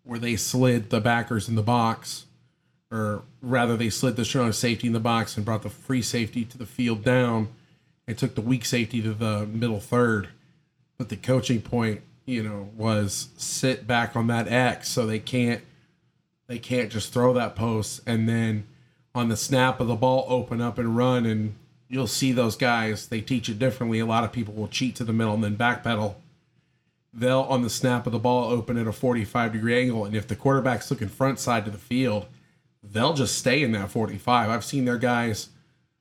where 0.04 0.20
they 0.20 0.36
slid 0.36 0.92
the 0.92 1.02
backers 1.02 1.50
in 1.50 1.56
the 1.56 1.64
box, 1.64 2.26
or 2.96 3.24
rather, 3.42 3.76
they 3.76 3.90
slid 3.90 4.16
the 4.16 4.26
strong 4.26 4.54
safety 4.54 4.88
in 4.88 4.94
the 4.94 5.00
box 5.00 5.36
and 5.36 5.46
brought 5.46 5.64
the 5.64 5.70
free 5.70 6.02
safety 6.02 6.46
to 6.46 6.58
the 6.58 6.66
field 6.66 7.04
down 7.04 7.50
and 8.08 8.18
took 8.18 8.36
the 8.36 8.42
weak 8.42 8.66
safety 8.66 9.02
to 9.02 9.14
the 9.14 9.46
middle 9.46 9.80
third. 9.80 10.30
But 10.98 11.10
the 11.10 11.18
coaching 11.18 11.62
point, 11.62 12.02
you 12.26 12.42
know, 12.42 12.70
was 12.76 13.30
sit 13.38 13.86
back 13.86 14.16
on 14.16 14.28
that 14.28 14.48
X 14.48 14.90
so 14.90 15.06
they 15.06 15.20
can't 15.20 15.62
they 16.48 16.60
can't 16.60 16.92
just 16.92 17.12
throw 17.12 17.34
that 17.34 17.56
post. 17.56 18.02
And 18.06 18.30
then 18.30 18.66
on 19.14 19.30
the 19.30 19.38
snap 19.38 19.80
of 19.80 19.88
the 19.88 19.96
ball 19.96 20.26
open 20.30 20.62
up 20.62 20.78
and 20.78 20.96
run 20.96 21.26
and 21.26 21.56
you'll 21.88 22.08
see 22.08 22.32
those 22.32 22.56
guys 22.56 23.08
they 23.08 23.20
teach 23.20 23.50
it 23.50 23.60
differently. 23.60 24.00
A 24.00 24.06
lot 24.06 24.24
of 24.24 24.32
people 24.32 24.54
will 24.54 24.68
cheat 24.68 24.96
to 24.96 25.04
the 25.04 25.14
middle 25.14 25.34
and 25.34 25.44
then 25.44 25.58
backpedal. 25.58 26.16
They'll 27.14 27.42
on 27.42 27.62
the 27.62 27.70
snap 27.70 28.06
of 28.06 28.14
the 28.14 28.20
ball 28.20 28.52
open 28.52 28.78
at 28.78 28.88
a 28.88 28.94
45 28.94 29.52
degree 29.52 29.82
angle. 29.82 30.06
And 30.06 30.16
if 30.16 30.28
the 30.28 30.36
quarterback's 30.36 30.90
looking 30.90 31.10
front 31.10 31.40
side 31.40 31.66
to 31.66 31.72
the 31.72 31.78
field 31.78 32.28
they'll 32.92 33.14
just 33.14 33.38
stay 33.38 33.64
in 33.64 33.72
that 33.72 33.90
45 33.90 34.50
i've 34.50 34.66
seen 34.66 34.86
their 34.86 34.98
guys 34.98 35.50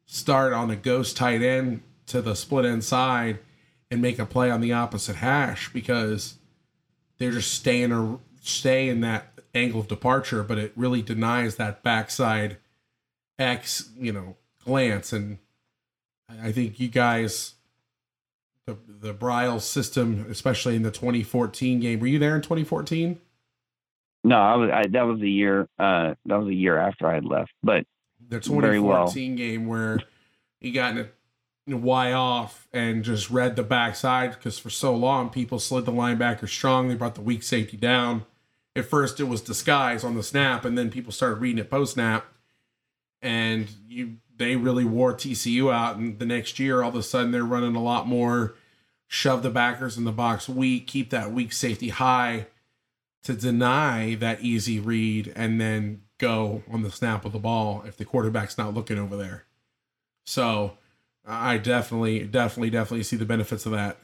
start 0.07 0.53
on 0.53 0.71
a 0.71 0.77
ghost 0.77 1.17
tight 1.17 1.43
end 1.43 1.83
to 2.07 2.21
the 2.21 2.35
split 2.35 2.65
end 2.65 2.85
side 2.85 3.39
and 3.91 4.03
make 4.03 4.19
a 4.19 4.27
play 4.27 4.51
on 4.51 4.61
the 4.61 4.73
opposite 4.73 5.17
hash 5.17 5.73
because 5.73 6.35
they're 7.19 7.31
just 7.31 7.53
staying 7.53 7.93
or 7.93 8.21
stay 8.43 8.89
in 8.89 9.01
that 9.01 9.33
angle 9.55 9.81
of 9.81 9.89
departure 9.89 10.43
but 10.43 10.59
it 10.59 10.73
really 10.77 11.01
denies 11.01 11.57
that 11.57 11.83
backside 11.83 12.59
X, 13.39 13.91
you 13.99 14.13
know, 14.13 14.37
glance. 14.65 15.13
And 15.13 15.39
I 16.29 16.53
think 16.53 16.79
you 16.79 16.89
guys, 16.89 17.55
the 18.67 18.77
the 18.87 19.15
Briles 19.15 19.63
system, 19.63 20.27
especially 20.31 20.77
in 20.77 20.83
the 20.83 20.91
2014 20.91 21.81
game, 21.81 22.01
were 22.01 22.07
you 22.07 22.19
there 22.19 22.37
in 22.37 22.43
2014? 22.43 23.21
No, 24.25 24.37
I 24.37 24.57
was. 24.57 24.71
I, 24.71 24.87
that 24.89 25.03
was 25.03 25.21
a 25.21 25.29
year. 25.29 25.69
Uh, 25.79 26.15
that 26.27 26.37
was 26.37 26.49
a 26.49 26.55
year 26.55 26.79
after 26.79 27.07
I 27.07 27.15
had 27.15 27.25
left. 27.25 27.53
But 27.63 27.87
the 28.27 28.41
2014 28.41 28.83
well. 28.83 29.37
game 29.37 29.67
where 29.67 30.01
he 30.61 30.73
got 30.73 30.97
in 30.97 31.09
a 31.73 31.77
Y 31.77 32.13
off 32.13 32.67
and 32.73 33.05
just 33.05 33.31
read 33.31 33.57
the 33.57 33.63
backside 33.63 34.33
because 34.33 34.59
for 34.59 34.71
so 34.71 34.95
long 34.95 35.31
people 35.31 35.59
slid 35.59 35.85
the 35.85 35.93
linebacker 35.93 36.49
strong. 36.49 36.89
They 36.89 36.95
brought 36.95 37.15
the 37.15 37.21
weak 37.21 37.43
safety 37.43 37.77
down. 37.77 38.25
At 38.75 38.87
first, 38.87 39.21
it 39.21 39.25
was 39.25 39.41
disguise 39.41 40.03
on 40.03 40.17
the 40.17 40.23
snap, 40.23 40.65
and 40.65 40.77
then 40.77 40.91
people 40.91 41.13
started 41.13 41.37
reading 41.37 41.59
it 41.59 41.71
post 41.71 41.95
snap 41.95 42.27
and 43.25 43.71
you 43.89 44.17
they 44.37 44.57
really 44.57 44.85
wore 44.85 45.15
TCU 45.15 45.73
out. 45.73 45.97
And 45.97 46.19
the 46.19 46.27
next 46.27 46.59
year, 46.59 46.83
all 46.83 46.91
of 46.91 46.97
a 46.97 47.03
sudden, 47.03 47.33
they're 47.33 47.45
running 47.45 47.75
a 47.75 47.83
lot 47.83 48.07
more 48.07 48.55
shove 49.07 49.43
the 49.43 49.51
backers 49.51 49.97
in 49.97 50.05
the 50.05 50.13
box 50.13 50.49
weak, 50.49 50.87
keep 50.87 51.11
that 51.11 51.33
weak 51.33 51.53
safety 51.53 51.89
high 51.89 52.47
to 53.25 53.35
deny 53.35 54.15
that 54.15 54.43
easy 54.43 54.79
read 54.79 55.33
and 55.35 55.61
then 55.61 56.03
go 56.19 56.63
on 56.71 56.83
the 56.83 56.91
snap 56.91 57.25
of 57.25 57.33
the 57.33 57.39
ball 57.39 57.83
if 57.87 57.97
the 57.97 58.05
quarterback's 58.05 58.57
not 58.57 58.75
looking 58.75 58.99
over 58.99 59.17
there. 59.17 59.45
So 60.27 60.79
I 61.27 61.59
definitely, 61.59 62.25
definitely, 62.27 62.71
definitely 62.71 63.03
see 63.03 63.17
the 63.17 63.25
benefits 63.25 63.67
of 63.67 63.73
that. 63.73 63.99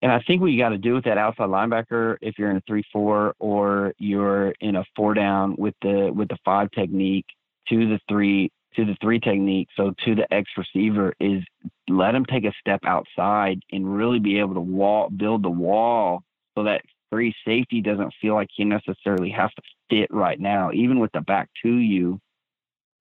And 0.00 0.12
I 0.12 0.20
think 0.26 0.40
what 0.40 0.52
you 0.52 0.62
got 0.62 0.68
to 0.68 0.78
do 0.78 0.94
with 0.94 1.04
that 1.04 1.18
outside 1.18 1.48
linebacker, 1.48 2.16
if 2.20 2.38
you're 2.38 2.50
in 2.50 2.58
a 2.58 2.62
three-four 2.68 3.34
or 3.40 3.92
you're 3.98 4.54
in 4.60 4.76
a 4.76 4.84
four 4.94 5.12
down 5.12 5.56
with 5.58 5.74
the 5.82 6.12
with 6.14 6.28
the 6.28 6.38
five 6.44 6.70
technique, 6.70 7.26
to 7.68 7.88
the 7.88 7.98
three 8.08 8.52
to 8.76 8.84
the 8.84 8.96
three 9.00 9.18
technique, 9.18 9.66
so 9.76 9.92
to 10.04 10.14
the 10.14 10.32
X 10.32 10.48
receiver 10.56 11.14
is 11.18 11.42
let 11.88 12.14
him 12.14 12.24
take 12.24 12.44
a 12.44 12.52
step 12.60 12.80
outside 12.86 13.60
and 13.72 13.92
really 13.92 14.20
be 14.20 14.38
able 14.38 14.54
to 14.54 14.60
wall 14.60 15.10
build 15.10 15.42
the 15.42 15.50
wall 15.50 16.22
so 16.56 16.62
that 16.62 16.82
free 17.10 17.34
safety 17.44 17.80
doesn't 17.80 18.12
feel 18.20 18.34
like 18.34 18.48
he 18.54 18.64
necessarily 18.64 19.30
has 19.30 19.50
to 19.54 19.62
fit 19.90 20.12
right 20.12 20.38
now, 20.38 20.70
even 20.72 20.98
with 20.98 21.12
the 21.12 21.20
back 21.20 21.48
to 21.62 21.70
you. 21.70 22.20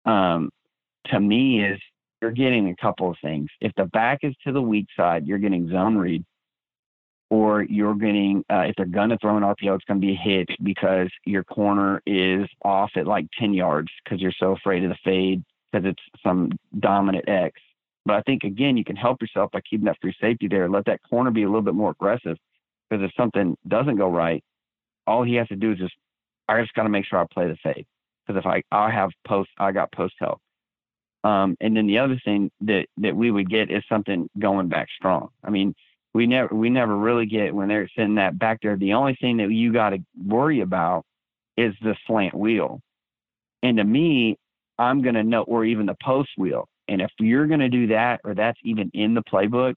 Um, 0.05 0.49
to 1.07 1.19
me, 1.19 1.63
is 1.63 1.79
you're 2.21 2.31
getting 2.31 2.69
a 2.69 2.75
couple 2.75 3.09
of 3.09 3.17
things. 3.21 3.49
If 3.61 3.73
the 3.75 3.85
back 3.85 4.19
is 4.23 4.35
to 4.45 4.51
the 4.51 4.61
weak 4.61 4.87
side, 4.95 5.25
you're 5.25 5.37
getting 5.37 5.69
zone 5.69 5.97
read 5.97 6.23
or 7.29 7.63
you're 7.63 7.95
getting 7.95 8.43
uh, 8.49 8.61
if 8.61 8.75
they're 8.77 8.85
gonna 8.85 9.17
throw 9.19 9.37
an 9.37 9.43
RPO, 9.43 9.75
it's 9.75 9.85
gonna 9.85 9.99
be 9.99 10.13
a 10.13 10.15
hit 10.15 10.47
because 10.63 11.09
your 11.25 11.43
corner 11.43 12.01
is 12.05 12.47
off 12.63 12.91
at 12.95 13.05
like 13.05 13.27
10 13.37 13.53
yards 13.53 13.89
because 14.03 14.21
you're 14.21 14.33
so 14.39 14.53
afraid 14.53 14.83
of 14.83 14.89
the 14.89 14.97
fade 15.03 15.43
because 15.71 15.85
it's 15.85 16.01
some 16.23 16.51
dominant 16.79 17.27
X. 17.27 17.59
But 18.05 18.15
I 18.15 18.21
think 18.21 18.43
again, 18.43 18.77
you 18.77 18.85
can 18.85 18.95
help 18.95 19.21
yourself 19.21 19.51
by 19.51 19.61
keeping 19.69 19.85
that 19.85 19.97
free 20.01 20.15
safety 20.21 20.47
there. 20.47 20.69
Let 20.69 20.85
that 20.85 21.01
corner 21.09 21.31
be 21.31 21.43
a 21.43 21.47
little 21.47 21.61
bit 21.61 21.73
more 21.73 21.91
aggressive 21.91 22.37
because 22.89 23.03
if 23.03 23.11
something 23.15 23.57
doesn't 23.67 23.97
go 23.97 24.09
right, 24.09 24.43
all 25.05 25.23
he 25.23 25.35
has 25.35 25.47
to 25.47 25.55
do 25.55 25.71
is 25.71 25.77
just 25.77 25.95
I 26.47 26.61
just 26.61 26.73
got 26.73 26.83
to 26.83 26.89
make 26.89 27.05
sure 27.05 27.19
I 27.19 27.25
play 27.31 27.47
the 27.47 27.57
fade 27.63 27.85
because 28.25 28.39
if 28.39 28.45
I 28.45 28.61
I 28.71 28.91
have 28.91 29.11
post 29.27 29.49
I 29.57 29.71
got 29.71 29.91
post 29.91 30.15
help. 30.19 30.39
Um, 31.23 31.57
and 31.59 31.75
then 31.75 31.87
the 31.87 31.97
other 31.97 32.19
thing 32.23 32.51
that 32.61 32.85
that 32.97 33.15
we 33.15 33.31
would 33.31 33.49
get 33.49 33.71
is 33.71 33.83
something 33.89 34.29
going 34.39 34.69
back 34.69 34.87
strong. 34.95 35.29
I 35.43 35.49
mean, 35.49 35.73
we 36.13 36.25
never 36.27 36.53
we 36.53 36.69
never 36.69 36.95
really 36.95 37.25
get 37.25 37.53
when 37.53 37.67
they're 37.67 37.89
sitting 37.95 38.15
that 38.15 38.39
back 38.39 38.59
there. 38.61 38.77
The 38.77 38.93
only 38.93 39.17
thing 39.19 39.37
that 39.37 39.51
you 39.51 39.73
got 39.73 39.91
to 39.91 39.99
worry 40.25 40.61
about 40.61 41.03
is 41.57 41.73
the 41.81 41.95
slant 42.05 42.33
wheel. 42.33 42.79
And 43.63 43.77
to 43.77 43.83
me, 43.83 44.37
I'm 44.77 45.01
going 45.01 45.15
to 45.15 45.23
know, 45.23 45.41
or 45.43 45.65
even 45.65 45.87
the 45.87 45.95
post 46.03 46.29
wheel. 46.37 46.67
And 46.87 47.01
if 47.01 47.11
you're 47.19 47.47
going 47.47 47.59
to 47.59 47.69
do 47.69 47.87
that, 47.87 48.21
or 48.23 48.33
that's 48.35 48.59
even 48.63 48.89
in 48.93 49.13
the 49.13 49.23
playbook, 49.23 49.73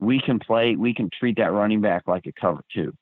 we 0.00 0.20
can 0.20 0.38
play, 0.38 0.76
we 0.76 0.94
can 0.94 1.10
treat 1.18 1.36
that 1.38 1.52
running 1.52 1.80
back 1.80 2.02
like 2.06 2.26
a 2.26 2.32
cover 2.32 2.62
two, 2.72 2.92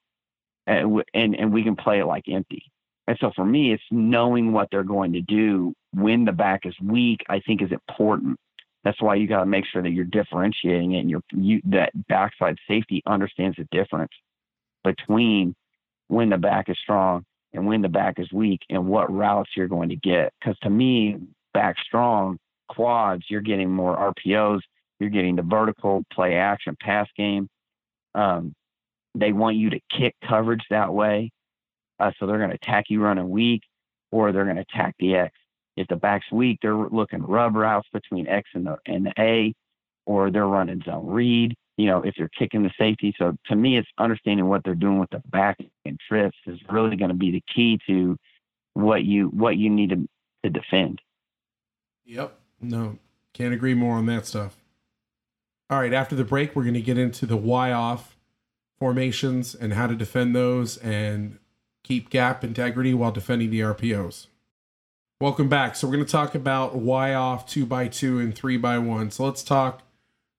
and 0.66 1.03
and 1.12 1.35
and 1.35 1.53
we 1.53 1.62
can 1.62 1.77
play 1.77 2.01
it 2.01 2.07
like 2.07 2.25
empty. 2.29 2.65
And 3.07 3.19
so 3.21 3.31
for 3.35 3.45
me, 3.45 3.73
it's 3.73 3.83
knowing 3.91 4.53
what 4.53 4.69
they're 4.71 4.83
going 4.83 5.12
to 5.12 5.21
do 5.21 5.75
when 5.93 6.25
the 6.25 6.33
back 6.33 6.65
is 6.65 6.75
weak. 6.83 7.21
I 7.29 7.41
think 7.41 7.61
is 7.61 7.73
important. 7.73 8.39
That's 8.83 9.01
why 9.01 9.15
you 9.16 9.27
got 9.27 9.41
to 9.41 9.47
make 9.47 9.65
sure 9.66 9.83
that 9.83 9.91
you're 9.91 10.05
differentiating 10.05 10.93
it 10.93 11.01
and 11.01 11.11
you're, 11.11 11.23
you, 11.33 11.61
that 11.66 11.91
backside 12.07 12.59
safety 12.69 13.03
understands 13.07 13.57
the 13.57 13.66
difference 13.71 14.12
between 14.85 15.55
when 16.09 16.29
the 16.29 16.37
back 16.37 16.69
is 16.69 16.77
strong 16.83 17.25
and 17.55 17.66
when 17.66 17.81
the 17.81 17.89
back 17.89 18.19
is 18.19 18.31
weak 18.31 18.61
and 18.69 18.87
what 18.87 19.12
routes 19.12 19.51
you're 19.57 19.69
going 19.69 19.89
to 19.89 19.97
get. 19.97 20.33
Because 20.39 20.59
to 20.62 20.71
me, 20.71 21.16
back 21.55 21.77
strong 21.87 22.39
quads, 22.69 23.25
you're 23.29 23.41
getting 23.41 23.71
more 23.71 23.97
RPOs, 23.97 24.61
you're 24.99 25.11
getting 25.11 25.37
the 25.37 25.43
vertical 25.43 26.03
play 26.12 26.35
action 26.35 26.77
pass 26.81 27.09
game. 27.16 27.49
Um, 28.15 28.55
they 29.15 29.33
want 29.33 29.57
you 29.57 29.71
to 29.71 29.81
kick 29.91 30.15
coverage 30.27 30.65
that 30.71 30.93
way. 30.93 31.31
Uh, 32.01 32.11
so 32.19 32.27
they're 32.27 32.39
going 32.39 32.51
to 32.51 32.57
attack 32.57 32.87
you 32.89 33.01
running 33.01 33.31
weak 33.31 33.62
or 34.11 34.33
they're 34.33 34.45
going 34.45 34.57
to 34.57 34.62
attack 34.62 34.95
the 34.99 35.15
X. 35.15 35.37
If 35.77 35.89
the 35.89 35.97
back's 35.97 36.31
weak, 36.31 36.59
they're 36.62 36.77
looking 36.77 37.23
rub 37.23 37.57
routes 37.57 37.89
between 37.93 38.29
X 38.29 38.49
and 38.55 38.66
the 38.66 38.77
and 38.87 39.07
the 39.07 39.12
A, 39.19 39.55
or 40.07 40.31
they're 40.31 40.47
running 40.47 40.83
zone 40.85 41.07
read. 41.07 41.55
You 41.77 41.87
know, 41.87 42.03
if 42.03 42.16
you're 42.16 42.29
kicking 42.29 42.62
the 42.62 42.71
safety. 42.79 43.12
So 43.19 43.37
to 43.47 43.57
me, 43.57 43.77
it's 43.77 43.89
understanding 43.99 44.49
what 44.49 44.62
they're 44.65 44.77
doing 44.77 45.01
with 45.01 45.11
the 45.11 45.21
back 45.31 45.59
and 45.85 45.99
trips 46.09 46.37
is 46.47 46.61
really 46.71 46.95
going 46.95 47.09
to 47.09 47.16
be 47.16 47.33
the 47.33 47.43
key 47.53 47.81
to 47.89 48.16
what 48.75 49.03
you 49.03 49.29
what 49.29 49.57
you 49.57 49.69
need 49.69 49.91
to 49.91 50.09
to 50.45 50.51
defend. 50.51 51.01
Yep. 52.05 52.39
No, 52.61 52.99
can't 53.33 53.53
agree 53.53 53.75
more 53.75 53.97
on 53.97 54.07
that 54.07 54.27
stuff. 54.27 54.57
All 55.75 55.81
right, 55.81 55.93
after 55.93 56.15
the 56.15 56.23
break, 56.23 56.55
we're 56.55 56.63
going 56.63 56.75
to 56.75 56.81
get 56.81 56.99
into 56.99 57.27
the 57.27 57.37
Y 57.37 57.73
off 57.73 58.17
formations 58.79 59.57
and 59.57 59.73
how 59.73 59.89
to 59.89 59.97
defend 59.97 60.33
those 60.33 60.77
and 60.77 61.41
keep 61.83 62.11
gap 62.11 62.45
integrity 62.45 62.95
while 62.95 63.11
defending 63.11 63.51
the 63.51 63.59
RPOs. 63.59 64.29
Welcome 65.21 65.49
back. 65.49 65.75
So 65.75 65.89
we're 65.89 65.95
going 65.95 66.07
to 66.07 66.13
talk 66.13 66.37
about 66.37 66.77
Y 66.77 67.13
off 67.13 67.49
two 67.49 67.67
by 67.67 67.89
two 67.89 68.21
and 68.21 68.33
three 68.33 68.57
by 68.57 68.79
one. 68.79 69.11
So 69.11 69.25
let's 69.25 69.43
talk 69.43 69.83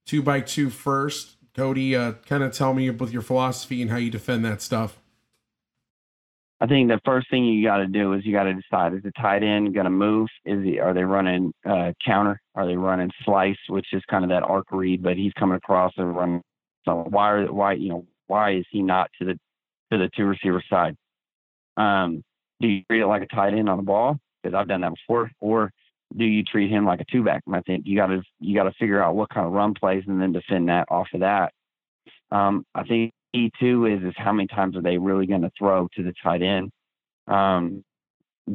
two 0.06 0.24
by 0.24 0.40
two 0.40 0.70
first. 0.70 1.36
Cody, 1.54 1.98
uh, 1.98 2.14
kind 2.26 2.42
of 2.42 2.54
tell 2.54 2.74
me 2.74 2.90
with 2.90 3.12
your 3.12 3.22
philosophy 3.22 3.82
and 3.82 3.92
how 3.92 3.98
you 3.98 4.10
defend 4.10 4.46
that 4.46 4.62
stuff. 4.62 5.02
I 6.62 6.68
think 6.68 6.88
the 6.88 7.02
first 7.04 7.30
thing 7.30 7.44
you 7.44 7.66
got 7.66 7.78
to 7.78 7.88
do 7.88 8.14
is 8.14 8.26
you 8.26 8.32
got 8.32 8.44
to 8.44 8.54
decide 8.54 8.94
is 8.94 9.04
the 9.04 9.12
tight 9.12 9.44
end 9.44 9.74
going 9.74 9.86
to 9.86 9.90
move? 9.90 10.30
Is 10.46 10.64
he, 10.64 10.80
are 10.80 10.94
they 10.94 11.04
running 11.04 11.54
uh, 11.66 11.92
counter? 12.06 12.40
Are 12.56 12.66
they 12.66 12.78
running 12.78 13.12
slice, 13.26 13.58
which 13.68 13.88
is 13.92 14.02
kind 14.10 14.24
of 14.24 14.30
that 14.30 14.44
arc 14.44 14.68
read, 14.72 15.04
but 15.04 15.18
he's 15.18 15.34
coming 15.34 15.58
across 15.58 15.92
and 15.98 16.16
running. 16.16 16.42
So 16.86 17.06
why 17.10 17.32
are 17.32 17.52
why 17.52 17.74
you 17.74 17.90
know 17.90 18.06
why 18.28 18.56
is 18.56 18.66
he 18.72 18.82
not 18.82 19.10
to 19.20 19.26
the 19.26 19.40
to 19.92 19.98
the 19.98 20.10
two 20.16 20.26
receiver 20.26 20.64
side? 20.70 20.96
Um, 21.78 22.24
do 22.62 22.68
you 22.68 22.84
treat 22.90 23.02
it 23.02 23.08
like 23.08 23.24
a 23.24 23.36
tight 23.36 23.54
end 23.54 23.68
on 23.68 23.78
the 23.78 23.84
ball? 23.84 24.18
Because 24.42 24.56
I've 24.56 24.68
done 24.68 24.82
that 24.82 24.94
before. 24.94 25.32
Or 25.42 25.72
do 26.16 26.24
you 26.24 26.44
treat 26.44 26.72
him 26.72 26.86
like 26.86 27.02
a 27.02 27.06
two 27.12 27.24
back? 27.24 27.44
I 27.52 27.62
think 27.62 27.86
you 27.86 27.98
got 27.98 28.08
to 28.08 28.22
you 28.40 28.56
got 28.56 28.64
to 28.64 28.74
figure 28.80 29.04
out 29.04 29.16
what 29.16 29.30
kind 29.30 29.46
of 29.46 29.52
run 29.52 29.74
plays 29.74 30.04
and 30.08 30.22
then 30.22 30.32
defend 30.32 30.70
that 30.70 30.88
off 30.90 31.08
of 31.14 31.20
that. 31.20 31.52
Um, 32.32 32.66
I 32.74 32.84
think 32.84 33.14
key 33.36 33.52
too 33.60 33.86
is 33.86 34.04
is 34.04 34.14
how 34.18 34.32
many 34.32 34.48
times 34.48 34.76
are 34.76 34.82
they 34.82 34.98
really 34.98 35.26
going 35.26 35.42
to 35.42 35.52
throw 35.58 35.88
to 35.96 36.04
the 36.04 36.14
tight 36.24 36.42
end? 36.42 36.72
Um, 37.28 37.84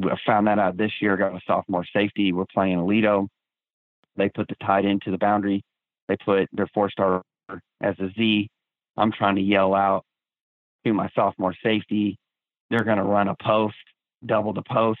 I 0.03 0.15
found 0.25 0.47
that 0.47 0.59
out 0.59 0.77
this 0.77 0.91
year. 1.01 1.17
Got 1.17 1.35
a 1.35 1.41
sophomore 1.45 1.85
safety. 1.93 2.31
We're 2.33 2.45
playing 2.53 2.77
Aledo. 2.77 3.27
They 4.15 4.29
put 4.29 4.47
the 4.47 4.55
tight 4.65 4.85
end 4.85 5.01
to 5.03 5.11
the 5.11 5.17
boundary. 5.17 5.63
They 6.07 6.15
put 6.23 6.47
their 6.53 6.67
four 6.73 6.89
star 6.89 7.21
as 7.81 7.95
a 7.99 8.09
Z. 8.17 8.49
I'm 8.97 9.11
trying 9.11 9.35
to 9.35 9.41
yell 9.41 9.73
out 9.73 10.03
to 10.85 10.93
my 10.93 11.09
sophomore 11.15 11.55
safety. 11.63 12.17
They're 12.69 12.83
going 12.83 12.97
to 12.97 13.03
run 13.03 13.27
a 13.27 13.35
post, 13.41 13.75
double 14.25 14.53
the 14.53 14.63
post, 14.63 14.99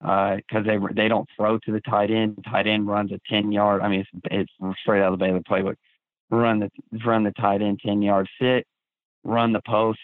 because 0.00 0.42
uh, 0.54 0.62
they 0.62 0.78
they 0.94 1.08
don't 1.08 1.28
throw 1.36 1.58
to 1.58 1.72
the 1.72 1.80
tight 1.82 2.10
end. 2.10 2.44
Tight 2.50 2.66
end 2.66 2.86
runs 2.86 3.12
a 3.12 3.20
10 3.30 3.52
yard. 3.52 3.82
I 3.82 3.88
mean, 3.88 4.00
it's, 4.00 4.10
it's 4.30 4.78
straight 4.80 5.02
out 5.02 5.12
of 5.12 5.18
the 5.18 5.24
Baylor 5.24 5.40
playbook. 5.40 5.76
Run 6.30 6.60
the 6.60 6.70
run 7.04 7.24
the 7.24 7.32
tight 7.32 7.62
end 7.62 7.80
10 7.84 8.02
yard 8.02 8.28
sit, 8.40 8.66
run 9.24 9.52
the 9.52 9.62
post, 9.66 9.98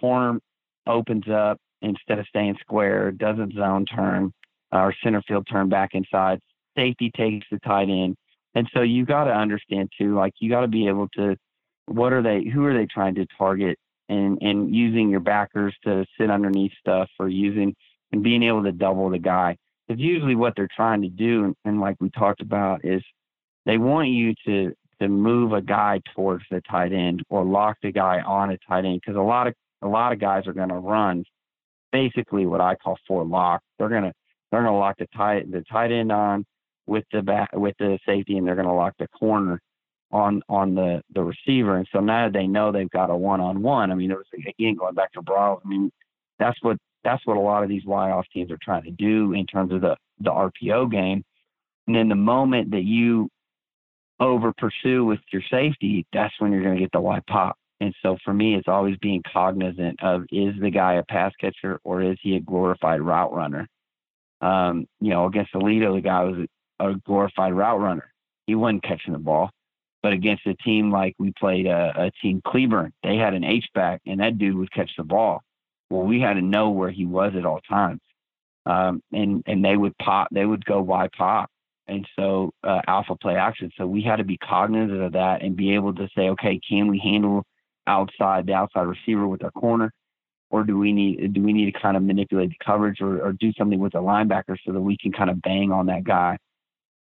corner 0.00 0.40
opens 0.86 1.28
up 1.28 1.58
instead 1.82 2.18
of 2.18 2.26
staying 2.26 2.56
square, 2.60 3.10
doesn't 3.10 3.54
zone 3.54 3.84
turn 3.86 4.32
uh, 4.72 4.78
or 4.78 4.94
center 5.02 5.22
field 5.22 5.46
turn 5.50 5.68
back 5.68 5.90
inside. 5.94 6.40
Safety 6.76 7.10
takes 7.16 7.46
the 7.50 7.58
tight 7.60 7.88
end. 7.88 8.16
And 8.54 8.68
so 8.72 8.82
you 8.82 9.04
got 9.04 9.24
to 9.24 9.32
understand 9.32 9.90
too, 9.98 10.14
like 10.14 10.32
you 10.40 10.50
got 10.50 10.62
to 10.62 10.68
be 10.68 10.88
able 10.88 11.08
to, 11.16 11.36
what 11.86 12.12
are 12.12 12.22
they, 12.22 12.48
who 12.48 12.64
are 12.64 12.74
they 12.74 12.86
trying 12.86 13.14
to 13.16 13.26
target 13.38 13.78
and, 14.08 14.38
and 14.40 14.74
using 14.74 15.10
your 15.10 15.20
backers 15.20 15.74
to 15.84 16.04
sit 16.18 16.30
underneath 16.30 16.72
stuff 16.80 17.08
or 17.18 17.28
using 17.28 17.74
and 18.12 18.22
being 18.22 18.42
able 18.42 18.62
to 18.62 18.72
double 18.72 19.10
the 19.10 19.18
guy. 19.18 19.56
Because 19.86 20.00
usually 20.00 20.34
what 20.34 20.54
they're 20.56 20.68
trying 20.74 21.02
to 21.02 21.08
do, 21.08 21.44
and, 21.44 21.56
and 21.64 21.80
like 21.80 21.96
we 22.00 22.10
talked 22.10 22.40
about, 22.40 22.84
is 22.84 23.02
they 23.66 23.78
want 23.78 24.08
you 24.08 24.34
to 24.46 24.72
to 25.00 25.08
move 25.08 25.52
a 25.52 25.60
guy 25.60 26.00
towards 26.14 26.44
the 26.50 26.60
tight 26.62 26.92
end 26.92 27.22
or 27.28 27.44
lock 27.44 27.76
the 27.82 27.92
guy 27.92 28.20
on 28.20 28.50
a 28.50 28.58
tight 28.66 28.84
end 28.84 29.00
because 29.00 29.16
a 29.16 29.20
lot 29.20 29.46
of 29.46 29.54
a 29.82 29.88
lot 29.88 30.12
of 30.12 30.18
guys 30.18 30.46
are 30.46 30.52
going 30.52 30.70
to 30.70 30.76
run 30.76 31.24
basically 31.92 32.46
what 32.46 32.60
I 32.60 32.74
call 32.74 32.98
four 33.06 33.24
lock. 33.24 33.62
They're 33.78 33.88
gonna 33.88 34.12
they're 34.50 34.62
gonna 34.62 34.78
lock 34.78 34.96
the 34.98 35.06
tight 35.16 35.50
the 35.50 35.62
tight 35.70 35.92
end 35.92 36.12
on 36.12 36.44
with 36.86 37.04
the 37.12 37.22
back 37.22 37.50
with 37.52 37.74
the 37.78 37.98
safety, 38.06 38.36
and 38.36 38.46
they're 38.46 38.56
gonna 38.56 38.74
lock 38.74 38.94
the 38.98 39.08
corner 39.08 39.60
on 40.12 40.42
on 40.48 40.74
the 40.74 41.02
the 41.14 41.22
receiver. 41.22 41.76
And 41.76 41.88
so 41.92 42.00
now 42.00 42.28
they 42.28 42.46
know 42.46 42.72
they've 42.72 42.90
got 42.90 43.10
a 43.10 43.16
one 43.16 43.40
on 43.40 43.62
one. 43.62 43.90
I 43.90 43.94
mean, 43.94 44.10
it 44.10 44.16
was 44.16 44.26
again 44.34 44.76
going 44.76 44.94
back 44.94 45.12
to 45.12 45.22
Briles. 45.22 45.60
I 45.64 45.68
mean, 45.68 45.90
that's 46.38 46.58
what 46.62 46.76
that's 47.04 47.24
what 47.26 47.36
a 47.36 47.40
lot 47.40 47.62
of 47.62 47.68
these 47.68 47.84
Y 47.84 48.10
off 48.10 48.26
teams 48.32 48.50
are 48.50 48.58
trying 48.62 48.84
to 48.84 48.90
do 48.90 49.32
in 49.32 49.46
terms 49.46 49.72
of 49.72 49.80
the 49.80 49.96
the 50.20 50.30
RPO 50.30 50.90
game. 50.90 51.24
And 51.86 51.94
then 51.94 52.08
the 52.08 52.16
moment 52.16 52.70
that 52.72 52.82
you 52.82 53.28
over 54.20 54.52
pursue 54.56 55.04
with 55.04 55.20
your 55.32 55.42
safety, 55.50 56.06
that's 56.12 56.34
when 56.38 56.52
you're 56.52 56.62
going 56.62 56.76
to 56.76 56.80
get 56.80 56.92
the 56.92 57.00
Y 57.00 57.20
pop. 57.26 57.56
And 57.80 57.94
so 58.02 58.16
for 58.24 58.32
me, 58.32 58.54
it's 58.54 58.68
always 58.68 58.96
being 58.98 59.22
cognizant 59.30 60.02
of 60.02 60.22
is 60.30 60.54
the 60.60 60.70
guy 60.70 60.94
a 60.94 61.02
pass 61.02 61.32
catcher 61.40 61.78
or 61.84 62.02
is 62.02 62.16
he 62.22 62.36
a 62.36 62.40
glorified 62.40 63.02
route 63.02 63.32
runner? 63.34 63.68
Um, 64.40 64.86
you 65.00 65.10
know, 65.10 65.26
against 65.26 65.52
Aledo, 65.52 65.94
the 65.94 66.00
guy 66.00 66.24
was 66.24 66.46
a 66.80 66.94
glorified 67.04 67.52
route 67.52 67.80
runner. 67.80 68.10
He 68.46 68.54
wasn't 68.54 68.82
catching 68.82 69.12
the 69.12 69.18
ball. 69.18 69.50
But 70.02 70.12
against 70.12 70.46
a 70.46 70.54
team 70.54 70.90
like 70.90 71.14
we 71.18 71.32
played 71.38 71.66
a, 71.66 71.92
a 71.96 72.10
team 72.22 72.40
Cleburne, 72.46 72.92
they 73.02 73.16
had 73.16 73.34
an 73.34 73.44
H 73.44 73.66
back 73.74 74.00
and 74.06 74.20
that 74.20 74.38
dude 74.38 74.56
would 74.56 74.72
catch 74.72 74.90
the 74.96 75.04
ball. 75.04 75.42
Well, 75.90 76.02
we 76.02 76.20
had 76.20 76.34
to 76.34 76.42
know 76.42 76.70
where 76.70 76.90
he 76.90 77.04
was 77.04 77.32
at 77.36 77.44
all 77.44 77.60
times. 77.68 78.00
Um, 78.64 79.02
and, 79.12 79.42
and 79.46 79.64
they 79.64 79.76
would 79.76 79.96
pop, 79.98 80.28
they 80.32 80.44
would 80.44 80.64
go 80.64 80.80
wide 80.80 81.12
pop 81.12 81.50
and 81.88 82.06
so 82.16 82.50
uh, 82.64 82.80
alpha 82.86 83.16
play 83.16 83.36
action. 83.36 83.70
So 83.76 83.86
we 83.86 84.02
had 84.02 84.16
to 84.16 84.24
be 84.24 84.38
cognizant 84.38 85.00
of 85.00 85.12
that 85.12 85.42
and 85.42 85.56
be 85.56 85.74
able 85.74 85.94
to 85.94 86.08
say, 86.16 86.28
okay, 86.30 86.60
can 86.68 86.88
we 86.88 86.98
handle 86.98 87.44
outside 87.86 88.46
the 88.46 88.54
outside 88.54 88.82
receiver 88.82 89.26
with 89.26 89.44
our 89.44 89.50
corner, 89.52 89.92
or 90.50 90.64
do 90.64 90.76
we 90.78 90.92
need 90.92 91.32
do 91.32 91.42
we 91.42 91.52
need 91.52 91.72
to 91.72 91.80
kind 91.80 91.96
of 91.96 92.02
manipulate 92.02 92.50
the 92.50 92.64
coverage 92.64 93.00
or, 93.00 93.24
or 93.24 93.32
do 93.32 93.52
something 93.58 93.78
with 93.78 93.92
the 93.92 94.00
linebacker 94.00 94.56
so 94.64 94.72
that 94.72 94.80
we 94.80 94.96
can 94.96 95.12
kind 95.12 95.30
of 95.30 95.40
bang 95.42 95.70
on 95.70 95.86
that 95.86 96.04
guy? 96.04 96.36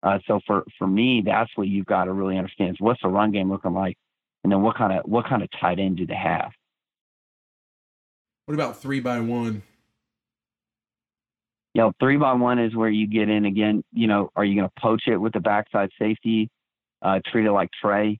Uh, 0.04 0.20
so 0.28 0.40
for 0.46 0.64
for 0.78 0.88
me, 0.88 1.24
that's 1.26 1.50
what 1.56 1.68
you've 1.68 1.86
got 1.86 2.06
to 2.06 2.14
really 2.14 2.38
understand 2.38 2.72
is 2.72 2.76
what's 2.80 3.02
the 3.02 3.08
run 3.08 3.32
game 3.32 3.50
looking 3.50 3.74
like, 3.74 3.98
and 4.44 4.52
then 4.52 4.62
what 4.62 4.78
kind 4.78 4.94
of 4.94 5.06
what 5.06 5.28
kind 5.28 5.42
of 5.42 5.50
tight 5.60 5.80
end 5.80 5.98
do 5.98 6.06
they 6.06 6.16
have? 6.16 6.52
What 8.46 8.54
about 8.54 8.80
three 8.80 9.00
by 9.00 9.20
one? 9.20 9.64
You 11.78 11.84
know, 11.84 11.92
three 12.00 12.18
by 12.18 12.34
one 12.34 12.58
is 12.58 12.76
where 12.76 12.90
you 12.90 13.06
get 13.06 13.30
in 13.30 13.46
again. 13.46 13.84
You 13.94 14.08
know, 14.08 14.32
are 14.36 14.44
you 14.44 14.56
going 14.56 14.68
to 14.68 14.82
poach 14.82 15.04
it 15.06 15.18
with 15.18 15.34
the 15.34 15.40
backside 15.40 15.92
safety? 16.00 16.50
Uh, 17.04 17.20
treat 17.32 17.46
it 17.46 17.52
like 17.52 17.70
Trey. 17.80 18.18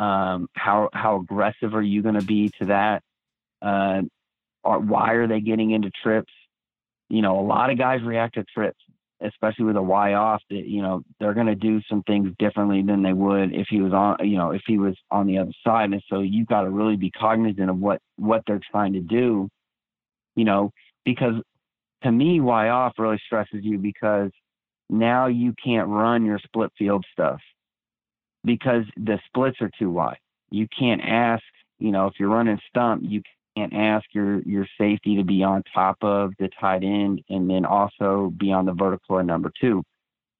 Um, 0.00 0.48
how 0.54 0.88
how 0.92 1.20
aggressive 1.20 1.76
are 1.76 1.82
you 1.82 2.02
going 2.02 2.16
to 2.16 2.26
be 2.26 2.50
to 2.58 2.66
that? 2.66 3.02
Uh, 3.62 4.02
or 4.64 4.80
why 4.80 5.12
are 5.12 5.28
they 5.28 5.38
getting 5.38 5.70
into 5.70 5.92
trips? 6.02 6.32
You 7.08 7.22
know, 7.22 7.38
a 7.38 7.46
lot 7.46 7.70
of 7.70 7.78
guys 7.78 8.02
react 8.02 8.34
to 8.34 8.42
trips, 8.52 8.80
especially 9.20 9.66
with 9.66 9.76
a 9.76 9.82
Y 9.82 10.14
off. 10.14 10.42
That 10.50 10.66
you 10.66 10.82
know 10.82 11.04
they're 11.20 11.34
going 11.34 11.46
to 11.46 11.54
do 11.54 11.80
some 11.88 12.02
things 12.02 12.34
differently 12.40 12.82
than 12.82 13.04
they 13.04 13.12
would 13.12 13.54
if 13.54 13.68
he 13.70 13.80
was 13.80 13.92
on. 13.92 14.16
You 14.28 14.38
know, 14.38 14.50
if 14.50 14.62
he 14.66 14.76
was 14.76 14.96
on 15.08 15.28
the 15.28 15.38
other 15.38 15.52
side. 15.64 15.92
And 15.92 16.02
so 16.10 16.18
you've 16.18 16.48
got 16.48 16.62
to 16.62 16.70
really 16.70 16.96
be 16.96 17.12
cognizant 17.12 17.70
of 17.70 17.78
what 17.78 18.00
what 18.16 18.42
they're 18.48 18.60
trying 18.72 18.94
to 18.94 19.00
do. 19.00 19.48
You 20.34 20.44
know, 20.44 20.72
because 21.04 21.34
to 22.02 22.12
me, 22.12 22.40
Y 22.40 22.68
off 22.68 22.94
really 22.98 23.20
stresses 23.26 23.60
you 23.62 23.78
because 23.78 24.30
now 24.88 25.26
you 25.26 25.54
can't 25.62 25.88
run 25.88 26.24
your 26.24 26.38
split 26.38 26.70
field 26.78 27.04
stuff 27.12 27.40
because 28.44 28.84
the 28.96 29.18
splits 29.26 29.58
are 29.60 29.70
too 29.78 29.90
wide. 29.90 30.18
You 30.50 30.66
can't 30.78 31.02
ask, 31.02 31.42
you 31.78 31.90
know, 31.90 32.06
if 32.06 32.14
you're 32.18 32.28
running 32.30 32.58
stump, 32.68 33.02
you 33.04 33.22
can't 33.56 33.74
ask 33.74 34.06
your 34.12 34.40
your 34.42 34.66
safety 34.78 35.16
to 35.16 35.24
be 35.24 35.42
on 35.42 35.62
top 35.74 35.96
of 36.02 36.32
the 36.38 36.48
tight 36.60 36.84
end 36.84 37.22
and 37.28 37.50
then 37.50 37.64
also 37.64 38.32
be 38.38 38.52
on 38.52 38.64
the 38.64 38.72
vertical 38.72 39.18
at 39.18 39.26
number 39.26 39.52
two. 39.60 39.82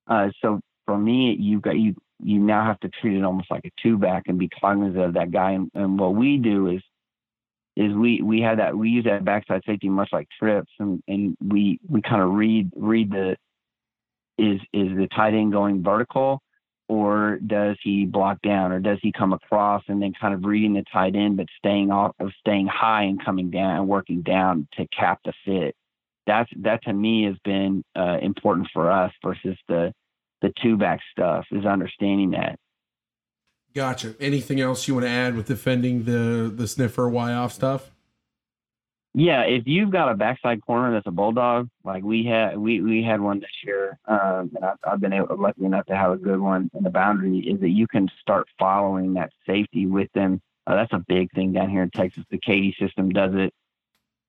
Uh, 0.07 0.29
so 0.41 0.61
for 0.87 0.97
me, 0.97 1.37
you 1.39 1.61
got 1.61 1.77
you 1.79 1.95
you 2.21 2.39
now 2.39 2.65
have 2.65 2.81
to 2.81 2.89
treat 2.89 3.17
it 3.17 3.25
almost 3.25 3.51
like 3.51 3.65
a 3.65 3.71
two 3.83 3.99
back 3.99 4.25
and 4.27 4.39
be 4.39 4.49
cognizant 4.49 5.05
of 5.05 5.15
that 5.15 5.31
guy. 5.31 5.53
And, 5.53 5.71
and 5.75 5.99
what 5.99 6.15
we 6.15 6.39
do 6.39 6.69
is 6.69 6.83
is 7.79 7.95
we 7.95 8.21
we 8.21 8.41
have 8.41 8.57
that 8.57 8.77
we 8.77 8.91
use 8.91 9.05
that 9.05 9.25
backside 9.25 9.63
safety 9.65 9.89
much 9.89 10.09
like 10.13 10.29
trips 10.37 10.73
and 10.81 11.01
and 11.07 11.37
we 11.41 11.79
we 11.89 12.03
kind 12.03 12.21
of 12.21 12.31
read 12.31 12.69
read 12.75 13.09
the 13.11 13.37
is 14.37 14.61
is 14.73 14.97
the 14.97 15.07
tight 15.15 15.33
end 15.33 15.53
going 15.53 15.83
vertical 15.83 16.43
or 16.89 17.39
does 17.47 17.77
he 17.83 18.05
block 18.05 18.43
down 18.43 18.73
or 18.73 18.81
does 18.81 18.99
he 19.01 19.13
come 19.13 19.33
across 19.33 19.85
and 19.87 20.03
then 20.03 20.13
kind 20.21 20.35
of 20.35 20.45
reading 20.45 20.75
the 20.75 20.85
tight 20.93 21.15
end 21.15 21.37
but 21.37 21.47
staying 21.57 21.93
off 21.93 22.17
of 22.19 22.31
staying 22.41 22.67
high 22.67 23.05
and 23.05 23.25
coming 23.25 23.49
down 23.49 23.77
and 23.77 23.89
working 23.89 24.23
down 24.23 24.67
to 24.73 24.85
cap 24.89 25.21
the 25.25 25.33
fit. 25.45 25.77
That's 26.27 26.51
that 26.63 26.83
to 26.83 26.93
me 26.93 27.25
has 27.25 27.37
been 27.45 27.85
uh, 27.97 28.19
important 28.21 28.69
for 28.73 28.91
us 28.91 29.13
versus 29.25 29.57
the 29.69 29.93
the 30.43 30.53
two 30.61 30.77
back 30.77 30.99
stuff 31.13 31.47
is 31.53 31.65
understanding 31.65 32.33
that 32.33 32.59
gotcha 33.79 34.15
anything 34.21 34.61
else 34.61 34.87
you 34.87 34.95
want 34.95 35.07
to 35.07 35.11
add 35.11 35.37
with 35.37 35.47
defending 35.47 36.05
the 36.05 36.53
the 36.55 36.67
sniffer 36.67 37.09
y 37.09 37.33
off 37.33 37.53
stuff 37.53 37.91
yeah, 39.15 39.43
if 39.43 39.65
you've 39.67 39.91
got 39.91 40.13
a 40.13 40.15
backside 40.15 40.65
corner 40.65 40.93
that's 40.93 41.07
a 41.07 41.11
bulldog, 41.11 41.69
like 41.83 42.05
we 42.05 42.25
had, 42.25 42.57
we 42.57 42.81
we 42.81 43.03
had 43.03 43.21
one 43.21 43.41
this 43.41 43.51
year, 43.65 43.99
um, 44.07 44.53
and 44.55 44.65
I've, 44.65 44.77
I've 44.85 45.01
been 45.01 45.13
able, 45.13 45.37
lucky 45.37 45.65
enough 45.65 45.87
to 45.87 45.97
have 45.97 46.13
a 46.13 46.17
good 46.17 46.39
one 46.39 46.71
in 46.75 46.85
the 46.85 46.91
boundary. 46.91 47.39
Is 47.39 47.59
that 47.61 47.71
you 47.71 47.89
can 47.89 48.09
start 48.21 48.47
following 48.59 49.15
that 49.15 49.33
safety 49.47 49.87
with 49.87 50.09
them. 50.13 50.41
Uh, 50.67 50.77
that's 50.77 50.93
a 50.93 51.05
big 51.09 51.33
thing 51.33 51.53
down 51.53 51.71
here 51.71 51.83
in 51.83 51.91
Texas. 51.91 52.23
The 52.31 52.39
Katy 52.39 52.77
system 52.79 53.09
does 53.09 53.33
it, 53.35 53.53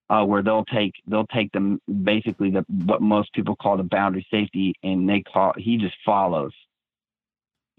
uh, 0.09 0.25
where 0.25 0.41
they'll 0.41 0.65
take 0.65 0.93
they'll 1.05 1.27
take 1.27 1.51
them 1.51 1.79
basically 2.03 2.49
the 2.49 2.65
what 2.85 3.01
most 3.01 3.33
people 3.33 3.55
call 3.57 3.75
the 3.77 3.83
boundary 3.83 4.25
safety, 4.31 4.73
and 4.81 5.07
they 5.07 5.21
call 5.21 5.53
he 5.57 5.77
just 5.77 5.97
follows 6.05 6.53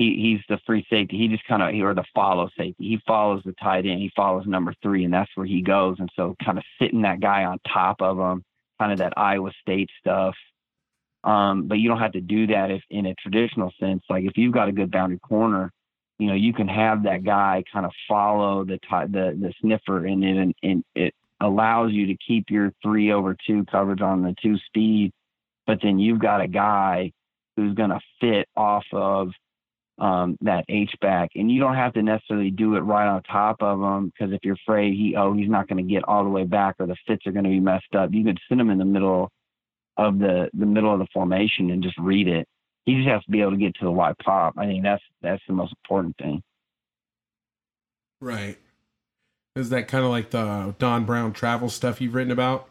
he, 0.01 0.17
he's 0.17 0.41
the 0.49 0.59
free 0.65 0.87
safety. 0.89 1.19
He 1.19 1.29
just 1.29 1.45
kind 1.45 1.63
of, 1.63 1.75
or 1.85 1.93
the 1.93 2.05
follow 2.15 2.49
safety. 2.57 2.89
He 2.89 3.03
follows 3.07 3.43
the 3.45 3.53
tight 3.63 3.85
end. 3.85 4.01
He 4.01 4.11
follows 4.17 4.47
number 4.47 4.75
three, 4.83 5.05
and 5.05 5.13
that's 5.13 5.31
where 5.35 5.47
he 5.47 5.61
goes. 5.61 5.97
And 5.99 6.09
so, 6.17 6.35
kind 6.43 6.57
of 6.57 6.65
sitting 6.81 7.03
that 7.03 7.21
guy 7.21 7.45
on 7.45 7.59
top 7.71 8.01
of 8.01 8.19
him, 8.19 8.43
kind 8.79 8.93
of 8.93 8.99
that 9.01 9.13
Iowa 9.19 9.53
State 9.61 9.91
stuff. 10.01 10.35
Um, 11.23 11.69
but 11.69 11.75
you 11.75 11.91
don't 11.91 11.99
have 11.99 12.13
to 12.13 12.23
do 12.23 12.47
that 12.47 12.71
if 12.71 12.83
in 12.89 13.05
a 13.05 13.15
traditional 13.17 13.75
sense. 13.79 14.03
Like 14.09 14.25
if 14.25 14.39
you've 14.39 14.55
got 14.55 14.71
a 14.71 14.73
good 14.73 14.91
boundary 14.91 15.19
corner, 15.19 15.71
you 16.19 16.29
know, 16.29 16.35
you 16.35 16.55
can 16.55 16.67
have 16.67 17.03
that 17.03 17.23
guy 17.23 17.63
kind 17.71 17.85
of 17.85 17.93
follow 18.09 18.65
the 18.65 18.79
the 18.91 19.37
the 19.39 19.53
sniffer, 19.61 20.07
and 20.07 20.23
then 20.23 20.55
and 20.63 20.83
it 20.95 21.15
allows 21.43 21.93
you 21.93 22.07
to 22.07 22.17
keep 22.27 22.49
your 22.49 22.73
three 22.83 23.13
over 23.13 23.37
two 23.47 23.67
coverage 23.71 24.01
on 24.01 24.23
the 24.23 24.35
two 24.43 24.57
speed, 24.67 25.13
but 25.67 25.79
then 25.83 25.99
you've 25.99 26.21
got 26.21 26.41
a 26.41 26.49
guy 26.49 27.13
who's 27.55 27.75
going 27.75 27.91
to 27.91 28.01
fit 28.19 28.49
off 28.57 28.85
of 28.93 29.29
um, 30.01 30.39
that 30.41 30.65
H 30.69 30.93
back, 31.01 31.31
and 31.35 31.51
you 31.51 31.61
don't 31.61 31.75
have 31.75 31.93
to 31.93 32.03
necessarily 32.03 32.51
do 32.51 32.75
it 32.77 32.81
right 32.81 33.07
on 33.07 33.23
top 33.23 33.57
of 33.61 33.81
him 33.81 34.07
because 34.07 34.33
if 34.33 34.41
you're 34.43 34.57
afraid 34.67 34.95
he 34.95 35.15
oh 35.17 35.35
he's 35.35 35.51
not 35.51 35.69
going 35.69 35.87
to 35.87 35.93
get 35.93 36.05
all 36.05 36.25
the 36.25 36.31
way 36.31 36.45
back 36.45 36.77
or 36.79 36.87
the 36.87 36.97
fits 37.07 37.27
are 37.27 37.33
going 37.33 37.45
to 37.45 37.51
be 37.51 37.61
messed 37.61 37.95
up, 37.95 38.11
you 38.13 38.25
could 38.25 38.39
send 38.49 38.61
him 38.61 38.71
in 38.71 38.79
the 38.79 38.85
middle 38.85 39.31
of 39.99 40.19
the 40.19 40.49
the 40.55 40.67
middle 40.67 40.93
of 40.93 40.99
the 40.99 41.07
formation 41.13 41.71
and 41.71 41.83
just 41.83 41.99
read 41.99 42.29
it. 42.29 42.49
He 42.87 42.97
just 42.97 43.09
has 43.09 43.23
to 43.25 43.31
be 43.31 43.43
able 43.43 43.53
to 43.53 43.59
get 43.59 43.75
to 43.75 43.85
the 43.85 43.91
wide 43.91 44.17
pop. 44.25 44.55
I 44.57 44.65
think 44.65 44.83
that's 44.83 45.03
that's 45.21 45.43
the 45.47 45.53
most 45.53 45.75
important 45.85 46.17
thing. 46.17 46.43
Right. 48.23 48.59
Is 49.55 49.69
that 49.71 49.89
kind 49.89 50.05
of 50.05 50.11
like 50.11 50.31
the 50.31 50.75
Don 50.79 51.05
Brown 51.05 51.33
travel 51.33 51.69
stuff 51.69 52.01
you've 52.01 52.15
written 52.15 52.31
about? 52.31 52.70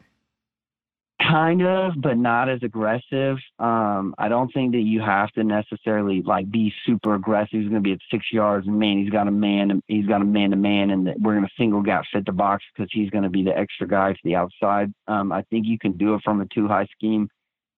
Kind 1.22 1.62
of, 1.62 1.94
but 1.98 2.18
not 2.18 2.48
as 2.48 2.64
aggressive. 2.64 3.38
Um, 3.60 4.16
I 4.18 4.30
don't 4.30 4.52
think 4.54 4.72
that 4.72 4.80
you 4.80 5.02
have 5.02 5.30
to 5.34 5.44
necessarily 5.44 6.22
like 6.22 6.50
be 6.50 6.74
super 6.86 7.14
aggressive. 7.14 7.60
He's 7.60 7.70
going 7.70 7.84
to 7.84 7.88
be 7.88 7.92
at 7.92 8.00
six 8.10 8.28
yards, 8.32 8.68
and 8.68 8.80
man, 8.80 9.00
he's 9.00 9.10
got 9.10 9.28
a 9.28 9.32
man. 9.32 9.84
He's 9.88 10.06
got 10.06 10.22
a 10.22 10.26
man 10.26 10.52
to 10.52 10.56
man, 10.56 10.92
and 10.92 11.14
we're 11.22 11.36
going 11.36 11.46
to 11.46 11.52
single 11.58 11.82
gap 11.82 12.06
fit 12.12 12.26
the 12.26 12.32
box 12.32 12.64
because 12.74 12.90
he's 12.94 13.10
going 13.10 13.26
to 13.26 13.30
be 13.30 13.44
the 13.44 13.56
extra 13.56 13.86
guy 13.86 14.14
to 14.14 14.20
the 14.24 14.36
outside. 14.36 14.94
Um, 15.10 15.34
I 15.34 15.42
think 15.50 15.68
you 15.68 15.78
can 15.78 15.98
do 15.98 16.16
it 16.16 16.22
from 16.24 16.40
a 16.40 16.46
two 16.54 16.70
high 16.70 16.88
scheme, 16.96 17.28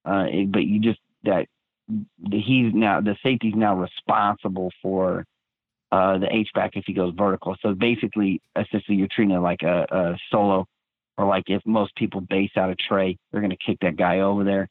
uh, 0.08 0.26
it, 0.30 0.52
but 0.52 0.62
you 0.62 0.78
just 0.78 1.00
that 1.24 1.46
he's 2.30 2.72
now 2.72 3.00
the 3.00 3.16
safety's 3.24 3.54
now 3.56 3.74
responsible 3.76 4.70
for 4.80 5.24
uh, 5.90 6.16
the 6.18 6.28
H 6.32 6.48
back 6.54 6.70
if 6.74 6.84
he 6.86 6.92
goes 6.92 7.12
vertical. 7.16 7.56
So 7.60 7.74
basically, 7.74 8.40
essentially, 8.56 8.96
you're 8.96 9.08
treating 9.14 9.34
it 9.34 9.40
like 9.40 9.62
a, 9.62 9.84
a 9.90 10.16
solo 10.30 10.66
or 11.18 11.26
like 11.26 11.44
if 11.46 11.62
most 11.66 11.94
people 11.96 12.20
base 12.20 12.50
out 12.56 12.70
a 12.70 12.76
tray, 12.76 13.16
they're 13.30 13.40
going 13.40 13.50
to 13.50 13.56
kick 13.56 13.78
that 13.80 13.96
guy 13.96 14.20
over 14.20 14.44
there. 14.44 14.68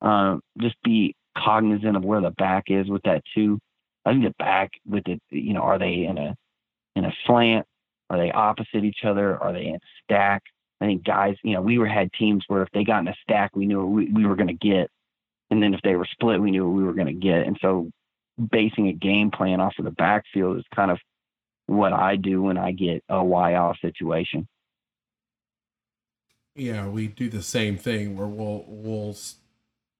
Um, 0.00 0.40
just 0.60 0.76
be 0.82 1.14
cognizant 1.36 1.96
of 1.96 2.04
where 2.04 2.20
the 2.20 2.30
back 2.30 2.64
is 2.68 2.88
with 2.88 3.02
that 3.02 3.22
too. 3.34 3.58
I 4.04 4.12
think 4.12 4.24
the 4.24 4.34
back 4.38 4.70
with 4.86 5.06
it, 5.06 5.20
you 5.30 5.54
know, 5.54 5.60
are 5.60 5.78
they 5.78 6.04
in 6.04 6.18
a 6.18 6.34
in 6.96 7.04
a 7.04 7.12
slant? 7.26 7.66
Are 8.10 8.18
they 8.18 8.32
opposite 8.32 8.84
each 8.84 9.04
other? 9.04 9.36
Are 9.38 9.52
they 9.52 9.66
in 9.66 9.74
a 9.76 9.80
stack? 10.04 10.42
I 10.80 10.86
think 10.86 11.04
guys, 11.04 11.36
you 11.42 11.54
know, 11.54 11.60
we 11.60 11.78
were 11.78 11.86
had 11.86 12.12
teams 12.12 12.44
where 12.48 12.62
if 12.62 12.68
they 12.72 12.84
got 12.84 13.00
in 13.00 13.08
a 13.08 13.16
stack, 13.22 13.54
we 13.54 13.66
knew 13.66 13.84
we, 13.84 14.10
we 14.10 14.26
were 14.26 14.36
going 14.36 14.48
to 14.48 14.54
get, 14.54 14.88
and 15.50 15.62
then 15.62 15.74
if 15.74 15.80
they 15.82 15.96
were 15.96 16.06
split, 16.10 16.40
we 16.40 16.50
knew 16.50 16.66
what 16.66 16.76
we 16.76 16.84
were 16.84 16.92
going 16.92 17.06
to 17.06 17.12
get. 17.12 17.46
And 17.46 17.58
so, 17.60 17.90
basing 18.50 18.88
a 18.88 18.92
game 18.92 19.30
plan 19.30 19.60
off 19.60 19.74
of 19.78 19.84
the 19.84 19.90
backfield 19.90 20.58
is 20.58 20.64
kind 20.74 20.90
of 20.90 20.98
what 21.66 21.92
I 21.92 22.16
do 22.16 22.42
when 22.42 22.56
I 22.56 22.72
get 22.72 23.02
a 23.08 23.14
off 23.16 23.76
situation. 23.80 24.46
Yeah, 26.58 26.88
we 26.88 27.06
do 27.06 27.28
the 27.28 27.42
same 27.42 27.76
thing 27.76 28.16
where 28.16 28.26
we'll 28.26 28.64
we'll 28.66 29.16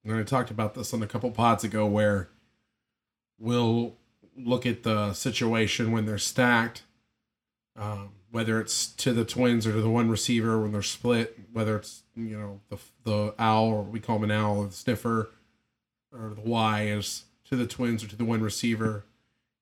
and 0.05 0.17
I 0.17 0.25
talked 0.25 0.51
about 0.51 0.75
this 0.75 0.93
on 0.93 1.03
a 1.03 1.07
couple 1.07 1.31
pods 1.31 1.63
ago 1.63 1.87
where 1.87 2.31
we'll 3.39 3.95
look 4.37 4.67
at 4.67 4.83
the 4.83 5.13
situation 5.13 5.93
when 5.93 6.05
they're 6.05 6.19
stacked, 6.19 6.83
um, 7.77 8.11
whether 8.33 8.61
it's 8.61 8.89
to 8.89 9.13
the 9.13 9.25
twins 9.25 9.69
or 9.69 9.73
to 9.73 9.81
the 9.81 9.89
one 9.89 10.11
receiver 10.11 10.61
when 10.61 10.73
they're 10.73 10.83
split, 10.83 11.39
whether 11.53 11.77
it's 11.77 12.03
you 12.17 12.37
know 12.37 12.61
the 12.71 12.79
the 13.05 13.35
owl 13.39 13.67
or 13.67 13.83
we 13.83 14.01
call 14.01 14.17
him 14.17 14.25
an 14.25 14.33
owl 14.33 14.59
or 14.59 14.67
the 14.67 14.73
sniffer, 14.73 15.31
or 16.13 16.35
the 16.35 16.41
Y 16.41 16.87
is 16.87 17.27
to 17.45 17.55
the 17.55 17.69
twins 17.69 18.03
or 18.03 18.09
to 18.09 18.17
the 18.17 18.25
one 18.25 18.43
receiver, 18.43 19.05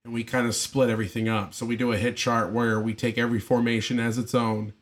and 0.02 0.14
we 0.14 0.24
kind 0.24 0.46
of 0.46 0.54
split 0.54 0.88
everything 0.88 1.28
up. 1.28 1.52
So 1.52 1.66
we 1.66 1.76
do 1.76 1.92
a 1.92 1.98
hit 1.98 2.16
chart 2.16 2.52
where 2.52 2.80
we 2.80 2.94
take 2.94 3.18
every 3.18 3.38
formation 3.38 4.00
as 4.00 4.16
its 4.16 4.34
own 4.34 4.72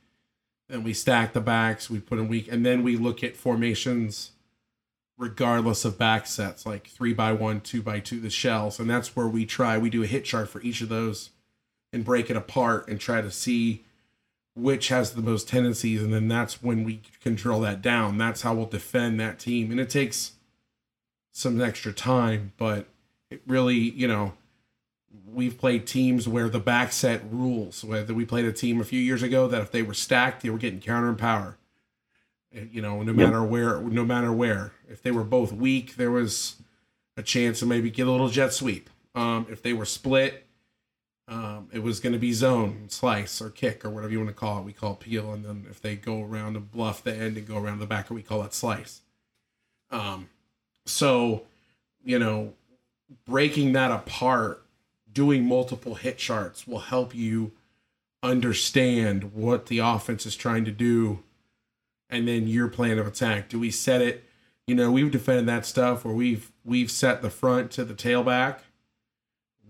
and 0.69 0.85
we 0.85 0.95
stack 0.95 1.33
the 1.33 1.41
backs. 1.41 1.91
We 1.91 2.01
put 2.01 2.19
in 2.19 2.29
weak, 2.29 2.51
and 2.51 2.65
then 2.65 2.83
we 2.83 2.97
look 2.97 3.23
at 3.23 3.37
formations 3.37 4.33
regardless 5.17 5.85
of 5.85 5.97
back 5.97 6.27
sets, 6.27 6.67
like 6.67 6.89
three 6.89 7.15
by 7.15 7.33
one, 7.33 7.61
two 7.61 7.83
by 7.83 8.01
two, 8.01 8.21
the 8.21 8.31
shells, 8.31 8.81
and 8.81 8.91
that's 8.91 9.15
where 9.15 9.29
we 9.29 9.47
try. 9.47 9.79
We 9.79 9.91
do 9.91 10.03
a 10.03 10.09
hit 10.09 10.25
chart 10.25 10.49
for 10.49 10.61
each 10.63 10.81
of 10.81 10.89
those 10.89 11.31
and 11.93 12.05
break 12.05 12.31
it 12.31 12.37
apart 12.37 12.89
and 12.89 12.99
try 13.01 13.21
to 13.21 13.31
see 13.31 13.85
which 14.57 14.89
has 14.89 15.15
the 15.15 15.23
most 15.23 15.49
tendencies, 15.49 16.03
and 16.03 16.13
then 16.13 16.29
that's 16.29 16.63
when 16.63 16.85
we 16.85 17.03
control 17.21 17.61
that 17.61 17.83
down. 17.83 18.19
That's 18.19 18.43
how 18.43 18.55
we'll 18.55 18.67
defend 18.67 19.19
that 19.21 19.39
team, 19.39 19.71
and 19.71 19.81
it 19.81 19.91
takes 19.91 20.33
some 21.33 21.61
extra 21.61 21.93
time, 21.93 22.53
but 22.57 22.87
it 23.31 23.43
really, 23.47 23.75
you 23.75 24.07
know, 24.07 24.35
we've 25.27 25.59
played 25.59 25.87
teams 25.87 26.29
where 26.29 26.49
the 26.49 26.61
back 26.61 26.93
set 26.93 27.23
rules. 27.31 27.85
Whether 27.85 28.15
we 28.15 28.25
played 28.25 28.45
a 28.45 28.53
team 28.53 28.81
a 28.81 28.85
few 28.85 29.01
years 29.01 29.23
ago 29.23 29.49
that 29.49 29.61
if 29.61 29.71
they 29.71 29.83
were 29.83 29.95
stacked, 29.95 30.43
they 30.43 30.51
were 30.51 30.59
getting 30.59 30.81
counter 30.81 31.09
and 31.09 31.19
power. 31.19 31.57
You 32.53 32.83
know, 32.83 33.03
no 33.03 33.13
matter 33.13 33.41
yep. 33.41 33.49
where, 33.49 33.81
no 33.81 34.05
matter 34.05 34.33
where. 34.33 34.73
If 34.89 35.03
they 35.03 35.11
were 35.11 35.25
both 35.25 35.53
weak, 35.53 35.97
there 35.97 36.11
was 36.11 36.57
a 37.17 37.23
chance 37.23 37.59
to 37.61 37.67
maybe 37.67 37.91
get 37.91 38.07
a 38.07 38.11
little 38.11 38.29
jet 38.29 38.53
sweep. 38.53 38.91
Um, 39.15 39.47
if 39.51 39.63
they 39.63 39.73
were 39.73 39.85
split, 39.85 40.47
um, 41.27 41.69
it 41.73 41.83
was 41.83 42.01
going 42.01 42.13
to 42.13 42.19
be 42.19 42.33
zone, 42.33 42.87
slice, 42.89 43.41
or 43.41 43.51
kick, 43.51 43.85
or 43.85 43.91
whatever 43.91 44.13
you 44.13 44.19
want 44.19 44.29
to 44.29 44.35
call 44.35 44.59
it. 44.59 44.65
We 44.65 44.73
call 44.73 44.93
it 44.93 45.01
peel. 45.01 45.33
And 45.33 45.45
then 45.45 45.67
if 45.71 45.81
they 45.81 45.97
go 45.97 46.23
around 46.23 46.57
and 46.57 46.71
bluff 46.71 47.03
the 47.03 47.15
end 47.15 47.37
and 47.37 47.47
go 47.47 47.57
around 47.57 47.81
the 47.81 47.87
back, 47.87 48.11
we 48.11 48.23
call 48.23 48.43
it 48.43 48.55
slice. 48.55 49.01
Um, 49.91 50.29
so, 50.85 51.45
you 52.05 52.19
know, 52.19 52.53
breaking 53.27 53.73
that 53.73 53.91
apart 53.91 54.64
doing 55.15 55.47
multiple 55.47 55.95
hit 55.95 56.19
charts 56.19 56.67
will 56.67 56.81
help 56.81 57.15
you 57.15 57.53
understand 58.23 59.33
what 59.35 59.67
the 59.67 59.79
offense 59.79 60.27
is 60.27 60.37
trying 60.37 60.65
to 60.65 60.71
do 60.71 61.23
and 62.11 62.29
then 62.29 62.47
your 62.47 62.69
plan 62.69 62.99
of 62.99 63.07
attack. 63.07 63.49
Do 63.49 63.59
we 63.59 63.71
set 63.71 64.03
it? 64.03 64.25
You 64.67 64.75
know, 64.75 64.91
we've 64.91 65.11
defended 65.11 65.47
that 65.47 65.67
stuff 65.67 66.05
where 66.05 66.15
we've 66.15 66.51
we've 66.65 66.91
set 66.91 67.23
the 67.23 67.31
front 67.31 67.71
to 67.73 67.85
the 67.85 67.95
tailback. 67.95 68.61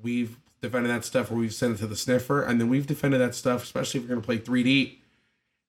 We've 0.02 0.38
defended 0.60 0.90
that 0.90 1.04
stuff 1.04 1.30
where 1.30 1.40
we've 1.40 1.54
sent 1.54 1.76
it 1.76 1.78
to 1.78 1.86
the 1.86 1.96
sniffer, 1.96 2.42
and 2.42 2.60
then 2.60 2.68
we've 2.68 2.86
defended 2.86 3.20
that 3.20 3.34
stuff, 3.34 3.62
especially 3.62 3.98
if 3.98 4.04
we're 4.04 4.10
going 4.10 4.20
to 4.20 4.26
play 4.26 4.38
three 4.38 4.62
deep, 4.62 5.02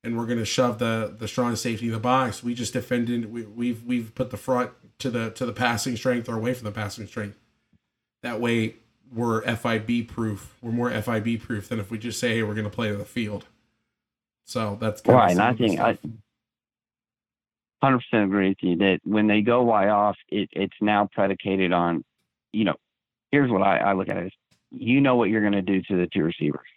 and 0.04 0.18
we're 0.18 0.28
going 0.28 0.40
to 0.40 0.46
shove 0.46 0.80
the 0.80 1.16
the 1.18 1.28
strong 1.28 1.56
safety 1.56 1.88
in 1.88 1.92
the 1.92 2.00
box. 2.00 2.44
We 2.44 2.54
just 2.54 2.74
defended. 2.74 3.32
We, 3.32 3.44
we've 3.44 3.84
we've 3.84 4.14
put 4.14 4.30
the 4.30 4.38
front 4.38 4.72
to 5.00 5.10
the 5.10 5.32
to 5.32 5.46
the 5.46 5.54
passing 5.54 5.96
strength 5.98 6.30
or 6.30 6.36
away 6.36 6.54
from 6.54 6.66
the 6.66 6.72
passing 6.72 7.08
strength. 7.08 7.38
That 8.22 8.40
way, 8.40 8.76
we're 9.14 9.42
FIB 9.42 10.08
proof. 10.08 10.56
We're 10.62 10.72
more 10.72 10.90
FIB 10.90 11.42
proof 11.42 11.70
than 11.70 11.80
if 11.80 11.92
we 11.92 11.98
just 11.98 12.20
say, 12.20 12.36
"Hey, 12.36 12.44
we're 12.44 12.54
going 12.54 12.70
to 12.70 12.76
play 12.76 12.90
to 12.90 12.98
the 12.98 13.06
field." 13.06 13.46
So 14.46 14.78
that's 14.80 15.02
right. 15.06 15.32
And 15.32 15.42
I 15.42 15.54
think 15.54 15.80
I, 15.80 15.98
hundred 17.82 18.00
percent 18.10 18.26
agree 18.26 18.50
with 18.50 18.58
you 18.62 18.78
that 18.78 19.00
when 19.04 19.28
they 19.28 19.42
go 19.42 19.64
Y 19.64 19.90
off, 19.90 20.16
it, 20.30 20.50
it's 20.52 20.76
now 20.82 21.10
predicated 21.14 21.72
on, 21.72 22.04
you 22.54 22.66
know, 22.66 22.76
here's 23.32 23.52
what 23.52 23.62
I, 23.62 23.78
I 23.78 23.94
look 23.94 24.10
at 24.10 24.18
it 24.18 24.26
as: 24.26 24.32
you 24.72 25.02
know 25.02 25.16
what 25.16 25.30
you're 25.30 25.42
going 25.42 25.54
to 25.54 25.62
do 25.62 25.82
to 25.82 25.98
the 25.98 26.08
two 26.14 26.24
receivers. 26.24 26.68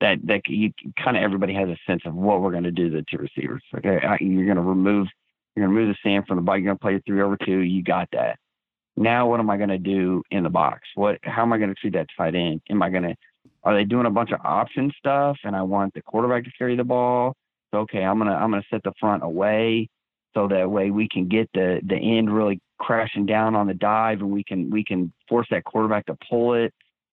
That 0.00 0.18
that 0.24 0.42
you 0.48 0.72
kind 1.02 1.16
of 1.16 1.22
everybody 1.22 1.54
has 1.54 1.68
a 1.68 1.76
sense 1.86 2.02
of 2.04 2.14
what 2.14 2.42
we're 2.42 2.50
going 2.50 2.64
to 2.64 2.70
do 2.70 2.90
to 2.90 2.96
the 2.96 3.04
two 3.10 3.18
receivers. 3.18 3.62
Okay, 3.76 3.98
you're 4.20 4.44
going 4.44 4.56
to 4.56 4.62
remove 4.62 5.08
you're 5.54 5.66
going 5.66 5.74
to 5.74 5.80
remove 5.80 5.96
the 5.96 6.08
sand 6.08 6.26
from 6.26 6.36
the 6.36 6.42
bike. 6.42 6.62
You're 6.62 6.74
going 6.74 6.78
to 6.78 6.82
play 6.82 7.02
three 7.06 7.22
over 7.22 7.36
two. 7.36 7.60
You 7.60 7.82
got 7.82 8.08
that. 8.12 8.38
Now, 8.96 9.28
what 9.28 9.40
am 9.40 9.50
I 9.50 9.56
going 9.56 9.68
to 9.68 9.78
do 9.78 10.22
in 10.30 10.42
the 10.42 10.50
box? 10.50 10.82
What? 10.94 11.18
How 11.22 11.42
am 11.42 11.52
I 11.52 11.58
going 11.58 11.68
to 11.70 11.74
treat 11.74 11.92
that 11.94 12.06
tight 12.16 12.34
end? 12.34 12.62
Am 12.70 12.82
I 12.82 12.90
going 12.90 13.02
to? 13.02 13.14
Are 13.62 13.74
they 13.74 13.84
doing 13.84 14.06
a 14.06 14.10
bunch 14.10 14.30
of 14.30 14.40
option 14.44 14.92
stuff, 14.98 15.36
and 15.44 15.54
I 15.54 15.62
want 15.62 15.92
the 15.94 16.02
quarterback 16.02 16.44
to 16.44 16.50
carry 16.56 16.76
the 16.76 16.84
ball? 16.84 17.34
So, 17.72 17.80
okay, 17.80 18.04
I'm 18.04 18.18
gonna 18.18 18.34
I'm 18.34 18.50
gonna 18.50 18.62
set 18.70 18.82
the 18.84 18.92
front 18.98 19.24
away, 19.24 19.88
so 20.34 20.46
that 20.48 20.70
way 20.70 20.90
we 20.90 21.08
can 21.08 21.28
get 21.28 21.50
the 21.52 21.80
the 21.84 21.96
end 21.96 22.34
really 22.34 22.60
crashing 22.78 23.26
down 23.26 23.54
on 23.56 23.66
the 23.66 23.74
dive, 23.74 24.20
and 24.20 24.30
we 24.30 24.44
can 24.44 24.70
we 24.70 24.84
can 24.84 25.12
force 25.28 25.48
that 25.50 25.64
quarterback 25.64 26.06
to 26.06 26.16
pull 26.30 26.54
it. 26.54 26.72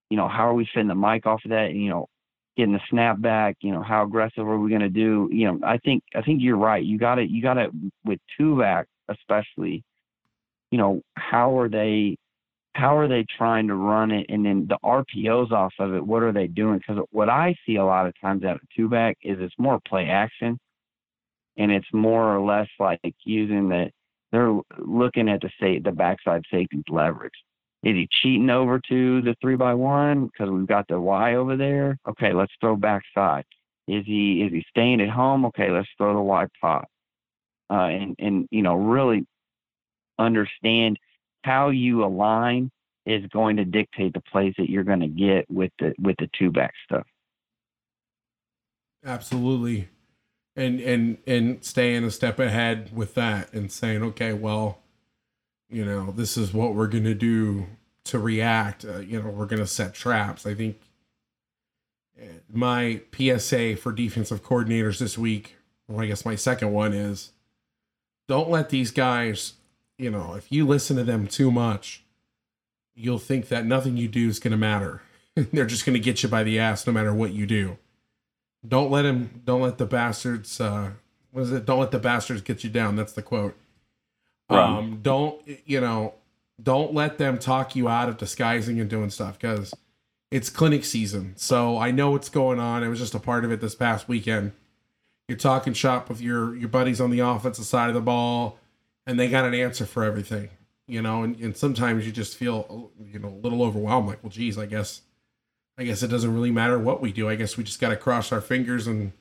You 0.10 0.18
know, 0.18 0.28
how 0.28 0.48
are 0.48 0.54
we 0.54 0.70
fitting 0.74 0.90
the 0.90 0.96
Mike 0.96 1.26
off 1.26 1.42
of 1.44 1.52
that? 1.52 1.74
You 1.74 1.90
know, 1.90 2.08
getting 2.56 2.74
the 2.74 2.82
snap 2.90 3.20
back. 3.20 3.58
You 3.62 3.72
know, 3.72 3.82
how 3.82 4.04
aggressive 4.04 4.48
are 4.48 4.60
we 4.60 4.70
going 4.70 4.82
to 4.82 4.90
do? 4.90 5.30
You 5.32 5.48
know, 5.52 5.60
I 5.66 5.80
think 5.80 6.04
I 6.16 6.22
think 6.22 6.42
you're 6.42 6.58
right. 6.58 6.84
You 6.84 7.00
got 7.00 7.18
it. 7.18 7.30
You 7.30 7.42
got 7.42 7.58
it 7.58 7.72
with 8.06 8.20
two 8.38 8.58
back 8.60 8.88
especially 9.10 9.84
you 10.74 10.80
know, 10.80 11.04
how 11.14 11.60
are 11.60 11.70
they 11.70 12.18
how 12.74 12.98
are 12.98 13.08
they 13.08 13.24
trying 13.38 13.68
to 13.68 13.76
run 13.76 14.10
it 14.10 14.26
and 14.30 14.44
then 14.44 14.66
the 14.68 14.80
RPOs 14.84 15.52
off 15.52 15.72
of 15.78 15.94
it, 15.94 16.04
what 16.04 16.24
are 16.24 16.32
they 16.32 16.48
doing? 16.48 16.80
Because 16.80 17.06
what 17.12 17.30
I 17.30 17.54
see 17.64 17.76
a 17.76 17.86
lot 17.86 18.08
of 18.08 18.20
times 18.20 18.44
out 18.44 18.56
of 18.56 18.62
two 18.76 18.90
back 18.90 19.16
is 19.22 19.38
it's 19.40 19.54
more 19.60 19.80
play 19.88 20.08
action 20.08 20.58
and 21.58 21.72
it's 21.72 21.86
more 21.94 22.36
or 22.36 22.44
less 22.44 22.68
like 22.80 23.00
using 23.24 23.70
the 23.70 23.92
they're 24.32 24.60
looking 24.80 25.30
at 25.30 25.42
the 25.42 25.52
say 25.62 25.78
the 25.78 25.92
backside 25.92 26.42
safety's 26.50 26.82
leverage. 26.90 27.38
Is 27.84 27.94
he 27.94 28.10
cheating 28.24 28.50
over 28.50 28.82
to 28.90 29.22
the 29.22 29.36
three 29.42 29.56
by 29.56 29.76
one 29.76 30.26
because 30.26 30.50
we've 30.50 30.66
got 30.66 30.88
the 30.88 31.00
Y 31.00 31.36
over 31.36 31.56
there? 31.56 32.00
Okay, 32.10 32.34
let's 32.34 32.54
throw 32.60 32.76
backside. 32.76 33.46
Is 33.88 34.08
he 34.08 34.42
is 34.42 34.52
he 34.52 34.66
staying 34.72 35.02
at 35.02 35.10
home? 35.10 35.46
Okay, 35.46 35.70
let's 35.70 35.90
throw 36.00 36.16
the 36.16 36.22
Y 36.22 36.48
pop. 36.60 36.88
Uh, 37.70 37.90
and 37.90 38.16
and 38.18 38.48
you 38.50 38.64
know 38.64 38.74
really 38.74 39.28
understand 40.20 40.98
how 41.44 41.70
you 41.70 42.04
align 42.06 42.72
is 43.06 43.26
going 43.34 43.58
to 43.58 43.66
dictate 43.66 44.14
the 44.14 44.22
plays 44.22 44.54
that 44.58 44.70
you're 44.70 44.84
going 44.84 45.02
to 45.02 45.08
get 45.08 45.50
with 45.50 45.72
the 45.80 45.94
with 46.00 46.16
the 46.20 46.30
two 46.38 46.52
back 46.52 46.74
stuff. 46.86 47.06
Absolutely. 49.06 49.90
and 50.56 50.80
and 50.80 51.18
and 51.28 51.64
staying 51.64 52.04
a 52.04 52.12
step 52.12 52.40
ahead 52.40 52.96
with 52.96 53.16
that 53.16 53.52
and 53.54 53.72
saying, 53.72 54.04
okay, 54.04 54.34
well, 54.34 54.80
you 55.70 55.84
know, 55.86 56.12
this 56.12 56.38
is 56.38 56.54
what 56.54 56.76
we're 56.76 56.88
gonna 56.88 57.16
do 57.16 57.68
to 58.06 58.20
react. 58.20 58.86
Uh, 58.86 59.00
you 59.00 59.22
know, 59.22 59.30
we're 59.30 59.46
gonna 59.48 59.68
set 59.68 59.94
traps. 59.94 60.46
I 60.46 60.54
think 60.54 60.80
uh, 62.22 62.26
my 62.52 63.02
PSA 63.16 63.78
for 63.78 63.92
defensive 63.92 64.44
coordinators 64.44 65.00
this 65.00 65.18
week, 65.18 65.56
well, 65.88 66.02
I 66.02 66.08
guess 66.08 66.26
my 66.26 66.36
second 66.36 66.72
one 66.72 66.94
is, 66.94 67.32
don't 68.28 68.50
let 68.50 68.70
these 68.70 68.92
guys. 68.92 69.54
You 69.98 70.10
know, 70.10 70.34
if 70.34 70.52
you 70.52 70.66
listen 70.66 70.98
to 70.98 71.04
them 71.04 71.28
too 71.28 71.52
much, 71.52 72.04
you'll 72.96 73.20
think 73.20 73.48
that 73.50 73.66
nothing 73.66 73.98
you 73.98 74.08
do 74.08 74.28
is 74.28 74.40
going 74.40 74.52
to 74.52 74.58
matter. 74.58 75.02
They're 75.36 75.66
just 75.66 75.86
going 75.86 75.94
to 75.94 76.00
get 76.00 76.24
you 76.24 76.30
by 76.30 76.44
the 76.44 76.60
ass 76.60 76.86
no 76.86 76.94
matter 76.94 77.14
what 77.14 77.34
you 77.34 77.46
do. 77.46 77.78
Don't 78.68 78.92
let 78.92 79.06
him. 79.06 79.42
Don't 79.46 79.62
let 79.62 79.78
the 79.78 79.86
bastards. 79.86 80.60
Uh, 80.60 80.92
what 81.32 81.42
is 81.42 81.52
it? 81.52 81.66
Don't 81.66 81.80
let 81.80 81.92
the 81.92 82.00
bastards 82.00 82.42
get 82.42 82.64
you 82.64 82.70
down. 82.70 82.96
That's 82.96 83.14
the 83.14 83.22
quote. 83.22 83.56
Right. 84.50 84.64
Um, 84.64 85.00
don't 85.02 85.42
you 85.66 85.82
know? 85.82 86.14
Don't 86.62 86.94
let 86.94 87.18
them 87.18 87.40
talk 87.40 87.76
you 87.76 87.90
out 87.90 88.10
of 88.10 88.18
disguising 88.18 88.80
and 88.80 88.90
doing 88.90 89.10
stuff 89.10 89.38
because 89.40 89.74
it's 90.32 90.50
clinic 90.50 90.86
season. 90.86 91.34
So 91.36 91.78
I 91.78 91.92
know 91.92 92.12
what's 92.12 92.30
going 92.30 92.60
on. 92.60 92.84
It 92.84 92.88
was 92.88 93.00
just 93.00 93.16
a 93.16 93.20
part 93.20 93.44
of 93.44 93.52
it 93.52 93.60
this 93.60 93.76
past 93.76 94.08
weekend. 94.08 94.54
You're 95.28 95.38
talking 95.38 95.74
shop 95.74 96.08
with 96.08 96.22
your 96.22 96.56
your 96.56 96.70
buddies 96.70 97.02
on 97.02 97.10
the 97.10 97.20
offensive 97.20 97.66
side 97.66 97.90
of 97.90 97.96
the 97.96 98.02
ball, 98.02 98.60
and 99.06 99.20
they 99.20 99.28
got 99.30 99.46
an 99.46 99.54
answer 99.54 99.86
for 99.86 100.04
everything. 100.04 100.50
You 100.86 101.02
know, 101.02 101.24
and, 101.24 101.40
and 101.40 101.56
sometimes 101.56 102.06
you 102.06 102.12
just 102.12 102.36
feel 102.38 102.92
you 103.06 103.18
know 103.20 103.30
a 103.30 103.42
little 103.42 103.64
overwhelmed. 103.64 104.08
Like, 104.08 104.22
well, 104.24 104.30
geez, 104.32 104.58
I 104.58 104.66
guess 104.66 105.02
I 105.78 105.86
guess 105.86 106.04
it 106.04 106.10
doesn't 106.10 106.34
really 106.34 106.52
matter 106.52 106.78
what 106.78 107.02
we 107.02 107.12
do. 107.14 107.30
I 107.30 107.36
guess 107.36 107.58
we 107.58 107.64
just 107.64 107.80
got 107.80 107.90
to 107.90 107.96
cross 107.96 108.32
our 108.32 108.42
fingers 108.42 108.86
and 108.86 109.14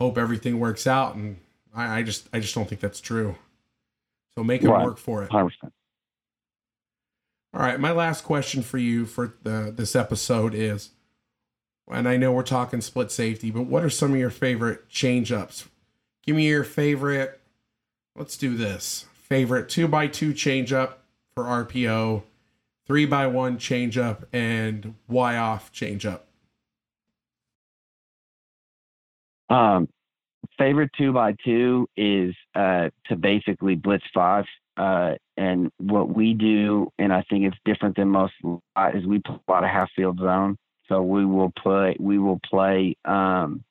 hope 0.00 0.18
everything 0.18 0.58
works 0.58 0.86
out. 0.86 1.14
And 1.14 1.38
I, 1.74 1.98
I 1.98 2.02
just, 2.02 2.28
I 2.32 2.40
just 2.40 2.54
don't 2.54 2.68
think 2.68 2.80
that's 2.82 3.00
true. 3.00 3.36
So 4.36 4.44
make 4.44 4.62
it 4.62 4.68
Right. 4.68 4.84
work 4.84 4.98
for 4.98 5.22
it. 5.22 5.30
100%. 5.30 5.52
All 7.54 7.62
right, 7.62 7.80
my 7.80 7.92
last 7.92 8.22
question 8.24 8.60
for 8.62 8.76
you 8.76 9.06
for 9.06 9.34
the 9.42 9.72
this 9.74 9.96
episode 9.96 10.54
is, 10.54 10.90
and 11.90 12.06
I 12.08 12.16
know 12.18 12.32
we're 12.32 12.42
talking 12.42 12.82
split 12.82 13.10
safety, 13.10 13.50
but 13.50 13.62
what 13.62 13.82
are 13.82 13.88
some 13.88 14.12
of 14.12 14.18
your 14.18 14.28
favorite 14.28 14.88
change 14.90 15.32
ups? 15.32 15.64
Give 16.26 16.36
me 16.36 16.46
your 16.48 16.64
favorite. 16.64 17.40
Let's 18.14 18.36
do 18.36 18.56
this. 18.56 19.06
Favorite 19.28 19.68
two 19.68 19.88
by 19.88 20.06
two 20.06 20.32
change 20.32 20.72
up 20.72 21.02
for 21.34 21.42
RPO, 21.42 22.22
three 22.86 23.06
by 23.06 23.26
one 23.26 23.58
change 23.58 23.98
up, 23.98 24.24
and 24.32 24.94
Y 25.08 25.36
off 25.36 25.72
change 25.72 26.06
up. 26.06 26.28
Um, 29.50 29.88
favorite 30.56 30.90
two 30.96 31.12
by 31.12 31.34
two 31.44 31.88
is 31.96 32.36
uh, 32.54 32.90
to 33.06 33.16
basically 33.16 33.74
blitz 33.74 34.04
five. 34.14 34.44
Uh, 34.76 35.14
and 35.36 35.72
what 35.78 36.14
we 36.14 36.32
do, 36.32 36.92
and 36.96 37.12
I 37.12 37.24
think 37.28 37.46
it's 37.46 37.56
different 37.64 37.96
than 37.96 38.08
most, 38.08 38.34
is 38.94 39.06
we 39.06 39.18
play 39.18 39.38
a 39.48 39.50
lot 39.50 39.64
of 39.64 39.70
half 39.70 39.90
field 39.96 40.20
zone. 40.20 40.56
So 40.88 41.02
we 41.02 41.26
will 41.26 41.50
play, 41.58 41.96
we 41.98 42.20
will 42.20 42.38
play, 42.48 42.94
um, 43.04 43.64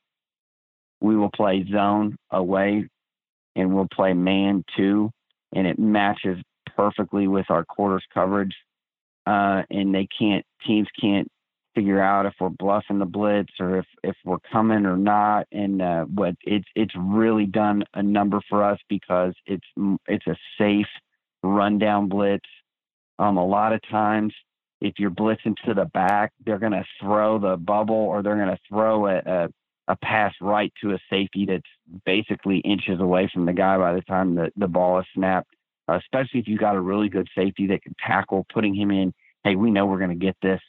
we 0.99 1.15
will 1.15 1.31
play 1.33 1.65
zone 1.71 2.17
away, 2.29 2.89
and 3.55 3.73
we'll 3.73 3.87
play 3.87 4.11
man 4.11 4.65
two, 4.75 5.11
and 5.55 5.65
it 5.65 5.79
matches 5.79 6.37
perfectly 6.75 7.27
with 7.27 7.49
our 7.49 7.65
quarters 7.65 8.03
coverage. 8.13 8.53
Uh, 9.25 9.63
and 9.71 9.95
they 9.95 10.07
can't, 10.19 10.45
teams 10.67 10.87
can't 11.01 11.27
figure 11.75 12.01
out 12.01 12.25
if 12.25 12.33
we're 12.39 12.49
bluffing 12.49 12.99
the 12.99 13.05
blitz 13.05 13.51
or 13.59 13.79
if 13.79 13.85
if 14.01 14.15
we're 14.23 14.39
coming 14.51 14.85
or 14.85 14.95
not 14.95 15.45
and 15.51 15.81
uh 15.81 16.05
what 16.05 16.33
it's 16.43 16.67
it's 16.73 16.93
really 16.97 17.45
done 17.45 17.83
a 17.95 18.01
number 18.01 18.39
for 18.49 18.63
us 18.63 18.79
because 18.87 19.33
it's 19.45 19.67
it's 20.07 20.25
a 20.25 20.35
safe 20.57 20.87
rundown 21.43 22.07
blitz 22.07 22.45
um 23.19 23.35
a 23.37 23.45
lot 23.45 23.73
of 23.73 23.81
times 23.91 24.33
if 24.79 24.93
you're 24.97 25.11
blitzing 25.11 25.55
to 25.65 25.73
the 25.73 25.85
back 25.93 26.31
they're 26.45 26.59
going 26.59 26.71
to 26.71 26.85
throw 27.01 27.37
the 27.37 27.57
bubble 27.57 27.93
or 27.95 28.23
they're 28.23 28.37
going 28.37 28.47
to 28.47 28.59
throw 28.69 29.07
a, 29.07 29.17
a 29.17 29.49
a 29.87 29.95
pass 29.97 30.33
right 30.41 30.73
to 30.81 30.93
a 30.93 30.99
safety 31.09 31.45
that's 31.45 31.63
basically 32.05 32.57
inches 32.59 32.99
away 32.99 33.29
from 33.33 33.45
the 33.45 33.53
guy 33.53 33.77
by 33.77 33.93
the 33.93 34.01
time 34.01 34.35
the, 34.35 34.51
the 34.55 34.67
ball 34.67 34.99
is 34.99 35.05
snapped 35.13 35.49
especially 35.87 36.39
if 36.39 36.47
you 36.47 36.57
got 36.57 36.75
a 36.75 36.81
really 36.81 37.09
good 37.09 37.27
safety 37.35 37.67
that 37.67 37.83
can 37.83 37.93
tackle 37.99 38.45
putting 38.51 38.73
him 38.73 38.89
in 38.89 39.13
hey 39.43 39.55
we 39.55 39.69
know 39.69 39.85
we're 39.85 39.99
going 39.99 40.09
to 40.09 40.15
get 40.15 40.35
this 40.41 40.61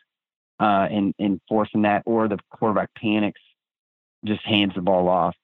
uh, 0.59 0.86
and, 0.90 1.14
and 1.18 1.40
forcing 1.48 1.82
that, 1.82 2.02
or 2.06 2.28
the 2.28 2.38
quarterback 2.51 2.90
panics, 2.94 3.40
just 4.24 4.43
hands 4.43 4.72
the 4.74 4.80
ball 4.80 5.09
off. 5.09 5.34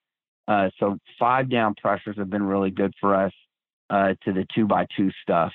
Uh, 0.49 0.71
so 0.79 0.99
five 1.19 1.49
down 1.51 1.75
pressures 1.75 2.17
have 2.17 2.31
been 2.31 2.43
really 2.43 2.71
good 2.71 2.93
for 3.01 3.15
us 3.15 3.33
uh, 3.91 4.15
to 4.25 4.33
the 4.33 4.47
two 4.55 4.67
by 4.67 4.87
two 4.97 5.11
stuff. 5.23 5.53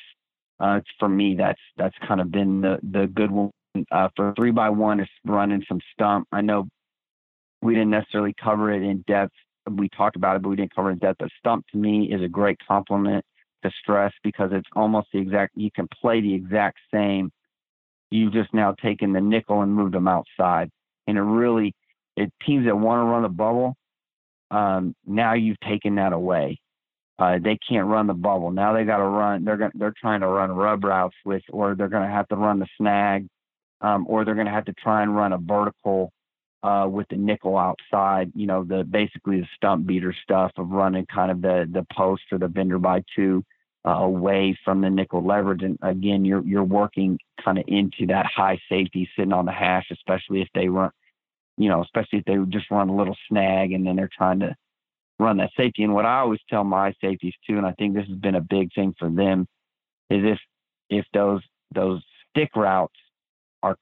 Uh, 0.60 0.80
for 1.00 1.10
me, 1.10 1.36
that's 1.36 1.60
that's 1.76 1.96
kind 2.08 2.22
of 2.22 2.32
been 2.32 2.62
the 2.62 2.80
the 2.92 3.08
good 3.08 3.30
one. 3.30 3.52
Uh, 3.92 4.08
for 4.16 4.34
three 4.36 4.50
by 4.50 4.70
one, 4.70 5.00
is 5.00 5.10
running 5.24 5.64
some 5.68 5.80
stump. 5.94 6.28
I 6.32 6.42
know 6.42 6.68
we 7.62 7.74
didn't 7.74 7.90
necessarily 7.90 8.34
cover 8.42 8.72
it 8.72 8.82
in 8.84 9.04
depth. 9.08 9.34
We 9.70 9.90
talked 9.90 10.16
about 10.16 10.36
it, 10.36 10.42
but 10.42 10.50
we 10.50 10.56
didn't 10.56 10.76
cover 10.76 10.90
it 10.90 10.94
in 10.94 11.00
depth. 11.00 11.20
But 11.20 11.30
stump 11.40 11.66
to 11.72 11.78
me 11.78 12.12
is 12.12 12.22
a 12.22 12.28
great 12.28 12.58
compliment 12.66 13.24
to 13.64 13.72
stress 13.82 14.14
because 14.24 14.52
it's 14.54 14.68
almost 14.76 15.08
the 15.12 15.20
exact. 15.20 15.54
You 15.56 15.72
can 15.72 15.88
play 16.02 16.22
the 16.22 16.34
exact 16.34 16.78
same 16.94 17.32
you've 18.10 18.34
just 18.34 18.54
now 18.54 18.74
taken 18.82 19.14
the 19.14 19.22
nickel 19.22 19.62
and 19.62 19.74
moved 19.74 19.94
them 19.94 20.08
outside. 20.08 20.70
And 21.08 21.18
it 21.18 21.22
really, 21.22 21.74
it 22.16 22.32
teams 22.46 22.66
that 22.66 22.78
want 22.78 23.00
to 23.00 23.06
run 23.06 23.24
the 23.24 23.30
bubble, 23.30 23.76
um, 24.52 24.96
now 25.06 25.34
you've 25.34 25.60
taken 25.60 25.96
that 25.96 26.14
away. 26.14 26.60
Uh, 27.20 27.40
they 27.44 27.58
can't 27.68 27.88
run 27.88 28.08
the 28.08 28.14
bubble. 28.14 28.52
Now 28.52 28.74
they 28.74 28.84
got 28.84 28.98
to 28.98 29.04
run. 29.04 29.44
They're 29.44 29.58
gonna, 29.58 29.72
They're 29.74 29.94
trying 30.00 30.22
to 30.22 30.28
run 30.28 30.52
rub 30.52 30.84
routes 30.84 31.16
with, 31.26 31.42
or 31.50 31.76
they're 31.76 31.90
going 31.90 32.08
to 32.08 32.14
have 32.14 32.28
to 32.28 32.36
run 32.36 32.60
the 32.60 32.68
snag, 32.78 33.28
um, 33.82 34.06
or 34.08 34.24
they're 34.24 34.36
going 34.36 34.46
to 34.46 34.54
have 34.54 34.66
to 34.66 34.74
try 34.74 35.02
and 35.02 35.16
run 35.16 35.34
a 35.34 35.38
vertical 35.38 36.12
uh, 36.68 36.88
with 36.88 37.08
the 37.10 37.16
nickel 37.16 37.58
outside. 37.58 38.32
You 38.36 38.46
know, 38.46 38.64
the 38.64 38.84
basically 38.84 39.40
the 39.40 39.48
stump 39.56 39.86
beater 39.86 40.14
stuff 40.24 40.52
of 40.58 40.70
running 40.70 41.06
kind 41.06 41.32
of 41.32 41.42
the 41.42 41.68
the 41.72 41.86
post 41.96 42.24
or 42.32 42.40
the 42.40 42.50
bender 42.50 42.78
by 42.78 43.04
two 43.16 43.44
uh, 43.88 43.92
away 43.92 44.58
from 44.66 44.82
the 44.82 44.90
nickel 44.90 45.26
leverage. 45.26 45.64
And 45.64 45.78
again, 45.82 46.26
you're 46.26 46.46
you're 46.46 46.64
working 46.64 47.18
kind 47.44 47.58
of 47.58 47.64
into 47.68 48.08
that 48.08 48.26
high 48.26 48.60
safety 48.70 49.10
sitting 49.16 49.34
on 49.34 49.46
the 49.46 49.52
hash, 49.52 49.88
especially 49.92 50.42
if 50.42 50.50
they 50.54 50.68
run, 50.68 50.92
you 51.58 51.70
know, 51.70 51.82
especially 51.82 52.20
if 52.20 52.26
they 52.26 52.36
just 52.50 52.70
run 52.70 52.90
a 52.90 52.96
little 52.96 53.18
snag 53.30 53.72
and 53.72 53.88
then 53.88 53.96
they're 53.96 54.10
trying 54.16 54.40
to 54.42 54.54
run 55.20 55.38
that 55.38 55.52
safety. 55.56 55.84
And 55.84 55.94
what 55.94 56.06
I 56.06 56.20
always 56.20 56.42
tell 56.50 56.66
my 56.66 56.94
safeties 57.00 57.34
too, 57.48 57.58
and 57.58 57.66
I 57.66 57.72
think 57.74 57.94
this 57.94 58.08
has 58.08 58.18
been 58.18 58.36
a 58.36 58.42
big 58.42 58.74
thing 58.74 58.94
for 59.00 59.10
them, 59.10 59.48
is 60.10 60.24
if 60.26 60.40
if 60.90 61.06
those 61.14 61.42
those 61.74 62.04
stick 62.30 62.50
routes 62.58 63.00
are 63.64 63.78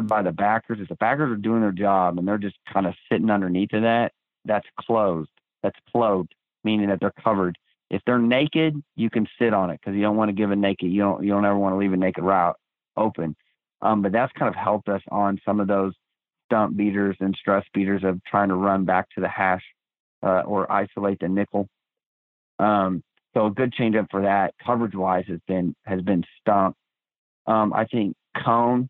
by 0.00 0.22
the 0.22 0.32
backers, 0.32 0.78
if 0.80 0.88
the 0.88 0.96
backers 0.96 1.30
are 1.32 1.36
doing 1.36 1.60
their 1.60 1.72
job 1.72 2.18
and 2.18 2.26
they're 2.26 2.38
just 2.38 2.56
kind 2.72 2.86
of 2.86 2.94
sitting 3.10 3.30
underneath 3.30 3.72
of 3.72 3.82
that, 3.82 4.12
that's 4.44 4.66
closed. 4.80 5.30
That's 5.62 5.78
closed, 5.90 6.34
meaning 6.62 6.88
that 6.88 7.00
they're 7.00 7.14
covered. 7.22 7.56
If 7.90 8.02
they're 8.06 8.18
naked, 8.18 8.82
you 8.96 9.10
can 9.10 9.26
sit 9.38 9.54
on 9.54 9.70
it 9.70 9.80
because 9.80 9.94
you 9.94 10.02
don't 10.02 10.16
want 10.16 10.28
to 10.28 10.34
give 10.34 10.50
a 10.50 10.56
naked. 10.56 10.90
You 10.90 11.00
don't 11.00 11.22
you 11.22 11.30
don't 11.30 11.44
ever 11.44 11.56
want 11.56 11.74
to 11.74 11.78
leave 11.78 11.92
a 11.92 11.96
naked 11.96 12.24
route 12.24 12.56
open. 12.96 13.36
Um, 13.82 14.02
but 14.02 14.12
that's 14.12 14.32
kind 14.32 14.48
of 14.48 14.54
helped 14.54 14.88
us 14.88 15.02
on 15.10 15.40
some 15.44 15.60
of 15.60 15.68
those 15.68 15.92
stump 16.46 16.76
beaters 16.76 17.16
and 17.20 17.36
stress 17.38 17.64
beaters 17.74 18.02
of 18.04 18.22
trying 18.24 18.48
to 18.48 18.54
run 18.54 18.84
back 18.84 19.08
to 19.10 19.20
the 19.20 19.28
hash 19.28 19.62
uh, 20.22 20.40
or 20.40 20.70
isolate 20.70 21.18
the 21.20 21.28
nickel. 21.28 21.68
Um, 22.58 23.02
so 23.34 23.46
a 23.46 23.50
good 23.50 23.72
change 23.72 23.96
up 23.96 24.06
for 24.10 24.22
that 24.22 24.54
coverage 24.64 24.94
wise 24.94 25.24
has 25.28 25.40
been 25.46 25.74
has 25.84 26.00
been 26.00 26.24
stump. 26.40 26.76
Um, 27.46 27.72
I 27.72 27.84
think 27.84 28.16
cone 28.42 28.88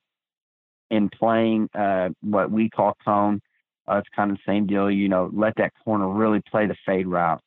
in 0.94 1.08
playing 1.08 1.68
uh, 1.74 2.10
what 2.20 2.50
we 2.50 2.70
call 2.70 2.96
cone, 3.04 3.40
uh, 3.88 3.96
it's 3.96 4.08
kind 4.14 4.30
of 4.30 4.36
the 4.38 4.50
same 4.50 4.66
deal. 4.66 4.90
You 4.90 5.08
know, 5.08 5.30
let 5.32 5.54
that 5.56 5.72
corner 5.84 6.08
really 6.08 6.40
play 6.50 6.66
the 6.66 6.76
fade 6.86 7.06
route. 7.06 7.40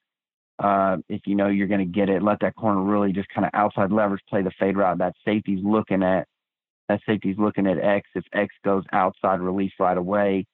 Uh, 0.59 0.97
if 1.07 1.21
you 1.25 1.35
know 1.35 1.47
you're 1.47 1.67
going 1.67 1.79
to 1.79 1.85
get 1.85 2.09
it, 2.09 2.23
let 2.23 2.39
that 2.41 2.55
corner 2.55 2.81
really 2.81 3.13
just 3.13 3.29
kind 3.29 3.45
of 3.45 3.51
outside 3.53 3.91
leverage 3.91 4.21
play 4.27 4.41
the 4.41 4.51
fade 4.59 4.75
route. 4.75 4.97
That 4.97 5.13
safety's 5.23 5.63
looking 5.63 6.03
at 6.03 6.27
that 6.89 7.01
safety's 7.05 7.37
looking 7.37 7.67
at 7.67 7.79
X. 7.79 8.07
If 8.15 8.23
X 8.33 8.53
goes 8.63 8.83
outside 8.93 9.39
release 9.41 9.73
right 9.79 9.97
away, 9.97 10.45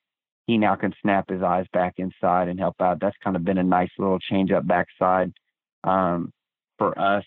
he 0.47 0.57
now 0.57 0.75
can 0.75 0.93
snap 1.01 1.29
his 1.29 1.41
eyes 1.41 1.65
back 1.71 1.93
inside 1.97 2.47
and 2.47 2.59
help 2.59 2.75
out. 2.81 2.99
That's 2.99 3.15
kind 3.23 3.35
of 3.35 3.45
been 3.45 3.59
a 3.59 3.63
nice 3.63 3.91
little 3.97 4.19
change 4.19 4.51
up 4.51 4.67
backside 4.67 5.31
um, 5.83 6.31
for 6.77 6.97
us. 6.99 7.23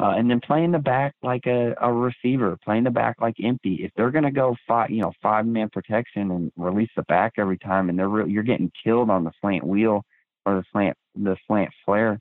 Uh, 0.00 0.10
and 0.16 0.30
then 0.30 0.40
playing 0.40 0.70
the 0.70 0.78
back 0.78 1.12
like 1.22 1.44
a, 1.46 1.74
a 1.80 1.92
receiver, 1.92 2.56
playing 2.64 2.84
the 2.84 2.90
back 2.90 3.16
like 3.20 3.34
empty. 3.42 3.80
If 3.82 3.90
they're 3.96 4.12
going 4.12 4.24
to 4.24 4.30
go 4.30 4.54
five, 4.66 4.90
you 4.90 5.02
know, 5.02 5.12
five 5.20 5.44
man 5.44 5.68
protection 5.70 6.30
and 6.30 6.52
release 6.56 6.90
the 6.94 7.02
back 7.04 7.32
every 7.36 7.58
time, 7.58 7.88
and 7.88 7.98
they're 7.98 8.08
re- 8.08 8.30
you're 8.30 8.44
getting 8.44 8.70
killed 8.84 9.10
on 9.10 9.24
the 9.24 9.32
slant 9.40 9.64
wheel 9.64 10.04
or 10.46 10.54
the 10.56 10.64
slant 10.72 10.96
the 11.16 11.36
slant 11.48 11.70
flare, 11.84 12.20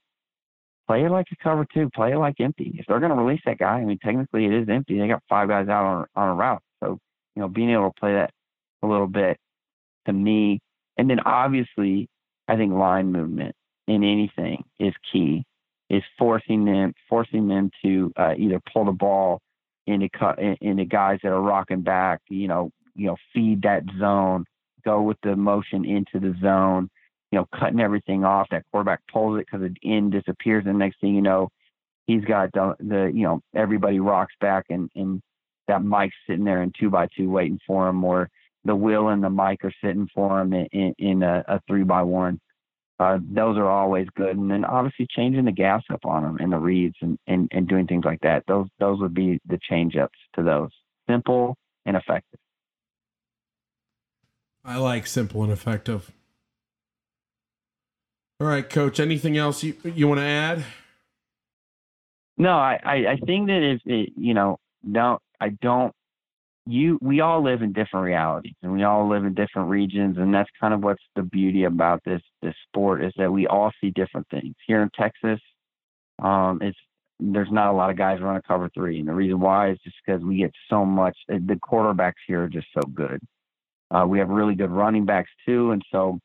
play 0.88 1.04
it 1.06 1.12
like 1.12 1.28
a 1.32 1.44
cover 1.44 1.68
two. 1.72 1.90
Play 1.94 2.14
it 2.14 2.18
like 2.18 2.40
empty. 2.40 2.76
If 2.80 2.86
they're 2.88 3.00
going 3.00 3.16
to 3.16 3.22
release 3.22 3.42
that 3.46 3.60
guy, 3.60 3.76
I 3.78 3.86
mean, 3.86 4.00
technically 4.04 4.46
it 4.46 4.54
is 4.54 4.68
empty. 4.70 4.98
They 5.00 5.08
got 5.08 5.22
five 5.30 5.48
guys 5.48 5.68
out 5.68 5.86
on 5.86 6.06
on 6.16 6.30
a 6.30 6.34
route, 6.34 6.64
so 6.84 6.98
you 7.36 7.42
know, 7.42 7.48
being 7.48 7.70
able 7.70 7.92
to 7.92 8.00
play 8.00 8.14
that 8.14 8.32
a 8.82 8.88
little 8.88 9.08
bit 9.08 9.38
to 10.08 10.14
me, 10.14 10.60
and 10.98 11.08
then 11.10 11.20
obviously, 11.20 12.10
I 12.48 12.56
think 12.56 12.74
line 12.74 13.12
movement. 13.12 13.56
in 13.88 14.04
anything 14.04 14.64
is 14.80 14.94
key. 15.12 15.46
Is 15.90 16.04
forcing 16.20 16.66
them 16.66 16.94
forcing 17.08 17.48
them 17.48 17.72
to 17.84 18.12
uh, 18.18 18.34
either 18.38 18.62
pull 18.74 18.86
the 18.86 18.92
ball 18.92 19.42
into 19.86 20.10
into 20.60 20.86
guys 20.86 21.20
that 21.24 21.32
are 21.32 21.42
rocking 21.42 21.82
back. 21.82 22.20
You 22.28 22.50
know, 22.50 22.72
you 22.94 23.08
know, 23.08 23.16
feed 23.34 23.62
that 23.62 23.84
zone, 23.98 24.44
go 24.84 25.02
with 25.02 25.18
the 25.24 25.36
motion 25.36 25.86
into 25.86 26.20
the 26.20 26.38
zone. 26.42 26.90
You 27.32 27.40
know, 27.40 27.48
cutting 27.58 27.80
everything 27.80 28.26
off. 28.26 28.48
That 28.52 28.66
quarterback 28.72 29.02
pulls 29.12 29.40
it 29.40 29.46
because 29.50 29.62
the 29.62 29.90
end 29.90 30.12
disappears, 30.12 30.66
and 30.66 30.76
the 30.76 30.80
next 30.80 31.00
thing 31.00 31.16
you 31.16 31.22
know, 31.22 31.50
he's 32.06 32.24
got 32.26 32.52
the, 32.54 32.76
the 32.80 33.12
you 33.14 33.24
know 33.24 33.42
everybody 33.56 34.00
rocks 34.00 34.34
back, 34.42 34.66
and 34.70 34.90
and 34.96 35.22
that 35.68 35.84
Mike's 35.84 36.16
sitting 36.28 36.46
there 36.46 36.64
in 36.64 36.72
two 36.78 36.90
by 36.90 37.08
two 37.16 37.30
waiting 37.30 37.60
for 37.66 37.88
him, 37.88 38.04
or 38.04 38.30
the 38.66 38.76
Will 38.76 39.10
and 39.10 39.24
the 39.24 39.30
Mike 39.30 39.64
are 39.64 39.74
sitting 39.84 40.08
for 40.14 40.42
him 40.42 40.54
in, 40.54 40.66
in, 40.72 40.96
in 40.98 41.24
a, 41.24 41.44
a 41.48 41.62
three 41.68 41.84
by 41.84 42.02
one. 42.02 42.40
Uh, 43.00 43.20
those 43.22 43.58
are 43.58 43.70
always 43.70 44.08
good. 44.16 44.36
And 44.36 44.50
then 44.50 44.66
obviously 44.66 45.08
changing 45.10 45.46
the 45.46 45.52
gas 45.52 45.84
up 45.92 46.06
on 46.06 46.24
them 46.24 46.38
and 46.40 46.52
the 46.52 46.58
reads 46.58 46.96
and, 47.02 47.18
and, 47.28 47.48
and 47.52 47.68
doing 47.68 47.86
things 47.86 48.06
like 48.06 48.22
that. 48.22 48.44
Those 48.48 48.68
those 48.80 49.00
would 49.00 49.14
be 49.14 49.40
the 49.48 49.60
change 49.70 49.96
ups 49.96 50.18
to 50.36 50.44
those. 50.44 50.72
Simple 51.08 51.56
and 51.86 51.96
effective. 51.96 52.40
I 54.66 54.78
like 54.78 55.06
simple 55.08 55.44
and 55.44 55.52
effective. 55.52 56.12
All 58.40 58.48
right, 58.48 58.68
coach. 58.68 59.00
Anything 59.00 59.38
else 59.38 59.64
you 59.64 59.76
you 59.84 60.08
want 60.08 60.20
to 60.20 60.26
add? 60.26 60.64
No, 62.38 62.52
I, 62.52 62.80
I, 62.84 62.96
I 63.12 63.16
think 63.26 63.48
that 63.48 63.64
if 63.64 63.82
it, 63.86 64.14
you 64.16 64.34
know, 64.34 64.60
don't 64.92 65.22
I 65.40 65.50
don't 65.50 65.94
you 66.68 67.00
we 67.02 67.22
all 67.22 67.42
live 67.42 67.62
in 67.62 67.72
different 67.72 68.06
realities 68.06 68.56
and 68.62 68.72
we 68.74 68.84
all 68.84 69.08
live 69.08 69.24
in 69.26 69.34
different 69.34 69.70
regions 69.70 70.18
and 70.18 70.34
that's 70.34 70.50
kind 70.60 70.74
of 70.74 70.84
what's 70.84 71.04
the 71.16 71.24
beauty 71.24 71.64
about 71.64 72.02
this 72.06 72.22
this 72.42 72.54
sport 72.68 73.04
is 73.04 73.14
that 73.18 73.32
we 73.32 73.48
all 73.48 73.72
see 73.82 73.90
different 73.92 74.28
things. 74.30 74.54
Here 74.68 74.82
in 74.82 74.90
texas 74.90 75.40
um 76.20 76.60
it's 76.62 76.78
there's 77.20 77.52
not 77.52 77.72
a 77.72 77.74
lot 77.74 77.90
of 77.90 77.98
guys 77.98 78.22
running 78.22 78.42
cover 78.48 78.70
three 78.74 79.00
and 79.00 79.08
the 79.08 79.14
reason 79.14 79.40
why 79.40 79.72
is 79.72 79.80
just 79.84 79.96
because 80.06 80.22
we 80.22 80.38
get 80.38 80.52
so 80.70 80.86
much 80.86 81.18
eh, 81.32 81.40
the 81.46 81.56
quarterbacks 81.56 82.14
here 82.28 82.44
are 82.44 82.50
just 82.50 82.68
so 82.74 82.82
good. 82.94 83.20
Uh, 83.90 84.06
we 84.06 84.20
have 84.20 84.30
really 84.30 84.56
good 84.56 84.72
running 84.72 85.06
backs 85.06 85.32
too 85.46 85.72
and 85.72 85.82
so 85.92 86.20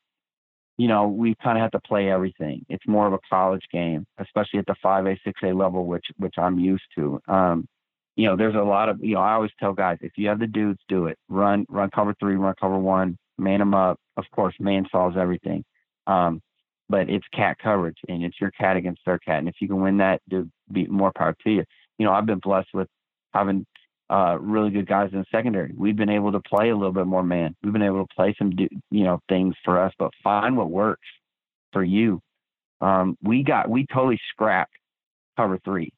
you 0.77 0.89
know 0.89 1.07
we 1.07 1.35
kind 1.43 1.57
of 1.57 1.63
have 1.63 1.71
to 1.71 1.81
play 1.87 2.11
everything. 2.11 2.65
It's 2.69 2.87
more 2.89 3.07
of 3.07 3.13
a 3.13 3.19
college 3.31 3.65
game 3.73 4.05
especially 4.19 4.59
at 4.59 4.67
the 4.67 4.77
5a 4.85 5.17
6a 5.27 5.57
level 5.57 5.87
which 5.87 6.07
which 6.17 6.35
i'm 6.39 6.59
used 6.59 6.85
to. 6.97 7.21
Um 7.29 7.67
you 8.17 8.27
know, 8.27 8.37
there's 8.37 8.55
a 8.55 8.59
lot 8.59 8.89
of, 8.89 9.03
you 9.03 9.15
know, 9.15 9.21
I 9.21 9.33
always 9.33 9.51
tell 9.59 9.73
guys, 9.73 9.99
if 10.01 10.13
you 10.17 10.29
have 10.29 10.39
the 10.39 10.47
dudes, 10.47 10.81
do 10.89 11.07
it. 11.07 11.19
Run, 11.29 11.65
run 11.69 11.91
cover 11.91 12.15
three, 12.21 12.37
run 12.37 12.55
cover 12.61 12.79
one, 12.79 13.17
man 13.39 13.59
them 13.59 13.75
up. 13.75 13.99
Of 14.17 14.25
course, 14.35 14.55
man 14.61 14.87
solves 14.93 15.17
everything. 15.17 15.65
Um, 16.07 16.43
but 16.89 17.09
it's 17.09 17.27
cat 17.33 17.57
coverage 17.63 17.97
and 18.09 18.23
it's 18.23 18.39
your 18.41 18.51
cat 18.51 18.77
against 18.77 19.01
their 19.07 19.19
cat. 19.19 19.39
And 19.39 19.49
if 19.49 19.55
you 19.61 19.69
can 19.69 19.81
win 19.81 19.97
that, 19.99 20.21
do 20.29 20.49
be 20.71 20.87
more 20.87 21.13
power 21.17 21.35
to 21.45 21.51
you. 21.51 21.65
You 21.99 22.07
know, 22.07 22.13
I've 22.13 22.27
been 22.27 22.41
blessed 22.41 22.69
with 22.75 22.89
having 23.33 23.65
uh, 24.11 24.37
really 24.39 24.71
good 24.71 24.87
guys 24.87 25.09
in 25.13 25.21
the 25.21 25.25
secondary. 25.33 25.73
We've 25.75 25.97
been 25.97 26.11
able 26.11 26.33
to 26.33 26.41
play 26.41 26.69
a 26.69 26.77
little 26.77 26.93
bit 26.93 27.07
more 27.07 27.23
man. 27.23 27.57
We've 27.63 27.73
been 27.73 27.83
able 27.83 28.07
to 28.07 28.15
play 28.15 28.35
some, 28.39 28.53
you 28.59 29.05
know, 29.05 29.21
things 29.29 29.55
for 29.65 29.81
us, 29.81 29.93
but 29.99 30.11
find 30.23 30.55
what 30.55 30.71
works 30.71 31.09
for 31.73 31.83
you. 31.83 32.21
Um, 32.83 33.17
we 33.23 33.43
got, 33.43 33.71
we 33.71 33.87
totally 33.87 34.21
scrapped 34.31 34.75
cover 35.39 35.59
three 35.65 35.93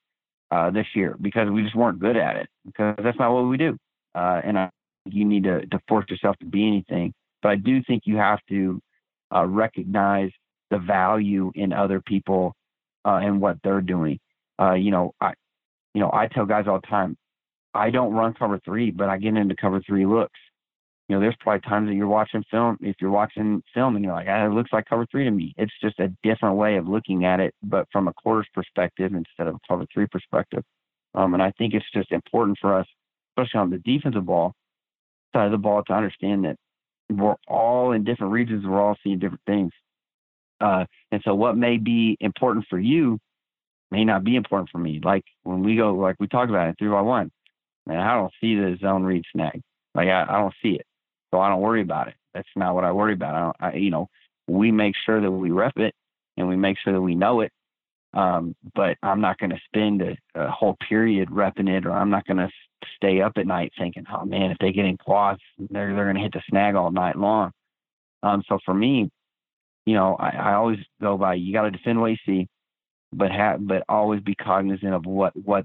uh, 0.51 0.71
this 0.71 0.87
year 0.95 1.17
because 1.21 1.51
we 1.51 1.63
just 1.63 1.75
weren't 1.75 1.99
good 1.99 2.17
at 2.17 2.37
it 2.37 2.49
because 2.67 2.97
that's 3.03 3.19
not 3.19 3.33
what 3.33 3.43
we 3.43 3.57
do. 3.57 3.77
Uh, 4.15 4.41
and 4.45 4.59
I, 4.59 4.71
you 5.07 5.25
need 5.25 5.45
to, 5.45 5.67
to 5.67 5.81
force 5.89 6.07
yourself 6.09 6.37
to 6.39 6.47
be 6.47 6.67
anything. 6.67 7.13
But 7.43 7.51
I 7.51 7.57
do 7.57 7.83
think 7.87 8.05
you 8.07 8.17
have 8.17 8.39
to 8.49 8.81
uh, 9.35 9.45
recognize 9.47 10.31
the 10.71 10.79
value 10.79 11.53
in 11.55 11.73
other 11.73 12.01
people 12.01 12.55
uh, 13.05 13.21
and 13.23 13.41
what 13.41 13.59
they're 13.63 13.81
doing. 13.81 14.19
Uh, 14.61 14.75
you 14.75 14.91
know, 14.91 15.13
I, 15.21 15.35
you 15.95 16.01
know, 16.01 16.11
I 16.13 16.29
tell 16.29 16.47
guys 16.47 16.67
all 16.67 16.81
the 16.81 16.87
time, 16.87 17.17
I 17.75 17.91
don't 17.91 18.13
run 18.13 18.35
cover 18.35 18.61
three, 18.65 18.91
but 18.91 19.09
I 19.09 19.19
get 19.19 19.37
into 19.37 19.57
cover 19.57 19.83
three 19.87 20.07
looks 20.07 20.39
you 21.09 21.15
know, 21.15 21.21
there's 21.21 21.37
probably 21.41 21.61
times 21.61 21.89
that 21.89 21.95
you're 21.95 22.09
watching 22.09 22.45
film, 22.51 22.79
if 22.81 22.97
you're 22.99 23.11
watching 23.11 23.63
film 23.75 23.95
and 23.95 24.05
you're 24.05 24.15
like, 24.15 24.27
ah, 24.29 24.47
it 24.47 24.53
looks 24.53 24.73
like 24.73 24.87
cover 24.87 25.07
three 25.11 25.25
to 25.25 25.31
me. 25.31 25.55
It's 25.59 25.73
just 25.83 26.01
a 26.01 26.09
different 26.23 26.57
way 26.57 26.77
of 26.77 26.89
looking 26.89 27.27
at 27.27 27.41
it, 27.41 27.55
but 27.63 27.87
from 27.93 28.09
a 28.09 28.13
quarters 28.15 28.47
perspective 28.55 29.13
instead 29.13 29.47
of 29.47 29.57
a 29.57 29.59
cover 29.69 29.87
three 29.93 30.07
perspective. 30.07 30.65
Um, 31.15 31.35
and 31.35 31.43
I 31.43 31.53
think 31.59 31.75
it's 31.75 31.85
just 31.93 32.11
important 32.11 32.57
for 32.59 32.79
us, 32.79 32.87
especially 33.33 33.61
on 33.61 33.71
the 33.71 33.79
defensive 33.79 34.25
ball 34.25 34.55
side 35.35 35.47
of 35.47 35.53
the 35.53 35.59
ball, 35.59 35.83
to 35.85 35.93
understand 35.93 36.47
that 36.47 36.57
we're 37.11 37.37
all 37.47 37.93
in 37.93 38.05
different 38.05 38.33
regions, 38.33 38.65
we're 38.67 38.81
all 38.81 38.97
seeing 39.05 39.19
different 39.19 39.43
things. 39.47 39.73
Uh, 40.61 40.87
and 41.13 41.21
so 41.23 41.35
what 41.35 41.55
may 41.55 41.77
be 41.77 42.17
important 42.21 42.65
for 42.71 42.79
you 42.79 43.19
may 43.91 44.05
not 44.05 44.25
be 44.25 44.37
important 44.37 44.71
for 44.71 44.79
me. 44.79 45.01
Like 45.05 45.25
when 45.43 45.63
we 45.63 45.77
go, 45.77 45.95
like 45.95 46.17
we 46.19 46.29
talked 46.29 46.49
about 46.49 46.71
it, 46.71 46.77
three 46.79 46.89
by 46.89 47.03
one, 47.03 47.31
man, 47.87 47.99
I 47.99 48.15
don't 48.15 48.33
see 48.41 48.55
the 48.55 48.79
zone 48.81 49.03
read 49.03 49.23
snag. 49.35 49.61
Like 49.95 50.09
I, 50.09 50.23
I 50.23 50.39
don't 50.39 50.55
see 50.63 50.71
it 50.71 50.87
so 51.35 51.41
I 51.41 51.49
don't 51.49 51.61
worry 51.61 51.83
about 51.83 52.07
it. 52.07 52.15
That's 52.33 52.49
not 52.55 52.77
what 52.77 52.85
I 52.85 52.93
worry 52.93 53.15
about. 53.15 53.57
I, 53.59 53.71
I 53.71 53.75
you 53.75 53.91
know, 53.91 54.09
we 54.47 54.71
make 54.71 54.95
sure 55.05 55.21
that 55.21 55.31
we 55.31 55.51
rep 55.51 55.77
it 55.79 55.93
and 56.37 56.47
we 56.47 56.55
make 56.55 56.77
sure 56.79 56.93
that 56.93 57.01
we 57.01 57.17
know 57.17 57.41
it. 57.41 57.51
Um, 58.13 58.55
but 58.77 58.97
I'm 59.03 59.21
not 59.21 59.39
going 59.39 59.51
to 59.51 59.59
spend 59.67 60.01
a, 60.01 60.17
a, 60.37 60.49
whole 60.49 60.77
period 60.89 61.31
repping 61.31 61.69
it, 61.69 61.87
or 61.87 61.91
I'm 61.91 62.11
not 62.11 62.25
going 62.25 62.37
to 62.37 62.49
stay 62.95 63.21
up 63.21 63.33
at 63.35 63.49
night 63.49 63.73
thinking, 63.77 64.05
oh 64.15 64.25
man, 64.25 64.53
if 64.53 64.59
they 64.59 64.71
get 64.71 64.85
in 64.85 64.97
quads, 64.97 65.41
they're 65.59 65.93
they're 65.93 66.05
going 66.05 66.15
to 66.15 66.23
hit 66.23 66.33
the 66.33 66.43
snag 66.49 66.77
all 66.77 66.93
night 66.93 67.17
long. 67.17 67.51
Um, 68.23 68.45
so 68.49 68.61
for 68.65 68.73
me, 68.73 69.11
you 69.87 69.95
know, 69.95 70.15
I, 70.15 70.29
I 70.29 70.55
always 70.55 70.79
go 71.01 71.19
by 71.19 71.35
you 71.35 71.53
got 71.53 71.63
to 71.63 71.73
defend 71.73 72.01
what 72.01 72.13
you 72.13 72.17
see, 72.25 72.47
but 73.13 73.33
have 73.33 73.67
but 73.67 73.83
always 73.89 74.21
be 74.21 74.37
cognizant 74.37 74.95
of 74.95 75.05
what 75.05 75.33
what 75.35 75.65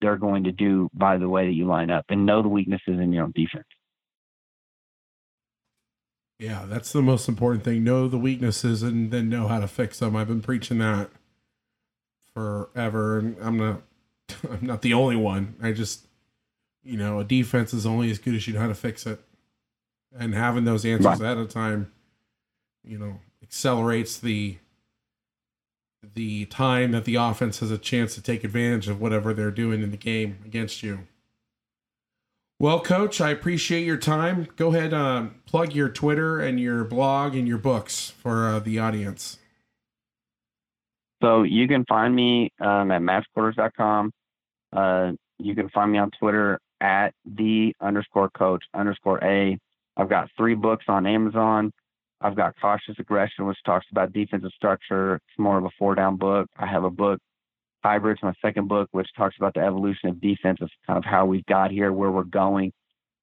they're 0.00 0.16
going 0.16 0.42
to 0.42 0.52
do 0.52 0.88
by 0.92 1.16
the 1.16 1.28
way 1.28 1.46
that 1.46 1.54
you 1.54 1.68
line 1.68 1.90
up, 1.90 2.04
and 2.08 2.26
know 2.26 2.42
the 2.42 2.48
weaknesses 2.48 2.98
in 2.98 3.12
your 3.12 3.22
own 3.22 3.32
defense. 3.36 3.68
Yeah, 6.44 6.66
that's 6.66 6.92
the 6.92 7.00
most 7.00 7.26
important 7.26 7.64
thing. 7.64 7.84
Know 7.84 8.06
the 8.06 8.18
weaknesses 8.18 8.82
and 8.82 9.10
then 9.10 9.30
know 9.30 9.48
how 9.48 9.60
to 9.60 9.66
fix 9.66 9.98
them. 9.98 10.14
I've 10.14 10.28
been 10.28 10.42
preaching 10.42 10.76
that 10.78 11.08
forever, 12.34 13.18
and 13.18 13.36
I'm 13.40 13.56
not. 13.56 13.82
I'm 14.50 14.66
not 14.66 14.82
the 14.82 14.92
only 14.92 15.16
one. 15.16 15.54
I 15.62 15.72
just, 15.72 16.06
you 16.82 16.98
know, 16.98 17.18
a 17.18 17.24
defense 17.24 17.72
is 17.72 17.86
only 17.86 18.10
as 18.10 18.18
good 18.18 18.34
as 18.34 18.46
you 18.46 18.52
know 18.52 18.60
how 18.60 18.68
to 18.68 18.74
fix 18.74 19.06
it, 19.06 19.20
and 20.18 20.34
having 20.34 20.64
those 20.64 20.84
answers 20.84 21.06
right. 21.06 21.20
ahead 21.20 21.38
of 21.38 21.48
time, 21.48 21.92
you 22.84 22.98
know, 22.98 23.20
accelerates 23.42 24.18
the 24.18 24.58
the 26.14 26.44
time 26.46 26.92
that 26.92 27.06
the 27.06 27.14
offense 27.14 27.60
has 27.60 27.70
a 27.70 27.78
chance 27.78 28.14
to 28.14 28.20
take 28.20 28.44
advantage 28.44 28.88
of 28.88 29.00
whatever 29.00 29.32
they're 29.32 29.50
doing 29.50 29.82
in 29.82 29.90
the 29.90 29.96
game 29.96 30.38
against 30.44 30.82
you. 30.82 31.06
Well, 32.60 32.80
Coach, 32.80 33.20
I 33.20 33.30
appreciate 33.30 33.84
your 33.84 33.96
time. 33.96 34.46
Go 34.56 34.74
ahead, 34.74 34.94
uh, 34.94 35.26
plug 35.44 35.74
your 35.74 35.88
Twitter 35.88 36.38
and 36.38 36.60
your 36.60 36.84
blog 36.84 37.34
and 37.34 37.48
your 37.48 37.58
books 37.58 38.10
for 38.10 38.48
uh, 38.48 38.58
the 38.60 38.78
audience. 38.78 39.38
So 41.22 41.42
you 41.42 41.66
can 41.66 41.84
find 41.86 42.14
me 42.14 42.50
um, 42.60 42.90
at 42.90 43.02
matchquarters.com. 43.02 44.12
Uh, 44.72 45.12
you 45.38 45.54
can 45.54 45.68
find 45.70 45.90
me 45.90 45.98
on 45.98 46.10
Twitter 46.18 46.60
at 46.80 47.12
the 47.24 47.74
underscore 47.80 48.30
coach 48.30 48.62
underscore 48.74 49.22
a. 49.24 49.58
I've 49.96 50.08
got 50.08 50.28
three 50.36 50.54
books 50.54 50.84
on 50.88 51.06
Amazon. 51.06 51.72
I've 52.20 52.36
got 52.36 52.54
Cautious 52.60 52.96
Aggression, 52.98 53.46
which 53.46 53.58
talks 53.64 53.86
about 53.90 54.12
defensive 54.12 54.50
structure. 54.54 55.16
It's 55.16 55.38
more 55.38 55.58
of 55.58 55.64
a 55.64 55.70
four 55.78 55.94
down 55.94 56.16
book. 56.16 56.48
I 56.56 56.66
have 56.66 56.84
a 56.84 56.90
book 56.90 57.18
Hybrids, 57.84 58.22
my 58.22 58.32
second 58.40 58.66
book, 58.66 58.88
which 58.92 59.08
talks 59.14 59.36
about 59.38 59.52
the 59.52 59.60
evolution 59.60 60.08
of 60.08 60.20
defense, 60.20 60.58
of 60.62 60.70
kind 60.86 60.96
of 60.96 61.04
how 61.04 61.26
we 61.26 61.44
got 61.48 61.70
here, 61.70 61.92
where 61.92 62.10
we're 62.10 62.24
going. 62.24 62.72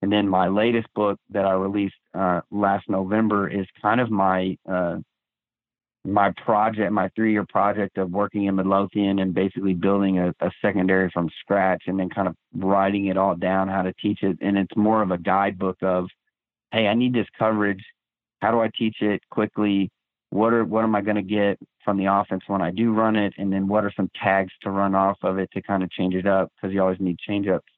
And 0.03 0.11
then 0.11 0.27
my 0.27 0.47
latest 0.47 0.87
book 0.93 1.19
that 1.31 1.45
I 1.45 1.53
released 1.53 1.95
uh, 2.13 2.41
last 2.51 2.87
November 2.87 3.49
is 3.49 3.65
kind 3.81 3.99
of 3.99 4.11
my 4.11 4.55
uh, 4.69 4.97
my 6.03 6.31
project, 6.43 6.91
my 6.91 7.09
three 7.15 7.31
year 7.31 7.45
project 7.47 7.97
of 7.97 8.11
working 8.11 8.45
in 8.45 8.55
Midlothian 8.55 9.19
and 9.19 9.33
basically 9.33 9.73
building 9.73 10.19
a, 10.19 10.33
a, 10.39 10.51
secondary 10.61 11.11
from 11.11 11.29
scratch 11.41 11.83
and 11.85 11.99
then 11.99 12.09
kind 12.09 12.27
of 12.27 12.35
writing 12.55 13.07
it 13.07 13.17
all 13.17 13.35
down, 13.35 13.67
how 13.67 13.83
to 13.83 13.93
teach 13.93 14.23
it. 14.23 14.37
And 14.41 14.57
it's 14.57 14.75
more 14.75 15.03
of 15.03 15.11
a 15.11 15.17
guidebook 15.19 15.77
of, 15.83 16.07
hey, 16.71 16.87
I 16.87 16.95
need 16.95 17.13
this 17.13 17.27
coverage. 17.37 17.83
How 18.41 18.51
do 18.51 18.59
I 18.61 18.71
teach 18.75 18.97
it 19.01 19.21
quickly? 19.29 19.91
What 20.31 20.53
are 20.53 20.63
what 20.63 20.83
am 20.83 20.95
I 20.95 21.01
going 21.01 21.17
to 21.17 21.21
get 21.21 21.59
from 21.83 21.97
the 21.97 22.05
offense 22.05 22.43
when 22.47 22.61
I 22.61 22.71
do 22.71 22.93
run 22.93 23.15
it, 23.15 23.33
and 23.37 23.51
then 23.51 23.67
what 23.67 23.83
are 23.83 23.91
some 23.95 24.09
tags 24.21 24.51
to 24.63 24.71
run 24.71 24.95
off 24.95 25.17
of 25.21 25.37
it 25.37 25.49
to 25.53 25.61
kind 25.61 25.83
of 25.83 25.91
change 25.91 26.15
it 26.15 26.25
up 26.25 26.51
because 26.55 26.73
you 26.73 26.81
always 26.81 26.99
need 26.99 27.19
change 27.19 27.47
ups. 27.47 27.71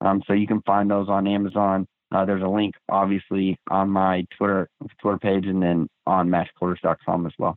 Um, 0.00 0.22
so 0.26 0.34
you 0.34 0.46
can 0.46 0.60
find 0.62 0.90
those 0.90 1.08
on 1.08 1.26
Amazon. 1.26 1.86
Uh, 2.12 2.24
there's 2.24 2.42
a 2.42 2.48
link 2.48 2.74
obviously 2.88 3.58
on 3.70 3.88
my 3.88 4.26
Twitter 4.36 4.68
Twitter 5.00 5.18
page 5.18 5.46
and 5.46 5.62
then 5.62 5.88
on 6.06 6.28
matchquarters.com 6.28 7.26
as 7.26 7.32
well. 7.38 7.56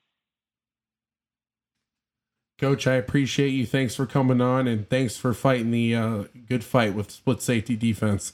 Coach, 2.60 2.88
I 2.88 2.96
appreciate 2.96 3.50
you. 3.50 3.66
Thanks 3.66 3.96
for 3.96 4.06
coming 4.06 4.42
on 4.42 4.68
and 4.68 4.90
thanks 4.90 5.18
for 5.18 5.34
fighting 5.34 5.72
the 5.72 5.96
uh, 5.96 6.24
good 6.48 6.64
fight 6.64 6.94
with 6.94 7.10
split 7.10 7.42
safety 7.42 7.76
defense. 7.76 8.34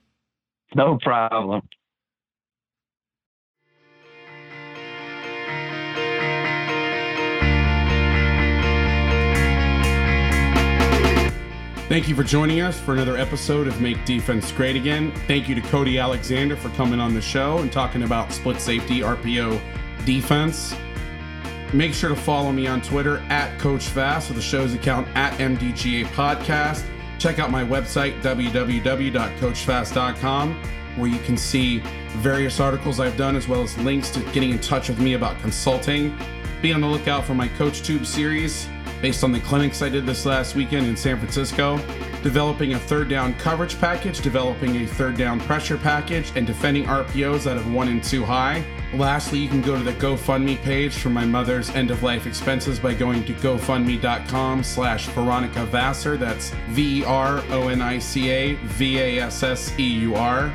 no 0.74 0.98
problem. 1.02 1.62
Thank 11.90 12.08
you 12.08 12.14
for 12.14 12.22
joining 12.22 12.60
us 12.60 12.78
for 12.78 12.92
another 12.92 13.16
episode 13.16 13.66
of 13.66 13.80
Make 13.80 14.04
Defense 14.04 14.52
Great 14.52 14.76
Again. 14.76 15.10
Thank 15.26 15.48
you 15.48 15.56
to 15.56 15.60
Cody 15.60 15.98
Alexander 15.98 16.54
for 16.54 16.68
coming 16.76 17.00
on 17.00 17.14
the 17.14 17.20
show 17.20 17.58
and 17.58 17.72
talking 17.72 18.04
about 18.04 18.32
split 18.32 18.60
safety 18.60 19.00
RPO 19.00 19.60
defense. 20.06 20.72
Make 21.72 21.92
sure 21.92 22.10
to 22.10 22.14
follow 22.14 22.52
me 22.52 22.68
on 22.68 22.80
Twitter 22.80 23.18
at 23.28 23.58
Coach 23.58 23.88
Vass 23.88 24.30
or 24.30 24.34
the 24.34 24.40
show's 24.40 24.72
account 24.72 25.08
at 25.16 25.36
MDGA 25.40 26.04
Podcast. 26.12 26.86
Check 27.18 27.40
out 27.40 27.50
my 27.50 27.64
website, 27.64 28.22
www.coachvass.com, 28.22 30.62
where 30.94 31.10
you 31.10 31.18
can 31.18 31.36
see 31.36 31.80
various 32.18 32.60
articles 32.60 33.00
I've 33.00 33.16
done 33.16 33.34
as 33.34 33.48
well 33.48 33.64
as 33.64 33.76
links 33.78 34.10
to 34.10 34.20
getting 34.30 34.50
in 34.50 34.60
touch 34.60 34.90
with 34.90 35.00
me 35.00 35.14
about 35.14 35.40
consulting. 35.40 36.16
Be 36.62 36.72
on 36.72 36.82
the 36.82 36.86
lookout 36.86 37.24
for 37.24 37.34
my 37.34 37.48
CoachTube 37.48 38.06
series 38.06 38.68
based 39.00 39.24
on 39.24 39.32
the 39.32 39.40
clinics 39.40 39.82
I 39.82 39.88
did 39.88 40.06
this 40.06 40.26
last 40.26 40.54
weekend 40.54 40.86
in 40.86 40.96
San 40.96 41.18
Francisco, 41.18 41.78
developing 42.22 42.74
a 42.74 42.78
third 42.78 43.08
down 43.08 43.34
coverage 43.34 43.78
package, 43.78 44.20
developing 44.20 44.76
a 44.76 44.86
third 44.86 45.16
down 45.16 45.40
pressure 45.40 45.78
package, 45.78 46.32
and 46.36 46.46
defending 46.46 46.84
RPOs 46.84 47.50
out 47.50 47.56
of 47.56 47.72
one 47.72 47.88
and 47.88 48.02
two 48.02 48.24
high. 48.24 48.64
Lastly, 48.94 49.38
you 49.38 49.48
can 49.48 49.62
go 49.62 49.76
to 49.76 49.84
the 49.84 49.92
GoFundMe 49.92 50.60
page 50.62 50.94
for 50.94 51.10
my 51.10 51.24
mother's 51.24 51.70
end 51.70 51.90
of 51.90 52.02
life 52.02 52.26
expenses 52.26 52.80
by 52.80 52.92
going 52.92 53.24
to 53.24 53.32
gofundme.com 53.34 54.64
slash 54.64 55.06
Veronica 55.08 55.64
Vasseur. 55.66 56.16
That's 56.16 56.50
V 56.70 57.00
E 57.00 57.04
R 57.04 57.42
O 57.50 57.68
N 57.68 57.80
I 57.80 57.98
C 57.98 58.30
A 58.30 58.54
V 58.54 58.98
A 58.98 59.20
S 59.20 59.42
S 59.42 59.72
E 59.78 59.82
U 60.00 60.16
R. 60.16 60.52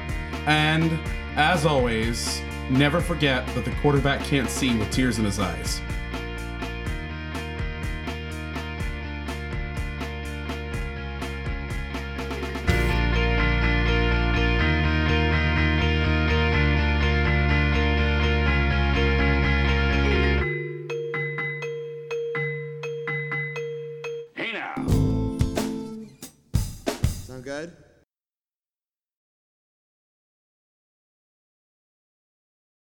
And 0.48 1.00
as 1.36 1.66
always, 1.66 2.42
never 2.70 3.00
forget 3.00 3.48
that 3.48 3.66
the 3.66 3.72
quarterback 3.82 4.22
can't 4.22 4.50
see 4.50 4.76
with 4.78 4.92
tears 4.92 5.18
in 5.18 5.26
his 5.26 5.40
eyes. 5.40 5.82